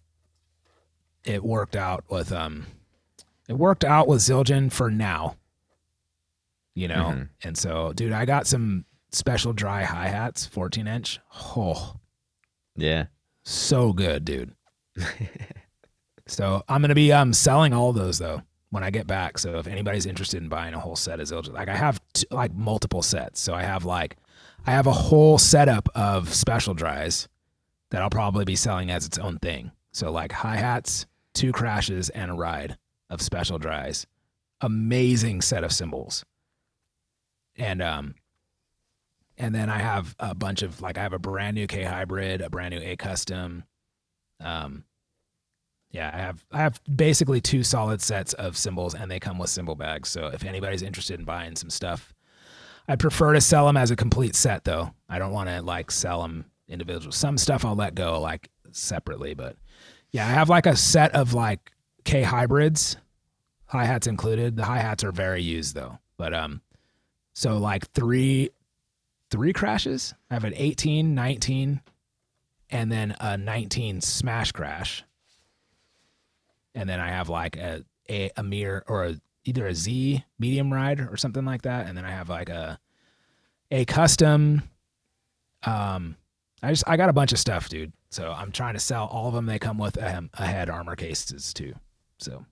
it 1.24 1.44
worked 1.44 1.76
out 1.76 2.02
with 2.10 2.32
um 2.32 2.66
it 3.48 3.52
worked 3.54 3.84
out 3.84 4.08
with 4.08 4.20
Zildjian 4.20 4.72
for 4.72 4.90
now. 4.90 5.36
You 6.74 6.88
know? 6.88 7.04
Mhm. 7.14 7.28
And 7.44 7.56
so, 7.56 7.92
dude, 7.92 8.12
I 8.12 8.24
got 8.24 8.46
some 8.48 8.84
special 9.12 9.52
dry 9.52 9.84
hi-hats, 9.84 10.46
14 10.46 10.88
inch. 10.88 11.20
Oh, 11.56 11.96
Yeah. 12.76 13.06
So 13.44 13.92
good, 13.92 14.24
dude. 14.24 14.54
so 16.26 16.62
I'm 16.68 16.80
gonna 16.80 16.94
be 16.94 17.12
um 17.12 17.32
selling 17.32 17.72
all 17.72 17.92
those 17.92 18.18
though 18.18 18.42
when 18.70 18.82
I 18.82 18.90
get 18.90 19.06
back. 19.06 19.38
So 19.38 19.58
if 19.58 19.66
anybody's 19.66 20.06
interested 20.06 20.42
in 20.42 20.48
buying 20.48 20.74
a 20.74 20.80
whole 20.80 20.96
set 20.96 21.20
of 21.20 21.28
Zildjian, 21.28 21.52
like 21.52 21.68
I 21.68 21.76
have 21.76 22.00
t- 22.14 22.26
like 22.30 22.54
multiple 22.54 23.02
sets. 23.02 23.40
So 23.40 23.54
I 23.54 23.62
have 23.62 23.84
like 23.84 24.16
I 24.66 24.70
have 24.70 24.86
a 24.86 24.92
whole 24.92 25.38
setup 25.38 25.88
of 25.94 26.32
special 26.32 26.74
dries 26.74 27.28
that 27.90 28.00
I'll 28.02 28.10
probably 28.10 28.44
be 28.44 28.56
selling 28.56 28.90
as 28.90 29.06
its 29.06 29.18
own 29.18 29.38
thing. 29.38 29.72
So 29.92 30.10
like 30.10 30.32
hi 30.32 30.56
hats, 30.56 31.06
two 31.34 31.52
crashes, 31.52 32.08
and 32.10 32.30
a 32.30 32.34
ride 32.34 32.78
of 33.10 33.20
special 33.20 33.58
dries. 33.58 34.06
Amazing 34.60 35.42
set 35.42 35.64
of 35.64 35.72
cymbals. 35.72 36.24
And 37.56 37.82
um 37.82 38.14
and 39.42 39.52
then 39.52 39.68
I 39.68 39.78
have 39.78 40.14
a 40.20 40.36
bunch 40.36 40.62
of 40.62 40.80
like 40.80 40.96
I 40.96 41.02
have 41.02 41.12
a 41.12 41.18
brand 41.18 41.56
new 41.56 41.66
K 41.66 41.82
hybrid, 41.82 42.40
a 42.40 42.48
brand 42.48 42.72
new 42.72 42.80
A 42.80 42.94
custom. 42.94 43.64
Um, 44.40 44.84
yeah, 45.90 46.12
I 46.14 46.18
have 46.18 46.44
I 46.52 46.58
have 46.58 46.80
basically 46.94 47.40
two 47.40 47.64
solid 47.64 48.00
sets 48.00 48.34
of 48.34 48.56
cymbals, 48.56 48.94
and 48.94 49.10
they 49.10 49.18
come 49.18 49.38
with 49.38 49.50
cymbal 49.50 49.74
bags. 49.74 50.08
So 50.08 50.28
if 50.28 50.44
anybody's 50.44 50.82
interested 50.82 51.18
in 51.18 51.26
buying 51.26 51.56
some 51.56 51.70
stuff, 51.70 52.14
I 52.86 52.94
prefer 52.94 53.32
to 53.32 53.40
sell 53.40 53.66
them 53.66 53.76
as 53.76 53.90
a 53.90 53.96
complete 53.96 54.36
set, 54.36 54.62
though. 54.62 54.94
I 55.08 55.18
don't 55.18 55.32
want 55.32 55.48
to 55.48 55.60
like 55.60 55.90
sell 55.90 56.22
them 56.22 56.44
individual. 56.68 57.10
Some 57.10 57.36
stuff 57.36 57.64
I'll 57.64 57.74
let 57.74 57.96
go 57.96 58.20
like 58.20 58.48
separately, 58.70 59.34
but 59.34 59.56
yeah, 60.12 60.24
I 60.24 60.30
have 60.30 60.50
like 60.50 60.66
a 60.66 60.76
set 60.76 61.16
of 61.16 61.34
like 61.34 61.72
K 62.04 62.22
hybrids, 62.22 62.96
hi 63.66 63.86
hats 63.86 64.06
included. 64.06 64.54
The 64.56 64.64
hi 64.64 64.78
hats 64.78 65.02
are 65.02 65.12
very 65.12 65.42
used 65.42 65.74
though, 65.74 65.98
but 66.16 66.32
um, 66.32 66.62
so 67.34 67.58
like 67.58 67.90
three 67.90 68.50
three 69.32 69.52
crashes. 69.52 70.14
I 70.30 70.34
have 70.34 70.44
an 70.44 70.52
18, 70.54 71.14
19, 71.14 71.80
and 72.70 72.92
then 72.92 73.16
a 73.18 73.36
19 73.36 74.00
smash 74.00 74.52
crash. 74.52 75.02
And 76.74 76.88
then 76.88 77.00
I 77.00 77.08
have 77.08 77.28
like 77.28 77.56
a 77.56 77.84
a, 78.08 78.30
a 78.36 78.42
mirror 78.42 78.84
or 78.86 79.04
a, 79.06 79.14
either 79.44 79.66
a 79.66 79.74
Z 79.74 80.24
medium 80.38 80.72
ride 80.72 81.00
or 81.00 81.16
something 81.16 81.44
like 81.44 81.62
that. 81.62 81.86
And 81.86 81.96
then 81.96 82.04
I 82.04 82.10
have 82.10 82.28
like 82.28 82.48
a 82.48 82.78
a 83.70 83.84
custom. 83.86 84.62
Um, 85.64 86.16
I 86.62 86.70
just 86.70 86.84
I 86.86 86.96
got 86.96 87.08
a 87.08 87.12
bunch 87.12 87.32
of 87.32 87.38
stuff, 87.38 87.68
dude. 87.68 87.92
So 88.10 88.30
I'm 88.30 88.52
trying 88.52 88.74
to 88.74 88.80
sell 88.80 89.06
all 89.06 89.28
of 89.28 89.34
them. 89.34 89.46
They 89.46 89.58
come 89.58 89.78
with 89.78 89.96
a, 89.96 90.28
a 90.34 90.46
head 90.46 90.68
armor 90.70 90.96
cases 90.96 91.52
too. 91.54 91.74
So 92.18 92.44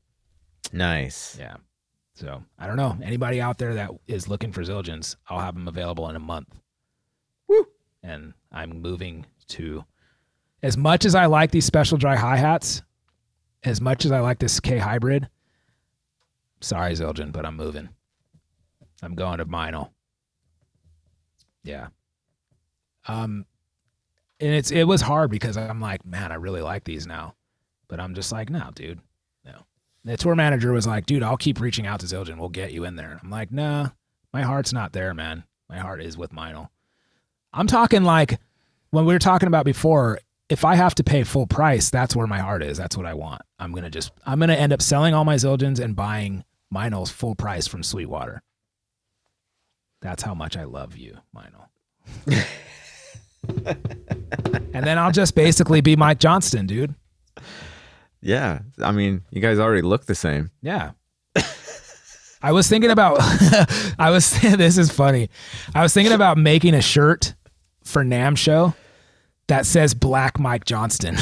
Nice. 0.72 1.36
yeah. 1.38 1.56
So 2.14 2.42
I 2.58 2.66
don't 2.66 2.76
know 2.76 2.96
anybody 3.02 3.40
out 3.40 3.56
there 3.58 3.74
that 3.74 3.90
is 4.06 4.28
looking 4.28 4.52
for 4.52 4.62
Zildjians. 4.62 5.16
I'll 5.28 5.40
have 5.40 5.54
them 5.54 5.68
available 5.68 6.08
in 6.10 6.16
a 6.16 6.20
month. 6.20 6.48
And 8.02 8.34
I'm 8.50 8.80
moving 8.80 9.26
to. 9.48 9.84
As 10.62 10.76
much 10.76 11.04
as 11.04 11.14
I 11.14 11.26
like 11.26 11.50
these 11.50 11.64
special 11.64 11.98
dry 11.98 12.16
hi 12.16 12.36
hats, 12.36 12.82
as 13.64 13.80
much 13.80 14.04
as 14.04 14.12
I 14.12 14.20
like 14.20 14.38
this 14.38 14.60
K 14.60 14.78
hybrid, 14.78 15.28
sorry 16.60 16.92
Zildjian, 16.92 17.32
but 17.32 17.46
I'm 17.46 17.56
moving. 17.56 17.88
I'm 19.02 19.14
going 19.14 19.38
to 19.38 19.46
Meinl. 19.46 19.90
Yeah. 21.62 21.88
Um, 23.06 23.46
and 24.38 24.54
it's 24.54 24.70
it 24.70 24.84
was 24.84 25.02
hard 25.02 25.30
because 25.30 25.56
I'm 25.56 25.80
like, 25.80 26.04
man, 26.04 26.32
I 26.32 26.36
really 26.36 26.62
like 26.62 26.84
these 26.84 27.06
now, 27.06 27.34
but 27.88 28.00
I'm 28.00 28.14
just 28.14 28.32
like, 28.32 28.50
no, 28.50 28.70
dude, 28.74 29.00
no. 29.44 29.64
The 30.04 30.16
tour 30.16 30.34
manager 30.34 30.72
was 30.72 30.86
like, 30.86 31.06
dude, 31.06 31.22
I'll 31.22 31.36
keep 31.36 31.60
reaching 31.60 31.86
out 31.86 32.00
to 32.00 32.06
Zildjian. 32.06 32.38
We'll 32.38 32.48
get 32.48 32.72
you 32.72 32.84
in 32.84 32.96
there. 32.96 33.18
I'm 33.22 33.30
like, 33.30 33.52
nah, 33.52 33.90
my 34.32 34.42
heart's 34.42 34.72
not 34.72 34.92
there, 34.92 35.12
man. 35.12 35.44
My 35.68 35.78
heart 35.78 36.02
is 36.02 36.16
with 36.16 36.32
Meinl. 36.32 36.68
I'm 37.52 37.66
talking 37.66 38.04
like 38.04 38.38
when 38.90 39.04
we 39.04 39.12
were 39.12 39.18
talking 39.18 39.46
about 39.46 39.64
before. 39.64 40.20
If 40.48 40.64
I 40.64 40.74
have 40.74 40.96
to 40.96 41.04
pay 41.04 41.22
full 41.22 41.46
price, 41.46 41.90
that's 41.90 42.16
where 42.16 42.26
my 42.26 42.40
heart 42.40 42.64
is. 42.64 42.76
That's 42.76 42.96
what 42.96 43.06
I 43.06 43.14
want. 43.14 43.40
I'm 43.60 43.70
gonna 43.72 43.88
just 43.88 44.10
I'm 44.26 44.40
gonna 44.40 44.54
end 44.54 44.72
up 44.72 44.82
selling 44.82 45.14
all 45.14 45.24
my 45.24 45.36
Zildjians 45.36 45.78
and 45.78 45.94
buying 45.94 46.42
Meinl's 46.74 47.08
full 47.08 47.36
price 47.36 47.68
from 47.68 47.84
Sweetwater. 47.84 48.42
That's 50.00 50.24
how 50.24 50.34
much 50.34 50.56
I 50.56 50.64
love 50.64 50.96
you, 50.96 51.18
Minol. 51.32 51.68
and 54.74 54.84
then 54.86 54.98
I'll 54.98 55.12
just 55.12 55.34
basically 55.34 55.80
be 55.80 55.94
Mike 55.94 56.18
Johnston, 56.18 56.66
dude. 56.66 56.94
Yeah. 58.20 58.60
I 58.82 58.92
mean, 58.92 59.22
you 59.30 59.40
guys 59.40 59.58
already 59.58 59.82
look 59.82 60.06
the 60.06 60.14
same. 60.14 60.50
Yeah. 60.62 60.92
I 62.42 62.52
was 62.52 62.68
thinking 62.68 62.90
about 62.90 63.18
I 63.98 64.10
was 64.10 64.40
this 64.40 64.78
is 64.78 64.90
funny. 64.90 65.28
I 65.74 65.82
was 65.82 65.92
thinking 65.92 66.14
about 66.14 66.38
making 66.38 66.74
a 66.74 66.80
shirt 66.80 67.34
for 67.84 68.04
NAMM 68.04 68.36
show 68.36 68.74
that 69.48 69.66
says 69.66 69.94
Black 69.94 70.38
Mike 70.38 70.64
Johnston. 70.64 71.16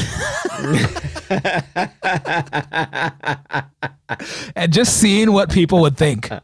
and 4.57 4.73
just 4.73 4.99
seeing 5.01 5.33
what 5.33 5.51
people 5.51 5.81
would 5.81 5.97
think. 5.97 6.31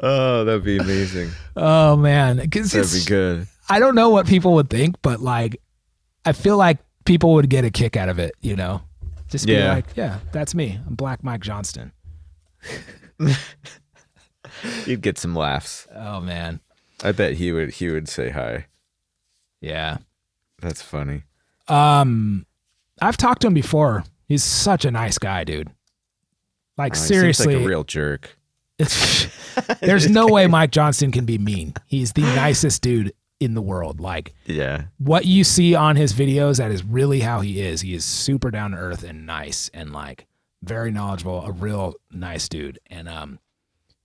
Oh, 0.00 0.44
that'd 0.44 0.62
be 0.62 0.76
amazing. 0.78 1.30
Oh 1.56 1.96
man, 1.96 2.36
That'd 2.36 2.52
be 2.92 3.02
good. 3.04 3.48
I 3.68 3.80
don't 3.80 3.96
know 3.96 4.10
what 4.10 4.28
people 4.28 4.54
would 4.54 4.70
think, 4.70 4.94
but 5.02 5.18
like, 5.20 5.60
I 6.24 6.30
feel 6.32 6.56
like 6.56 6.78
people 7.04 7.34
would 7.34 7.50
get 7.50 7.64
a 7.64 7.70
kick 7.70 7.96
out 7.96 8.08
of 8.08 8.20
it. 8.20 8.36
You 8.42 8.54
know, 8.54 8.82
just 9.28 9.46
be 9.46 9.54
Yeah. 9.54 9.72
like, 9.74 9.86
yeah, 9.96 10.18
that's 10.30 10.54
me. 10.54 10.78
I'm 10.86 10.94
Black 10.94 11.24
Mike 11.24 11.40
Johnston. 11.40 11.90
You'd 14.86 15.00
get 15.00 15.18
some 15.18 15.34
laughs. 15.34 15.88
Oh 15.92 16.20
man, 16.20 16.60
I 17.04 17.12
bet 17.12 17.34
he 17.34 17.52
would 17.52 17.70
he 17.74 17.88
would 17.90 18.08
say 18.08 18.30
hi. 18.30 18.66
yeah. 19.60 19.98
That's 20.62 20.80
funny. 20.80 21.22
Um, 21.68 22.46
I've 23.02 23.18
talked 23.18 23.42
to 23.42 23.48
him 23.48 23.54
before. 23.54 24.04
He's 24.26 24.42
such 24.42 24.84
a 24.86 24.90
nice 24.90 25.18
guy, 25.18 25.44
dude. 25.44 25.68
Like 26.78 26.92
Oh, 26.94 26.98
he 26.98 27.00
seems 27.00 27.08
seriously, 27.08 27.54
like 27.56 27.64
a 27.64 27.68
real 27.68 27.84
jerk. 27.84 28.38
there's 29.80 30.08
no 30.08 30.26
way 30.26 30.46
Mike 30.46 30.70
Johnston 30.70 31.12
can 31.12 31.24
be 31.26 31.38
mean. 31.38 31.74
He's 31.86 32.12
the 32.12 32.22
nicest 32.22 32.82
dude 32.82 33.12
in 33.40 33.54
the 33.54 33.62
world. 33.62 34.00
Like 34.00 34.32
Yeah. 34.46 34.84
what 34.98 35.26
you 35.26 35.44
see 35.44 35.74
on 35.74 35.96
his 35.96 36.12
videos, 36.14 36.56
that 36.58 36.70
is 36.70 36.82
really 36.82 37.20
how 37.20 37.40
he 37.40 37.60
is. 37.60 37.82
He 37.82 37.94
is 37.94 38.04
super 38.04 38.50
down 38.50 38.70
to 38.72 38.78
earth 38.78 39.02
and 39.04 39.26
nice 39.26 39.70
and 39.74 39.92
like 39.92 40.26
very 40.62 40.90
knowledgeable, 40.90 41.42
a 41.44 41.52
real 41.52 41.94
nice 42.10 42.48
dude. 42.48 42.78
And 42.86 43.08
um 43.08 43.38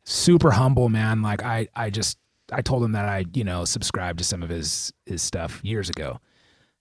super 0.04 0.52
humble, 0.52 0.90
man. 0.90 1.22
Like 1.22 1.44
I 1.44 1.68
I 1.76 1.90
just 1.90 2.18
I 2.52 2.62
told 2.62 2.84
him 2.84 2.92
that 2.94 3.06
I, 3.06 3.26
you 3.34 3.44
know, 3.44 3.66
subscribed 3.66 4.20
to 4.20 4.26
some 4.26 4.44
of 4.44 4.50
his 4.50 4.92
his 5.06 5.22
stuff 5.22 5.60
years 5.64 5.90
ago. 5.90 6.20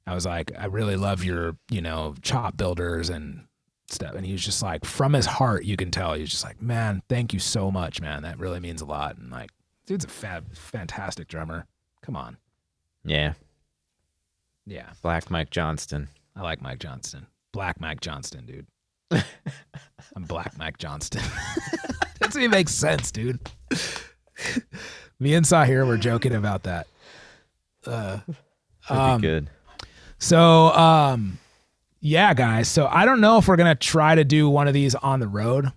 I 0.06 0.14
was 0.14 0.26
like, 0.26 0.52
I 0.58 0.66
really 0.66 0.96
love 0.96 1.22
your, 1.22 1.56
you 1.70 1.80
know, 1.80 2.14
chop 2.22 2.56
builders 2.56 3.10
and 3.10 3.46
stuff. 3.88 4.14
And 4.14 4.24
he 4.24 4.32
was 4.32 4.44
just 4.44 4.62
like, 4.62 4.84
from 4.84 5.12
his 5.12 5.26
heart, 5.26 5.64
you 5.64 5.76
can 5.76 5.90
tell. 5.90 6.14
He 6.14 6.22
was 6.22 6.30
just 6.30 6.44
like, 6.44 6.60
man, 6.60 7.02
thank 7.08 7.32
you 7.32 7.38
so 7.38 7.70
much, 7.70 8.00
man. 8.00 8.22
That 8.22 8.38
really 8.38 8.60
means 8.60 8.80
a 8.80 8.86
lot. 8.86 9.18
And 9.18 9.30
like, 9.30 9.50
dude's 9.86 10.04
a 10.04 10.08
fab, 10.08 10.54
fantastic 10.54 11.28
drummer. 11.28 11.66
Come 12.02 12.16
on. 12.16 12.38
Yeah. 13.04 13.34
Yeah. 14.66 14.90
Black 15.02 15.30
Mike 15.30 15.50
Johnston. 15.50 16.08
I 16.34 16.42
like 16.42 16.62
Mike 16.62 16.78
Johnston. 16.78 17.26
Black 17.52 17.80
Mike 17.80 18.00
Johnston, 18.00 18.46
dude. 18.46 18.66
I'm 20.16 20.24
Black 20.24 20.56
Mike 20.56 20.78
Johnston. 20.78 21.22
Doesn't 22.20 22.40
even 22.40 22.50
make 22.50 22.68
sense, 22.68 23.10
dude. 23.10 23.40
Me 25.20 25.34
and 25.34 25.44
Sahir 25.46 25.86
were 25.86 25.98
joking 25.98 26.34
about 26.34 26.64
that. 26.64 26.86
Uh, 27.86 28.18
Um, 28.88 29.20
be 29.20 29.26
good. 29.26 29.50
so, 30.18 30.74
um, 30.74 31.38
yeah, 32.00 32.32
guys. 32.34 32.66
So 32.68 32.86
I 32.90 33.04
don't 33.04 33.20
know 33.20 33.36
if 33.38 33.46
we're 33.46 33.56
gonna 33.56 33.74
try 33.74 34.14
to 34.14 34.24
do 34.24 34.48
one 34.48 34.66
of 34.66 34.74
these 34.74 34.94
on 34.94 35.20
the 35.20 35.28
road. 35.28 35.70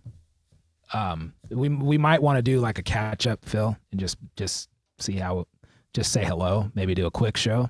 Um, 0.94 1.34
we 1.50 1.70
we 1.70 1.98
might 1.98 2.22
want 2.22 2.38
to 2.38 2.42
do 2.42 2.60
like 2.60 2.80
a 2.80 2.84
catch 2.84 3.28
up, 3.28 3.44
Phil, 3.46 3.76
and 3.92 4.00
just 4.00 4.18
just 4.38 4.70
see 5.00 5.14
how, 5.18 5.48
just 5.94 6.12
say 6.14 6.24
hello. 6.24 6.72
Maybe 6.76 6.96
do 6.96 7.06
a 7.06 7.12
quick 7.12 7.36
show. 7.36 7.70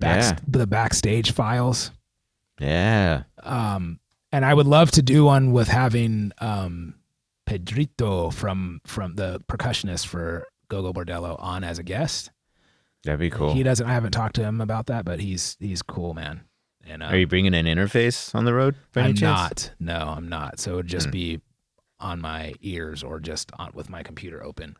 Back, 0.00 0.20
Yeah. 0.22 0.38
The 0.46 0.66
backstage 0.66 1.32
files. 1.32 1.90
Yeah. 2.60 3.22
Um, 3.42 4.00
and 4.32 4.44
I 4.44 4.52
would 4.52 4.66
love 4.66 4.90
to 4.92 5.02
do 5.02 5.24
one 5.24 5.52
with 5.52 5.68
having 5.68 6.32
um, 6.38 6.94
Pedrito 7.50 8.30
from 8.30 8.80
from 8.86 9.16
the 9.16 9.40
percussionist 9.48 10.06
for 10.06 10.46
Gogol 10.68 10.94
Bordello 10.94 11.34
on 11.42 11.64
as 11.64 11.80
a 11.80 11.82
guest. 11.82 12.30
That'd 13.02 13.18
be 13.18 13.28
cool. 13.28 13.54
He 13.54 13.64
doesn't. 13.64 13.84
I 13.84 13.92
haven't 13.92 14.12
talked 14.12 14.36
to 14.36 14.42
him 14.44 14.60
about 14.60 14.86
that, 14.86 15.04
but 15.04 15.18
he's 15.18 15.56
he's 15.58 15.82
cool, 15.82 16.14
man. 16.14 16.42
And 16.86 17.02
uh, 17.02 17.06
Are 17.06 17.16
you 17.16 17.26
bringing 17.26 17.52
an 17.54 17.66
interface 17.66 18.36
on 18.36 18.44
the 18.44 18.54
road 18.54 18.76
I'm 18.94 19.14
chance? 19.14 19.20
not. 19.20 19.70
No, 19.80 20.14
I'm 20.16 20.28
not. 20.28 20.60
So 20.60 20.74
it 20.74 20.76
would 20.76 20.86
just 20.86 21.06
Hmm. 21.06 21.10
be 21.10 21.40
on 21.98 22.20
my 22.20 22.54
ears 22.60 23.02
or 23.02 23.18
just 23.18 23.50
on 23.58 23.72
with 23.74 23.90
my 23.90 24.04
computer 24.04 24.40
open. 24.44 24.76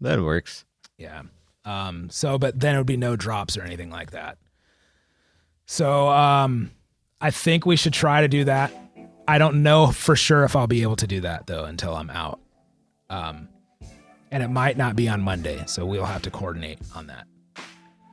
That 0.00 0.22
works. 0.22 0.64
Yeah. 0.96 1.22
Um, 1.66 2.08
so, 2.08 2.38
but 2.38 2.58
then 2.58 2.74
it 2.76 2.78
would 2.78 2.86
be 2.86 2.96
no 2.96 3.14
drops 3.16 3.58
or 3.58 3.62
anything 3.62 3.90
like 3.90 4.12
that. 4.12 4.38
So, 5.66 6.08
um, 6.08 6.70
I 7.20 7.30
think 7.30 7.66
we 7.66 7.76
should 7.76 7.92
try 7.92 8.22
to 8.22 8.28
do 8.28 8.44
that. 8.44 8.72
I 9.28 9.38
don't 9.38 9.62
know 9.62 9.88
for 9.88 10.14
sure 10.16 10.44
if 10.44 10.54
I'll 10.56 10.66
be 10.66 10.82
able 10.82 10.96
to 10.96 11.06
do 11.06 11.20
that 11.22 11.46
though 11.46 11.64
until 11.64 11.94
I'm 11.94 12.10
out. 12.10 12.40
Um, 13.10 13.48
and 14.30 14.42
it 14.42 14.48
might 14.48 14.76
not 14.76 14.96
be 14.96 15.08
on 15.08 15.20
Monday, 15.20 15.62
so 15.66 15.86
we'll 15.86 16.04
have 16.04 16.22
to 16.22 16.30
coordinate 16.30 16.78
on 16.94 17.06
that. 17.06 17.26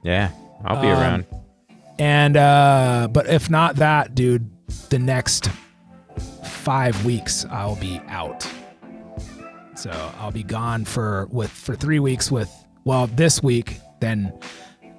Yeah. 0.03 0.31
I'll 0.65 0.81
be 0.81 0.87
Um, 0.87 0.99
around. 0.99 1.25
And 1.99 2.37
uh, 2.37 3.07
but 3.11 3.27
if 3.27 3.49
not 3.49 3.75
that, 3.77 4.15
dude, 4.15 4.49
the 4.89 4.99
next 4.99 5.49
five 6.43 7.05
weeks 7.05 7.45
I'll 7.51 7.75
be 7.75 8.01
out. 8.07 8.47
So 9.75 9.91
I'll 10.19 10.31
be 10.31 10.43
gone 10.43 10.85
for 10.85 11.27
with 11.31 11.49
for 11.51 11.75
three 11.75 11.99
weeks 11.99 12.31
with 12.31 12.51
well 12.85 13.07
this 13.07 13.41
week. 13.43 13.79
Then 13.99 14.33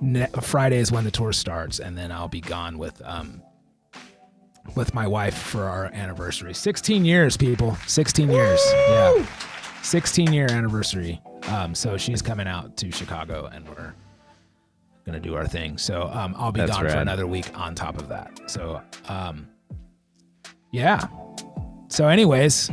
ne- 0.00 0.26
Friday 0.42 0.78
is 0.78 0.92
when 0.92 1.04
the 1.04 1.10
tour 1.10 1.32
starts, 1.32 1.78
and 1.80 1.96
then 1.96 2.12
I'll 2.12 2.28
be 2.28 2.40
gone 2.40 2.78
with 2.78 3.00
um 3.04 3.42
with 4.74 4.94
my 4.94 5.06
wife 5.06 5.36
for 5.36 5.64
our 5.64 5.86
anniversary. 5.86 6.54
Sixteen 6.54 7.04
years, 7.04 7.36
people. 7.36 7.76
Sixteen 7.86 8.30
years. 8.30 8.60
Yeah. 8.72 9.26
16 9.84 10.32
year 10.32 10.50
anniversary. 10.50 11.20
Um, 11.48 11.74
so 11.74 11.98
she's 11.98 12.22
coming 12.22 12.48
out 12.48 12.74
to 12.78 12.90
Chicago, 12.90 13.50
and 13.52 13.68
we're 13.68 13.92
gonna 15.04 15.20
do 15.20 15.34
our 15.34 15.46
thing. 15.46 15.76
So 15.76 16.08
um, 16.10 16.34
I'll 16.38 16.52
be 16.52 16.60
That's 16.60 16.72
gone 16.72 16.88
for 16.88 16.96
another 16.96 17.26
week 17.26 17.50
on 17.54 17.74
top 17.74 17.98
of 17.98 18.08
that. 18.08 18.40
So 18.46 18.80
um, 19.08 19.46
yeah. 20.72 21.06
So, 21.88 22.08
anyways, 22.08 22.70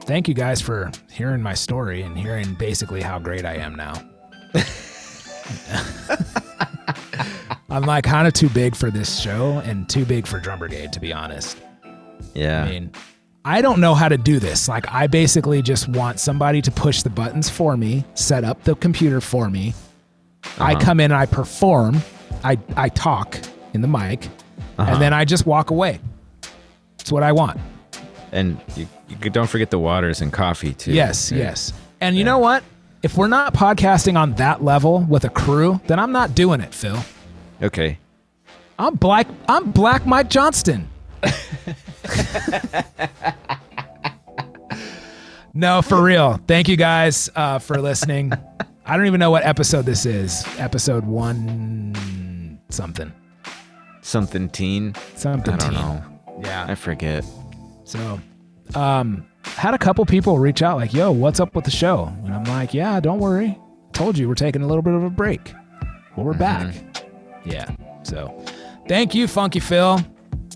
thank 0.00 0.26
you 0.26 0.34
guys 0.34 0.60
for 0.60 0.90
hearing 1.10 1.40
my 1.40 1.54
story 1.54 2.02
and 2.02 2.18
hearing 2.18 2.54
basically 2.54 3.00
how 3.00 3.20
great 3.20 3.44
I 3.44 3.54
am 3.54 3.76
now. 3.76 3.94
I'm 7.74 7.82
like 7.82 8.04
kind 8.04 8.28
of 8.28 8.32
too 8.32 8.48
big 8.50 8.76
for 8.76 8.88
this 8.88 9.18
show 9.18 9.58
and 9.64 9.88
too 9.88 10.04
big 10.04 10.28
for 10.28 10.38
Drum 10.38 10.60
Brigade, 10.60 10.92
to 10.92 11.00
be 11.00 11.12
honest. 11.12 11.58
Yeah. 12.32 12.62
I 12.62 12.68
mean, 12.68 12.92
I 13.44 13.62
don't 13.62 13.80
know 13.80 13.94
how 13.94 14.08
to 14.08 14.16
do 14.16 14.38
this. 14.38 14.68
Like, 14.68 14.88
I 14.92 15.08
basically 15.08 15.60
just 15.60 15.88
want 15.88 16.20
somebody 16.20 16.62
to 16.62 16.70
push 16.70 17.02
the 17.02 17.10
buttons 17.10 17.50
for 17.50 17.76
me, 17.76 18.04
set 18.14 18.44
up 18.44 18.62
the 18.62 18.76
computer 18.76 19.20
for 19.20 19.50
me. 19.50 19.74
I 20.56 20.74
uh-huh. 20.74 20.84
come 20.84 21.00
in 21.00 21.10
and 21.10 21.20
I 21.20 21.26
perform. 21.26 22.00
I, 22.44 22.58
I 22.76 22.90
talk 22.90 23.40
in 23.72 23.80
the 23.80 23.88
mic, 23.88 24.26
and 24.26 24.32
uh-huh. 24.78 24.98
then 25.00 25.12
I 25.12 25.24
just 25.24 25.44
walk 25.44 25.70
away. 25.70 25.98
It's 27.00 27.10
what 27.10 27.24
I 27.24 27.32
want. 27.32 27.58
and 28.30 28.56
you, 28.76 28.86
you 29.08 29.16
don't 29.30 29.50
forget 29.50 29.72
the 29.72 29.80
waters 29.80 30.20
and 30.20 30.32
coffee 30.32 30.74
too. 30.74 30.92
Yes, 30.92 31.32
Yeah. 31.32 31.38
yes. 31.38 31.72
And 32.00 32.16
you 32.16 32.22
know 32.22 32.38
what? 32.38 32.62
If 33.02 33.16
we're 33.16 33.26
not 33.26 33.52
podcasting 33.52 34.16
on 34.16 34.34
that 34.34 34.62
level 34.62 35.00
with 35.00 35.24
a 35.24 35.28
crew, 35.28 35.80
then 35.88 35.98
I'm 35.98 36.12
not 36.12 36.36
doing 36.36 36.60
it, 36.60 36.72
Phil. 36.72 37.04
Okay. 37.64 37.98
I'm 38.78 38.94
black. 38.96 39.26
I'm 39.48 39.70
Black 39.70 40.06
Mike 40.06 40.28
Johnston. 40.28 40.90
no, 45.54 45.80
for 45.80 46.02
real. 46.02 46.38
Thank 46.46 46.68
you 46.68 46.76
guys 46.76 47.30
uh, 47.34 47.58
for 47.58 47.80
listening. 47.80 48.34
I 48.84 48.98
don't 48.98 49.06
even 49.06 49.18
know 49.18 49.30
what 49.30 49.46
episode 49.46 49.86
this 49.86 50.04
is. 50.04 50.44
Episode 50.58 51.06
one 51.06 52.60
something. 52.68 53.10
Something 54.02 54.50
teen. 54.50 54.94
Something. 55.14 55.54
I 55.54 55.56
don't 55.56 55.70
teen. 55.70 55.80
know. 55.80 56.04
Yeah. 56.42 56.66
I 56.68 56.74
forget. 56.74 57.24
So, 57.84 58.20
um, 58.74 59.26
had 59.44 59.72
a 59.72 59.78
couple 59.78 60.04
people 60.04 60.38
reach 60.38 60.60
out 60.60 60.76
like, 60.76 60.92
"Yo, 60.92 61.10
what's 61.12 61.40
up 61.40 61.54
with 61.54 61.64
the 61.64 61.70
show?" 61.70 62.12
And 62.26 62.34
I'm 62.34 62.44
like, 62.44 62.74
"Yeah, 62.74 63.00
don't 63.00 63.20
worry. 63.20 63.58
Told 63.94 64.18
you 64.18 64.28
we're 64.28 64.34
taking 64.34 64.60
a 64.60 64.66
little 64.66 64.82
bit 64.82 64.92
of 64.92 65.02
a 65.02 65.08
break. 65.08 65.54
Well, 66.14 66.26
we're 66.26 66.34
back." 66.34 66.74
Yeah. 67.44 67.70
So, 68.02 68.44
thank 68.88 69.14
you, 69.14 69.26
Funky 69.28 69.60
Phil. 69.60 70.00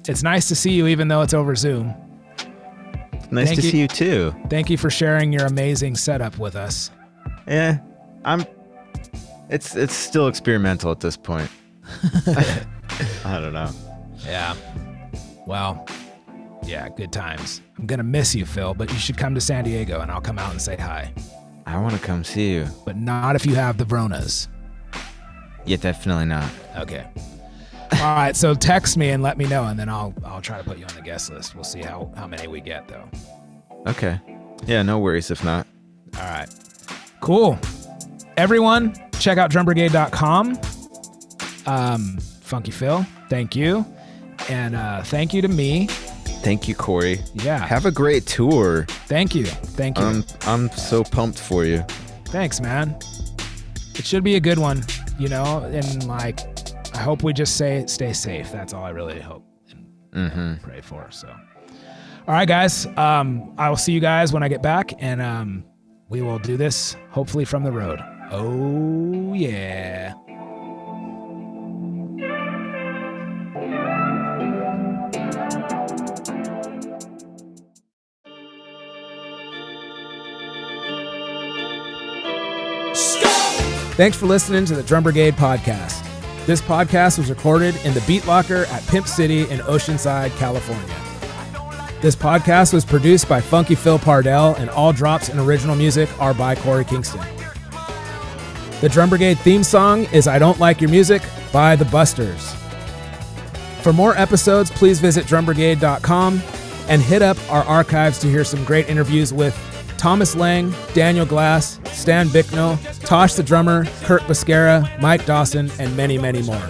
It's 0.08 0.22
nice 0.22 0.48
to 0.48 0.54
see 0.54 0.72
you, 0.72 0.86
even 0.86 1.08
though 1.08 1.22
it's 1.22 1.34
over 1.34 1.54
Zoom. 1.54 1.94
Nice 3.30 3.48
Thank 3.48 3.60
to 3.60 3.66
you. 3.66 3.70
see 3.72 3.80
you 3.80 3.88
too. 3.88 4.34
Thank 4.48 4.70
you 4.70 4.78
for 4.78 4.88
sharing 4.88 5.32
your 5.32 5.44
amazing 5.44 5.96
setup 5.96 6.38
with 6.38 6.56
us. 6.56 6.90
Yeah. 7.46 7.78
I'm. 8.24 8.46
It's 9.50 9.76
it's 9.76 9.94
still 9.94 10.28
experimental 10.28 10.90
at 10.90 11.00
this 11.00 11.16
point. 11.16 11.50
I 13.24 13.40
don't 13.40 13.52
know. 13.52 13.70
Yeah. 14.24 14.54
Well, 15.46 15.86
yeah, 16.64 16.88
good 16.88 17.12
times. 17.12 17.60
I'm 17.78 17.86
gonna 17.86 18.02
miss 18.02 18.34
you, 18.34 18.44
Phil, 18.46 18.74
but 18.74 18.90
you 18.92 18.98
should 18.98 19.16
come 19.16 19.34
to 19.34 19.40
San 19.40 19.64
Diego, 19.64 20.00
and 20.00 20.10
I'll 20.10 20.20
come 20.20 20.38
out 20.38 20.50
and 20.50 20.60
say 20.60 20.76
hi. 20.76 21.12
I 21.66 21.78
want 21.80 21.94
to 21.94 22.00
come 22.00 22.24
see 22.24 22.52
you. 22.52 22.66
But 22.86 22.96
not 22.96 23.36
if 23.36 23.44
you 23.44 23.54
have 23.54 23.76
the 23.76 23.84
Vronas. 23.84 24.48
Yeah, 25.68 25.76
definitely 25.76 26.24
not. 26.24 26.50
Okay. 26.78 27.06
All 27.92 28.14
right. 28.14 28.34
So 28.34 28.54
text 28.54 28.96
me 28.96 29.10
and 29.10 29.22
let 29.22 29.36
me 29.38 29.46
know, 29.46 29.64
and 29.64 29.78
then 29.78 29.88
I'll 29.88 30.14
I'll 30.24 30.40
try 30.40 30.58
to 30.58 30.64
put 30.64 30.78
you 30.78 30.86
on 30.86 30.94
the 30.94 31.02
guest 31.02 31.30
list. 31.30 31.54
We'll 31.54 31.64
see 31.64 31.82
how 31.82 32.10
how 32.16 32.26
many 32.26 32.48
we 32.48 32.60
get 32.60 32.88
though. 32.88 33.08
Okay. 33.86 34.20
Yeah, 34.66 34.82
no 34.82 34.98
worries 34.98 35.30
if 35.30 35.44
not. 35.44 35.66
All 36.16 36.22
right. 36.22 36.48
Cool. 37.20 37.58
Everyone, 38.36 38.94
check 39.18 39.36
out 39.38 39.50
drumbrigade.com. 39.50 40.58
Um, 41.66 42.18
Funky 42.40 42.70
Phil, 42.70 43.04
thank 43.28 43.54
you, 43.54 43.84
and 44.48 44.74
uh, 44.74 45.02
thank 45.02 45.34
you 45.34 45.42
to 45.42 45.48
me. 45.48 45.86
Thank 46.42 46.68
you, 46.68 46.74
Korey. 46.74 47.20
Yeah. 47.44 47.58
Have 47.58 47.84
a 47.84 47.90
great 47.90 48.26
tour. 48.26 48.86
thank 49.06 49.34
you. 49.34 49.44
Thank 49.46 49.98
you. 49.98 50.04
I'm 50.04 50.24
I'm 50.42 50.70
so 50.70 51.02
pumped 51.04 51.38
for 51.38 51.64
you. 51.64 51.82
Thanks, 52.26 52.60
man. 52.60 52.96
It 53.96 54.04
should 54.06 54.22
be 54.22 54.36
a 54.36 54.40
good 54.40 54.58
one, 54.58 54.82
you 55.18 55.28
know, 55.28 55.60
and 55.64 56.06
like 56.06 56.40
I 56.94 56.98
hope 56.98 57.22
we 57.22 57.32
just 57.32 57.56
say 57.56 57.84
stay 57.86 58.12
safe. 58.12 58.50
That's 58.52 58.72
all 58.72 58.84
I 58.84 58.90
really 58.90 59.20
hope 59.20 59.44
and 59.70 59.86
Mm-hmm. 60.30 60.64
pray 60.64 60.80
for. 60.80 61.06
So 61.10 61.28
all 61.28 62.34
right, 62.34 62.46
guys. 62.48 62.86
Um, 62.96 63.54
I 63.58 63.68
will 63.70 63.76
see 63.76 63.92
you 63.92 64.00
guys 64.00 64.32
when 64.32 64.42
I 64.42 64.48
get 64.48 64.62
back, 64.62 64.92
and 64.98 65.20
um, 65.22 65.64
we 66.08 66.20
will 66.22 66.38
do 66.38 66.56
this 66.56 66.96
hopefully 67.10 67.44
from 67.44 67.62
the 67.64 67.72
road. 67.72 68.00
Oh 68.30 69.32
yeah. 69.34 70.12
Thanks 83.98 84.16
for 84.16 84.26
listening 84.26 84.64
to 84.66 84.76
the 84.76 84.82
Drum 84.84 85.02
Brigade 85.02 85.34
podcast. 85.34 86.06
This 86.46 86.62
podcast 86.62 87.18
was 87.18 87.28
recorded 87.28 87.74
in 87.84 87.94
the 87.94 88.00
Beat 88.06 88.24
Locker 88.28 88.64
at 88.66 88.86
Pimp 88.86 89.08
City 89.08 89.40
in 89.50 89.58
Oceanside, 89.62 90.30
California. 90.38 90.94
This 92.00 92.14
podcast 92.14 92.72
was 92.72 92.84
produced 92.84 93.28
by 93.28 93.40
Funky 93.40 93.74
Phil 93.74 93.98
Pardell, 93.98 94.54
and 94.54 94.70
all 94.70 94.92
drops 94.92 95.30
and 95.30 95.40
original 95.40 95.74
music 95.74 96.08
are 96.20 96.32
by 96.32 96.54
Korey 96.54 96.86
Kingston. 96.86 97.26
The 98.80 98.88
Drum 98.88 99.08
Brigade 99.08 99.36
theme 99.40 99.64
song 99.64 100.04
is 100.12 100.28
I 100.28 100.38
Don't 100.38 100.60
Like 100.60 100.80
Your 100.80 100.90
Music 100.90 101.20
by 101.52 101.74
The 101.74 101.86
Busters. 101.86 102.54
For 103.82 103.92
more 103.92 104.16
episodes, 104.16 104.70
please 104.70 105.00
visit 105.00 105.26
drumbrigade.com 105.26 106.40
and 106.88 107.02
hit 107.02 107.22
up 107.22 107.36
our 107.50 107.64
archives 107.64 108.20
to 108.20 108.28
hear 108.28 108.44
some 108.44 108.62
great 108.62 108.88
interviews 108.88 109.34
with 109.34 109.56
Thomas 109.98 110.34
Lang, 110.34 110.72
Daniel 110.94 111.26
Glass, 111.26 111.80
Stan 111.92 112.28
Bicknell, 112.28 112.78
Tosh 113.00 113.34
the 113.34 113.42
drummer, 113.42 113.84
Curt 114.04 114.22
Bisquera, 114.22 114.88
Mike 115.00 115.26
Dawson, 115.26 115.70
and 115.78 115.94
many, 115.96 116.16
many 116.16 116.42
more. 116.42 116.68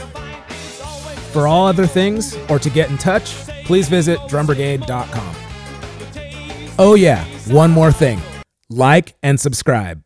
For 1.32 1.46
all 1.46 1.66
other 1.66 1.86
things 1.86 2.36
or 2.48 2.58
to 2.58 2.70
get 2.70 2.90
in 2.90 2.98
touch, 2.98 3.34
please 3.64 3.88
visit 3.88 4.18
drumbrigade.com. 4.20 5.36
Oh, 6.78 6.94
yeah, 6.94 7.24
one 7.48 7.70
more 7.70 7.92
thing 7.92 8.20
like 8.70 9.14
and 9.22 9.38
subscribe. 9.38 10.02